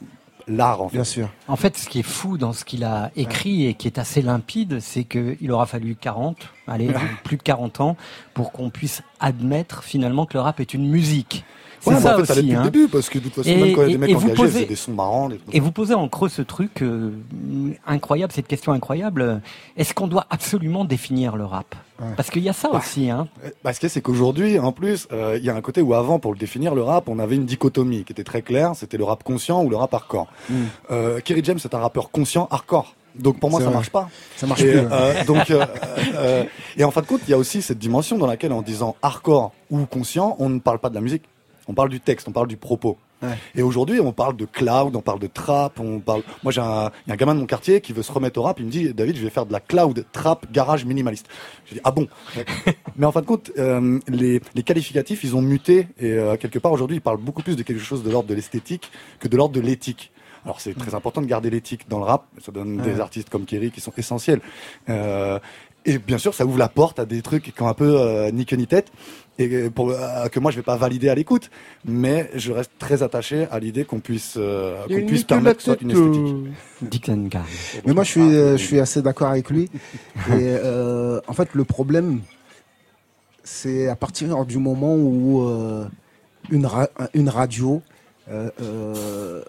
l'art 0.48 0.82
en 0.82 0.88
fait. 0.88 0.96
Bien 0.96 1.04
sûr. 1.04 1.28
En 1.48 1.56
fait, 1.56 1.76
ce 1.76 1.88
qui 1.88 2.00
est 2.00 2.04
fou 2.04 2.38
dans 2.38 2.52
ce 2.52 2.64
qu'il 2.64 2.84
a 2.84 3.10
écrit 3.16 3.66
et 3.66 3.74
qui 3.74 3.86
est 3.86 3.98
assez 3.98 4.22
limpide, 4.22 4.80
c'est 4.80 5.04
qu'il 5.04 5.50
aura 5.52 5.66
fallu 5.66 5.96
40, 5.96 6.36
allez, 6.66 6.90
plus 7.24 7.36
de 7.36 7.42
40 7.42 7.80
ans 7.80 7.96
pour 8.34 8.52
qu'on 8.52 8.70
puisse 8.70 9.02
admettre 9.20 9.82
finalement 9.82 10.26
que 10.26 10.34
le 10.34 10.40
rap 10.40 10.60
est 10.60 10.74
une 10.74 10.88
musique. 10.88 11.44
Ouais, 11.86 11.94
mais 11.94 12.00
ça 12.00 12.14
en 12.14 12.18
fait, 12.18 12.26
ça 12.26 12.32
aussi. 12.32 12.42
depuis 12.42 12.54
hein. 12.56 12.64
le 12.64 12.70
début, 12.70 12.88
parce 12.88 13.08
que 13.08 13.18
de 13.18 13.24
toute 13.24 13.34
façon, 13.34 13.48
même 13.48 13.74
quand 13.74 13.82
il 13.82 13.92
y 13.92 13.94
a 13.94 13.98
des 13.98 13.98
mecs 13.98 14.16
engagés, 14.16 14.34
posez- 14.34 14.66
des 14.66 14.76
sons 14.76 14.92
marrants, 14.92 15.28
des 15.28 15.40
Et 15.52 15.60
vous 15.60 15.72
posez 15.72 15.94
en 15.94 16.08
creux 16.08 16.28
ce 16.28 16.42
truc 16.42 16.82
euh, 16.82 17.10
incroyable, 17.86 18.32
cette 18.32 18.46
question 18.46 18.72
incroyable. 18.72 19.42
Est-ce 19.76 19.94
qu'on 19.94 20.06
doit 20.06 20.26
absolument 20.30 20.84
définir 20.84 21.36
le 21.36 21.44
rap? 21.44 21.74
Parce 22.16 22.30
qu'il 22.30 22.42
y 22.42 22.48
a 22.48 22.52
ça 22.52 22.70
aussi. 22.70 23.08
Hein. 23.08 23.28
Bah, 23.62 23.72
ce 23.72 23.78
qu'il 23.78 23.86
y 23.86 23.90
a, 23.90 23.92
c'est 23.92 24.00
qu'aujourd'hui, 24.00 24.58
en 24.58 24.72
plus, 24.72 25.06
euh, 25.12 25.38
il 25.38 25.44
y 25.44 25.50
a 25.50 25.54
un 25.54 25.60
côté 25.60 25.80
où 25.80 25.94
avant, 25.94 26.18
pour 26.18 26.32
le 26.32 26.38
définir, 26.38 26.74
le 26.74 26.82
rap, 26.82 27.08
on 27.08 27.18
avait 27.18 27.36
une 27.36 27.46
dichotomie 27.46 28.04
qui 28.04 28.12
était 28.12 28.24
très 28.24 28.42
claire. 28.42 28.72
C'était 28.74 28.96
le 28.96 29.04
rap 29.04 29.22
conscient 29.22 29.62
ou 29.62 29.70
le 29.70 29.76
rap 29.76 29.94
hardcore. 29.94 30.26
Mm. 30.50 30.54
Euh, 30.90 31.20
Kerry 31.20 31.42
James, 31.44 31.58
c'est 31.60 31.74
un 31.74 31.78
rappeur 31.78 32.10
conscient 32.10 32.48
hardcore. 32.50 32.94
Donc 33.14 33.38
pour 33.38 33.50
moi, 33.50 33.60
ça 33.60 33.66
vrai. 33.66 33.74
marche 33.74 33.90
pas. 33.90 34.08
Ça 34.36 34.46
marche 34.46 34.62
et, 34.62 34.72
plus, 34.72 34.80
euh, 34.90 35.24
donc, 35.24 35.50
euh, 35.50 35.64
euh, 36.14 36.44
et 36.76 36.84
en 36.84 36.90
fin 36.90 37.00
de 37.00 37.06
compte, 37.06 37.20
il 37.26 37.30
y 37.30 37.34
a 37.34 37.38
aussi 37.38 37.62
cette 37.62 37.78
dimension 37.78 38.18
dans 38.18 38.26
laquelle, 38.26 38.52
en 38.52 38.62
disant 38.62 38.96
hardcore 39.02 39.52
ou 39.70 39.86
conscient, 39.86 40.36
on 40.38 40.48
ne 40.48 40.58
parle 40.58 40.78
pas 40.78 40.90
de 40.90 40.94
la 40.94 41.00
musique. 41.00 41.22
On 41.66 41.74
parle 41.74 41.88
du 41.88 42.00
texte, 42.00 42.28
on 42.28 42.32
parle 42.32 42.48
du 42.48 42.56
propos. 42.56 42.98
Ouais. 43.22 43.30
Et 43.54 43.62
aujourd'hui, 43.62 44.00
on 44.00 44.12
parle 44.12 44.36
de 44.36 44.44
cloud, 44.44 44.94
on 44.96 45.00
parle 45.00 45.18
de 45.18 45.28
trap, 45.28 45.80
on 45.80 45.98
parle. 45.98 46.22
Moi, 46.42 46.52
j'ai 46.52 46.60
un, 46.60 46.90
il 47.06 47.08
y 47.08 47.10
a 47.10 47.14
un 47.14 47.16
gamin 47.16 47.34
de 47.34 47.40
mon 47.40 47.46
quartier 47.46 47.80
qui 47.80 47.92
veut 47.92 48.02
se 48.02 48.12
remettre 48.12 48.38
au 48.38 48.42
rap. 48.42 48.60
Il 48.60 48.66
me 48.66 48.70
dit, 48.70 48.92
David, 48.92 49.16
je 49.16 49.22
vais 49.22 49.30
faire 49.30 49.46
de 49.46 49.52
la 49.52 49.60
cloud, 49.60 50.04
trap, 50.12 50.50
garage 50.52 50.84
minimaliste. 50.84 51.26
Je 51.66 51.74
dis, 51.74 51.80
ah 51.84 51.90
bon? 51.90 52.06
Mais 52.96 53.06
en 53.06 53.12
fin 53.12 53.22
de 53.22 53.26
compte, 53.26 53.50
euh, 53.58 53.98
les, 54.08 54.42
les 54.54 54.62
qualificatifs, 54.62 55.24
ils 55.24 55.34
ont 55.36 55.42
muté 55.42 55.88
et 55.98 56.12
euh, 56.12 56.36
quelque 56.36 56.58
part 56.58 56.72
aujourd'hui, 56.72 56.98
ils 56.98 57.02
parlent 57.02 57.20
beaucoup 57.20 57.42
plus 57.42 57.56
de 57.56 57.62
quelque 57.62 57.82
chose 57.82 58.02
de 58.02 58.10
l'ordre 58.10 58.28
de 58.28 58.34
l'esthétique 58.34 58.90
que 59.18 59.28
de 59.28 59.36
l'ordre 59.36 59.54
de 59.54 59.60
l'éthique. 59.60 60.10
Alors 60.44 60.60
c'est 60.60 60.74
très 60.74 60.94
important 60.94 61.22
de 61.22 61.26
garder 61.26 61.48
l'éthique 61.48 61.88
dans 61.88 61.98
le 61.98 62.04
rap. 62.04 62.26
Ça 62.44 62.52
donne 62.52 62.76
des 62.76 63.00
artistes 63.00 63.30
comme 63.30 63.46
Kerry 63.46 63.70
qui 63.70 63.80
sont 63.80 63.94
essentiels. 63.96 64.40
Euh, 64.90 65.38
et 65.86 65.98
bien 65.98 66.18
sûr, 66.18 66.34
ça 66.34 66.44
ouvre 66.44 66.58
la 66.58 66.68
porte 66.68 66.98
à 66.98 67.06
des 67.06 67.22
trucs 67.22 67.54
qui 67.54 67.62
ont 67.62 67.68
un 67.68 67.74
peu 67.74 67.98
euh, 67.98 68.30
ni 68.30 68.44
queue 68.44 68.56
ni 68.56 68.66
tête 68.66 68.92
et 69.38 69.68
pour 69.70 69.90
euh, 69.90 70.26
que 70.28 70.38
moi 70.38 70.50
je 70.52 70.56
vais 70.56 70.62
pas 70.62 70.76
valider 70.76 71.08
à 71.08 71.14
l'écoute, 71.14 71.50
mais 71.84 72.30
je 72.34 72.52
reste 72.52 72.70
très 72.78 73.02
attaché 73.02 73.46
à 73.50 73.58
l'idée 73.58 73.84
qu'on 73.84 73.98
puisse 74.00 74.34
euh, 74.36 74.82
qu'on 75.00 75.06
puisse 75.06 75.24
permettre 75.24 75.60
soit 75.60 75.80
une 75.82 75.90
esthétique. 75.90 77.10
Gard. 77.30 77.44
Mais 77.86 77.92
moi, 77.94 78.04
je 78.04 78.10
suis, 78.10 78.20
euh, 78.20 78.56
je 78.56 78.64
suis 78.64 78.78
assez 78.80 79.02
d'accord 79.02 79.28
avec 79.30 79.50
lui. 79.50 79.64
Et 80.28 80.30
euh, 80.32 81.20
en 81.26 81.32
fait, 81.32 81.48
le 81.54 81.64
problème, 81.64 82.20
c'est 83.42 83.88
à 83.88 83.96
partir 83.96 84.44
du 84.44 84.58
moment 84.58 84.94
où 84.94 85.42
euh, 85.48 85.84
une, 86.50 86.66
ra- 86.66 86.88
une 87.14 87.28
radio 87.28 87.82
euh, 88.30 88.50
euh, 88.62 89.42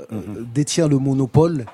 détient 0.53 0.87
le 0.87 0.97
monopole 0.97 1.65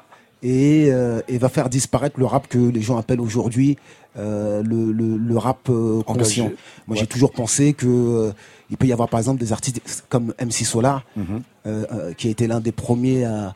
et, 0.44 0.88
euh, 0.92 1.22
et 1.28 1.38
va 1.38 1.50
faire 1.50 1.70
disparaître 1.70 2.20
le 2.20 2.26
rap 2.26 2.48
que 2.48 2.58
les 2.58 2.82
gens 2.82 2.98
appellent 2.98 3.22
aujourd'hui 3.22 3.78
euh, 4.18 4.62
le, 4.64 4.92
le, 4.92 5.18
le 5.18 5.38
rap 5.38 5.70
euh, 5.70 6.02
conscient. 6.04 6.46
Engagé. 6.46 6.58
Moi, 6.88 6.96
Ouais. 6.96 6.98
j'ai 7.00 7.08
toujours 7.08 7.32
pensé 7.32 7.74
que 7.74 7.88
euh, 7.88 8.32
il 8.70 8.78
peut 8.78 8.88
y 8.88 8.92
avoir 8.94 9.08
par 9.08 9.20
exemple 9.20 9.40
des 9.40 9.54
artistes 9.54 10.04
comme 10.10 10.34
MC 10.42 10.66
Solar, 10.66 11.04
Mhm. 11.16 11.26
euh, 11.68 11.86
euh, 11.94 12.14
qui 12.14 12.28
a 12.28 12.32
été 12.32 12.48
l'un 12.48 12.60
des 12.60 12.72
premiers 12.74 13.24
à, 13.26 13.54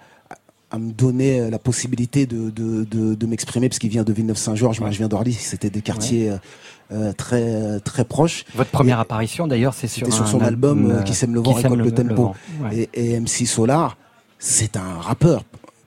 à 0.72 0.80
me 0.80 0.92
donner 0.92 1.40
euh, 1.42 1.50
la 1.50 1.60
possibilité 1.60 2.26
de, 2.26 2.50
de, 2.52 2.84
de, 2.86 3.16
de 3.16 3.26
m'exprimer, 3.26 3.68
parce 3.68 3.80
qu'il 3.80 3.90
vient 3.90 4.04
de 4.04 4.14
Villeneuve-Saint-Georges, 4.14 4.80
moi 4.80 4.92
je 4.92 4.98
viens 5.00 5.08
d'Orly, 5.10 5.34
c'était 5.34 5.70
des 5.70 5.82
quartiers 5.82 6.30
euh, 6.32 6.38
euh, 6.94 7.12
très 7.14 7.80
très 7.82 8.06
proches. 8.06 8.46
Votre 8.56 8.70
première 8.72 9.00
apparition 9.00 9.48
d'ailleurs, 9.48 9.74
c'est 9.74 9.88
sur, 9.88 10.08
son 10.14 10.40
album 10.42 10.90
euh, 10.92 11.02
Qui 11.04 11.16
sème 11.16 11.34
le 11.34 11.42
vent, 11.42 11.54
récolte 11.54 11.78
le, 11.80 11.84
le- 11.84 11.92
tempo. 11.92 12.34
et 12.94 13.20
MC 13.20 13.46
Solar, 13.46 13.98
c'est 14.40 14.78
un 14.78 15.00
rappeur. 15.02 15.44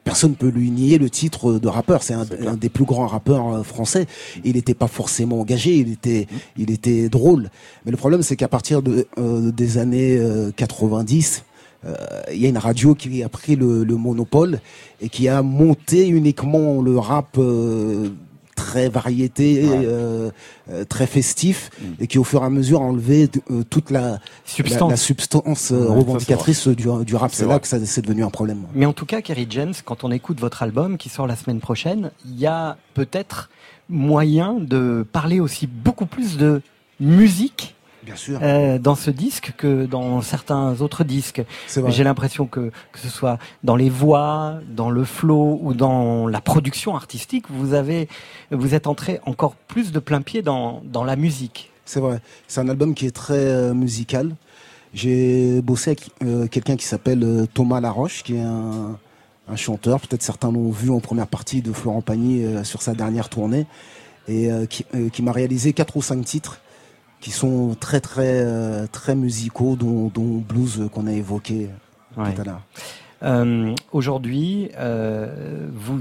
Personne 0.08 0.30
ne 0.30 0.36
peut 0.36 0.48
lui 0.48 0.70
nier 0.70 0.96
le 0.96 1.10
titre 1.10 1.58
de 1.58 1.68
rappeur. 1.68 2.02
C'est 2.02 2.14
un, 2.14 2.26
un 2.46 2.56
des 2.56 2.70
plus 2.70 2.86
grands 2.86 3.06
rappeurs 3.06 3.48
euh, 3.48 3.62
français. 3.62 4.06
Il 4.42 4.54
n'était 4.54 4.72
pas 4.72 4.86
forcément 4.86 5.38
engagé, 5.38 5.74
il 5.74 5.92
était, 5.92 6.26
il 6.56 6.70
était 6.70 7.10
drôle. 7.10 7.50
Mais 7.84 7.90
le 7.90 7.98
problème, 7.98 8.22
c'est 8.22 8.34
qu'à 8.34 8.48
partir 8.48 8.80
de, 8.80 9.06
euh, 9.18 9.52
des 9.52 9.76
années 9.76 10.16
euh, 10.16 10.50
90, 10.56 11.44
euh, 11.84 11.94
il 12.32 12.38
y 12.38 12.46
a 12.46 12.48
une 12.48 12.56
radio 12.56 12.94
qui 12.94 13.22
a 13.22 13.28
pris 13.28 13.54
le, 13.54 13.84
le 13.84 13.96
monopole 13.96 14.60
et 15.02 15.10
qui 15.10 15.28
a 15.28 15.42
monté 15.42 16.08
uniquement 16.08 16.80
le 16.80 16.98
rap 16.98 17.36
euh, 17.36 18.08
très 18.58 18.88
variété, 18.88 19.62
euh, 19.64 20.30
euh, 20.70 20.84
très 20.84 21.06
festif, 21.06 21.70
et 22.00 22.06
qui 22.08 22.18
au 22.18 22.24
fur 22.24 22.42
et 22.42 22.46
à 22.46 22.50
mesure 22.50 22.80
a 22.82 22.84
enlevé 22.84 23.28
euh, 23.50 23.62
toute 23.70 23.90
la 23.90 24.18
Substance. 24.44 24.80
la, 24.80 24.88
la 24.88 24.96
substance 24.96 25.70
Ouais, 25.70 25.86
revendicatrice 25.86 26.66
du, 26.68 26.86
du 27.04 27.16
rap. 27.16 27.30
C'est 27.32 27.46
là 27.46 27.58
que 27.60 27.68
ça 27.68 27.78
c'est 27.84 28.02
devenu 28.02 28.24
un 28.24 28.30
problème. 28.30 28.64
Mais 28.74 28.86
en 28.86 28.92
tout 28.92 29.06
cas, 29.06 29.22
Kerry 29.22 29.46
James, 29.48 29.74
quand 29.84 30.02
on 30.04 30.10
écoute 30.10 30.40
votre 30.40 30.62
album 30.62 30.98
qui 30.98 31.08
sort 31.08 31.26
la 31.26 31.36
semaine 31.36 31.60
prochaine, 31.60 32.10
il 32.26 32.38
y 32.38 32.46
a 32.46 32.76
peut-être 32.94 33.48
moyen 33.88 34.54
de 34.60 35.06
parler 35.12 35.40
aussi 35.40 35.66
beaucoup 35.66 36.06
plus 36.06 36.36
de 36.36 36.60
musique 37.00 37.76
Bien 38.08 38.16
sûr. 38.16 38.40
euh, 38.42 38.78
dans 38.78 38.94
ce 38.94 39.10
disque 39.10 39.52
que 39.56 39.86
dans 39.86 40.22
certains 40.22 40.80
autres 40.80 41.04
disques. 41.04 41.42
J'ai 41.88 42.04
l'impression 42.04 42.46
que 42.46 42.70
que 42.92 42.98
ce 42.98 43.08
soit 43.08 43.38
dans 43.62 43.76
les 43.76 43.90
voix, 43.90 44.60
dans 44.74 44.90
le 44.90 45.04
flow 45.04 45.60
ou 45.62 45.74
dans 45.74 46.26
la 46.26 46.40
production 46.40 46.96
artistique, 46.96 47.44
vous 47.50 47.74
avez 47.74 48.08
vous 48.50 48.74
êtes 48.74 48.86
entré 48.86 49.20
encore 49.26 49.54
plus 49.54 49.92
de 49.92 49.98
plein 49.98 50.22
pied 50.22 50.40
dans 50.42 50.80
dans 50.84 51.04
la 51.04 51.16
musique. 51.16 51.70
C'est 51.84 52.00
vrai. 52.00 52.20
C'est 52.46 52.60
un 52.60 52.68
album 52.68 52.94
qui 52.94 53.06
est 53.06 53.14
très 53.14 53.34
euh, 53.34 53.74
musical. 53.74 54.34
J'ai 54.94 55.60
bossé 55.62 55.90
avec 55.90 56.10
euh, 56.22 56.46
quelqu'un 56.46 56.76
qui 56.76 56.86
s'appelle 56.86 57.46
Thomas 57.52 57.80
Laroche, 57.80 58.22
qui 58.22 58.36
est 58.36 58.40
un, 58.40 58.98
un 59.48 59.56
chanteur. 59.56 60.00
Peut-être 60.00 60.22
certains 60.22 60.50
l'ont 60.50 60.70
vu 60.70 60.90
en 60.90 61.00
première 61.00 61.26
partie 61.26 61.60
de 61.60 61.72
Florent 61.72 62.00
Pagny 62.02 62.44
euh, 62.44 62.64
sur 62.64 62.80
sa 62.80 62.94
dernière 62.94 63.28
tournée, 63.28 63.66
et 64.28 64.50
qui, 64.68 64.84
qui 65.12 65.22
m'a 65.22 65.32
réalisé 65.32 65.72
quatre 65.72 65.96
ou 65.96 66.02
cinq 66.02 66.22
titres 66.24 66.60
qui 67.20 67.30
sont 67.30 67.74
très 67.78 68.00
très 68.00 68.42
euh, 68.44 68.86
très 68.90 69.14
musicaux, 69.14 69.76
dont, 69.76 70.08
dont 70.08 70.38
Blues 70.38 70.88
qu'on 70.92 71.06
a 71.06 71.12
évoqué 71.12 71.68
Ouais. 72.16 72.32
tout 72.34 72.40
à 72.40 72.44
l'heure. 72.44 72.62
Euh, 73.22 73.74
Aujourd'hui, 73.92 74.70
euh, 74.76 75.68
vous, 75.72 76.00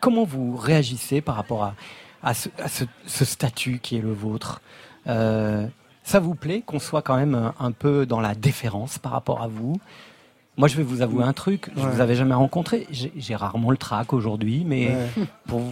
comment 0.00 0.24
vous 0.24 0.56
réagissez 0.56 1.20
par 1.20 1.34
rapport 1.36 1.62
à, 1.64 1.74
à, 2.22 2.34
ce, 2.34 2.48
à 2.58 2.68
ce- 2.68 2.84
ce 3.06 3.24
statut 3.24 3.78
qui 3.80 3.96
est 3.96 4.00
le 4.00 4.12
vôtre? 4.12 4.60
Euh, 5.06 5.66
Ça 6.04 6.20
vous 6.20 6.34
plaît 6.34 6.62
qu'on 6.64 6.78
soit 6.78 7.02
quand 7.02 7.16
même 7.16 7.34
un, 7.34 7.54
un 7.60 7.70
peu 7.72 8.06
dans 8.06 8.20
la 8.20 8.34
déférence 8.34 8.98
par 8.98 9.12
rapport 9.12 9.42
à 9.42 9.46
vous? 9.48 9.78
Moi, 10.58 10.68
je 10.68 10.76
vais 10.76 10.82
vous 10.82 11.00
avouer 11.00 11.24
un 11.24 11.32
truc. 11.32 11.70
Je 11.76 11.82
Ouais. 11.82 11.90
vous 11.90 12.00
avais 12.00 12.14
jamais 12.16 12.34
rencontré. 12.34 12.86
J'ai 12.90 13.34
rarement 13.36 13.70
le 13.70 13.76
trac 13.76 14.12
aujourd'hui, 14.12 14.64
mais 14.66 14.88
Ouais. 14.88 15.24
pour, 15.46 15.62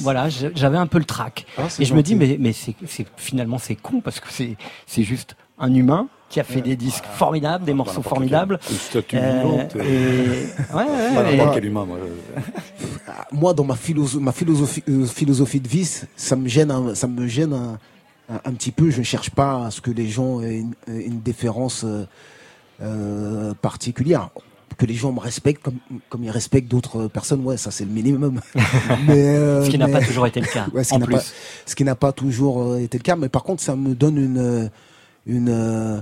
voilà, 0.00 0.28
j'avais 0.28 0.78
un 0.78 0.86
peu 0.88 0.98
le 0.98 1.04
trac. 1.04 1.46
Ah, 1.58 1.62
Et 1.78 1.84
je 1.84 1.94
me 1.94 2.02
dis, 2.02 2.14
mais, 2.16 2.36
mais 2.40 2.52
c'est 2.52 2.74
c'est- 2.86 3.06
finalement, 3.16 3.58
c'est 3.58 3.76
con 3.76 4.00
parce 4.00 4.18
que 4.20 4.26
c'est 4.30 4.56
c'est 4.86 5.02
juste 5.04 5.36
un 5.58 5.72
humain 5.74 6.08
qui 6.28 6.40
a 6.40 6.44
fait 6.44 6.62
des 6.62 6.76
disques 6.76 7.04
formidables, 7.04 7.64
des 7.66 7.74
morceaux 7.74 7.98
n'importe 7.98 8.08
formidables. 8.16 8.58
une 8.70 8.76
statue 8.76 9.16
Euh, 9.18 9.42
vivante. 9.42 9.76
et- 9.76 10.74
ouais, 10.74 10.84
ouais, 10.84 11.58
et- 11.62 11.66
humain, 11.66 11.84
moi. 11.84 11.98
Ah, 13.06 13.26
moi 13.32 13.52
dans 13.52 13.64
ma, 13.64 13.74
philosoph- 13.74 14.18
ma 14.20 14.32
philosophie, 14.32 14.82
euh, 14.88 15.04
philosophie 15.06 15.60
de 15.60 15.68
vie, 15.68 15.84
ça 16.16 16.36
me 16.36 16.48
gêne, 16.48 16.70
un, 16.70 16.94
ça 16.94 17.06
me 17.06 17.26
gêne 17.26 17.52
un, 17.52 17.78
un- 18.34 18.40
un 18.46 18.52
petit 18.54 18.72
peu. 18.72 18.88
Je 18.90 19.00
ne 19.00 19.04
cherche 19.04 19.28
pas 19.30 19.66
à 19.66 19.70
ce 19.70 19.82
que 19.82 19.90
les 19.90 20.08
gens 20.08 20.40
aient 20.40 20.60
une, 20.60 20.72
une 20.88 21.20
déférence 21.20 21.84
euh, 21.84 22.06
euh, 22.82 23.54
particulière. 23.54 24.30
Que 24.78 24.86
les 24.86 24.94
gens 24.94 25.12
me 25.12 25.20
respectent 25.20 25.62
comme, 25.62 25.78
comme 26.08 26.24
ils 26.24 26.30
respectent 26.30 26.68
d'autres 26.70 27.06
personnes, 27.06 27.44
ouais, 27.44 27.56
ça 27.58 27.70
c'est 27.70 27.84
le 27.84 27.90
minimum. 27.90 28.40
Mais, 29.06 29.18
euh, 29.36 29.64
Ce 29.64 29.70
qui 29.70 29.78
n'a 29.78 29.86
pas 29.86 30.00
toujours 30.00 30.26
été 30.26 30.40
le 30.40 30.46
cas, 30.46 30.66
Ouais, 30.74 30.82
ce 30.82 30.94
en 30.94 30.96
qui 30.96 31.00
n'a 31.00 31.06
plus. 31.06 31.14
pas- 31.16 31.22
ce 31.66 31.74
qui 31.76 31.84
n'a 31.84 31.94
pas 31.94 32.12
toujours 32.12 32.62
euh, 32.62 32.78
été 32.78 32.98
le 32.98 33.02
cas. 33.02 33.14
Mais 33.16 33.28
par 33.28 33.42
contre, 33.44 33.62
ça 33.62 33.76
me 33.76 33.94
donne 33.94 34.16
une, 34.16 34.70
une 35.26 35.48
euh, 35.50 36.00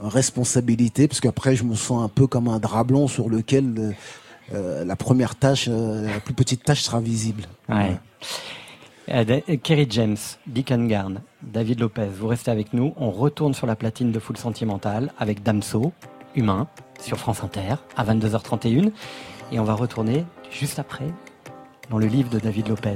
responsabilité, 0.00 1.06
parce 1.08 1.20
qu'après, 1.20 1.54
je 1.56 1.64
me 1.64 1.74
sens 1.74 2.02
un 2.04 2.08
peu 2.08 2.26
comme 2.26 2.48
un 2.48 2.58
drap 2.58 2.84
blanc 2.84 3.06
sur 3.06 3.28
lequel 3.28 3.74
euh, 3.78 3.92
euh, 4.54 4.84
la 4.84 4.96
première 4.96 5.36
tâche, 5.36 5.66
euh, 5.70 6.06
la 6.12 6.20
plus 6.20 6.34
petite 6.34 6.64
tâche 6.64 6.82
sera 6.82 7.00
visible. 7.00 7.44
Ouais. 7.68 7.96
Euh, 9.10 9.24
euh, 9.48 9.56
Kerry 9.62 9.86
James, 9.90 10.16
Deacon 10.46 10.86
Garn, 10.86 11.20
David 11.42 11.80
Lopez, 11.80 12.08
vous 12.18 12.26
restez 12.26 12.50
avec 12.50 12.72
nous. 12.72 12.92
On 12.96 13.10
retourne 13.10 13.54
sur 13.54 13.66
la 13.66 13.76
platine 13.76 14.10
de 14.12 14.18
Full 14.18 14.36
Sentimental 14.36 15.12
avec 15.18 15.42
Damso, 15.42 15.92
Humain, 16.34 16.66
sur 17.00 17.18
France 17.18 17.42
Inter, 17.42 17.74
à 17.96 18.04
22h31. 18.04 18.92
Et 19.52 19.60
on 19.60 19.64
va 19.64 19.74
retourner 19.74 20.24
juste 20.50 20.78
après 20.78 21.06
dans 21.90 21.98
le 21.98 22.06
livre 22.06 22.30
de 22.30 22.38
David 22.38 22.68
Lopez. 22.68 22.94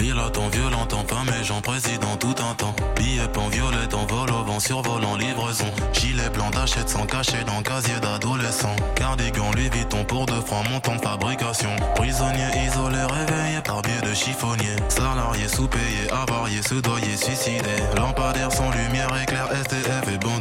Villa 0.00 0.30
ton 0.30 0.48
violent, 0.48 0.88
enfin 0.94 1.24
mais 1.26 1.44
j'en 1.44 1.60
président 1.60 2.16
tout 2.16 2.34
un 2.50 2.54
temps. 2.54 2.74
Billet 2.96 3.28
pan 3.28 3.48
violet 3.48 3.94
en 3.94 4.06
vol 4.06 4.30
au 4.30 4.44
vent, 4.44 4.58
survolant 4.58 5.14
livraison. 5.14 5.66
Gilet 5.92 6.30
blanc 6.30 6.48
d'achète 6.48 6.88
sans 6.88 7.04
cacher 7.04 7.44
dans 7.46 7.60
casier 7.60 8.00
d'adolescent. 8.00 8.74
Cardigan 8.96 9.50
Louis 9.54 9.68
Vuitton 9.68 10.02
pour 10.04 10.24
deux 10.24 10.40
francs, 10.40 10.66
montant 10.70 10.96
de 10.96 11.02
fabrication. 11.02 11.68
Prisonnier 11.96 12.48
isolé, 12.66 12.96
réveillé 12.96 13.60
par 13.62 13.82
biais 13.82 14.00
de 14.02 14.14
chiffonnier. 14.14 14.74
Salarié 14.88 15.46
sous-payé, 15.48 16.10
avarié, 16.10 16.60
doyer, 16.82 17.16
suicidé. 17.18 17.76
Lampadaire 17.94 18.50
sans 18.52 18.70
lumière, 18.70 19.10
éclair, 19.22 19.48
STF 19.52 20.14
et 20.14 20.16
bandoulière. 20.16 20.39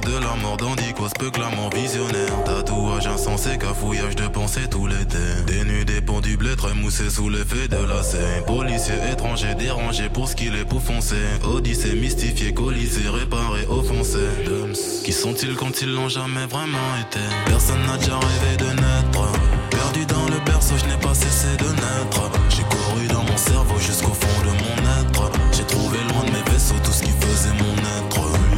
De 0.00 0.18
la 0.18 0.34
mort, 0.36 0.56
dandicos, 0.56 1.10
peu 1.18 1.30
clamant 1.30 1.68
visionnaire. 1.68 2.44
Tatouage 2.44 3.06
insensé, 3.06 3.58
cafouillage 3.58 4.16
de 4.16 4.28
pensée 4.28 4.66
tout 4.70 4.86
l'été. 4.86 5.18
Dénudé 5.46 6.00
pour 6.00 6.20
du 6.20 6.36
blé, 6.36 6.56
très 6.56 6.72
moussé 6.74 7.10
sous 7.10 7.28
l'effet 7.28 7.68
de 7.68 7.76
la 7.76 8.02
scène. 8.02 8.44
Policier 8.46 8.94
étranger 9.12 9.54
dérangé 9.54 10.08
pour 10.08 10.28
ce 10.28 10.36
qu'il 10.36 10.54
est 10.56 10.64
pour 10.64 10.82
foncer. 10.82 11.16
Odyssée 11.44 11.94
mystifié, 11.94 12.54
colisée, 12.54 13.08
réparé, 13.08 13.66
offensé. 13.68 14.18
Dums. 14.46 14.74
Qui 15.04 15.12
sont-ils 15.12 15.54
quand 15.54 15.82
ils 15.82 15.92
l'ont 15.92 16.08
jamais 16.08 16.46
vraiment 16.46 16.78
été? 17.02 17.20
Personne 17.46 17.82
n'a 17.86 17.98
déjà 17.98 18.18
rêvé 18.18 18.56
de 18.56 18.70
naître. 18.80 19.32
Perdu 19.70 20.06
dans 20.06 20.26
le 20.34 20.40
berceau, 20.44 20.74
je 20.78 20.86
n'ai 20.86 21.00
pas 21.00 21.14
cessé 21.14 21.48
de 21.58 21.68
naître. 21.68 22.30
J'ai 22.48 22.62
couru 22.62 23.06
dans 23.08 23.24
mon 23.24 23.36
cerveau 23.36 23.78
jusqu'au 23.78 24.14
fond 24.14 24.40
de 24.44 24.50
mon 24.50 24.76
être. 25.02 25.30
J'ai 25.52 25.64
trouvé 25.64 25.98
loin 26.08 26.24
de 26.24 26.30
mes 26.30 26.50
vaisseaux 26.50 26.80
tout 26.82 26.92
ce 26.92 27.02
qui 27.02 27.10
faisait 27.10 27.52
mon 27.52 27.74
être. 27.76 28.49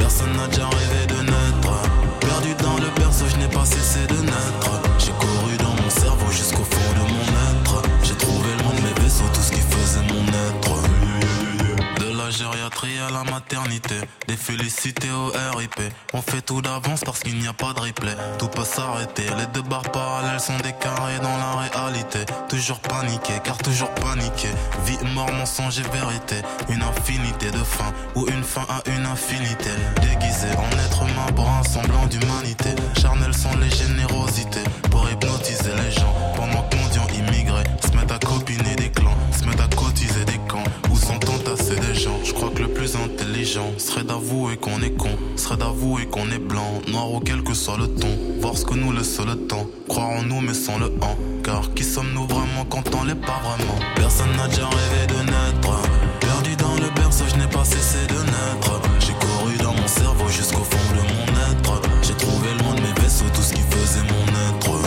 Personne 0.00 0.32
n'a 0.32 0.48
déjà 0.48 0.68
rêvé 0.68 1.06
de 1.06 1.22
naître. 1.22 1.72
Perdu 2.20 2.54
dans 2.62 2.76
le 2.76 2.90
berceau, 2.98 3.26
je 3.28 3.36
n'ai 3.36 3.48
pas 3.48 3.64
cessé 3.64 4.06
de 4.08 4.20
naître. 4.22 4.89
La 12.30 12.36
gériatrie 12.36 12.98
à 12.98 13.10
la 13.10 13.24
maternité, 13.24 13.96
des 14.28 14.36
félicités 14.36 15.10
au 15.10 15.32
RIP. 15.56 15.80
On 16.12 16.22
fait 16.22 16.42
tout 16.42 16.62
d'avance 16.62 17.00
parce 17.04 17.20
qu'il 17.20 17.36
n'y 17.38 17.48
a 17.48 17.52
pas 17.52 17.72
de 17.72 17.80
replay. 17.80 18.14
Tout 18.38 18.48
peut 18.48 18.64
s'arrêter, 18.64 19.24
les 19.38 19.46
deux 19.52 19.62
barres 19.62 19.90
parallèles 19.90 20.38
sont 20.38 20.56
des 20.58 20.72
carrés 20.72 21.18
dans 21.22 21.36
la 21.36 21.52
réalité. 21.56 22.20
Toujours 22.48 22.78
paniqué, 22.80 23.34
car 23.42 23.58
toujours 23.58 23.90
paniqué. 23.94 24.48
Vie, 24.84 24.98
mort, 25.14 25.32
mensonge 25.32 25.80
et 25.80 25.88
vérité. 25.98 26.36
Une 26.68 26.82
infinité 26.82 27.50
de 27.50 27.64
fins, 27.64 27.92
ou 28.14 28.26
une 28.28 28.44
fin 28.44 28.66
à 28.68 28.80
une 28.90 29.06
infinité. 29.06 29.70
Déguisé 30.00 30.48
en 30.56 30.78
être 30.86 31.02
humain 31.02 31.58
un 31.60 31.64
semblant 31.64 32.06
d'humanité. 32.06 32.70
Charnel 33.00 33.34
sont 33.34 33.56
les 33.58 33.70
générosités 33.70 34.64
pour 34.90 35.08
hypnotiser 35.10 35.74
les 35.84 35.90
gens. 35.90 36.19
Intelligent 43.50 43.78
serait 43.78 44.04
d'avouer 44.04 44.56
qu'on 44.56 44.80
est 44.82 44.96
con, 44.96 45.10
serait 45.36 45.56
d'avouer 45.56 46.06
qu'on 46.06 46.30
est 46.30 46.38
blanc, 46.38 46.80
noir 46.88 47.12
ou 47.12 47.20
quel 47.20 47.42
que 47.42 47.54
soit 47.54 47.76
le 47.76 47.88
ton. 47.88 48.08
Voir 48.40 48.56
ce 48.56 48.64
que 48.64 48.74
nous 48.74 48.92
laisse 48.92 49.18
le 49.20 49.34
temps, 49.34 49.66
croire 49.88 50.10
en 50.10 50.22
nous 50.22 50.40
mais 50.40 50.54
sans 50.54 50.78
le 50.78 50.86
en. 50.86 51.16
Car 51.42 51.72
qui 51.74 51.84
sommes-nous 51.84 52.26
vraiment 52.26 52.64
quand 52.68 52.84
on 52.94 53.04
l'est 53.04 53.14
pas 53.14 53.40
vraiment? 53.42 53.78
Personne 53.96 54.30
n'a 54.36 54.46
déjà 54.48 54.68
rêvé 54.68 55.06
de 55.08 55.14
naître. 55.14 55.82
Perdu 56.20 56.56
dans 56.56 56.74
le 56.74 56.90
berceau, 56.94 57.24
je 57.28 57.36
n'ai 57.36 57.48
pas 57.48 57.64
cessé 57.64 58.06
de 58.06 58.14
naître. 58.14 58.80
J'ai 59.00 59.14
couru 59.14 59.56
dans 59.62 59.74
mon 59.74 59.88
cerveau 59.88 60.28
jusqu'au 60.28 60.64
fond 60.64 60.94
de 60.94 61.00
mon 61.00 61.26
être. 61.50 61.82
J'ai 62.02 62.14
trouvé 62.14 62.48
loin 62.62 62.74
de 62.74 62.80
mes 62.82 63.00
vaisseaux 63.00 63.30
tout 63.34 63.42
ce 63.42 63.54
qui 63.54 63.62
faisait 63.62 64.02
mon 64.02 64.26
être. 64.48 64.78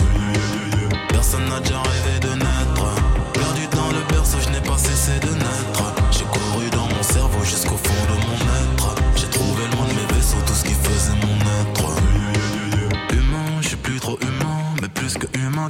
Personne 1.09 1.45
n'a 1.49 1.59
déjà 1.59 1.81
rêvé 1.81 2.19
de 2.21 2.22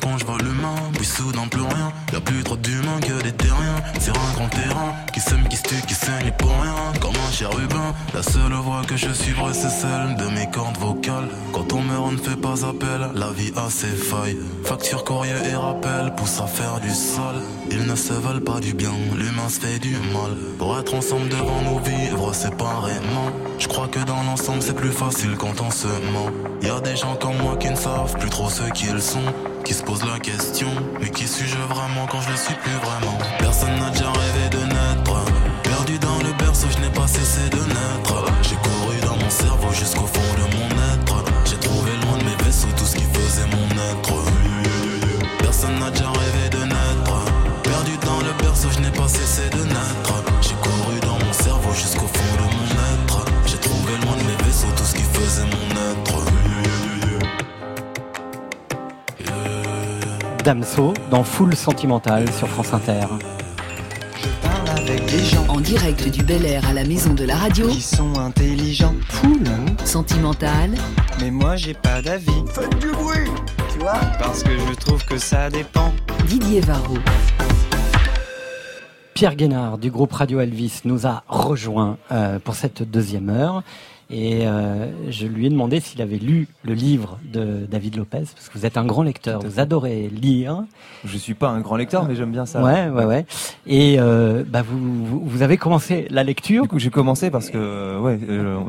quand 0.01 0.17
je 0.17 0.25
vois 0.25 0.37
l'humain. 0.37 0.75
Puis 0.93 1.05
soudain 1.05 1.47
plus 1.47 1.61
rien, 1.61 1.91
y 2.11 2.15
a 2.15 2.21
plus 2.21 2.43
trop 2.43 2.57
d'humains 2.57 2.99
que 3.01 3.21
des 3.23 3.31
terriens. 3.31 3.81
Sur 3.99 4.13
un 4.17 4.33
grand 4.33 4.49
terrain, 4.49 4.93
sème, 5.23 5.47
qui 5.49 5.57
se 5.57 5.63
tue, 5.63 5.81
qui 5.87 5.93
saigne 5.93 6.31
pour 6.37 6.51
rien. 6.61 6.75
Comme 7.01 7.15
un 7.27 7.31
chérubin, 7.31 7.93
la 8.13 8.23
seule 8.23 8.53
voix 8.53 8.81
que 8.87 8.97
je 8.97 9.11
suivrai 9.11 9.53
c'est 9.53 9.69
celle 9.69 10.15
de 10.17 10.25
mes 10.35 10.49
cordes 10.51 10.77
vocales. 10.77 11.29
Quand 11.51 11.71
on 11.73 11.81
meurt, 11.81 12.03
on 12.05 12.11
ne 12.11 12.17
fait 12.17 12.39
pas 12.39 12.65
appel, 12.65 13.09
la 13.15 13.31
vie 13.31 13.51
a 13.55 13.69
ses 13.69 13.87
failles. 13.87 14.37
Facture, 14.63 15.03
courrier 15.03 15.33
et 15.51 15.55
rappel 15.55 16.13
pousse 16.15 16.39
à 16.41 16.47
faire 16.47 16.79
du 16.79 16.91
sale. 16.91 17.41
Ils 17.71 17.85
ne 17.85 17.95
se 17.95 18.13
veulent 18.13 18.43
pas 18.43 18.59
du 18.59 18.73
bien, 18.73 18.91
l'humain 19.15 19.49
se 19.49 19.59
fait 19.59 19.79
du 19.79 19.95
mal. 20.13 20.33
Pour 20.57 20.77
être 20.79 20.93
ensemble 20.93 21.29
devant 21.29 21.61
nous 21.61 21.79
vivre 21.79 22.33
séparément. 22.33 23.29
Je 23.59 23.67
crois 23.67 23.87
que 23.87 23.99
dans 23.99 24.21
l'ensemble 24.23 24.61
c'est 24.61 24.75
plus 24.75 24.91
facile 24.91 25.35
quand 25.37 25.61
on 25.61 25.71
se 25.71 25.87
ment. 25.87 26.29
Y 26.61 26.69
a 26.69 26.79
des 26.79 26.95
gens 26.95 27.15
comme 27.15 27.37
moi 27.37 27.57
qui 27.57 27.69
ne 27.69 27.75
savent 27.75 28.17
plus 28.17 28.29
trop 28.29 28.49
ce 28.49 28.63
qu'ils 28.71 29.01
sont. 29.01 29.19
Qui 29.65 29.73
se 29.73 29.83
posent 29.83 30.05
la 30.05 30.19
question, 30.19 30.67
mais 30.99 31.09
qui 31.09 31.25
suis-je 31.25 31.55
vraiment 31.55 32.05
quand 32.11 32.19
je 32.19 32.31
le 32.31 32.35
suis 32.35 32.53
plus 32.55 32.73
vraiment? 32.83 33.17
Personne 33.39 33.73
n'a 33.79 33.91
déjà 33.91 34.11
rêvé 34.11 34.32
J'ai 38.41 38.55
couru 38.55 38.99
dans 39.01 39.17
mon 39.17 39.29
cerveau 39.29 39.71
jusqu'au 39.73 40.07
fond 40.07 40.33
de 40.37 40.43
mon 40.55 40.69
être. 40.93 41.23
J'ai 41.43 41.57
trouvé 41.57 41.91
loin 42.01 42.17
de 42.17 42.23
mes 42.23 42.43
vaisseaux 42.43 42.69
tout 42.77 42.85
ce 42.85 42.95
qui 42.95 43.03
faisait 43.03 43.45
mon 43.47 43.67
être. 43.91 44.13
Personne 45.39 45.79
n'a 45.79 45.91
déjà 45.91 46.09
rêvé 46.09 46.49
de 46.49 46.63
naître. 46.63 47.25
Perdu 47.63 47.97
dans 48.05 48.19
le 48.19 48.31
berceau, 48.41 48.69
je 48.71 48.79
n'ai 48.79 48.91
pas 48.91 49.09
cessé 49.09 49.49
de 49.49 49.63
naître. 49.63 50.23
J'ai 50.41 50.55
couru 50.55 50.99
dans 51.01 51.19
mon 51.25 51.33
cerveau 51.33 51.73
jusqu'au 51.73 52.07
fond 52.07 52.35
de 52.37 52.43
mon 52.43 52.71
être. 52.93 53.25
J'ai 53.47 53.57
trouvé 53.57 53.97
loin 54.03 54.15
de 54.15 54.23
mes 54.23 54.37
vaisseaux 54.45 54.71
tout 54.77 54.85
ce 54.85 54.95
qui 54.95 55.03
faisait 55.03 55.43
mon 55.43 55.71
être. 55.91 56.23
Damso 60.45 60.93
dans 61.11 61.23
Full 61.23 61.55
Sentimental 61.55 62.31
sur 62.31 62.47
France 62.47 62.73
Inter. 62.73 63.07
Avec 64.83 65.05
des 65.05 65.19
gens 65.23 65.45
En 65.47 65.59
direct 65.61 66.09
du 66.09 66.23
Bel 66.23 66.45
Air 66.45 66.65
à 66.67 66.73
la 66.73 66.83
maison 66.83 67.13
de 67.13 67.23
la 67.23 67.35
radio. 67.35 67.67
qui 67.69 67.81
sont 67.81 68.17
intelligents. 68.19 68.93
Cool. 69.21 69.43
Sentimental. 69.85 70.71
Mais 71.21 71.31
moi 71.31 71.55
j'ai 71.55 71.73
pas 71.73 72.01
d'avis. 72.01 72.31
Faites 72.53 72.77
du 72.79 72.89
bruit, 72.91 73.29
tu 73.71 73.79
vois 73.79 73.99
Parce 74.19 74.43
que 74.43 74.51
je 74.51 74.73
trouve 74.75 75.03
que 75.05 75.17
ça 75.17 75.49
dépend. 75.49 75.93
Didier 76.27 76.61
Varro. 76.61 76.97
Pierre 79.13 79.35
Guénard 79.35 79.77
du 79.77 79.89
groupe 79.91 80.11
Radio 80.13 80.39
Elvis 80.41 80.81
nous 80.85 81.05
a 81.07 81.23
rejoint 81.27 81.97
euh, 82.11 82.39
pour 82.39 82.55
cette 82.55 82.83
deuxième 82.89 83.29
heure. 83.29 83.63
Et 84.13 84.45
euh, 84.45 84.85
je 85.09 85.25
lui 85.25 85.47
ai 85.47 85.49
demandé 85.49 85.79
s'il 85.79 85.99
avait 85.99 86.19
lu 86.19 86.47
le 86.63 86.75
livre 86.75 87.17
de 87.23 87.65
David 87.67 87.97
Lopez, 87.97 88.25
parce 88.35 88.47
que 88.47 88.59
vous 88.59 88.65
êtes 88.67 88.77
un 88.77 88.85
grand 88.85 89.01
lecteur, 89.01 89.41
vous 89.41 89.59
adorez 89.59 90.07
lire. 90.07 90.65
Je 91.03 91.17
suis 91.17 91.33
pas 91.33 91.49
un 91.49 91.61
grand 91.61 91.77
lecteur, 91.77 92.05
mais 92.07 92.13
j'aime 92.13 92.31
bien 92.31 92.45
ça. 92.45 92.61
Ouais, 92.61 92.89
ouais, 92.89 93.05
ouais. 93.05 93.25
Et 93.65 93.95
euh, 93.97 94.43
bah 94.47 94.61
vous, 94.61 95.41
avez 95.41 95.57
commencé 95.57 96.05
la 96.11 96.23
lecture. 96.23 96.61
Du 96.61 96.69
coup, 96.69 96.77
j'ai 96.77 96.91
commencé 96.91 97.31
parce 97.31 97.49
que 97.49 97.99
ouais, 97.99 98.19
euh, 98.29 98.59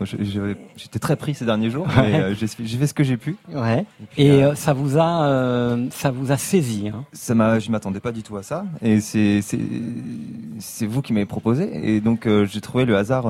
j'étais 0.77 0.99
très 0.99 1.16
pris 1.16 1.35
ces 1.35 1.45
derniers 1.45 1.69
jours. 1.69 1.87
Mais, 1.95 2.35
j'ai 2.35 2.79
fait 2.79 2.87
ce 2.87 2.95
que 2.95 3.05
j'ai 3.05 3.19
pu. 3.19 3.37
Ouais. 3.53 3.85
puis, 4.12 4.23
Et 4.23 4.45
ça 4.55 4.73
vous 4.73 4.97
a, 4.97 5.77
ça 5.91 6.11
vous 6.11 6.33
a 6.33 6.39
saisi. 6.39 6.89
Hein? 6.89 7.05
Ça 7.12 7.35
m'a, 7.35 7.59
je 7.59 7.71
m'attendais 7.71 8.01
pas 8.01 8.12
du 8.12 8.23
tout 8.23 8.39
à 8.39 8.43
ça. 8.43 8.65
Et 8.81 9.01
c'est, 9.01 9.41
c'est, 9.43 10.87
vous 10.87 11.03
qui 11.03 11.12
m'avez 11.12 11.27
proposé. 11.27 11.69
Et 11.97 12.01
donc, 12.01 12.27
j'ai 12.47 12.62
trouvé 12.62 12.87
le 12.87 12.97
hasard 12.97 13.27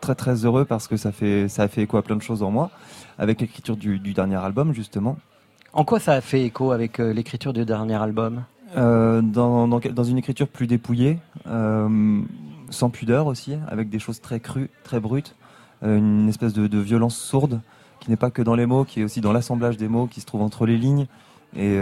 très 0.00 0.14
très 0.14 0.44
heureux 0.44 0.64
parce 0.64 0.88
que 0.88 0.96
ça 0.96 1.12
fait, 1.12 1.48
ça 1.48 1.64
a 1.64 1.68
fait 1.68 1.82
écho 1.82 1.96
à 1.96 2.02
plein 2.02 2.16
de 2.16 2.22
choses 2.22 2.42
en 2.42 2.50
moi, 2.50 2.70
avec 3.18 3.40
l'écriture 3.40 3.76
du, 3.76 3.98
du 3.98 4.12
dernier 4.14 4.36
album 4.36 4.72
justement. 4.72 5.16
En 5.72 5.84
quoi 5.84 6.00
ça 6.00 6.14
a 6.14 6.20
fait 6.20 6.42
écho 6.42 6.72
avec 6.72 6.98
euh, 6.98 7.12
l'écriture 7.12 7.52
du 7.52 7.64
dernier 7.64 7.94
album? 7.94 8.42
Euh, 8.76 9.20
dans, 9.22 9.68
dans, 9.68 9.78
dans 9.78 10.04
une 10.04 10.18
écriture 10.18 10.48
plus 10.48 10.66
dépouillée, 10.66 11.18
euh, 11.46 12.20
sans 12.70 12.90
pudeur 12.90 13.26
aussi, 13.26 13.54
avec 13.68 13.88
des 13.88 13.98
choses 13.98 14.20
très 14.20 14.40
crues, 14.40 14.70
très 14.84 15.00
brutes, 15.00 15.34
une 15.82 16.28
espèce 16.28 16.52
de, 16.52 16.66
de 16.66 16.78
violence 16.78 17.16
sourde 17.16 17.60
qui 18.00 18.10
n'est 18.10 18.16
pas 18.16 18.30
que 18.30 18.42
dans 18.42 18.54
les 18.54 18.66
mots, 18.66 18.84
qui 18.84 19.00
est 19.00 19.04
aussi 19.04 19.20
dans 19.20 19.32
l'assemblage 19.32 19.76
des 19.76 19.88
mots, 19.88 20.06
qui 20.06 20.20
se 20.20 20.26
trouve 20.26 20.42
entre 20.42 20.66
les 20.66 20.76
lignes. 20.76 21.06
Et, 21.56 21.78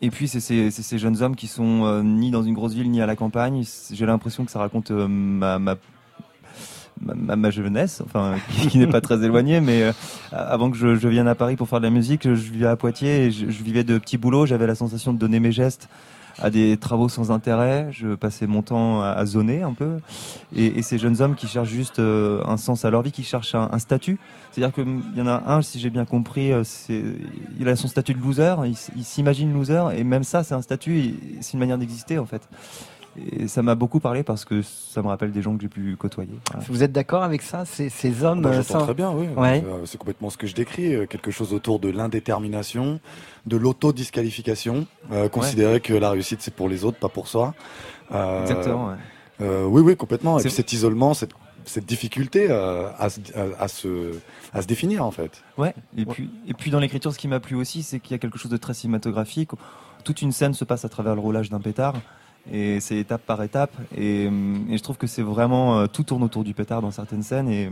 et 0.00 0.10
puis 0.10 0.28
c'est 0.28 0.40
ces, 0.40 0.98
jeunes 0.98 1.22
hommes 1.22 1.34
qui 1.34 1.46
sont 1.46 2.02
ni 2.02 2.30
dans 2.30 2.42
une 2.42 2.54
grosse 2.54 2.74
ville 2.74 2.90
ni 2.90 3.00
à 3.00 3.06
la 3.06 3.16
campagne. 3.16 3.64
J'ai 3.90 4.06
l'impression 4.06 4.44
que 4.44 4.50
ça 4.50 4.58
raconte 4.58 4.90
ma, 4.90 5.58
ma 5.58 5.76
ma, 7.00 7.50
jeunesse, 7.50 8.02
enfin 8.04 8.36
qui, 8.70 8.78
n'est 8.78 8.86
pas 8.86 9.00
très 9.00 9.22
éloignée, 9.22 9.60
mais 9.60 9.82
euh, 9.82 9.92
avant 10.32 10.70
que 10.70 10.76
je, 10.76 11.08
vienne 11.08 11.28
à 11.28 11.34
Paris 11.34 11.56
pour 11.56 11.68
faire 11.68 11.80
de 11.80 11.84
la 11.84 11.90
musique, 11.90 12.22
je, 12.24 12.30
vivais 12.30 12.66
à 12.66 12.76
Poitiers 12.76 13.26
et 13.26 13.30
je, 13.30 13.46
vivais 13.46 13.84
de 13.84 13.98
petits 13.98 14.18
boulots. 14.18 14.46
J'avais 14.46 14.66
la 14.66 14.74
sensation 14.74 15.12
de 15.12 15.18
donner 15.18 15.40
mes 15.40 15.52
gestes 15.52 15.88
à 16.38 16.48
des 16.48 16.76
travaux 16.76 17.08
sans 17.08 17.30
intérêt. 17.30 17.88
Je 17.90 18.14
passais 18.14 18.46
mon 18.46 18.62
temps 18.62 19.02
à, 19.02 19.24
zoner 19.26 19.62
un 19.62 19.74
peu. 19.74 19.98
Et, 20.54 20.82
ces 20.82 20.98
jeunes 20.98 21.20
hommes 21.20 21.34
qui 21.34 21.46
cherchent 21.46 21.68
juste 21.68 21.98
euh, 21.98 22.42
un 22.46 22.56
sens 22.56 22.84
à 22.84 22.90
leur 22.90 23.02
vie, 23.02 23.12
qui 23.12 23.22
cherchent 23.22 23.54
un, 23.54 23.78
statut. 23.78 24.18
C'est-à-dire 24.50 24.74
qu'il 24.74 25.00
y 25.16 25.20
en 25.20 25.26
a 25.26 25.42
un, 25.46 25.62
si 25.62 25.78
j'ai 25.78 25.90
bien 25.90 26.04
compris, 26.04 26.52
euh, 26.52 26.62
il 27.58 27.68
a 27.68 27.76
son 27.76 27.88
statut 27.88 28.14
de 28.14 28.20
loser, 28.20 28.54
il, 28.64 28.76
il 28.96 29.04
s'imagine 29.04 29.52
loser, 29.52 29.84
et 29.96 30.04
même 30.04 30.24
ça, 30.24 30.44
c'est 30.44 30.54
un 30.54 30.62
statut, 30.62 31.14
c'est 31.40 31.54
une 31.54 31.60
manière 31.60 31.78
d'exister 31.78 32.18
en 32.18 32.26
fait. 32.26 32.42
Et 33.16 33.46
ça 33.46 33.60
m'a 33.62 33.74
beaucoup 33.74 34.00
parlé 34.00 34.22
parce 34.22 34.44
que 34.46 34.62
ça 34.62 35.02
me 35.02 35.08
rappelle 35.08 35.32
des 35.32 35.42
gens 35.42 35.54
que 35.54 35.60
j'ai 35.62 35.68
pu 35.68 35.96
côtoyer. 35.96 36.30
Voilà. 36.50 36.66
Vous 36.68 36.82
êtes 36.82 36.92
d'accord 36.92 37.22
avec 37.22 37.42
ça 37.42 37.64
Ces, 37.66 37.90
ces 37.90 38.24
hommes. 38.24 38.40
Bah, 38.40 38.52
J'entends 38.52 38.78
sans- 38.80 38.84
très 38.86 38.94
bien, 38.94 39.10
oui. 39.12 39.26
Ouais. 39.36 39.62
Euh, 39.66 39.84
C'est 39.84 39.98
complètement 39.98 40.30
ce 40.30 40.38
que 40.38 40.46
je 40.46 40.54
décris, 40.54 40.94
euh, 40.94 41.06
quelque 41.06 41.30
chose 41.30 41.52
autour 41.52 41.78
de 41.78 41.90
l'indétermination, 41.90 43.00
de 43.46 43.56
l'autodisqualification, 43.58 44.86
euh, 45.12 45.28
considérer 45.28 45.80
que 45.80 45.92
la 45.92 46.10
réussite 46.10 46.40
c'est 46.42 46.54
pour 46.54 46.68
les 46.68 46.84
autres, 46.84 46.98
pas 46.98 47.08
pour 47.08 47.28
soi. 47.28 47.54
Euh, 48.12 48.42
Exactement, 48.42 48.88
ouais. 48.88 48.94
euh, 49.42 49.64
oui, 49.66 49.82
oui, 49.82 49.96
complètement. 49.96 50.38
Et 50.38 50.42
puis 50.42 50.50
cet 50.50 50.72
isolement, 50.72 51.12
cette, 51.14 51.32
cette 51.64 51.84
difficulté 51.86 52.46
euh, 52.50 52.88
à, 52.98 53.10
se, 53.10 53.20
à, 53.34 53.62
à 53.64 53.68
se, 53.68 54.12
à 54.52 54.62
se 54.62 54.66
définir 54.66 55.04
en 55.04 55.10
fait. 55.10 55.42
Ouais. 55.58 55.74
Et 55.96 56.06
puis, 56.06 56.30
et 56.48 56.54
puis 56.54 56.70
dans 56.70 56.80
l'écriture, 56.80 57.12
ce 57.12 57.18
qui 57.18 57.28
m'a 57.28 57.40
plu 57.40 57.56
aussi, 57.56 57.82
c'est 57.82 58.00
qu'il 58.00 58.12
y 58.12 58.14
a 58.14 58.18
quelque 58.18 58.38
chose 58.38 58.50
de 58.50 58.56
très 58.56 58.74
cinématographique. 58.74 59.50
Toute 60.04 60.22
une 60.22 60.32
scène 60.32 60.54
se 60.54 60.64
passe 60.64 60.84
à 60.84 60.88
travers 60.88 61.14
le 61.14 61.20
roulage 61.20 61.50
d'un 61.50 61.60
pétard. 61.60 61.94
Et 62.50 62.80
c'est 62.80 62.96
étape 62.96 63.22
par 63.26 63.42
étape. 63.42 63.72
Et, 63.96 64.24
et 64.24 64.76
je 64.76 64.82
trouve 64.82 64.96
que 64.96 65.06
c'est 65.06 65.22
vraiment 65.22 65.78
euh, 65.80 65.86
tout 65.86 66.02
tourne 66.02 66.22
autour 66.24 66.42
du 66.44 66.54
pétard 66.54 66.82
dans 66.82 66.90
certaines 66.90 67.22
scènes. 67.22 67.48
Et, 67.48 67.70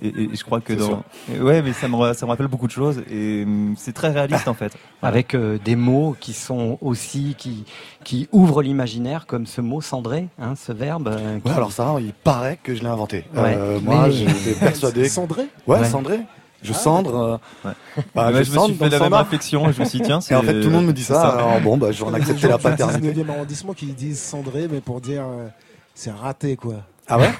et, 0.00 0.08
et 0.08 0.30
je 0.34 0.44
crois 0.44 0.60
que 0.60 0.72
C'est 0.78 0.78
dans. 0.88 1.02
ouais, 1.44 1.60
mais 1.60 1.72
ça 1.72 1.88
me, 1.88 2.12
ça 2.14 2.24
me 2.24 2.30
rappelle 2.30 2.46
beaucoup 2.46 2.66
de 2.68 2.72
choses. 2.72 3.02
Et 3.10 3.42
hum, 3.44 3.74
c'est 3.76 3.92
très 3.92 4.10
réaliste 4.10 4.48
en 4.48 4.54
fait. 4.54 4.72
Avec 5.02 5.34
euh, 5.34 5.58
des 5.62 5.76
mots 5.76 6.16
qui 6.18 6.32
sont 6.32 6.78
aussi 6.80 7.34
qui 7.36 7.64
qui 8.04 8.28
ouvrent 8.32 8.62
l'imaginaire, 8.62 9.26
comme 9.26 9.44
ce 9.46 9.60
mot 9.60 9.80
cendré, 9.82 10.28
hein, 10.40 10.54
ce 10.56 10.72
verbe. 10.72 11.08
euh, 11.08 11.38
qui- 11.40 11.48
Ouais, 11.48 11.54
alors 11.54 11.72
ça, 11.72 11.94
il 12.00 12.12
paraît 12.14 12.58
que 12.62 12.74
je 12.74 12.80
l'ai 12.80 12.88
inventé. 12.88 13.24
Ouais. 13.34 13.54
Euh, 13.58 13.78
moi, 13.80 14.06
Mais- 14.06 14.12
j'étais 14.12 14.54
persuadé. 14.58 15.08
Cendré 15.08 15.42
Ouais, 15.66 15.80
Ouais. 15.80 15.84
cendré. 15.84 16.20
Je 16.62 16.72
Ah, 16.72 16.76
cendre. 16.76 17.40
euh, 17.64 17.70
bah, 18.14 18.30
Ouais, 18.32 18.44
je 18.44 18.50
me 18.50 18.54
cendre 18.56 18.66
suis 18.66 18.74
fait 18.74 18.84
le 18.86 18.90
la 18.90 18.98
même 19.00 19.14
réflexion, 19.14 19.68
et 19.68 19.72
je 19.72 19.80
me 19.80 19.84
suis 19.84 19.98
dit, 20.00 20.04
tiens, 20.06 20.18
Et 20.30 20.34
en 20.34 20.40
c'est- 20.40 20.46
fait, 20.46 20.60
tout 20.60 20.68
le 20.68 20.70
monde 20.74 20.86
me 20.86 20.92
dit 20.92 21.02
c'est 21.04 21.12
ça. 21.14 21.22
ça. 21.22 21.28
Alors 21.38 21.60
bon, 21.60 21.76
bah, 21.76 21.92
je 21.92 22.02
vais 22.02 22.10
en 22.10 22.14
accepter 22.14 22.48
la 22.48 22.58
paternité. 22.58 23.12
du 23.12 23.20
19e 23.22 23.30
arrondissement 23.30 23.72
qui 23.74 23.86
disent 23.86 24.20
cendré, 24.20 24.66
mais 24.70 24.80
pour 24.80 25.00
dire 25.00 25.22
euh, 25.22 25.46
c'est 25.94 26.10
raté 26.10 26.56
quoi. 26.56 26.74
Ah 27.10 27.18
ouais? 27.18 27.30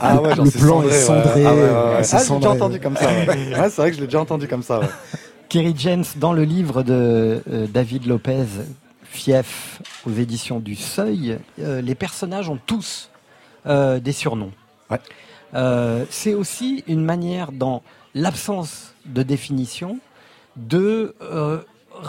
Ah 0.00 0.20
ouais, 0.22 0.34
genre 0.36 0.44
le 0.44 0.50
c'est 0.50 0.58
plan 0.58 0.80
cendré, 0.80 0.88
est 0.88 0.98
ouais. 0.98 1.04
cendré. 1.04 1.44
Ah, 1.46 1.54
ouais, 1.54 1.60
ouais, 1.60 1.62
ouais. 1.62 1.68
euh, 1.70 1.94
Ah, 1.98 2.02
c'est 2.04 2.16
je 2.18 2.22
déjà 2.22 2.26
cendré. 2.28 2.48
entendu 2.50 2.78
comme 2.80 2.96
ça. 2.96 3.06
Ouais, 3.08 3.26
Ouais, 3.58 3.70
c'est 3.70 3.76
vrai 3.76 3.90
que 3.90 3.96
je 3.96 4.00
l'ai 4.00 4.06
déjà 4.06 4.20
entendu 4.20 4.46
comme 4.48 4.62
ça. 4.62 4.80
ouais. 4.80 4.86
Kerry 5.48 5.74
James, 5.78 6.04
dans 6.16 6.32
le 6.34 6.44
livre 6.44 6.82
de 6.82 7.42
euh, 7.50 7.66
David 7.66 8.06
Lopez, 8.06 8.44
Fief, 9.10 9.80
aux 10.06 10.12
éditions 10.12 10.60
du 10.60 10.76
Seuil, 10.76 11.38
euh, 11.60 11.80
les 11.80 11.94
personnages 11.94 12.48
ont 12.50 12.58
tous 12.66 13.08
euh, 13.66 13.98
des 13.98 14.12
surnoms. 14.12 14.52
Euh, 15.54 16.04
c'est 16.10 16.34
aussi 16.34 16.84
une 16.86 17.02
manière, 17.04 17.50
dans 17.52 17.82
l'absence 18.22 18.94
de 19.06 19.22
définition, 19.22 19.98
de 20.56 21.14
euh, 21.22 21.60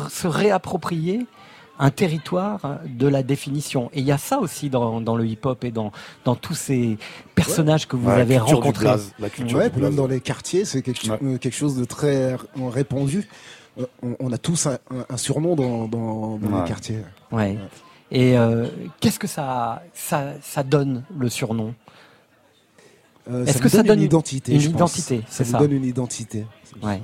se 0.09 0.27
réapproprier 0.27 1.25
un 1.81 1.91
territoire 1.91 2.79
de 2.85 3.07
la 3.07 3.23
définition. 3.23 3.89
Et 3.93 3.99
il 3.99 4.05
y 4.05 4.11
a 4.11 4.17
ça 4.17 4.39
aussi 4.39 4.69
dans, 4.69 4.99
dans 4.99 5.15
le 5.15 5.25
hip-hop 5.25 5.63
et 5.63 5.71
dans, 5.71 5.93
dans 6.25 6.35
tous 6.35 6.53
ces 6.55 6.97
personnages 7.35 7.87
que 7.87 7.95
vous 7.95 8.09
Ouais, 8.09 8.15
la 8.17 8.21
avez 8.23 8.35
culture 8.37 8.57
rencontrés. 8.57 8.87
Ouais, 9.53 9.69
puis 9.69 9.81
même 9.81 9.95
dans 9.95 10.07
les 10.07 10.19
quartiers, 10.19 10.65
c'est 10.65 10.81
quelque, 10.81 11.07
euh, 11.09 11.37
quelque 11.37 11.55
chose 11.55 11.77
de 11.77 11.85
très 11.85 12.35
r- 12.35 12.69
répandu. 12.69 13.29
Euh, 13.79 13.85
On, 14.03 14.15
on 14.19 14.31
a 14.33 14.37
tous 14.37 14.67
un, 14.67 15.17
surnom 15.17 15.55
dans, 15.55 15.87
dans, 15.87 16.37
dans 16.37 16.47
Ouais. 16.49 16.61
les 16.63 16.67
quartiers. 16.67 16.99
Ouais. 17.31 17.57
Et 18.11 18.37
euh, 18.37 18.67
qu'est-ce 18.99 19.19
que 19.19 19.27
ça, 19.27 19.81
ça, 19.93 20.33
ça 20.41 20.63
donne 20.63 21.03
le 21.17 21.29
surnom? 21.29 21.73
Euh, 23.29 23.45
Est-ce 23.45 23.53
ça 23.57 23.63
que 23.63 23.69
ça 23.69 23.77
donne 23.77 23.87
donne 23.87 23.99
une 23.99 24.05
identité 24.05 24.53
Une 24.53 24.61
identité, 24.61 25.17
Ça 25.27 25.27
c'est 25.29 25.43
vous 25.43 25.51
ça. 25.51 25.57
donne 25.59 25.71
une 25.73 25.85
identité. 25.85 26.45
Ouais. 26.81 27.01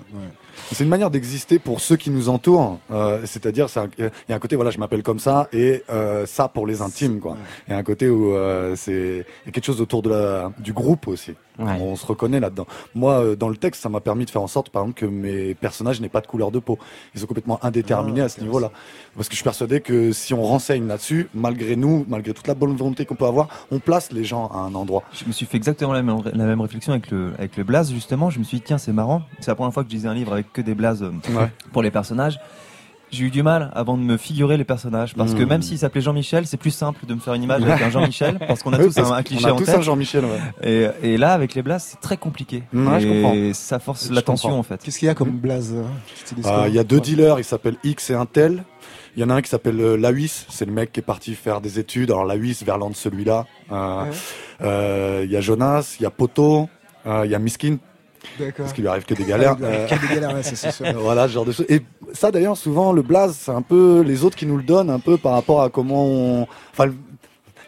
C'est 0.72 0.84
une 0.84 0.90
manière 0.90 1.12
d'exister 1.12 1.60
pour 1.60 1.82
ceux 1.82 1.96
qui 1.98 2.10
nous 2.10 2.30
entourent. 2.30 2.80
Euh, 2.92 3.20
C'est-à-dire, 3.26 3.68
il 3.98 4.10
y 4.30 4.34
a 4.34 4.36
un 4.36 4.40
côté, 4.40 4.56
voilà, 4.56 4.72
je 4.72 4.80
m'appelle 4.80 5.04
comme 5.04 5.20
ça, 5.20 5.48
et 5.52 5.84
euh, 5.90 6.26
ça 6.26 6.48
pour 6.48 6.66
les 6.66 6.82
intimes, 6.82 7.20
quoi. 7.20 7.36
Il 7.68 7.72
y 7.72 7.74
a 7.74 7.78
un 7.78 7.84
côté 7.84 8.10
où 8.10 8.34
euh, 8.34 8.76
c'est 8.76 9.26
il 9.44 9.48
y 9.48 9.50
a 9.50 9.52
quelque 9.52 9.66
chose 9.66 9.82
autour 9.82 10.02
de 10.02 10.10
la, 10.10 10.52
du 10.60 10.72
groupe 10.74 11.08
aussi. 11.08 11.34
On 11.60 11.96
se 11.96 12.06
reconnaît 12.06 12.40
là-dedans. 12.40 12.68
Moi, 12.96 13.14
euh, 13.14 13.36
dans 13.36 13.50
le 13.50 13.56
texte, 13.58 13.82
ça 13.82 13.90
m'a 13.90 14.00
permis 14.02 14.26
de 14.26 14.30
faire 14.30 14.42
en 14.42 14.48
sorte, 14.48 14.70
par 14.70 14.84
exemple, 14.84 15.00
que 15.00 15.06
mes 15.06 15.54
personnages 15.56 16.02
n'aient 16.02 16.10
pas 16.10 16.22
de 16.22 16.28
couleur 16.28 16.52
de 16.52 16.60
peau. 16.60 16.78
Ils 17.14 17.22
sont 17.22 17.28
complètement 17.28 17.64
indéterminés 17.64 18.22
Ah, 18.22 18.26
à 18.26 18.30
ce 18.30 18.42
niveau-là. 18.42 18.72
Parce 19.16 19.28
que 19.30 19.34
je 19.34 19.38
suis 19.38 19.44
persuadé 19.44 19.80
que 19.82 20.12
si 20.12 20.34
on 20.34 20.44
renseigne 20.44 20.88
là-dessus, 20.88 21.30
malgré 21.34 21.76
nous, 21.76 22.06
malgré 22.10 22.34
toute 22.34 22.48
la 22.48 22.56
bonne 22.56 22.76
volonté 22.76 23.06
qu'on 23.06 23.16
peut 23.16 23.26
avoir, 23.26 23.48
on 23.72 23.80
place 23.80 24.12
les 24.12 24.24
gens 24.26 24.48
à 24.48 24.58
un 24.58 24.76
endroit. 24.76 25.04
Je 25.14 25.26
me 25.26 25.32
suis 25.32 25.46
fait 25.46 25.58
exactement 25.58 25.94
la 25.94 26.02
même, 26.04 26.22
la 26.34 26.46
même 26.46 26.62
réflexion 26.62 26.92
avec 26.94 27.10
le, 27.12 27.32
avec 27.38 27.56
le 27.58 27.64
blaze, 27.64 27.92
justement. 27.92 28.30
Je 28.30 28.40
me 28.40 28.44
suis 28.44 28.58
dit, 28.58 28.64
tiens, 28.64 28.78
c'est 28.78 28.94
marrant. 28.94 29.22
C'est 29.40 29.52
la 29.52 29.56
première 29.56 29.74
fois 29.74 29.84
que 29.84 29.90
je 29.90 29.96
lisais 29.96 30.08
un 30.08 30.14
livre 30.14 30.34
avec 30.34 30.52
que 30.52 30.62
des 30.62 30.76
blazes 30.76 31.04
euh, 31.04 31.12
Ouais. 31.36 31.50
pour 31.72 31.82
les 31.84 31.92
personnages. 31.92 32.40
J'ai 33.16 33.26
eu 33.26 33.32
du 33.32 33.44
mal 33.44 33.72
avant 33.74 33.98
de 33.98 34.04
me 34.04 34.18
figurer 34.18 34.58
les 34.58 34.64
personnages. 34.66 35.16
Parce 35.16 35.34
que 35.34 35.44
Mm. 35.44 35.48
même 35.50 35.62
s'il 35.62 35.78
s'appelait 35.78 36.02
Jean-Michel, 36.02 36.46
c'est 36.46 36.58
plus 36.58 36.72
simple 36.72 37.06
de 37.06 37.14
me 37.14 37.20
faire 37.20 37.34
une 37.34 37.44
image 37.44 37.64
avec 37.64 37.82
un 37.82 37.90
Jean-Michel. 37.90 38.38
Parce 38.46 38.62
qu'on 38.62 38.74
a 38.74 38.78
Oui, 38.80 38.86
tous 38.94 39.00
un, 39.00 39.24
cliché 39.24 39.48
a 39.48 39.54
en 39.54 39.58
tous 39.58 39.66
tête. 39.66 39.76
un 39.76 39.82
Jean-Michel, 39.82 40.26
ouais. 40.26 40.90
Et, 41.02 41.14
et 41.14 41.18
là, 41.18 41.32
avec 41.34 41.56
les 41.56 41.62
blazes, 41.62 41.84
c'est 41.92 42.02
très 42.02 42.18
compliqué. 42.18 42.64
Ouais, 42.74 43.00
je 43.00 43.08
et 43.08 43.22
comprends. 43.22 43.36
ça 43.54 43.80
force 43.80 44.10
l'attention, 44.12 44.60
en 44.60 44.64
fait. 44.64 44.84
Qu'est-ce 44.84 45.00
qu'il 45.00 45.06
y 45.08 45.10
a 45.10 45.16
comme 45.16 45.30
blaze 45.32 45.74
euh, 45.74 45.84
Ah, 46.44 46.66
Il 46.68 46.74
y 46.74 46.80
a 46.80 46.84
deux 46.84 47.00
dealers, 47.00 47.40
ils 47.40 47.44
s'appellent 47.46 47.78
X 47.84 48.10
et 48.10 48.16
Intel. 48.16 48.64
Il 49.16 49.22
y 49.22 49.24
en 49.24 49.30
a 49.30 49.36
un 49.36 49.42
qui 49.42 49.50
s'appelle 49.50 49.80
euh, 49.80 49.96
Lawis, 49.96 50.46
c'est 50.50 50.66
le 50.66 50.74
mec 50.74 50.92
qui 50.92 51.00
est 51.00 51.04
parti 51.04 51.36
faire 51.36 51.62
des 51.62 51.80
études. 51.80 52.12
Alors 52.12 52.26
Lawis, 52.26 52.58
Verland, 52.66 52.94
celui-là. 52.94 53.46
Euh, 53.72 54.04
Ouais. 54.04 54.10
euh, 54.62 55.22
Il 55.26 55.32
y 55.32 55.38
a 55.38 55.42
Jonas, 55.42 55.96
il 56.00 56.04
y 56.04 56.06
a 56.06 56.10
Poto, 56.10 56.68
euh, 57.08 57.22
il 57.26 57.32
y 57.32 57.36
a 57.36 57.40
Miskin. 57.40 57.78
Parce 58.58 58.74
qu'il 58.74 58.84
lui 58.84 58.90
arrive 58.90 59.06
que 59.06 59.14
des 59.14 59.26
galères. 59.26 59.56
Il 59.60 59.66
lui 59.66 59.74
arrive 59.74 59.88
que 59.88 60.08
des 60.08 60.16
galères, 60.16 60.36
ouais, 60.36 60.44
ça, 60.44 60.56
c'est 60.56 60.72
sûr. 60.72 60.86
voilà, 61.00 61.28
ce 61.28 61.34
genre 61.34 61.46
de 61.46 61.52
choses. 61.52 61.66
Et 61.70 61.82
ça, 62.14 62.32
d'ailleurs, 62.32 62.58
souvent, 62.58 62.92
le 62.94 63.02
blaze, 63.02 63.36
c'est 63.40 63.52
un 63.52 63.62
peu 63.62 64.02
les 64.02 64.24
autres 64.24 64.36
qui 64.36 64.46
nous 64.46 64.58
le 64.58 64.64
donnent, 64.64 64.90
un 64.90 65.00
peu 65.00 65.18
par 65.18 65.34
rapport 65.34 65.62
à 65.62 65.70
comment 65.70 66.06
on. 66.06 66.48
Enfin, 66.72 66.92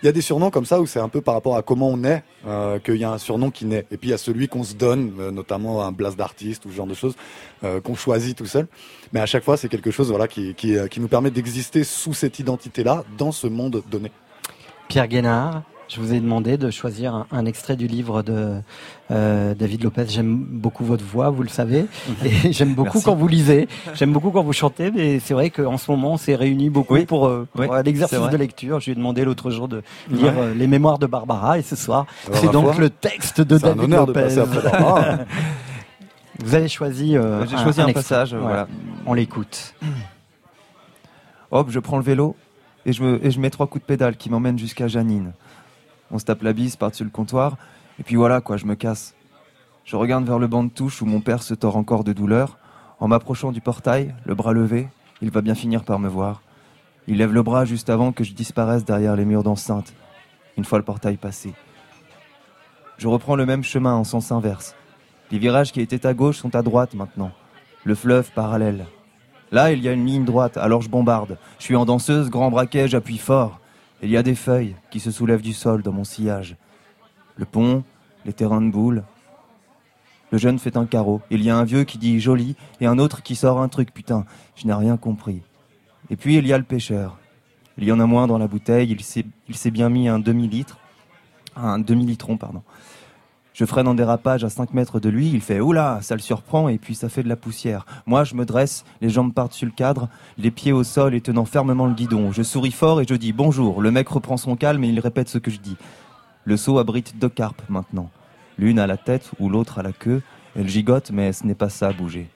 il 0.02 0.06
y 0.06 0.10
a 0.10 0.12
des 0.12 0.22
surnoms 0.22 0.52
comme 0.52 0.66
ça 0.66 0.80
où 0.80 0.86
c'est 0.86 1.00
un 1.00 1.10
peu 1.10 1.22
par 1.22 1.34
rapport 1.34 1.56
à 1.58 1.64
comment 1.64 1.90
on 1.90 2.04
est 2.04 2.24
euh, 2.46 2.80
qu'il 2.80 2.98
y 2.98 3.04
a 3.04 3.12
un 3.12 3.18
surnom 3.18 3.50
qui 3.50 3.66
naît. 3.66 3.86
Et 3.92 3.98
puis 3.98 4.10
il 4.10 4.12
y 4.12 4.14
a 4.14 4.18
celui 4.18 4.48
qu'on 4.48 4.64
se 4.64 4.76
donne, 4.76 5.14
euh, 5.20 5.32
notamment 5.32 5.84
un 5.84 5.92
blaze 5.92 6.16
d'artiste 6.16 6.66
ou 6.66 6.70
ce 6.70 6.76
genre 6.76 6.88
de 6.88 6.94
choses 6.94 7.16
euh, 7.64 7.82
qu'on 7.82 7.96
choisit 7.96 8.38
tout 8.38 8.46
seul. 8.46 8.68
Mais 9.14 9.20
à 9.20 9.26
chaque 9.26 9.44
fois, 9.44 9.58
c'est 9.58 9.70
quelque 9.70 9.92
chose 9.92 10.10
voilà 10.10 10.28
qui, 10.28 10.54
qui, 10.54 10.78
euh, 10.78 10.88
qui 10.88 11.00
nous 11.00 11.08
permet 11.08 11.32
d'exister 11.32 11.84
sous 11.84 12.14
cette 12.14 12.40
identité-là 12.40 13.04
dans 13.18 13.32
ce 13.32 13.48
monde 13.48 13.84
donné. 13.90 14.12
Pierre 14.88 15.08
Guénard, 15.08 15.64
je 15.88 16.02
vous 16.02 16.14
ai 16.14 16.20
demandé 16.20 16.58
de 16.58 16.70
choisir 16.70 17.16
un, 17.16 17.28
un 17.32 17.46
extrait 17.46 17.76
du 17.78 17.88
livre 17.88 18.22
de 18.22 18.60
euh, 19.10 19.56
David 19.56 19.84
Lopez. 19.84 20.06
J'aime 20.10 20.36
beaucoup 20.38 20.84
votre 20.84 21.04
voix, 21.04 21.30
vous 21.30 21.44
le 21.44 21.50
savez, 21.50 21.86
et 22.26 22.52
j'aime 22.52 22.74
beaucoup 22.74 22.90
Merci. 22.96 23.06
quand 23.06 23.16
vous 23.16 23.28
lisez. 23.28 23.68
J'aime 23.94 24.12
beaucoup 24.12 24.32
quand 24.32 24.44
vous 24.44 24.52
chantez, 24.54 24.92
mais 24.92 25.20
c'est 25.20 25.34
vrai 25.34 25.50
qu'en 25.50 25.78
ce 25.78 25.90
moment, 25.90 26.14
on 26.14 26.18
s'est 26.18 26.36
réunis 26.36 26.70
beaucoup 26.70 26.96
Oui. 26.96 27.06
pour, 27.06 27.28
euh, 27.28 27.48
pour, 27.54 27.62
Oui, 27.62 27.68
euh, 27.72 27.84
l'exercice 27.84 28.18
vrai. 28.18 28.32
de 28.32 28.38
lecture. 28.38 28.80
Je 28.82 28.86
lui 28.88 28.92
ai 28.92 28.96
demandé 28.96 29.24
l'autre 29.24 29.50
jour 29.50 29.68
de 29.70 29.82
lire 30.10 30.34
Ouais. 30.34 30.40
euh, 30.40 30.54
les 30.54 30.68
Mémoires 30.68 31.00
de 31.00 31.08
Barbara, 31.08 31.58
et 31.58 31.62
ce 31.62 31.76
soir, 31.78 32.06
Alors, 32.28 32.40
c'est 32.40 32.52
donc 32.52 32.74
foi, 32.74 32.82
le 32.82 32.90
texte 32.90 33.40
de 33.42 33.58
David 33.58 33.90
de 33.90 33.96
Lopez. 33.96 34.28
vous 36.40 36.54
avez 36.54 36.68
choisi 36.68 37.16
euh, 37.18 37.46
J'ai 37.48 37.58
choisi 37.58 37.82
un, 37.82 37.92
passage, 37.94 38.34
voilà. 38.36 38.68
On 39.06 39.14
l'écoute. 39.14 39.74
Hop, 41.52 41.68
je 41.70 41.80
prends 41.80 41.98
le 41.98 42.04
vélo 42.04 42.36
et 42.86 42.92
je, 42.92 43.02
me, 43.04 43.26
et 43.26 43.32
je 43.32 43.40
mets 43.40 43.50
trois 43.50 43.68
coups 43.68 43.84
de 43.84 43.88
pédale 43.88 44.18
qui 44.18 44.30
m'emmènent 44.30 44.60
jusqu'à 44.60 44.88
Janine. 44.90 45.32
On 46.12 46.20
se 46.20 46.26
tape 46.26 46.42
la 46.42 46.54
bise 46.54 46.76
par-dessus 46.76 47.04
le 47.04 47.10
comptoir, 47.10 47.58
et 48.00 48.04
puis 48.04 48.16
voilà 48.16 48.42
quoi, 48.42 48.58
je 48.58 48.66
me 48.66 48.76
casse. 48.76 49.16
Je 49.84 49.96
regarde 49.96 50.26
vers 50.26 50.40
le 50.40 50.48
banc 50.48 50.64
de 50.64 50.70
touche 50.70 51.02
où 51.02 51.06
mon 51.06 51.22
père 51.22 51.44
se 51.44 51.54
tord 51.54 51.78
encore 51.78 52.04
de 52.04 52.14
douleur. 52.14 52.58
En 53.00 53.08
m'approchant 53.08 53.52
du 53.52 53.62
portail, 53.62 54.14
le 54.26 54.36
bras 54.36 54.54
levé, 54.54 54.90
il 55.22 55.32
va 55.32 55.42
bien 55.42 55.56
finir 55.56 55.84
par 55.84 56.00
me 56.00 56.10
voir. 56.10 56.42
Il 57.08 57.18
lève 57.18 57.34
le 57.34 57.42
bras 57.42 57.64
juste 57.64 57.90
avant 57.90 58.12
que 58.12 58.24
je 58.24 58.34
disparaisse 58.34 58.84
derrière 58.84 59.16
les 59.16 59.24
murs 59.24 59.44
d'enceinte, 59.44 59.94
une 60.58 60.66
fois 60.66 60.78
le 60.78 60.84
portail 60.84 61.16
passé. 61.16 61.54
Je 62.98 63.08
reprends 63.08 63.36
le 63.36 63.46
même 63.46 63.64
chemin 63.64 63.94
en 63.94 64.04
sens 64.04 64.32
inverse. 64.32 64.76
Les 65.32 65.40
virages 65.40 65.72
qui 65.72 65.82
étaient 65.82 66.06
à 66.06 66.14
gauche 66.14 66.38
sont 66.38 66.56
à 66.56 66.62
droite 66.62 66.94
maintenant. 66.94 67.32
Le 67.84 67.96
fleuve 67.96 68.32
parallèle. 68.32 68.86
Là, 69.52 69.72
il 69.72 69.82
y 69.82 69.88
a 69.88 69.94
une 69.94 70.06
ligne 70.06 70.26
droite, 70.26 70.58
alors 70.58 70.82
je 70.82 70.90
bombarde. 70.90 71.38
Je 71.60 71.64
suis 71.64 71.76
en 71.76 71.86
danseuse, 71.86 72.30
grand 72.30 72.50
braquet, 72.52 72.88
j'appuie 72.88 73.18
fort. 73.18 73.60
Il 74.04 74.10
y 74.10 74.18
a 74.18 74.24
des 74.24 74.36
feuilles 74.36 74.76
qui 74.92 75.00
se 75.00 75.10
soulèvent 75.10 75.42
du 75.42 75.54
sol 75.54 75.82
dans 75.82 75.92
mon 75.92 76.04
sillage. 76.04 76.56
Le 77.36 77.46
pont, 77.46 77.84
les 78.26 78.34
terrains 78.34 78.62
de 78.62 78.70
boules. 78.70 79.04
Le 80.32 80.38
jeune 80.38 80.60
fait 80.60 80.78
un 80.78 80.86
carreau. 80.86 81.22
Il 81.32 81.44
y 81.44 81.50
a 81.50 81.58
un 81.58 81.64
vieux 81.64 81.84
qui 81.84 81.98
dit 81.98 82.20
joli 82.20 82.56
et 82.80 82.86
un 82.86 83.00
autre 83.00 83.24
qui 83.24 83.36
sort 83.36 83.60
un 83.60 83.70
truc, 83.70 83.94
putain, 83.94 84.26
je 84.56 84.68
n'ai 84.68 84.74
rien 84.74 84.98
compris. 84.98 85.42
Et 86.10 86.16
puis 86.16 86.36
il 86.36 86.46
y 86.46 86.54
a 86.54 86.58
le 86.58 86.64
pêcheur. 86.64 87.18
Il 87.78 87.86
y 87.86 87.92
en 87.92 88.00
a 88.00 88.06
moins 88.06 88.28
dans 88.28 88.38
la 88.38 88.48
bouteille, 88.48 88.92
il 88.92 89.04
s'est, 89.04 89.72
bien 89.72 89.90
mis 89.90 90.08
un 90.08 90.20
demi-litre. 90.20 90.78
Un 91.56 91.80
demi-litron, 91.80 92.38
pardon. 92.38 92.62
Je 93.58 93.66
freine 93.66 93.88
en 93.88 93.96
dérapage 93.96 94.44
à 94.44 94.50
5 94.50 94.76
mètres 94.76 95.00
de 95.00 95.10
lui, 95.10 95.32
il 95.32 95.42
fait 95.42 95.60
oula, 95.60 95.98
ça 96.04 96.14
le 96.14 96.22
surprend 96.22 96.70
et 96.70 96.78
puis 96.78 96.94
ça 96.94 97.10
fait 97.10 97.24
de 97.24 97.28
la 97.28 97.36
poussière. 97.36 97.88
Moi 98.06 98.24
je 98.24 98.36
me 98.36 98.46
dresse, 98.46 98.86
les 99.02 99.10
jambes 99.10 99.34
partent 99.34 99.54
sur 99.54 99.66
le 99.66 99.72
cadre, 99.72 100.10
les 100.38 100.52
pieds 100.52 100.74
au 100.74 100.84
sol 100.84 101.16
et 101.16 101.22
tenant 101.22 101.46
fermement 101.46 101.88
le 101.88 101.96
guidon. 101.96 102.32
Je 102.32 102.44
souris 102.44 102.72
fort 102.72 103.02
et 103.02 103.06
je 103.10 103.16
dis 103.16 103.34
bonjour. 103.34 103.82
Le 103.82 103.90
mec 103.90 104.10
reprend 104.10 104.38
son 104.38 104.56
calme 104.56 104.84
et 104.84 104.90
il 104.90 105.00
répète 105.00 105.28
ce 105.28 105.40
que 105.40 105.50
je 105.50 105.58
dis. 105.58 105.76
Le 106.46 106.56
seau 106.56 106.78
abrite 106.78 107.18
deux 107.18 107.30
carpes 107.30 107.64
maintenant. 107.68 108.12
L'une 108.60 108.78
à 108.78 108.86
la 108.86 108.96
tête 108.96 109.32
ou 109.40 109.50
l'autre 109.50 109.80
à 109.80 109.82
la 109.82 109.92
queue. 109.92 110.22
Elle 110.56 110.70
gigote 110.70 111.10
mais 111.10 111.34
ce 111.34 111.44
n'est 111.44 111.56
pas 111.56 111.70
ça 111.70 111.92
bouger. 111.92 112.30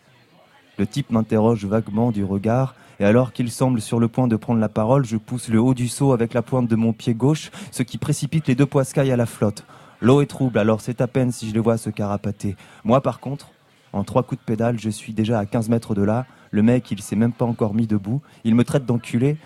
Le 0.79 0.87
type 0.87 1.11
m'interroge 1.11 1.65
vaguement 1.65 2.09
du 2.09 2.23
regard 2.23 2.73
et 2.99 3.05
alors 3.05 3.31
qu'il 3.31 3.51
semble 3.51 3.79
sur 3.79 3.99
le 3.99 4.07
point 4.07 4.27
de 4.27 4.37
prendre 4.37 4.59
la 4.59 4.69
parole, 4.69 5.05
je 5.05 5.17
pousse 5.17 5.49
le 5.49 5.61
haut 5.61 5.75
du 5.75 5.87
seau 5.87 6.13
avec 6.13 6.33
la 6.33 6.41
pointe 6.41 6.67
de 6.67 6.75
mon 6.75 6.93
pied 6.93 7.13
gauche, 7.13 7.51
ce 7.69 7.83
qui 7.83 7.99
précipite 7.99 8.47
les 8.47 8.55
deux 8.55 8.65
poiscailles 8.65 9.11
à 9.11 9.17
la 9.17 9.27
flotte. 9.27 9.65
L'eau 10.01 10.21
est 10.21 10.25
trouble, 10.25 10.57
alors 10.57 10.81
c'est 10.81 10.99
à 10.99 11.07
peine 11.07 11.31
si 11.31 11.47
je 11.47 11.53
les 11.53 11.59
vois 11.59 11.77
se 11.77 11.89
carapater. 11.91 12.55
Moi, 12.83 13.01
par 13.01 13.19
contre, 13.19 13.51
en 13.93 14.03
trois 14.03 14.23
coups 14.23 14.41
de 14.41 14.45
pédale, 14.45 14.79
je 14.79 14.89
suis 14.89 15.13
déjà 15.13 15.39
à 15.39 15.45
15 15.45 15.69
mètres 15.69 15.93
de 15.93 16.01
là. 16.01 16.25
Le 16.49 16.63
mec, 16.63 16.89
il 16.91 17.01
s'est 17.01 17.15
même 17.15 17.33
pas 17.33 17.45
encore 17.45 17.73
mis 17.73 17.87
debout. 17.87 18.21
Il 18.43 18.55
me 18.55 18.63
traite 18.63 18.85
d'enculé, 18.85 19.37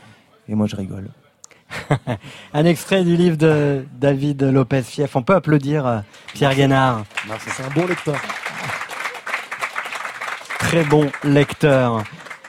et 0.48 0.56
moi 0.56 0.68
je 0.68 0.76
rigole. 0.76 1.10
Un 2.53 2.65
extrait 2.65 3.03
du 3.03 3.15
livre 3.18 3.38
de 3.38 3.86
David 3.99 4.44
Lopez 4.44 4.84
Fief. 4.84 5.15
On 5.15 5.23
peut 5.23 5.36
applaudir 5.36 5.86
euh, 5.86 5.99
Pierre 6.34 6.56
Guénard. 6.56 7.03
C'est 7.40 7.64
un 7.64 7.69
bon 7.69 7.86
lecteur. 7.88 8.15
Très 10.60 10.84
bon 10.84 11.11
lecteur. 11.23 12.03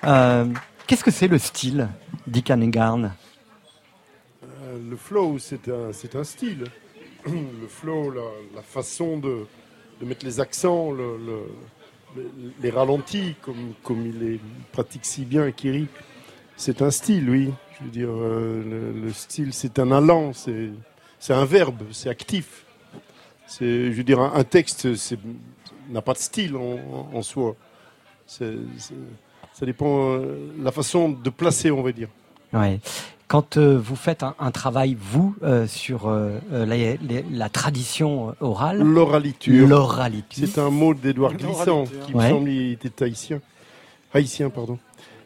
Euh, 0.05 0.47
Qu'est-ce 0.87 1.03
que 1.03 1.11
c'est 1.11 1.27
le 1.27 1.39
style, 1.39 1.89
Dick 2.29 2.49
Hanegarn 2.51 3.13
Euh, 4.45 4.79
le 4.91 4.97
flow, 4.97 5.39
c'est 5.41 5.69
un, 5.69 5.93
c'est 5.93 6.15
un 6.15 6.23
style. 6.23 6.65
Le 7.27 7.67
flow, 7.69 8.11
la, 8.11 8.63
façon 8.63 9.19
de, 9.19 9.47
de 10.01 10.07
mettre 10.07 10.25
les 10.25 10.41
accents, 10.41 10.91
le- 10.93 11.17
le- 11.17 11.43
le- 12.17 12.31
les 12.63 12.71
ralentis, 12.71 13.35
comme, 13.43 13.73
comme 13.83 14.07
il 14.07 14.19
les 14.19 14.41
pratique 14.73 15.05
si 15.05 15.25
bien, 15.25 15.51
Kiri, 15.51 15.89
c'est 16.57 16.83
un 16.83 16.91
style, 16.91 17.29
oui. 17.29 17.53
Je 17.79 17.85
veux 17.85 17.91
dire, 17.91 18.09
euh, 18.11 18.63
le, 18.95 19.01
le 19.07 19.13
style, 19.13 19.53
c'est 19.53 19.79
un 19.79 19.91
allant, 19.93 20.33
c'est, 20.33 20.71
c'est 21.19 21.35
un 21.35 21.45
verbe, 21.45 21.83
c'est 21.93 22.09
actif. 22.09 22.65
C'est, 23.47 23.93
je 23.93 23.97
veux 23.97 24.05
dire, 24.05 24.21
un, 24.21 24.45
texte 24.45 24.95
c'est- 24.97 25.19
n'a 25.91 26.03
pas 26.03 26.15
de 26.15 26.19
style 26.19 26.57
en, 26.57 27.23
soi. 27.23 27.55
Ça 28.27 28.47
dépend 29.63 30.15
euh, 30.15 30.51
la 30.61 30.73
façon 30.73 31.11
de 31.11 31.31
placer, 31.31 31.71
on 31.71 31.83
va 31.83 31.93
dire. 31.93 32.09
Ouais. 32.53 32.81
Quand 33.29 33.57
euh, 33.57 33.77
vous 33.77 33.97
faites 33.97 34.23
un, 34.23 34.37
un 34.39 34.53
travail, 34.53 34.97
vous, 34.99 35.35
euh, 35.43 35.67
sur 35.67 36.07
euh, 36.09 36.39
la, 36.53 36.77
les- 36.77 37.25
la 37.31 37.49
tradition 37.49 38.35
orale, 38.41 38.79
L'oraliture. 38.81 39.67
L'oraliture. 39.67 40.47
C'est 40.49 40.61
un 40.61 40.71
mot 40.71 40.95
d'Édouard 40.95 41.35
Glissant, 41.35 41.85
qui 42.07 42.15
Ouais. 42.15 42.25
me 42.25 42.31
semble 42.31 42.49
il 42.51 42.73
était 42.73 43.05
haïtien. 43.05 43.41
Haïtien, 44.15 44.49
pardon. 44.49 44.79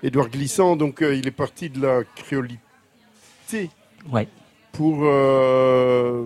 Édouard 0.02 0.31
Glissant, 0.31 0.77
donc 0.77 1.02
euh, 1.02 1.14
il 1.14 1.27
est 1.27 1.31
parti 1.32 1.68
de 1.68 1.82
la 1.82 2.05
créolité 2.16 3.68
Ouais. 4.10 4.28
pour 4.72 5.01
euh, 5.02 6.24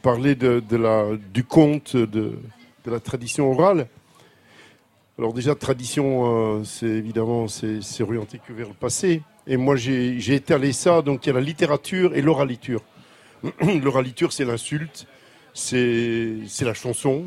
parler 0.00 0.34
de, 0.34 0.60
de 0.66 0.76
la, 0.78 1.04
du 1.34 1.44
conte, 1.44 1.96
de, 1.96 2.38
de 2.86 2.90
la 2.90 2.98
tradition 2.98 3.50
orale. 3.52 3.88
Alors 5.18 5.34
déjà, 5.34 5.54
tradition, 5.54 6.56
euh, 6.60 6.64
c'est 6.64 6.86
évidemment, 6.86 7.46
c'est 7.46 7.82
c'est 7.82 8.02
orienté 8.02 8.40
que 8.46 8.54
vers 8.54 8.68
le 8.68 8.74
passé. 8.74 9.20
Et 9.46 9.56
moi, 9.56 9.74
j'ai 9.76 10.34
étalé 10.34 10.72
ça, 10.72 11.02
donc 11.02 11.26
il 11.26 11.28
y 11.28 11.32
a 11.32 11.34
la 11.34 11.40
littérature 11.40 12.14
et 12.14 12.22
l'oraliture. 12.22 12.82
L'oraliture, 13.82 14.32
c'est 14.32 14.44
l'insulte, 14.44 15.06
c'est 15.54 16.36
la 16.60 16.74
chanson, 16.74 17.24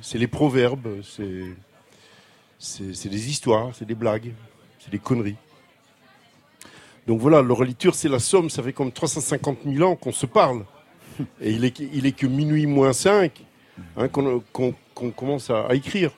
c'est 0.00 0.18
les 0.18 0.28
proverbes, 0.28 1.02
c'est 1.02 3.08
des 3.08 3.28
histoires, 3.28 3.74
c'est 3.74 3.84
des 3.84 3.96
blagues, 3.96 4.32
c'est 4.78 4.90
des 4.90 5.00
conneries. 5.00 5.34
Donc 7.08 7.18
voilà, 7.20 7.42
l'oraliture, 7.42 7.96
c'est 7.96 8.08
la 8.08 8.20
somme, 8.20 8.48
ça 8.48 8.62
fait 8.62 8.72
comme 8.72 8.92
350 8.92 9.58
000 9.66 9.90
ans 9.90 9.96
qu'on 9.96 10.12
se 10.12 10.26
parle. 10.26 10.64
Et 11.40 11.50
il 11.50 11.64
est, 11.64 11.72
que- 11.72 11.82
il 11.92 12.06
est 12.06 12.12
que 12.12 12.28
minuit 12.28 12.66
moins 12.66 12.92
5 12.92 13.44
hein, 13.96 14.06
qu'on 14.08 15.10
commence 15.10 15.50
à, 15.50 15.66
à 15.66 15.74
écrire. 15.74 16.12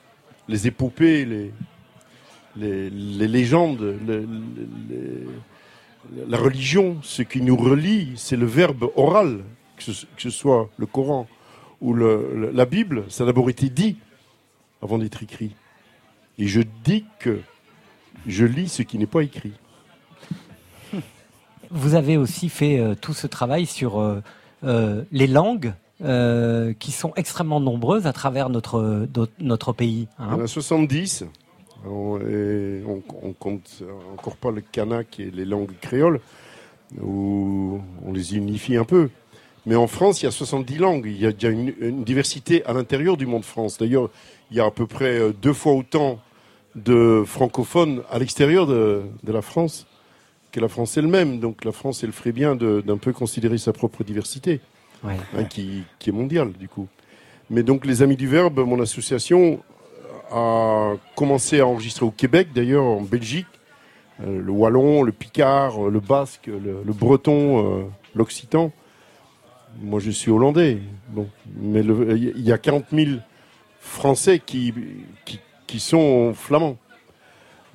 Les 0.47 0.67
épopées, 0.67 1.25
les, 1.25 1.51
les, 2.57 2.89
les 2.89 3.27
légendes, 3.27 3.95
la 6.27 6.37
religion, 6.37 6.97
ce 7.01 7.21
qui 7.23 7.41
nous 7.41 7.55
relie, 7.57 8.13
c'est 8.15 8.35
le 8.37 8.45
verbe 8.45 8.89
oral, 8.95 9.39
que 9.77 9.83
ce, 9.91 10.05
que 10.05 10.21
ce 10.21 10.29
soit 10.29 10.69
le 10.77 10.85
Coran 10.85 11.27
le- 11.81 12.31
le- 12.33 12.51
la 12.51 12.65
Bible, 12.65 13.03
ça 13.09 13.23
a 13.23 13.27
d'abord 13.27 13.49
été 13.49 13.69
dit 13.69 13.97
avant 14.81 14.97
d'être 14.97 15.21
écrit. 15.21 15.51
Et 16.39 16.47
je 16.47 16.61
dis 16.83 17.05
que 17.19 17.41
je 18.25 18.45
lis 18.45 18.69
ce 18.69 18.81
qui 18.81 18.97
n'est 18.97 19.05
pas 19.05 19.21
écrit. 19.21 19.53
Vous 21.71 21.95
avez 21.95 22.17
aussi 22.17 22.49
fait 22.49 22.79
euh, 22.79 22.95
tout 22.99 23.13
ce 23.13 23.27
travail 23.27 23.65
sur 23.65 23.99
euh, 23.99 24.21
euh, 24.63 25.03
les 25.11 25.27
langues 25.27 25.73
qui 26.79 26.91
sont 26.91 27.13
extrêmement 27.15 27.61
nombreuses 27.61 28.05
à 28.05 28.11
travers 28.13 28.49
notre, 28.49 29.07
notre, 29.15 29.31
notre 29.39 29.71
pays. 29.71 30.07
hein. 30.19 30.27
Il 30.31 30.37
y 30.37 30.41
en 30.41 30.43
a 30.43 30.47
70. 30.47 31.23
On, 31.87 32.19
on, 32.87 33.01
on 33.23 33.33
compte 33.33 33.83
encore 34.13 34.35
pas 34.37 34.51
le 34.51 34.61
kanak 34.61 35.19
et 35.19 35.29
les 35.31 35.45
langues 35.45 35.73
créoles, 35.81 36.19
où 37.01 37.79
on 38.05 38.13
les 38.13 38.35
unifie 38.35 38.77
un 38.77 38.85
peu. 38.85 39.09
Mais 39.65 39.75
en 39.75 39.87
France, 39.87 40.21
il 40.21 40.25
y 40.25 40.27
a 40.27 40.31
70 40.31 40.77
langues. 40.77 41.05
Il 41.07 41.19
y 41.19 41.25
a 41.25 41.31
déjà 41.31 41.49
une, 41.49 41.73
une 41.79 42.03
diversité 42.03 42.63
à 42.65 42.73
l'intérieur 42.73 43.17
du 43.17 43.25
monde 43.25 43.43
France. 43.43 43.77
D'ailleurs, 43.79 44.09
il 44.51 44.57
y 44.57 44.59
a 44.59 44.65
à 44.65 44.71
peu 44.71 44.85
près 44.85 45.19
euh, 45.19 45.31
deux 45.33 45.53
fois 45.53 45.73
autant 45.73 46.19
de 46.75 47.23
francophones 47.25 48.03
à 48.11 48.19
l'extérieur 48.19 48.67
de, 48.67 49.01
de 49.23 49.31
la 49.31 49.41
France 49.41 49.87
que 50.51 50.59
la 50.59 50.67
France 50.67 50.97
elle-même. 50.97 51.39
Donc 51.39 51.65
la 51.65 51.71
France, 51.71 52.03
elle 52.03 52.11
ferait 52.11 52.31
bien 52.31 52.55
d'un 52.55 52.97
peu 52.97 53.11
considérer 53.11 53.57
sa 53.57 53.73
propre 53.73 54.03
diversité, 54.03 54.59
Ouais. 55.03 55.15
hein, 55.37 55.43
qui, 55.43 55.83
qui 55.99 56.09
est 56.09 56.13
mondiale 56.13 56.51
du 56.53 56.67
coup. 56.69 56.87
Mais 57.49 57.61
donc 57.63 57.85
les 57.85 58.01
Amis 58.01 58.15
du 58.17 58.27
Verbe, 58.27 58.59
mon 58.59 58.79
association, 58.81 59.59
a 60.31 60.93
commencé 61.15 61.59
à 61.59 61.67
enregistrer 61.67 62.05
au 62.05 62.11
Québec, 62.11 62.49
d'ailleurs 62.53 62.85
en 62.85 63.01
Belgique, 63.01 63.47
euh, 64.23 64.41
le 64.41 64.51
wallon, 64.51 65.03
le 65.03 65.11
picard, 65.11 65.87
euh, 65.87 65.89
le 65.89 65.99
basque, 65.99 66.47
le, 66.47 66.83
le 66.85 66.93
breton, 66.93 67.79
euh, 67.79 67.83
l'occitan. 68.15 68.71
Moi, 69.81 69.99
je 69.99 70.09
suis 70.09 70.31
hollandais. 70.31 70.79
Bon, 71.09 71.27
mais 71.59 71.81
il 71.81 72.41
y 72.41 72.53
a 72.53 72.57
40 72.57 72.85
000 72.93 73.09
Français 73.81 74.41
qui, 74.43 74.73
qui, 75.25 75.39
qui 75.67 75.79
sont 75.81 76.33
flamands. 76.33 76.77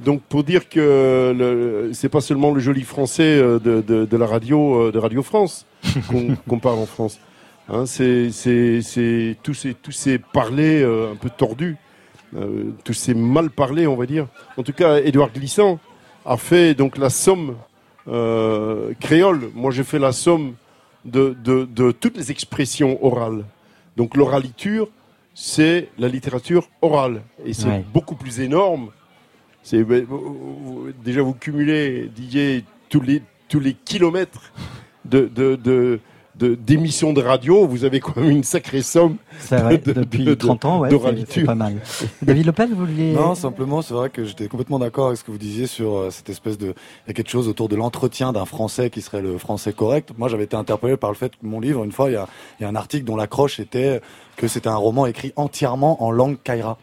Donc, 0.01 0.23
pour 0.23 0.45
dire 0.45 0.71
que 0.71 1.91
c'est 1.93 2.09
pas 2.09 2.23
seulement 2.23 2.53
le 2.53 2.61
joli 2.61 2.83
français 2.83 3.39
de, 3.39 3.59
de, 3.59 4.07
de 4.07 4.17
la 4.17 4.27
radio 4.27 4.91
de 4.91 4.99
Radio 4.99 5.23
France 5.23 5.67
qu'on 6.49 6.59
parle 6.59 6.79
en 6.79 6.87
France. 6.87 7.21
Hein, 7.69 7.85
c'est 7.85 8.31
tous 9.43 9.55
ces 9.55 9.75
tous 9.75 9.93
ces 9.93 10.19
parlers 10.19 10.83
un 10.83 11.17
peu 11.17 11.29
tordus, 11.29 11.77
euh, 12.37 12.71
tous 12.85 12.93
ces 12.95 13.15
mal 13.15 13.51
parlés, 13.51 13.87
on 13.87 13.97
va 13.97 14.07
dire. 14.07 14.27
En 14.57 14.63
tout 14.63 14.73
cas, 14.73 14.99
Édouard 15.01 15.31
Glissant 15.33 15.79
a 16.25 16.37
fait 16.37 16.75
donc 16.75 16.97
la 16.99 17.11
somme 17.11 17.57
euh, 18.09 18.93
créole. 19.01 19.51
Moi, 19.55 19.71
j'ai 19.71 19.85
fait 19.85 19.99
la 19.99 20.13
somme 20.13 20.55
de, 21.05 21.37
de, 21.45 21.65
de 21.65 21.93
toutes 21.93 22.17
les 22.17 22.31
expressions 22.31 23.03
orales. 23.05 23.45
Donc, 23.97 24.17
l'oraliture, 24.17 24.89
c'est 25.35 25.89
la 25.99 26.09
littérature 26.09 26.69
orale, 26.83 27.23
et 27.45 27.53
c'est 27.53 27.69
Ouais. 27.69 27.85
beaucoup 27.93 28.15
plus 28.17 28.41
énorme. 28.41 28.91
C'est 29.63 29.85
ben, 29.85 30.07
déjà 31.05 31.23
vous 31.23 31.35
cumulez, 31.35 32.11
Didier, 32.15 32.65
tous 32.89 33.01
les 33.01 33.23
tous 33.49 33.61
les 33.61 33.75
kilomètres 33.75 34.53
de 35.05 35.21
de, 35.27 35.57
de 35.57 35.57
de- 35.57 36.01
d'émissions 36.49 37.13
de 37.13 37.23
radio, 37.23 37.67
vous 37.67 37.85
avez 37.85 38.01
quand 38.01 38.17
même 38.17 38.31
une 38.31 38.45
sacrée 38.45 38.83
somme. 38.83 39.17
C'est 39.39 39.57
vrai, 39.57 39.79
de- 39.79 39.93
de- 39.93 40.01
depuis 40.01 40.25
de- 40.25 40.35
30 40.35 40.65
ans, 40.65 40.81
ouais, 40.81 40.89
c'est 41.29 41.45
pas 41.45 41.55
mal. 41.55 41.77
David 42.23 42.47
Lopez, 42.47 42.67
vous 42.67 42.77
vouliez... 42.87 43.13
Non, 43.13 43.35
simplement, 43.35 43.83
c'est 43.83 43.95
vrai 43.95 44.11
que 44.11 44.25
j'étais 44.25 44.49
complètement 44.49 44.79
d'accord 44.79 45.07
avec 45.09 45.19
ce 45.19 45.25
que 45.25 45.31
vous 45.31 45.39
disiez 45.39 45.67
sur 45.67 45.97
euh, 45.97 46.11
cette 46.11 46.29
espèce 46.31 46.59
de, 46.59 46.67
il 46.69 47.09
y 47.09 47.11
a 47.11 47.15
quelque 47.15 47.31
chose 47.31 47.49
autour 47.49 47.69
de 47.69 47.77
l'entretien 47.77 48.33
d'un 48.33 48.45
français 48.45 48.91
qui 48.91 49.01
serait 49.03 49.23
le 49.23 49.39
français 49.39 49.73
correct. 49.73 50.11
Moi, 50.19 50.29
j'avais 50.29 50.45
été 50.45 50.57
interpellé 50.57 50.97
par 50.97 51.11
le 51.11 51.17
fait 51.17 51.31
que 51.33 51.45
mon 51.47 51.61
livre, 51.61 51.85
une 51.85 51.93
fois, 51.93 52.11
il 52.11 52.15
y 52.15 52.17
a, 52.17 52.29
il 52.59 52.63
y 52.63 52.67
a 52.67 52.69
un 52.69 52.77
article 52.77 53.05
dont 53.05 53.17
l'accroche 53.17 53.61
était 53.61 54.01
que 54.37 54.49
c'était 54.49 54.69
un 54.69 54.77
roman 54.77 55.07
écrit 55.07 55.33
entièrement 55.37 56.03
en 56.03 56.11
langue 56.11 56.37
kaira. 56.43 56.79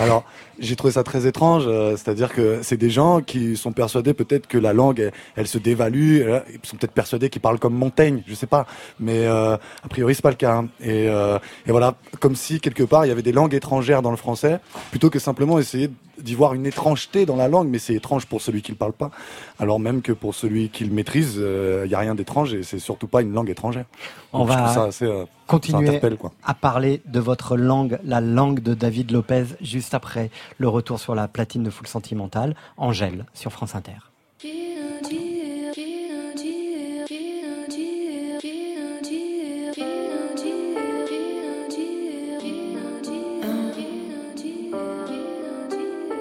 Alors, 0.00 0.24
j'ai 0.58 0.76
trouvé 0.76 0.92
ça 0.92 1.02
très 1.02 1.26
étrange, 1.26 1.64
euh, 1.66 1.92
c'est-à-dire 1.96 2.32
que 2.32 2.60
c'est 2.62 2.76
des 2.76 2.90
gens 2.90 3.20
qui 3.20 3.56
sont 3.56 3.72
persuadés 3.72 4.14
peut-être 4.14 4.46
que 4.46 4.58
la 4.58 4.72
langue, 4.72 5.00
elle, 5.00 5.12
elle 5.36 5.46
se 5.46 5.58
dévalue, 5.58 6.22
euh, 6.22 6.40
ils 6.52 6.66
sont 6.68 6.76
peut-être 6.76 6.92
persuadés 6.92 7.28
qu'ils 7.30 7.42
parlent 7.42 7.58
comme 7.58 7.74
Montaigne, 7.74 8.22
je 8.26 8.34
sais 8.34 8.46
pas, 8.46 8.66
mais 8.98 9.26
euh, 9.26 9.56
a 9.56 9.88
priori 9.88 10.14
c'est 10.14 10.22
pas 10.22 10.30
le 10.30 10.36
cas. 10.36 10.54
hein. 10.56 10.68
Et, 10.80 11.08
euh, 11.08 11.38
et 11.66 11.70
voilà, 11.70 11.94
comme 12.20 12.36
si 12.36 12.60
quelque 12.60 12.82
part 12.82 13.04
il 13.04 13.08
y 13.08 13.12
avait 13.12 13.22
des 13.22 13.32
langues 13.32 13.54
étrangères 13.54 14.02
dans 14.02 14.10
le 14.10 14.16
français, 14.16 14.60
plutôt 14.90 15.10
que 15.10 15.18
simplement 15.18 15.58
essayer 15.58 15.90
d'y 16.18 16.34
voir 16.34 16.54
une 16.54 16.64
étrangeté 16.66 17.26
dans 17.26 17.36
la 17.36 17.48
langue, 17.48 17.68
mais 17.68 17.78
c'est 17.78 17.94
étrange 17.94 18.26
pour 18.26 18.40
celui 18.40 18.62
qui 18.62 18.72
le 18.72 18.78
parle 18.78 18.92
pas, 18.94 19.10
alors 19.58 19.78
même 19.78 20.00
que 20.00 20.12
pour 20.12 20.34
celui 20.34 20.70
qui 20.70 20.84
le 20.84 20.92
maîtrise, 20.94 21.36
il 21.36 21.90
y 21.90 21.94
a 21.94 21.98
rien 21.98 22.14
d'étrange 22.14 22.54
et 22.54 22.62
c'est 22.62 22.78
surtout 22.78 23.06
pas 23.08 23.20
une 23.20 23.32
langue 23.32 23.50
étrangère. 23.50 23.84
On 24.32 24.38
Donc, 24.38 24.48
je 24.48 24.52
va 24.54 24.62
trouve 24.62 24.74
ça 24.74 24.84
assez, 24.84 25.06
ça 25.06 25.24
continuer 25.46 26.00
à 26.44 26.54
parler 26.54 27.02
de 27.06 27.20
votre 27.20 27.56
langue, 27.56 27.98
la 28.04 28.20
langue 28.20 28.60
de 28.60 28.74
David 28.74 29.10
Lopez, 29.10 29.44
juste 29.60 29.94
après 29.94 30.30
le 30.58 30.68
retour 30.68 30.98
sur 30.98 31.14
la 31.14 31.28
platine 31.28 31.62
de 31.62 31.70
Full 31.70 31.86
Sentimental, 31.86 32.54
Angèle, 32.76 33.26
sur 33.34 33.52
France 33.52 33.74
Inter. 33.74 33.92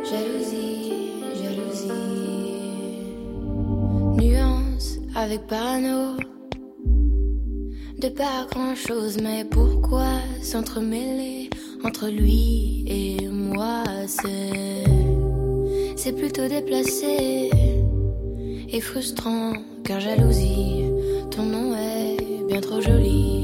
Jalousie, 0.08 1.14
jalousie. 1.42 1.90
Nuance 4.18 5.00
avec 5.16 5.48
parano. 5.48 6.35
Pas 8.14 8.45
grand 8.49 8.76
chose, 8.76 9.18
mais 9.22 9.44
pourquoi 9.44 10.06
s'entremêler 10.41 11.49
entre 11.84 12.07
lui 12.07 12.86
et 12.88 13.27
moi? 13.27 13.84
C'est, 14.07 14.86
c'est 15.98 16.14
plutôt 16.14 16.48
déplacé 16.48 17.49
et 18.69 18.80
frustrant, 18.80 19.53
car 19.84 19.99
jalousie, 19.99 20.86
ton 21.32 21.44
nom 21.44 21.76
est 21.76 22.45
bien 22.48 22.61
trop 22.61 22.80
joli. 22.80 23.35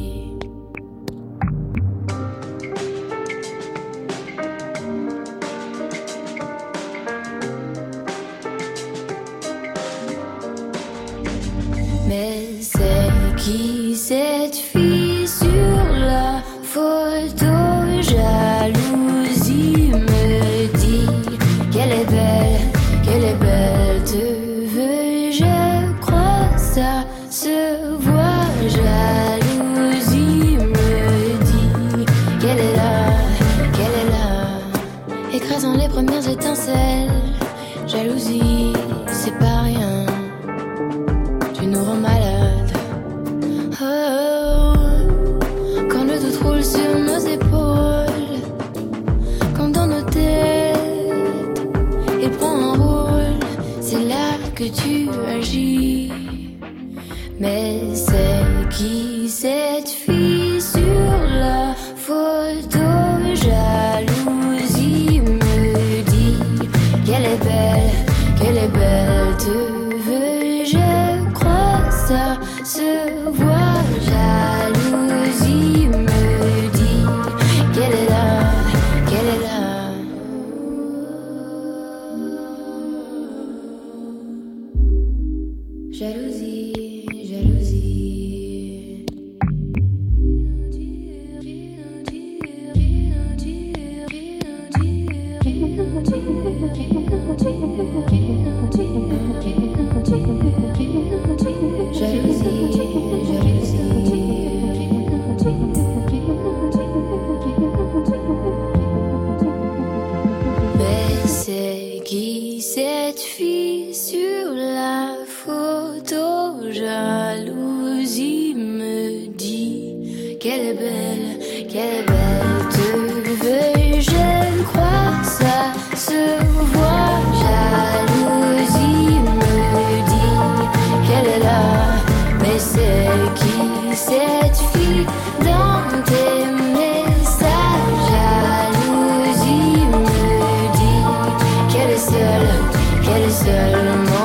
Qu'elle 143.62 143.70
est 143.70 143.74
seulement 143.74 144.21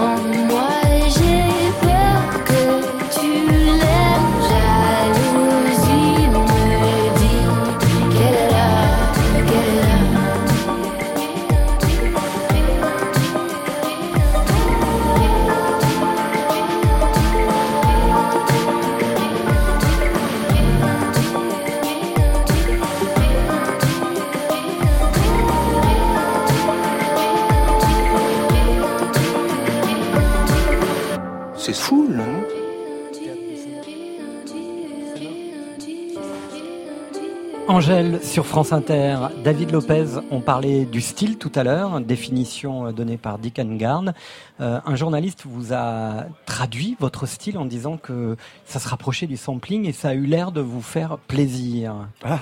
Angèle 37.76 38.20
sur 38.24 38.46
France 38.46 38.72
Inter, 38.72 39.18
David 39.44 39.70
Lopez, 39.70 40.06
on 40.30 40.40
parlait 40.40 40.86
du 40.86 41.02
style 41.02 41.36
tout 41.36 41.52
à 41.54 41.62
l'heure, 41.62 42.00
définition 42.00 42.86
euh, 42.86 42.92
donnée 42.92 43.18
par 43.18 43.38
Dick 43.38 43.58
Engarn. 43.58 44.14
Euh, 44.62 44.80
un 44.86 44.96
journaliste 44.96 45.42
vous 45.44 45.74
a 45.74 46.24
traduit 46.46 46.96
votre 46.98 47.26
style 47.26 47.58
en 47.58 47.66
disant 47.66 47.98
que 47.98 48.36
ça 48.64 48.78
se 48.78 48.88
rapprochait 48.88 49.26
du 49.26 49.36
sampling 49.36 49.84
et 49.86 49.92
ça 49.92 50.08
a 50.08 50.14
eu 50.14 50.24
l'air 50.24 50.52
de 50.52 50.62
vous 50.62 50.80
faire 50.80 51.18
plaisir. 51.18 52.08
Ah. 52.24 52.38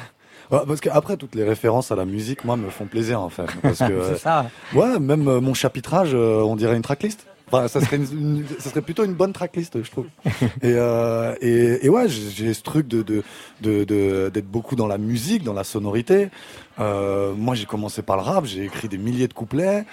Ouais, 0.52 0.61
parce 0.69 0.81
qu'après, 0.81 1.16
toutes 1.16 1.35
les 1.35 1.43
références 1.43 1.90
à 1.90 1.97
la 1.97 2.05
musique, 2.05 2.44
moi, 2.44 2.56
me 2.56 2.70
font 2.70 2.86
plaisir, 2.86 3.20
en 3.20 3.28
fait. 3.28 3.48
Parce 3.61 3.78
que, 3.89 4.05
C'est 4.11 4.19
ça. 4.19 4.47
Ouais, 4.73 5.01
même 5.01 5.27
euh, 5.27 5.40
mon 5.40 5.55
chapitrage, 5.55 6.15
on 6.15 6.55
dirait 6.55 6.77
une 6.77 6.82
tracklist. 6.82 7.27
Enfin, 7.55 7.68
ça 7.68 7.81
serait, 7.81 8.01
ça 8.59 8.70
serait 8.70 8.82
plutôt 8.82 9.05
une 9.05 9.14
bonne 9.14 9.32
tracklist, 9.32 9.81
je 9.82 9.90
trouve. 9.90 10.06
Et, 10.62 10.74
euh, 10.74 11.35
et, 11.40 11.89
ouais, 11.89 12.09
j'ai 12.09 12.52
ce 12.52 12.62
truc 12.62 12.89
de 12.89 13.02
de 13.02 13.22
de- 13.60 13.85
de- 13.85 14.31
d'être 14.32 14.48
beaucoup 14.51 14.74
dans 14.74 14.89
la 14.89 14.98
musique, 14.98 15.44
dans 15.44 15.52
la 15.52 15.62
sonorité. 15.64 16.31
Euh, 16.81 17.32
moi, 17.35 17.55
j'ai 17.55 17.66
commencé 17.66 18.02
par 18.02 18.16
le 18.16 18.22
rap, 18.22 18.44
j'ai 18.44 18.64
écrit 18.64 18.89
des 18.89 18.98
milliers 18.98 19.28
de 19.28 19.35
couplets. 19.35 19.85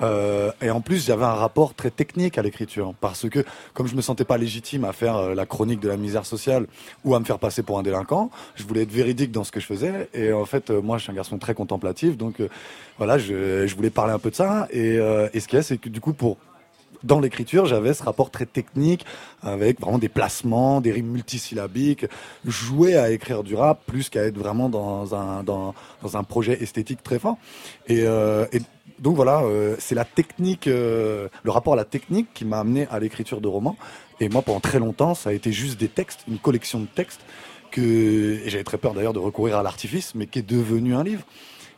Euh, 0.00 0.52
et 0.62 0.70
en 0.70 0.80
plus, 0.80 1.04
j'avais 1.06 1.24
un 1.24 1.34
rapport 1.34 1.74
très 1.74 1.90
technique 1.90 2.38
à 2.38 2.42
l'écriture, 2.42 2.94
parce 3.00 3.28
que 3.28 3.44
comme 3.74 3.88
je 3.88 3.96
me 3.96 4.00
sentais 4.00 4.24
pas 4.24 4.38
légitime 4.38 4.84
à 4.84 4.92
faire 4.92 5.34
la 5.34 5.44
chronique 5.44 5.80
de 5.80 5.88
la 5.88 5.96
misère 5.96 6.24
sociale 6.24 6.68
ou 7.04 7.16
à 7.16 7.18
me 7.20 7.24
faire 7.24 7.40
passer 7.40 7.64
pour 7.64 7.80
un 7.80 7.82
délinquant, 7.82 8.30
je 8.54 8.62
voulais 8.62 8.82
être 8.82 8.92
véridique 8.92 9.32
dans 9.32 9.42
ce 9.42 9.50
que 9.50 9.58
je 9.58 9.66
faisais. 9.66 10.08
Et 10.14 10.32
en 10.32 10.44
fait, 10.44 10.70
moi, 10.70 10.98
je 10.98 11.02
suis 11.02 11.10
un 11.10 11.16
garçon 11.16 11.38
très 11.38 11.54
contemplatif, 11.54 12.16
donc 12.16 12.40
voilà, 12.96 13.18
je, 13.18 13.66
voulais 13.74 13.90
parler 13.90 14.12
un 14.12 14.20
peu 14.20 14.30
de 14.30 14.36
ça. 14.36 14.68
Et, 14.70 14.94
et 15.32 15.40
ce 15.40 15.48
qu'il 15.48 15.56
y 15.56 15.60
a, 15.60 15.64
c'est 15.64 15.78
que 15.78 15.88
du 15.88 16.00
coup, 16.00 16.12
pour 16.12 16.36
dans 17.04 17.20
l'écriture, 17.20 17.66
j'avais 17.66 17.94
ce 17.94 18.02
rapport 18.02 18.30
très 18.30 18.46
technique 18.46 19.04
avec 19.42 19.80
vraiment 19.80 19.98
des 19.98 20.08
placements, 20.08 20.80
des 20.80 20.92
rimes 20.92 21.10
multisyllabiques, 21.10 22.06
jouer 22.44 22.96
à 22.96 23.10
écrire 23.10 23.44
du 23.44 23.54
rap 23.54 23.80
plus 23.86 24.08
qu'à 24.08 24.24
être 24.24 24.38
vraiment 24.38 24.68
dans 24.68 25.14
un 25.14 25.42
dans, 25.42 25.74
un 26.14 26.24
projet 26.24 26.62
esthétique 26.62 27.02
très 27.02 27.18
fort. 27.18 27.36
Et, 27.86 28.02
euh, 28.02 28.46
donc 28.98 29.14
voilà, 29.14 29.42
euh, 29.42 29.76
c'est 29.78 29.94
la 29.94 30.04
technique, 30.04 30.66
euh, 30.66 31.28
le 31.44 31.50
rapport 31.50 31.74
à 31.74 31.76
la 31.76 31.84
technique 31.84 32.28
qui 32.34 32.44
m'a 32.44 32.60
amené 32.60 32.88
à 32.90 32.98
l'écriture 32.98 33.40
de 33.40 33.48
romans. 33.48 33.76
Et 34.20 34.28
moi, 34.28 34.42
pendant 34.42 34.60
très 34.60 34.80
longtemps, 34.80 35.14
ça 35.14 35.30
a 35.30 35.32
été 35.32 35.52
juste 35.52 35.78
des 35.78 35.88
textes, 35.88 36.24
une 36.26 36.38
collection 36.38 36.80
de 36.80 36.86
textes 36.86 37.20
que 37.70 38.40
et 38.44 38.48
j'avais 38.48 38.64
très 38.64 38.78
peur 38.78 38.94
d'ailleurs 38.94 39.12
de 39.12 39.18
recourir 39.18 39.58
à 39.58 39.62
l'artifice, 39.62 40.14
mais 40.14 40.26
qui 40.26 40.40
est 40.40 40.48
devenu 40.48 40.94
un 40.94 41.04
livre. 41.04 41.22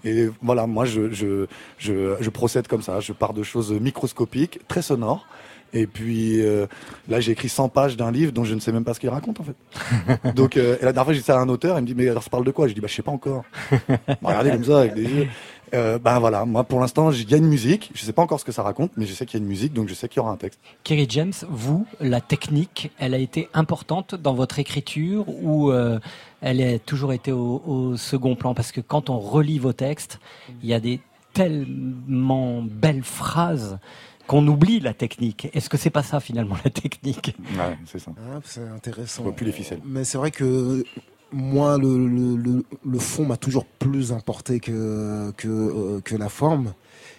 Et 0.05 0.29
voilà, 0.43 0.67
moi, 0.67 0.85
je, 0.85 1.11
je, 1.13 1.47
je, 1.79 2.17
je 2.21 2.31
procède 2.31 2.67
comme 2.69 2.83
ça. 2.83 3.01
Je 3.01 3.13
pars 3.13 3.35
de 3.35 3.43
choses 3.43 3.73
microscopiques, 3.73 4.61
très 4.69 4.83
sonores. 4.83 5.27
Et 5.73 5.87
puis 5.87 6.41
euh, 6.45 6.67
là, 7.09 7.21
j'ai 7.21 7.33
écrit 7.33 7.49
100 7.49 7.69
pages 7.69 7.97
d'un 7.97 8.11
livre 8.11 8.33
dont 8.33 8.45
je 8.45 8.55
ne 8.55 8.61
sais 8.61 8.73
même 8.73 8.85
pas 8.85 8.95
ce 8.95 9.01
qu'il 9.01 9.09
raconte 9.09 9.39
en 9.41 9.45
fait. 9.45 10.35
Donc, 10.35 10.57
euh, 10.57 10.77
et 10.81 10.85
la 10.85 10.93
dernière 10.93 11.05
fois, 11.05 11.13
j'ai 11.13 11.21
dit 11.21 11.25
ça 11.25 11.39
à 11.39 11.41
un 11.41 11.49
auteur, 11.49 11.79
il 11.79 11.83
me 11.83 11.87
dit 11.87 11.95
mais 11.95 12.09
alors 12.09 12.23
ça 12.23 12.31
parle 12.31 12.45
de 12.45 12.51
quoi? 12.51 12.67
Je 12.67 12.75
dis 12.75 12.81
bah 12.81 12.89
je 12.89 12.95
sais 12.95 13.03
pas 13.03 13.13
encore. 13.13 13.45
Bah, 13.89 14.17
regardez 14.23 14.51
comme 14.51 14.65
ça 14.65 14.81
avec 14.81 14.95
des 14.95 15.05
yeux. 15.05 15.29
Euh, 15.73 15.99
ben 15.99 16.19
voilà, 16.19 16.45
moi 16.45 16.65
pour 16.65 16.81
l'instant, 16.81 17.11
il 17.13 17.31
y 17.31 17.35
a 17.35 17.37
une 17.37 17.49
musique. 17.49 17.91
Je 17.95 18.05
sais 18.05 18.13
pas 18.13 18.23
encore 18.23 18.41
ce 18.41 18.45
que 18.45 18.53
ça 18.53 18.63
raconte, 18.63 18.91
mais 18.97 19.07
je 19.07 19.15
sais 19.15 19.27
qu'il 19.27 19.39
y 19.39 19.43
a 19.43 19.45
une 19.45 19.49
musique, 19.49 19.73
donc 19.73 19.89
je 19.89 19.95
sais 19.95 20.09
qu'il 20.09 20.19
y 20.19 20.21
aura 20.21 20.33
un 20.33 20.37
texte. 20.37 20.61
Kerry 20.85 21.07
James, 21.09 21.33
vous, 21.49 21.87
la 22.01 22.21
technique, 22.21 22.91
elle 22.99 23.15
a 23.15 23.19
été 23.19 23.49
importante 23.55 24.15
dans 24.15 24.35
votre 24.35 24.59
écriture 24.59 25.29
ou 25.29 25.71
euh, 25.71 26.01
elle 26.41 26.61
a 26.61 26.79
toujours 26.79 27.13
été 27.13 27.33
au, 27.33 27.63
au 27.67 27.97
second 27.97 28.35
plan? 28.35 28.55
Parce 28.55 28.73
que 28.73 28.81
quand 28.81 29.11
on 29.11 29.19
relit 29.19 29.59
vos 29.59 29.73
textes, 29.73 30.19
il 30.63 30.69
y 30.69 30.75
a 30.75 30.81
des 30.81 31.01
tellement 31.33 32.63
belles 32.63 33.05
phrases 33.05 33.79
qu'on 34.27 34.47
oublie 34.47 34.81
la 34.81 34.95
technique. 34.95 35.49
Est-ce 35.53 35.69
que 35.69 35.77
c'est 35.77 35.91
pas 35.91 36.03
ça 36.03 36.21
finalement 36.21 36.57
la 36.65 36.71
technique? 36.71 37.37
Ouais, 37.57 37.79
c'est 37.85 37.99
ça. 37.99 38.13
Ah, 38.17 38.41
c'est 38.45 38.67
intéressant. 38.69 39.23
On 39.23 39.25
voit 39.25 39.37
plus 39.37 39.47
les 39.47 39.53
ficelles. 39.53 39.81
Mais 39.85 40.05
c'est 40.05 40.19
vrai 40.19 40.31
que 40.31 40.85
moi, 41.33 41.79
le, 41.79 42.09
le, 42.09 42.37
le, 42.37 42.65
le 42.85 42.99
fond 42.99 43.25
m'a 43.25 43.37
toujours 43.37 43.65
plus 43.65 44.13
importé 44.13 44.61
que, 44.61 45.33
que, 45.37 45.49
euh, 45.49 46.01
que 46.03 46.17
la 46.17 46.29
forme. 46.29 46.73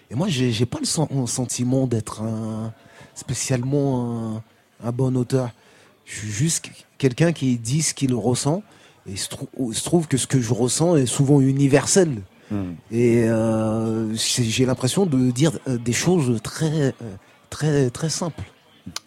Et 0.09 0.15
moi, 0.15 0.27
j'ai 0.27 0.51
j'ai 0.51 0.65
pas 0.65 0.79
le 0.79 0.85
sen- 0.85 1.27
sentiment 1.27 1.88
d'être 1.88 2.21
un, 2.21 2.73
spécialement 3.15 4.35
un, 4.81 4.88
un 4.88 4.91
bon 4.91 5.15
auteur. 5.15 5.51
Je 6.05 6.19
suis 6.19 6.27
juste 6.29 6.69
quelqu'un 6.97 7.31
qui 7.31 7.57
dit 7.57 7.81
ce 7.81 7.93
qu'il 7.93 8.13
ressent. 8.13 8.63
Et 9.07 9.11
il 9.11 9.17
se, 9.17 9.29
trou- 9.29 9.49
il 9.69 9.73
se 9.75 9.83
trouve 9.83 10.07
que 10.07 10.17
ce 10.17 10.27
que 10.27 10.41
je 10.41 10.53
ressens 10.53 10.95
est 10.97 11.05
souvent 11.05 11.39
universel. 11.39 12.21
Hmm. 12.51 12.73
Et 12.91 13.23
euh, 13.29 14.13
j'ai 14.15 14.65
l'impression 14.65 15.05
de 15.05 15.31
dire 15.31 15.57
euh, 15.67 15.77
des 15.77 15.93
choses 15.93 16.39
très, 16.43 16.93
très, 17.49 17.89
très 17.89 18.09
simples. 18.09 18.43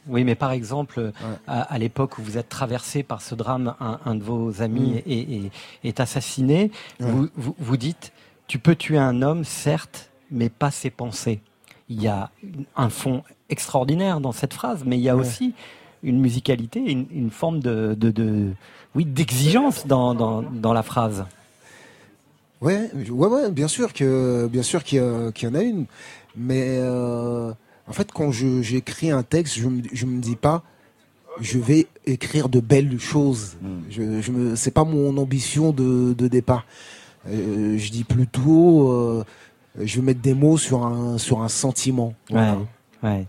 Oui, 0.06 0.22
mais 0.24 0.34
par 0.34 0.52
exemple, 0.52 1.10
à, 1.48 1.62
à 1.62 1.78
l'époque 1.78 2.18
où 2.18 2.22
vous 2.22 2.38
êtes 2.38 2.48
traversé 2.48 3.02
par 3.02 3.20
ce 3.22 3.34
drame, 3.34 3.74
un, 3.80 3.98
un 4.04 4.14
de 4.14 4.22
vos 4.22 4.62
amis 4.62 4.92
Mm. 4.92 5.10
est, 5.10 5.18
est- 5.18 5.50
est 5.84 6.00
assassiné, 6.00 6.70
Ouais. 7.00 7.10
vous, 7.10 7.28
vous, 7.36 7.54
vous 7.58 7.76
dites, 7.76 8.12
tu 8.46 8.58
peux 8.58 8.76
tuer 8.76 8.98
un 8.98 9.22
homme, 9.22 9.44
certes, 9.44 10.10
mais 10.30 10.48
pas 10.48 10.70
ses 10.70 10.90
pensées. 10.90 11.40
Il 11.88 12.00
y 12.02 12.08
a 12.08 12.30
un 12.76 12.88
fond 12.88 13.22
extraordinaire 13.50 14.20
dans 14.20 14.32
cette 14.32 14.54
phrase, 14.54 14.84
mais 14.86 14.96
il 14.96 15.02
y 15.02 15.08
a 15.08 15.16
Ouais. 15.16 15.20
aussi 15.22 15.54
une 16.02 16.20
musicalité, 16.20 16.80
une, 16.80 17.06
une 17.10 17.30
forme 17.30 17.60
de, 17.60 17.94
de, 17.98 18.10
de- 18.10 18.52
oui, 18.94 19.04
d'exigence 19.04 19.86
dans, 19.86 20.14
dans, 20.14 20.42
dans 20.42 20.72
la 20.72 20.82
phrase. 20.82 21.24
Ouais, 22.60 22.90
ouais, 23.10 23.28
ouais, 23.28 23.50
bien 23.50 23.68
sûr 23.68 23.92
que, 23.92 24.46
bien 24.46 24.62
sûr 24.62 24.84
qu'il 24.84 24.98
y, 24.98 25.02
a- 25.02 25.32
qu'il 25.32 25.48
y 25.48 25.52
en 25.52 25.54
a 25.54 25.62
une, 25.62 25.84
mais 26.36 26.78
euh, 26.78 27.13
en 27.88 27.92
fait, 27.92 28.12
quand 28.12 28.30
je 28.30 28.62
j'écris 28.62 29.10
un 29.10 29.22
texte, 29.22 29.56
je 29.56 29.68
je 29.92 30.06
me 30.06 30.20
dis 30.20 30.36
pas, 30.36 30.62
je 31.40 31.58
vais 31.58 31.86
écrire 32.06 32.48
de 32.48 32.60
belles 32.60 32.98
choses. 32.98 33.56
Je, 33.90 34.20
je 34.20 34.32
me, 34.32 34.56
c'est 34.56 34.70
pas 34.70 34.84
mon 34.84 35.16
ambition 35.16 35.72
de, 35.72 36.14
de 36.14 36.28
départ. 36.28 36.64
Euh, 37.28 37.78
je 37.78 37.90
dis 37.90 38.04
plutôt, 38.04 38.90
euh, 38.92 39.24
je 39.80 39.96
vais 39.96 40.02
mettre 40.02 40.20
des 40.20 40.34
mots 40.34 40.58
sur 40.58 40.84
un 40.84 41.18
sur 41.18 41.42
un 41.42 41.48
sentiment. 41.48 42.14
Voilà. 42.30 42.58
Ouais, 43.02 43.10
ouais. 43.10 43.26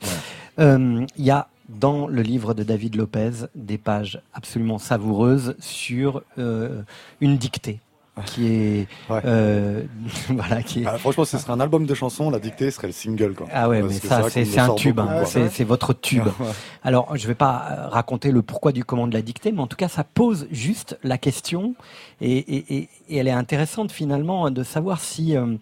Euh, 0.59 1.05
Il 1.17 1.25
y 1.25 1.31
a 1.31 1.47
dans 1.67 2.07
le 2.07 2.21
livre 2.21 2.53
de 2.53 2.63
David 2.63 2.95
Lopez 2.95 3.31
des 3.55 3.77
pages 3.77 4.21
absolument 4.33 4.77
savoureuses 4.77 5.55
sur 5.59 6.21
une 6.37 7.37
dictée 7.37 7.79
qui 8.25 8.47
est 8.47 8.87
euh, 9.11 9.83
voilà 10.29 10.63
qui 10.63 10.83
est 10.83 10.85
Ah, 10.85 10.97
franchement, 10.97 11.25
ce 11.25 11.37
serait 11.37 11.51
un 11.51 11.59
album 11.59 11.85
de 11.85 11.93
chansons, 11.93 12.29
la 12.29 12.39
dictée 12.39 12.71
serait 12.71 12.87
le 12.87 12.93
single. 12.93 13.33
Quoi. 13.33 13.47
ah 13.51 13.67
ouais, 13.67 13.81
Parce 13.81 13.93
mais 13.93 13.99
ça, 13.99 14.29
c'est 14.29 14.59
un 14.59 14.73
tube. 14.75 14.99
hein. 14.99 15.23
C'est 15.51 15.63
votre 15.65 15.93
tube. 15.93 16.23
Alors, 16.83 17.15
je 17.17 17.27
vais 17.27 17.35
pas 17.35 17.67
euh, 17.71 17.87
raconter 17.89 18.31
le 18.31 18.41
pourquoi 18.41 18.71
du 18.71 18.85
comment 18.85 19.07
de 19.07 19.13
la 19.13 19.21
dictée, 19.21 19.51
mais 19.51 19.59
en 19.61 19.67
tout 19.67 19.75
cas, 19.77 19.89
ça 19.89 20.03
pose 20.05 20.47
juste 20.51 20.97
la 21.03 21.17
question, 21.17 21.75
et, 22.21 22.37
et- 22.37 22.75
et- 22.77 22.89
et 23.09 23.17
elle 23.17 23.27
est 23.27 23.31
intéressante 23.31 23.91
finalement 23.91 24.49
de 24.49 24.63
savoir 24.63 24.99
si 25.01 25.35
euh, 25.35 25.55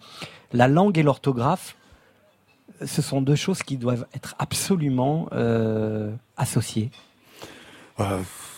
la 0.53 0.67
langue 0.67 0.97
et 0.99 1.03
l'orthographe, 1.03 1.75
ce 2.85 3.01
sont 3.01 3.21
deux 3.21 3.35
choses 3.35 3.63
qui 3.63 3.77
doivent 3.77 4.05
être 4.13 4.35
absolument 4.39 5.27
euh, 5.31 6.11
associées. 6.37 6.91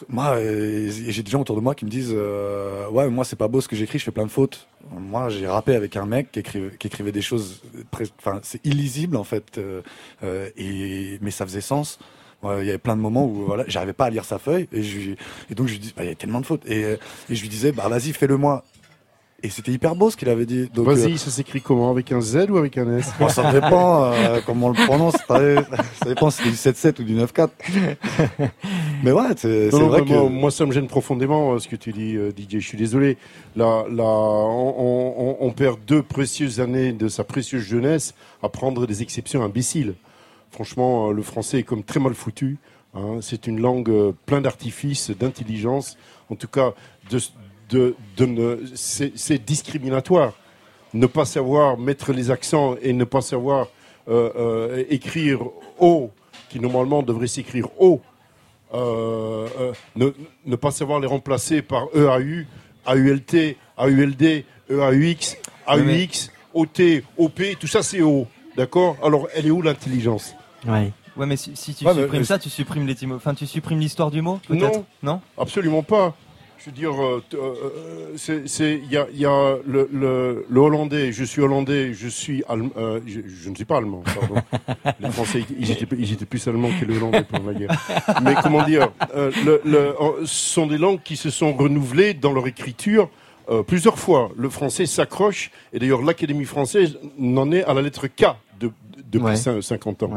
Moi, 0.09 0.35
euh, 0.37 0.89
j'ai 0.89 1.23
des 1.23 1.31
gens 1.31 1.41
autour 1.41 1.55
de 1.55 1.61
moi 1.61 1.75
qui 1.75 1.85
me 1.85 1.89
disent 1.89 2.13
euh, 2.13 2.87
Ouais, 2.89 3.09
moi, 3.09 3.23
c'est 3.25 3.35
pas 3.35 3.47
beau 3.47 3.61
ce 3.61 3.67
que 3.67 3.75
j'écris, 3.75 3.99
je 3.99 4.03
fais 4.03 4.11
plein 4.11 4.25
de 4.25 4.31
fautes. 4.31 4.67
moi, 4.91 5.29
j'ai 5.29 5.47
rappé 5.47 5.75
avec 5.75 5.95
un 5.95 6.05
mec 6.05 6.31
qui 6.31 6.39
écrivait, 6.39 6.71
qui 6.77 6.87
écrivait 6.87 7.11
des 7.11 7.21
choses, 7.21 7.61
très- 7.91 8.05
enfin, 8.19 8.39
c'est 8.43 8.65
illisible 8.65 9.15
en 9.17 9.23
fait, 9.23 9.57
euh, 9.57 10.49
et 10.57 11.17
mais 11.21 11.31
ça 11.31 11.45
faisait 11.45 11.61
sens. 11.61 11.99
Ouais, 12.43 12.61
Il 12.61 12.65
y 12.67 12.69
avait 12.69 12.77
plein 12.77 12.95
de 12.95 13.01
moments 13.01 13.25
où 13.25 13.45
voilà, 13.45 13.63
j'arrivais 13.67 13.93
pas 13.93 14.05
à 14.05 14.09
lire 14.09 14.25
sa 14.25 14.37
feuille 14.37 14.67
et, 14.71 14.83
je, 14.83 14.97
lui- 14.97 15.15
et 15.49 15.55
donc 15.55 15.67
je 15.67 15.73
lui 15.73 15.79
dis, 15.79 15.93
bah, 15.95 16.03
il 16.03 16.09
y 16.09 16.11
a 16.11 16.15
tellement 16.15 16.41
de 16.41 16.45
fautes 16.45 16.65
et, 16.69 16.81
et 16.81 17.35
je 17.35 17.41
lui 17.41 17.49
disais, 17.49 17.71
bah 17.71 17.87
vas-y, 17.87 18.11
fais-le 18.13 18.37
moi. 18.37 18.63
Et 19.43 19.49
c'était 19.49 19.71
hyper 19.71 19.95
beau 19.95 20.09
ce 20.09 20.17
qu'il 20.17 20.29
avait 20.29 20.45
dit. 20.45 20.69
Vas-y, 20.75 21.13
euh, 21.13 21.17
ça 21.17 21.29
s'écrit 21.29 21.61
comment? 21.61 21.91
Avec 21.91 22.11
un 22.11 22.19
Z 22.21 22.47
ou 22.49 22.57
avec 22.57 22.77
un 22.79 22.97
S? 22.97 23.11
Bon, 23.19 23.27
ça 23.29 23.51
dépend 23.51 24.05
euh, 24.05 24.39
comment 24.43 24.67
on 24.67 24.69
le 24.69 24.75
prononce. 24.85 25.15
Ça, 25.27 25.39
ça 26.01 26.05
dépend 26.07 26.29
si 26.31 26.41
c'est 26.55 26.71
du 26.71 26.93
7-7 26.95 27.01
ou 27.01 27.03
du 27.03 27.15
9-4. 27.15 27.49
Mais 29.05 29.11
ouais, 29.11 29.27
c'est 29.37 29.69
vrai 29.87 30.01
que. 30.01 30.09
moi, 30.13 30.29
moi, 30.29 30.51
ça 30.51 30.65
me 30.65 30.71
gêne 30.71 30.87
profondément 30.87 31.53
euh, 31.53 31.59
ce 31.59 31.67
que 31.67 31.75
tu 31.75 31.91
dis, 31.93 32.15
euh, 32.17 32.31
DJ. 32.31 32.53
Je 32.59 32.67
suis 32.67 32.77
désolé. 32.77 33.17
Là, 33.55 33.85
là, 33.89 34.03
on, 34.03 35.13
on- 35.17 35.37
on 35.39 35.51
perd 35.51 35.79
deux 35.85 36.01
précieuses 36.03 36.59
années 36.59 36.91
de 36.91 37.07
sa 37.07 37.23
précieuse 37.23 37.63
jeunesse 37.63 38.13
à 38.43 38.49
prendre 38.49 38.85
des 38.87 39.01
exceptions 39.01 39.43
imbéciles. 39.43 39.93
Franchement, 40.51 41.09
euh, 41.09 41.13
le 41.13 41.21
français 41.21 41.59
est 41.59 41.63
comme 41.63 41.83
très 41.83 41.99
mal 41.99 42.13
foutu. 42.13 42.57
hein. 42.95 43.19
C'est 43.21 43.47
une 43.47 43.59
langue 43.61 43.89
euh, 43.89 44.11
plein 44.25 44.41
d'artifices, 44.41 45.11
d'intelligence. 45.11 45.97
En 46.29 46.35
tout 46.35 46.47
cas, 46.47 46.73
de, 47.11 47.19
de, 47.69 47.95
de 48.17 48.25
ne- 48.25 48.59
c'est 48.75 49.45
discriminatoire. 49.45 50.33
Ne 50.93 51.07
pas 51.07 51.25
savoir 51.25 51.77
mettre 51.77 52.13
les 52.13 52.31
accents 52.31 52.75
et 52.81 52.93
ne 52.93 53.03
pas 53.03 53.21
savoir 53.21 53.67
euh, 54.07 54.29
euh, 54.37 54.83
écrire 54.89 55.39
O, 55.79 56.09
qui 56.49 56.59
normalement 56.59 57.03
devrait 57.03 57.27
s'écrire 57.27 57.67
O, 57.79 57.99
ne, 58.75 60.11
ne 60.45 60.55
pas 60.55 60.71
savoir 60.71 60.99
les 60.99 61.07
remplacer 61.07 61.61
par 61.61 61.87
EAU, 61.95 62.45
AULT, 62.85 63.55
AULD, 63.77 64.43
EAUX, 64.69 65.37
AUX, 65.67 66.31
OT, 66.53 67.03
OP, 67.17 67.41
tout 67.59 67.67
ça 67.67 67.83
c'est 67.83 68.01
O. 68.01 68.27
D'accord? 68.55 68.95
Alors, 69.03 69.27
elle 69.35 69.47
est 69.47 69.51
où 69.51 69.61
l'intelligence? 69.61 70.33
Ouais. 70.65 70.91
Ouais, 71.17 71.25
mais 71.25 71.35
si, 71.37 71.55
si 71.55 71.73
tu 71.73 71.85
Ouais, 71.85 71.93
mais- 71.93 72.01
supprimes 72.03 72.23
ça, 72.23 72.39
tu 72.39 72.49
supprimes 72.49 72.87
l'étymologie. 72.87 73.21
Enfin, 73.25 73.33
tu 73.33 73.45
supprimes 73.45 73.79
l'histoire 73.79 74.11
du 74.11 74.21
mot, 74.21 74.39
Non, 74.49 74.57
peut-être 74.59 74.83
Non? 75.03 75.21
Absolument 75.37 75.83
pas. 75.83 76.15
Je 76.65 76.71
veux 76.71 76.75
dire, 76.77 76.99
euh, 76.99 77.21
euh, 77.35 77.53
euh, 78.27 78.79
il 78.85 78.91
y 78.91 78.97
a, 78.97 79.05
il 79.13 79.19
y 79.19 79.25
a 79.27 79.55
le, 79.67 79.87
le, 79.93 80.47
le 80.49 80.59
hollandais, 80.59 81.11
je 81.11 81.23
suis 81.23 81.39
hollandais, 81.39 81.93
je 81.93 82.07
suis 82.07 82.43
allemand, 82.49 82.71
euh, 82.75 82.99
je, 83.05 83.19
je 83.27 83.49
ne 83.51 83.55
suis 83.55 83.65
pas 83.65 83.77
allemand, 83.77 84.01
pardon. 84.03 84.41
Les 84.99 85.11
Français, 85.11 85.45
ils 85.59 85.69
étaient, 85.69 85.85
ils 85.95 86.11
étaient 86.11 86.25
plus 86.25 86.47
allemands 86.47 86.71
que 86.79 86.85
les 86.85 86.97
hollandais 86.97 87.23
pendant 87.23 87.51
la 87.51 87.53
guerre. 87.53 88.15
Mais 88.23 88.33
comment 88.41 88.63
dire, 88.63 88.89
euh, 89.13 89.31
le, 89.63 89.95
ce 90.25 90.53
sont 90.53 90.65
des 90.65 90.79
langues 90.79 91.03
qui 91.03 91.17
se 91.17 91.29
sont 91.29 91.53
renouvelées 91.53 92.15
dans 92.15 92.33
leur 92.33 92.47
écriture 92.47 93.11
euh, 93.51 93.61
plusieurs 93.61 93.99
fois. 93.99 94.31
Le 94.35 94.49
français 94.49 94.87
s'accroche, 94.87 95.51
et 95.71 95.77
d'ailleurs 95.77 96.01
l'Académie 96.01 96.45
française 96.45 96.97
n'en 97.19 97.51
est 97.51 97.63
à 97.63 97.75
la 97.75 97.83
lettre 97.83 98.07
K 98.07 98.25
de, 98.59 98.71
depuis 99.11 99.25
Ouais. 99.25 99.33
cin- 99.35 99.61
50 99.61 100.03
ans. 100.03 100.11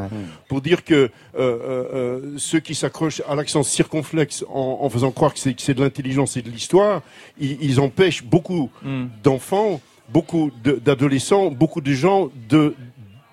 Pour 0.48 0.60
dire 0.60 0.84
que 0.84 0.94
euh, 0.94 1.08
euh, 1.36 1.84
euh, 1.94 2.34
ceux 2.38 2.60
qui 2.60 2.74
s'accrochent 2.74 3.22
à 3.28 3.34
l'accent 3.34 3.62
circonflexe 3.62 4.44
en, 4.48 4.78
en 4.82 4.88
faisant 4.90 5.10
croire 5.10 5.32
que 5.34 5.38
c'est 5.40 5.74
de 5.74 5.82
l'intelligence 5.82 6.36
et 6.36 6.42
de 6.42 6.50
l'histoire, 6.50 7.02
ils, 7.38 7.58
ils 7.62 7.80
empêchent 7.80 8.24
beaucoup 8.24 8.70
Hmm. 8.82 9.06
d'enfants, 9.22 9.80
beaucoup 10.08 10.50
de- 10.64 10.80
d'adolescents, 10.84 11.50
beaucoup 11.50 11.80
de 11.80 11.92
gens 11.92 12.30
de, 12.48 12.74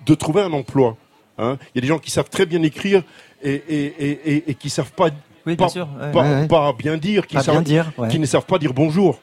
de 0.04 0.14
trouver 0.14 0.42
un 0.42 0.52
emploi. 0.52 0.96
hein. 1.38 1.56
Il 1.74 1.78
y 1.78 1.78
a 1.78 1.82
des 1.82 1.88
gens 1.88 1.98
qui 1.98 2.10
savent 2.10 2.30
très 2.30 2.46
bien 2.46 2.62
écrire 2.62 3.02
et, 3.42 3.52
et, 3.54 3.84
et, 3.98 4.10
et, 4.36 4.50
et 4.50 4.54
qui 4.54 4.70
savent 4.70 4.92
pas, 4.92 5.08
Oui, 5.46 5.56
pas, 5.56 5.64
bien 5.64 5.68
sûr, 5.68 5.88
ouais. 6.00 6.12
pas, 6.12 6.22
Ouais, 6.22 6.40
ouais. 6.42 6.48
pas 6.48 6.72
bien 6.72 6.96
dire, 6.96 7.26
qui, 7.26 7.34
Pas 7.36 7.42
savent- 7.42 7.54
bien 7.56 7.62
dire, 7.62 7.92
ouais. 7.98 8.08
qui 8.08 8.18
ne 8.18 8.26
savent 8.26 8.46
pas 8.46 8.58
dire 8.58 8.72
bonjour. 8.74 9.18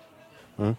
Hein. 0.60 0.76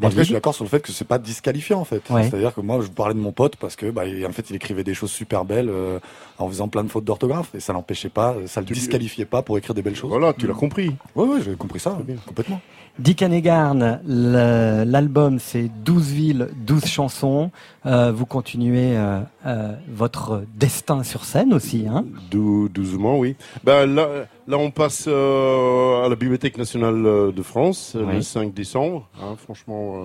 En 0.00 0.08
tout 0.08 0.16
cas, 0.16 0.22
je 0.22 0.24
suis 0.24 0.34
d'accord 0.34 0.54
sur 0.54 0.64
le 0.64 0.70
fait 0.70 0.80
que 0.80 0.92
c'est 0.92 1.06
pas 1.06 1.18
disqualifiant 1.18 1.80
en 1.80 1.84
fait. 1.84 2.02
Ouais. 2.10 2.24
C'est-à-dire 2.24 2.54
que 2.54 2.60
moi, 2.60 2.80
je 2.82 2.88
parlais 2.88 3.14
de 3.14 3.18
mon 3.18 3.32
pote 3.32 3.56
parce 3.56 3.76
que, 3.76 3.90
bah, 3.90 4.02
en 4.28 4.32
fait, 4.32 4.50
il 4.50 4.56
écrivait 4.56 4.84
des 4.84 4.94
choses 4.94 5.10
super 5.10 5.44
belles 5.44 5.68
euh, 5.68 5.98
en 6.38 6.48
faisant 6.48 6.68
plein 6.68 6.84
de 6.84 6.88
fautes 6.88 7.04
d'orthographe 7.04 7.54
et 7.54 7.60
ça 7.60 7.72
l'empêchait 7.72 8.08
pas, 8.08 8.34
ça 8.46 8.60
le 8.60 8.66
disqualifiait 8.66 9.24
pas 9.24 9.42
pour 9.42 9.58
écrire 9.58 9.74
des 9.74 9.82
belles 9.82 9.96
choses. 9.96 10.10
Voilà, 10.10 10.32
tu 10.32 10.46
l'as 10.46 10.54
compris. 10.54 10.94
Ouais, 11.14 11.26
ouais, 11.26 11.40
j'ai 11.44 11.54
compris 11.56 11.80
ça, 11.80 11.98
complètement. 12.26 12.60
Dick 12.98 13.22
Hannegarn, 13.22 14.00
le- 14.06 14.84
l'album 14.84 15.38
c'est 15.38 15.70
12 15.84 16.10
villes, 16.10 16.48
12 16.66 16.84
chansons. 16.84 17.50
Euh, 17.86 18.12
vous 18.12 18.26
continuez 18.26 18.96
euh, 18.96 19.20
euh, 19.46 19.72
votre 19.88 20.44
destin 20.56 21.02
sur 21.02 21.24
scène 21.24 21.54
aussi. 21.54 21.86
Hein? 21.88 22.04
Dou- 22.30 22.68
doucement, 22.68 23.18
oui. 23.18 23.34
Ben, 23.64 23.86
là, 23.86 24.08
là, 24.46 24.58
on 24.58 24.70
passe 24.70 25.06
à 25.08 26.06
la 26.08 26.14
Bibliothèque 26.16 26.58
nationale 26.58 27.02
de 27.34 27.42
France 27.42 27.96
Oui. 27.98 28.16
le 28.16 28.20
5 28.22 28.52
décembre. 28.52 29.08
hein. 29.20 29.36
franchement, 29.42 30.04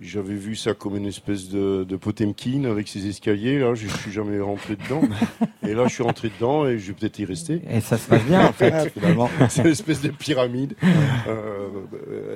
j'avais 0.00 0.34
vu 0.34 0.56
ça 0.56 0.72
comme 0.72 0.96
une 0.96 1.06
espèce 1.06 1.48
de, 1.50 1.84
de 1.84 1.96
Potemkin 1.96 2.64
avec 2.64 2.88
ses 2.88 3.06
escaliers. 3.06 3.58
Là, 3.58 3.74
je 3.74 3.86
suis 3.86 4.10
jamais 4.10 4.40
rentré 4.40 4.76
dedans. 4.76 5.02
et 5.66 5.74
là, 5.74 5.86
je 5.88 5.92
suis 5.94 6.02
rentré 6.02 6.30
dedans 6.30 6.66
et 6.66 6.78
je 6.78 6.88
vais 6.88 6.92
peut-être 6.94 7.18
y 7.18 7.24
rester. 7.26 7.60
Et 7.70 7.80
ça 7.80 7.98
se 7.98 8.08
passe 8.08 8.24
bien, 8.24 8.46
en 8.46 8.52
fait, 8.52 8.90
finalement. 8.94 9.28
C'est 9.50 9.62
une 9.62 9.68
espèce 9.68 10.00
de 10.00 10.08
pyramide 10.08 10.74
euh, 11.28 11.68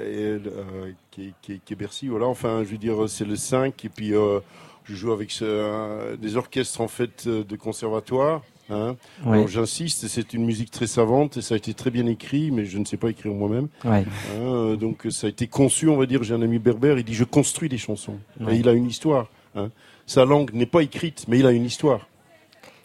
et, 0.06 0.48
euh, 0.48 0.92
qui, 1.10 1.28
est- 1.28 1.32
qui 1.42 1.60
qui 1.60 1.72
est 1.72 1.76
Bercy. 1.76 2.08
Voilà. 2.08 2.26
Enfin, 2.26 2.62
je 2.64 2.70
veux 2.70 2.78
dire, 2.78 3.08
c'est 3.08 3.24
le 3.24 3.36
5 3.36 3.84
et 3.84 3.88
puis 3.88 4.14
euh, 4.14 4.40
je 4.84 4.94
joue 4.94 5.12
avec 5.12 5.30
ce- 5.30 6.16
des 6.16 6.36
orchestres 6.36 6.80
en 6.80 6.88
fait 6.88 7.26
de 7.26 7.56
conservatoire. 7.56 8.42
Hein. 8.70 8.96
Alors, 9.26 9.46
J'insiste, 9.48 10.08
c'est 10.08 10.32
une 10.32 10.44
musique 10.44 10.70
très 10.70 10.86
savante 10.86 11.36
et 11.36 11.42
ça 11.42 11.54
a 11.54 11.56
été 11.58 11.74
très 11.74 11.90
bien 11.90 12.06
écrit, 12.06 12.50
mais 12.50 12.64
je 12.64 12.78
ne 12.78 12.84
sais 12.84 12.96
pas 12.96 13.10
écrire 13.10 13.32
moi-même. 13.32 13.68
Ouais. 13.84 14.04
Hein, 14.38 14.74
donc 14.74 15.06
ça 15.10 15.26
a 15.26 15.30
été 15.30 15.46
conçu, 15.46 15.88
on 15.88 15.96
va 15.96 16.06
dire. 16.06 16.22
J'ai 16.22 16.34
un 16.34 16.42
ami 16.42 16.58
berbère, 16.58 16.98
il 16.98 17.04
dit 17.04 17.14
je 17.14 17.24
construis 17.24 17.68
des 17.68 17.78
chansons. 17.78 18.18
Ouais. 18.40 18.56
Et 18.56 18.60
il 18.60 18.68
a 18.68 18.72
une 18.72 18.86
histoire. 18.86 19.28
hein. 19.54 19.70
Sa 20.06 20.24
langue 20.24 20.52
n'est 20.52 20.66
pas 20.66 20.82
écrite, 20.82 21.26
mais 21.28 21.38
il 21.38 21.46
a 21.46 21.52
une 21.52 21.64
histoire. 21.64 22.08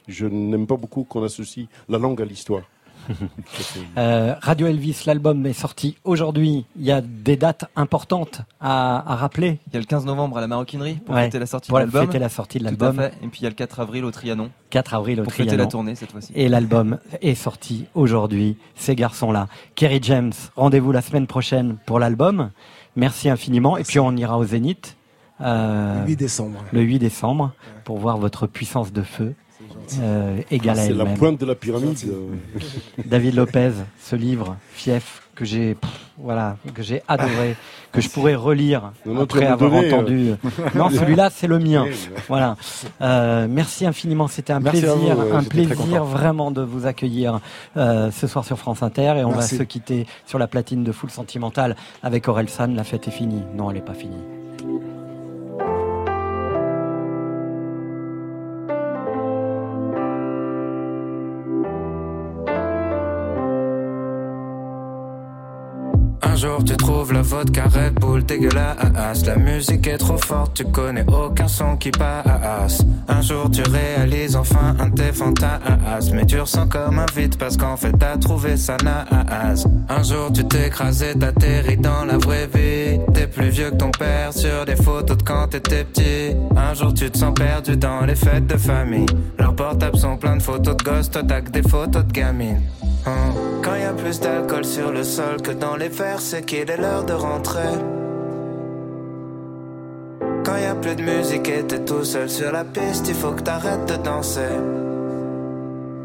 Je 0.08 0.26
n'aime 0.26 0.66
pas 0.68 0.78
beaucoup 0.78 1.04
qu'on 1.04 1.24
associe 1.24 1.68
la 1.88 1.98
langue 1.98 2.22
à 2.22 2.26
l'histoire. 2.26 2.64
Euh, 3.98 4.36
Radio 4.42 4.68
Elvis, 4.68 5.04
l'album 5.06 5.46
est 5.46 5.54
sorti 5.54 5.98
aujourd'hui. 6.04 6.66
Il 6.78 6.84
y 6.86 6.92
a 6.92 7.02
des 7.02 7.36
dates 7.38 7.66
importantes 7.76 8.42
à, 8.62 9.12
à 9.12 9.16
rappeler. 9.16 9.60
Il 9.68 9.74
y 9.74 9.78
a 9.78 9.80
le 9.80 9.86
15 9.86 10.06
novembre 10.06 10.38
à 10.38 10.42
la 10.42 10.48
Maroquinerie 10.48 10.96
pour 11.06 11.16
Ouais, 11.16 11.26
fêter 11.26 11.40
la 11.40 11.46
sortie 11.46 11.70
pour 11.70 11.78
de 11.80 11.84
l'album. 11.84 12.06
fêter 12.06 12.20
la 12.20 12.30
sortie 12.30 12.60
de 12.60 12.64
Tout 12.64 12.70
l'album. 12.70 13.00
à 13.00 13.10
fait. 13.10 13.14
Et 13.24 13.28
puis 13.28 13.40
il 13.42 13.44
y 13.44 13.48
a 13.48 13.50
le 13.50 13.56
4 13.56 13.80
avril 13.80 14.06
au 14.06 14.12
Trianon. 14.12 14.50
4 14.70 14.94
avril 14.94 15.20
au 15.22 15.24
Pour 15.24 15.34
fêter 15.34 15.48
Trianon. 15.48 15.64
la 15.66 15.70
tournée 15.70 15.96
cette 15.96 16.12
fois-ci. 16.12 16.32
Et 16.36 16.48
l'album 16.50 17.00
est 17.22 17.36
sorti 17.36 17.86
aujourd'hui. 17.96 18.58
Ces 18.76 18.96
garçons-là. 18.96 19.48
Kerry 19.76 20.00
James, 20.04 20.34
rendez-vous 20.56 20.92
la 20.92 21.02
semaine 21.02 21.28
prochaine 21.28 21.78
pour 21.86 22.00
l'album. 22.00 22.52
Merci 22.96 23.30
infiniment. 23.30 23.78
Et 23.78 23.84
puis 23.84 24.00
on 24.00 24.16
ira 24.16 24.38
au 24.38 24.44
Zénith. 24.46 24.96
euh, 25.42 26.02
Le 26.04 26.08
8 26.10 26.16
décembre. 26.16 26.60
Le 26.72 26.82
8 26.82 27.00
décembre 27.00 27.54
pour 27.86 27.98
voir 27.98 28.18
votre 28.18 28.46
puissance 28.48 28.92
de 28.94 29.02
feu. 29.02 29.34
Euh, 30.02 30.42
égale 30.52 30.78
à 30.78 30.82
Ah, 30.82 30.86
C'est 30.86 30.94
la 30.94 31.04
elle-même. 31.04 31.18
pointe 31.18 31.40
de 31.40 31.46
la 31.46 31.56
pyramide. 31.56 31.98
David 33.06 33.36
Lopez, 33.36 33.72
ce 34.02 34.16
livre, 34.16 34.56
Fief, 34.72 35.24
que 35.36 35.46
j'ai, 35.46 35.76
pff, 35.76 35.90
voilà, 36.18 36.58
que 36.74 36.84
j'ai 36.84 37.02
adoré, 37.08 37.56
que 37.94 38.02
je 38.02 38.10
pourrais 38.10 38.36
relire 38.36 38.92
Non, 39.06 39.22
après 39.22 39.46
avoir 39.46 39.74
entendu. 39.74 40.32
euh. 40.32 40.36
Non, 40.76 40.90
celui-là, 40.90 41.30
c'est 41.34 41.48
le 41.48 41.60
mien. 41.60 41.86
Voilà. 42.28 42.58
Euh, 43.02 43.48
merci 43.50 43.86
infiniment. 43.86 44.28
C'était 44.28 44.52
un 44.54 44.60
Merci 44.60 44.82
plaisir, 44.82 45.16
vous, 45.16 45.22
euh, 45.22 45.38
un 45.38 45.44
plaisir 45.44 46.04
vraiment 46.04 46.52
de 46.52 46.62
vous 46.62 46.86
accueillir 46.86 47.40
euh, 47.78 48.12
ce 48.12 48.28
soir 48.28 48.44
sur 48.44 48.58
France 48.60 48.84
Inter 48.84 49.14
et 49.18 49.24
on 49.24 49.30
Merci. 49.32 49.56
va 49.56 49.60
se 49.60 49.64
quitter 49.64 50.06
sur 50.26 50.40
la 50.40 50.48
platine 50.48 50.84
de 50.84 50.92
Full 50.92 51.10
Sentimental 51.10 51.76
avec 52.04 52.28
Aurel 52.28 52.50
San. 52.50 52.76
La 52.76 52.84
fête 52.84 53.08
est 53.08 53.12
finie. 53.12 53.42
Non, 53.56 53.70
elle 53.72 53.78
n'est 53.78 53.82
pas 53.82 53.94
finie. 53.94 54.18
Jour 66.40 66.64
tu 66.64 66.78
trouves 66.78 67.12
la 67.12 67.22
vodka 67.22 67.66
Red 67.66 67.96
Bull 67.96 68.24
dégueulasse. 68.24 69.26
La 69.26 69.36
musique 69.36 69.88
est 69.88 69.98
trop 69.98 70.18
forte, 70.18 70.54
tu 70.54 70.64
connais 70.64 71.06
aucun 71.08 71.50
son 71.50 71.76
qui 71.76 71.92
passe. 71.92 72.82
Un 73.10 73.22
jour 73.22 73.52
tu 73.52 73.62
réalises 73.70 74.38
enfin 74.38 74.76
un 74.80 74.90
tes 74.90 75.12
fantasmes. 75.12 76.16
Mais 76.16 76.26
tu 76.26 76.40
ressens 76.40 76.68
comme 76.68 77.00
un 77.00 77.06
vide 77.14 77.36
parce 77.38 77.58
qu'en 77.58 77.76
fait 77.76 77.92
t'as 77.92 78.18
trouvé 78.18 78.56
ça 78.56 78.78
naze. 78.84 79.68
Un 79.90 80.04
jour 80.04 80.32
tu 80.34 80.46
t'écrases 80.46 81.04
et 81.04 81.14
t'atterris 81.14 81.78
dans 81.78 82.06
la 82.06 82.18
vraie 82.18 82.48
vie. 82.48 83.00
T'es 83.14 83.28
plus 83.28 83.50
vieux 83.50 83.72
que 83.72 83.76
ton 83.76 83.92
père 83.92 84.32
sur 84.32 84.66
des 84.66 84.78
photos 84.78 85.18
de 85.18 85.24
quand 85.24 85.48
t'étais 85.50 85.84
petit. 85.84 86.38
Un 86.56 86.74
jour 86.74 86.94
tu 86.94 87.12
te 87.12 87.18
sens 87.18 87.34
perdu 87.34 87.76
dans 87.76 88.06
les 88.06 88.16
fêtes 88.16 88.48
de 88.48 88.58
famille. 88.58 89.08
Leurs 89.38 89.56
portables 89.56 89.98
sont 89.98 90.16
pleins 90.16 90.38
de 90.38 90.42
photos 90.42 90.78
de 90.78 90.84
gosses, 90.84 91.12
t'as 91.12 91.42
que 91.42 91.52
des 91.52 91.64
photos 91.64 92.06
de 92.06 92.12
gamines. 92.14 92.62
Hein. 93.06 93.34
Quand 93.64 93.76
y 93.76 93.84
a 93.84 93.94
plus 93.94 94.20
d'alcool 94.20 94.66
sur 94.66 94.92
le 94.92 95.04
sol 95.04 95.42
que 95.42 95.52
dans 95.52 95.76
les 95.76 95.90
verres, 95.90 96.22
c'est 96.30 96.46
qu'il 96.46 96.70
est 96.70 96.78
l'heure 96.78 97.04
de 97.06 97.14
rentrer. 97.14 97.74
Quand 100.46 100.58
y 100.58 100.66
a 100.66 100.76
plus 100.76 100.96
de 100.96 101.02
musique 101.02 101.50
et 101.50 101.64
t'es 101.64 101.84
tout 101.84 102.04
seul 102.04 102.30
sur 102.30 102.52
la 102.52 102.64
piste, 102.64 103.08
il 103.08 103.16
faut 103.16 103.32
que 103.32 103.42
t'arrêtes 103.42 103.88
de 103.88 103.96
danser. 103.96 104.54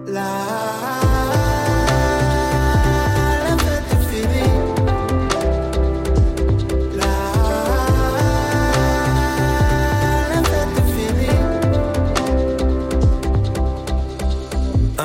La, 0.06 1.23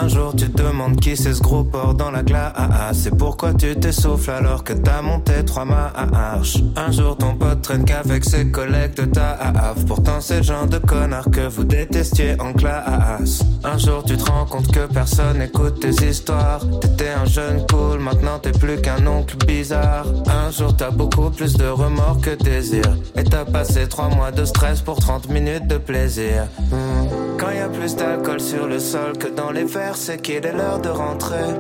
Un 0.02 0.08
jour 0.08 0.34
tu 0.36 0.50
te 0.50 0.62
demandes 0.62 0.96
qui 0.96 1.18
c'est 1.18 1.34
ce 1.34 1.42
gros 1.42 1.64
porc 1.64 1.94
dans 1.94 2.10
la 2.10 2.24
glace. 2.24 2.54
C'est 2.94 3.18
pourquoi 3.18 3.54
tu 3.54 3.76
t'essouffles 3.76 4.32
alors 4.32 4.64
que 4.64 4.72
t'as 4.72 5.02
monté 5.02 5.44
trois 5.46 5.66
marches. 5.66 6.58
Un 6.78 6.90
jour 6.92 7.18
ton 7.18 7.36
pote 7.36 7.62
traîne 7.62 7.84
qu'avec 7.84 8.24
ses 8.24 8.50
collègues 8.50 8.96
de 8.96 9.06
ta 9.06 9.32
AAF. 9.32 9.86
Pourtant 9.86 10.22
c'est 10.22 10.38
le 10.38 10.44
genre 10.44 10.68
de 10.68 10.78
connard 10.78 11.30
que 11.30 11.48
vous 11.50 11.66
détestiez 11.66 12.40
en 12.40 12.54
classe. 12.54 13.44
Un 13.66 13.78
jour 13.78 14.04
tu 14.06 14.16
te 14.16 14.32
rends 14.32 14.46
compte 14.46 14.72
que 14.72 14.86
personne 14.86 15.42
écoute 15.42 15.82
tes 15.82 16.08
histoires. 16.08 16.62
T'étais 16.80 17.10
un 17.10 17.26
jeune 17.26 17.66
cool, 17.70 18.00
maintenant 18.00 18.40
t'es 18.40 18.52
plus 18.52 18.80
qu'un 18.80 19.06
oncle 19.06 19.36
bizarre. 19.46 20.06
Un 20.28 20.50
jour 20.52 20.76
t'as 20.78 20.92
beaucoup 20.92 21.30
plus 21.30 21.58
de 21.58 21.68
remords 21.68 22.22
que 22.22 22.42
désir. 22.42 22.86
Et 23.18 23.26
t'as 23.26 23.44
passé 23.44 23.88
trois 23.90 24.08
mois 24.08 24.32
de 24.32 24.46
stress 24.46 24.80
pour 24.80 25.00
30 25.00 25.30
minutes 25.30 25.68
de 25.68 25.78
plaisir. 25.78 26.48
Hmm. 26.72 27.29
Quand 27.40 27.52
y 27.52 27.60
a 27.60 27.70
plus 27.70 27.96
d'alcool 27.96 28.42
sur 28.42 28.68
le 28.68 28.80
sol 28.80 29.18
que 29.18 29.30
dans 29.30 29.52
les 29.52 29.64
verres, 29.64 29.96
c'est 29.96 30.22
qu'il 30.22 30.46
est 30.46 30.52
l'heure 30.52 30.80
de 30.80 30.90
rentrer. 30.90 31.54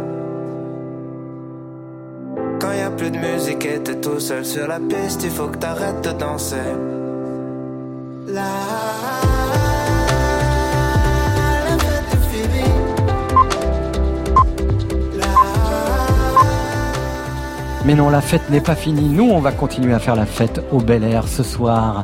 Quand 2.59 2.73
y 2.73 2.81
a 2.81 2.89
plus 2.91 3.09
de 3.09 3.17
musique 3.17 3.65
et 3.65 3.79
t'es 3.81 3.95
tout 3.95 4.19
seul 4.19 4.45
sur 4.45 4.67
la 4.67 4.79
piste, 4.79 5.23
il 5.23 5.31
faut 5.31 5.47
que 5.47 5.57
t'arrêtes 5.57 6.03
de 6.03 6.11
danser. 6.11 6.57
La. 8.27 8.43
Mais 17.85 17.95
non, 17.95 18.09
la 18.09 18.21
fête 18.21 18.47
n'est 18.51 18.61
pas 18.61 18.75
finie. 18.75 19.09
Nous, 19.09 19.23
on 19.23 19.39
va 19.39 19.51
continuer 19.51 19.95
à 19.95 19.99
faire 19.99 20.15
la 20.15 20.27
fête 20.27 20.61
au 20.71 20.79
Bel 20.79 21.03
Air 21.03 21.27
ce 21.27 21.41
soir. 21.41 21.95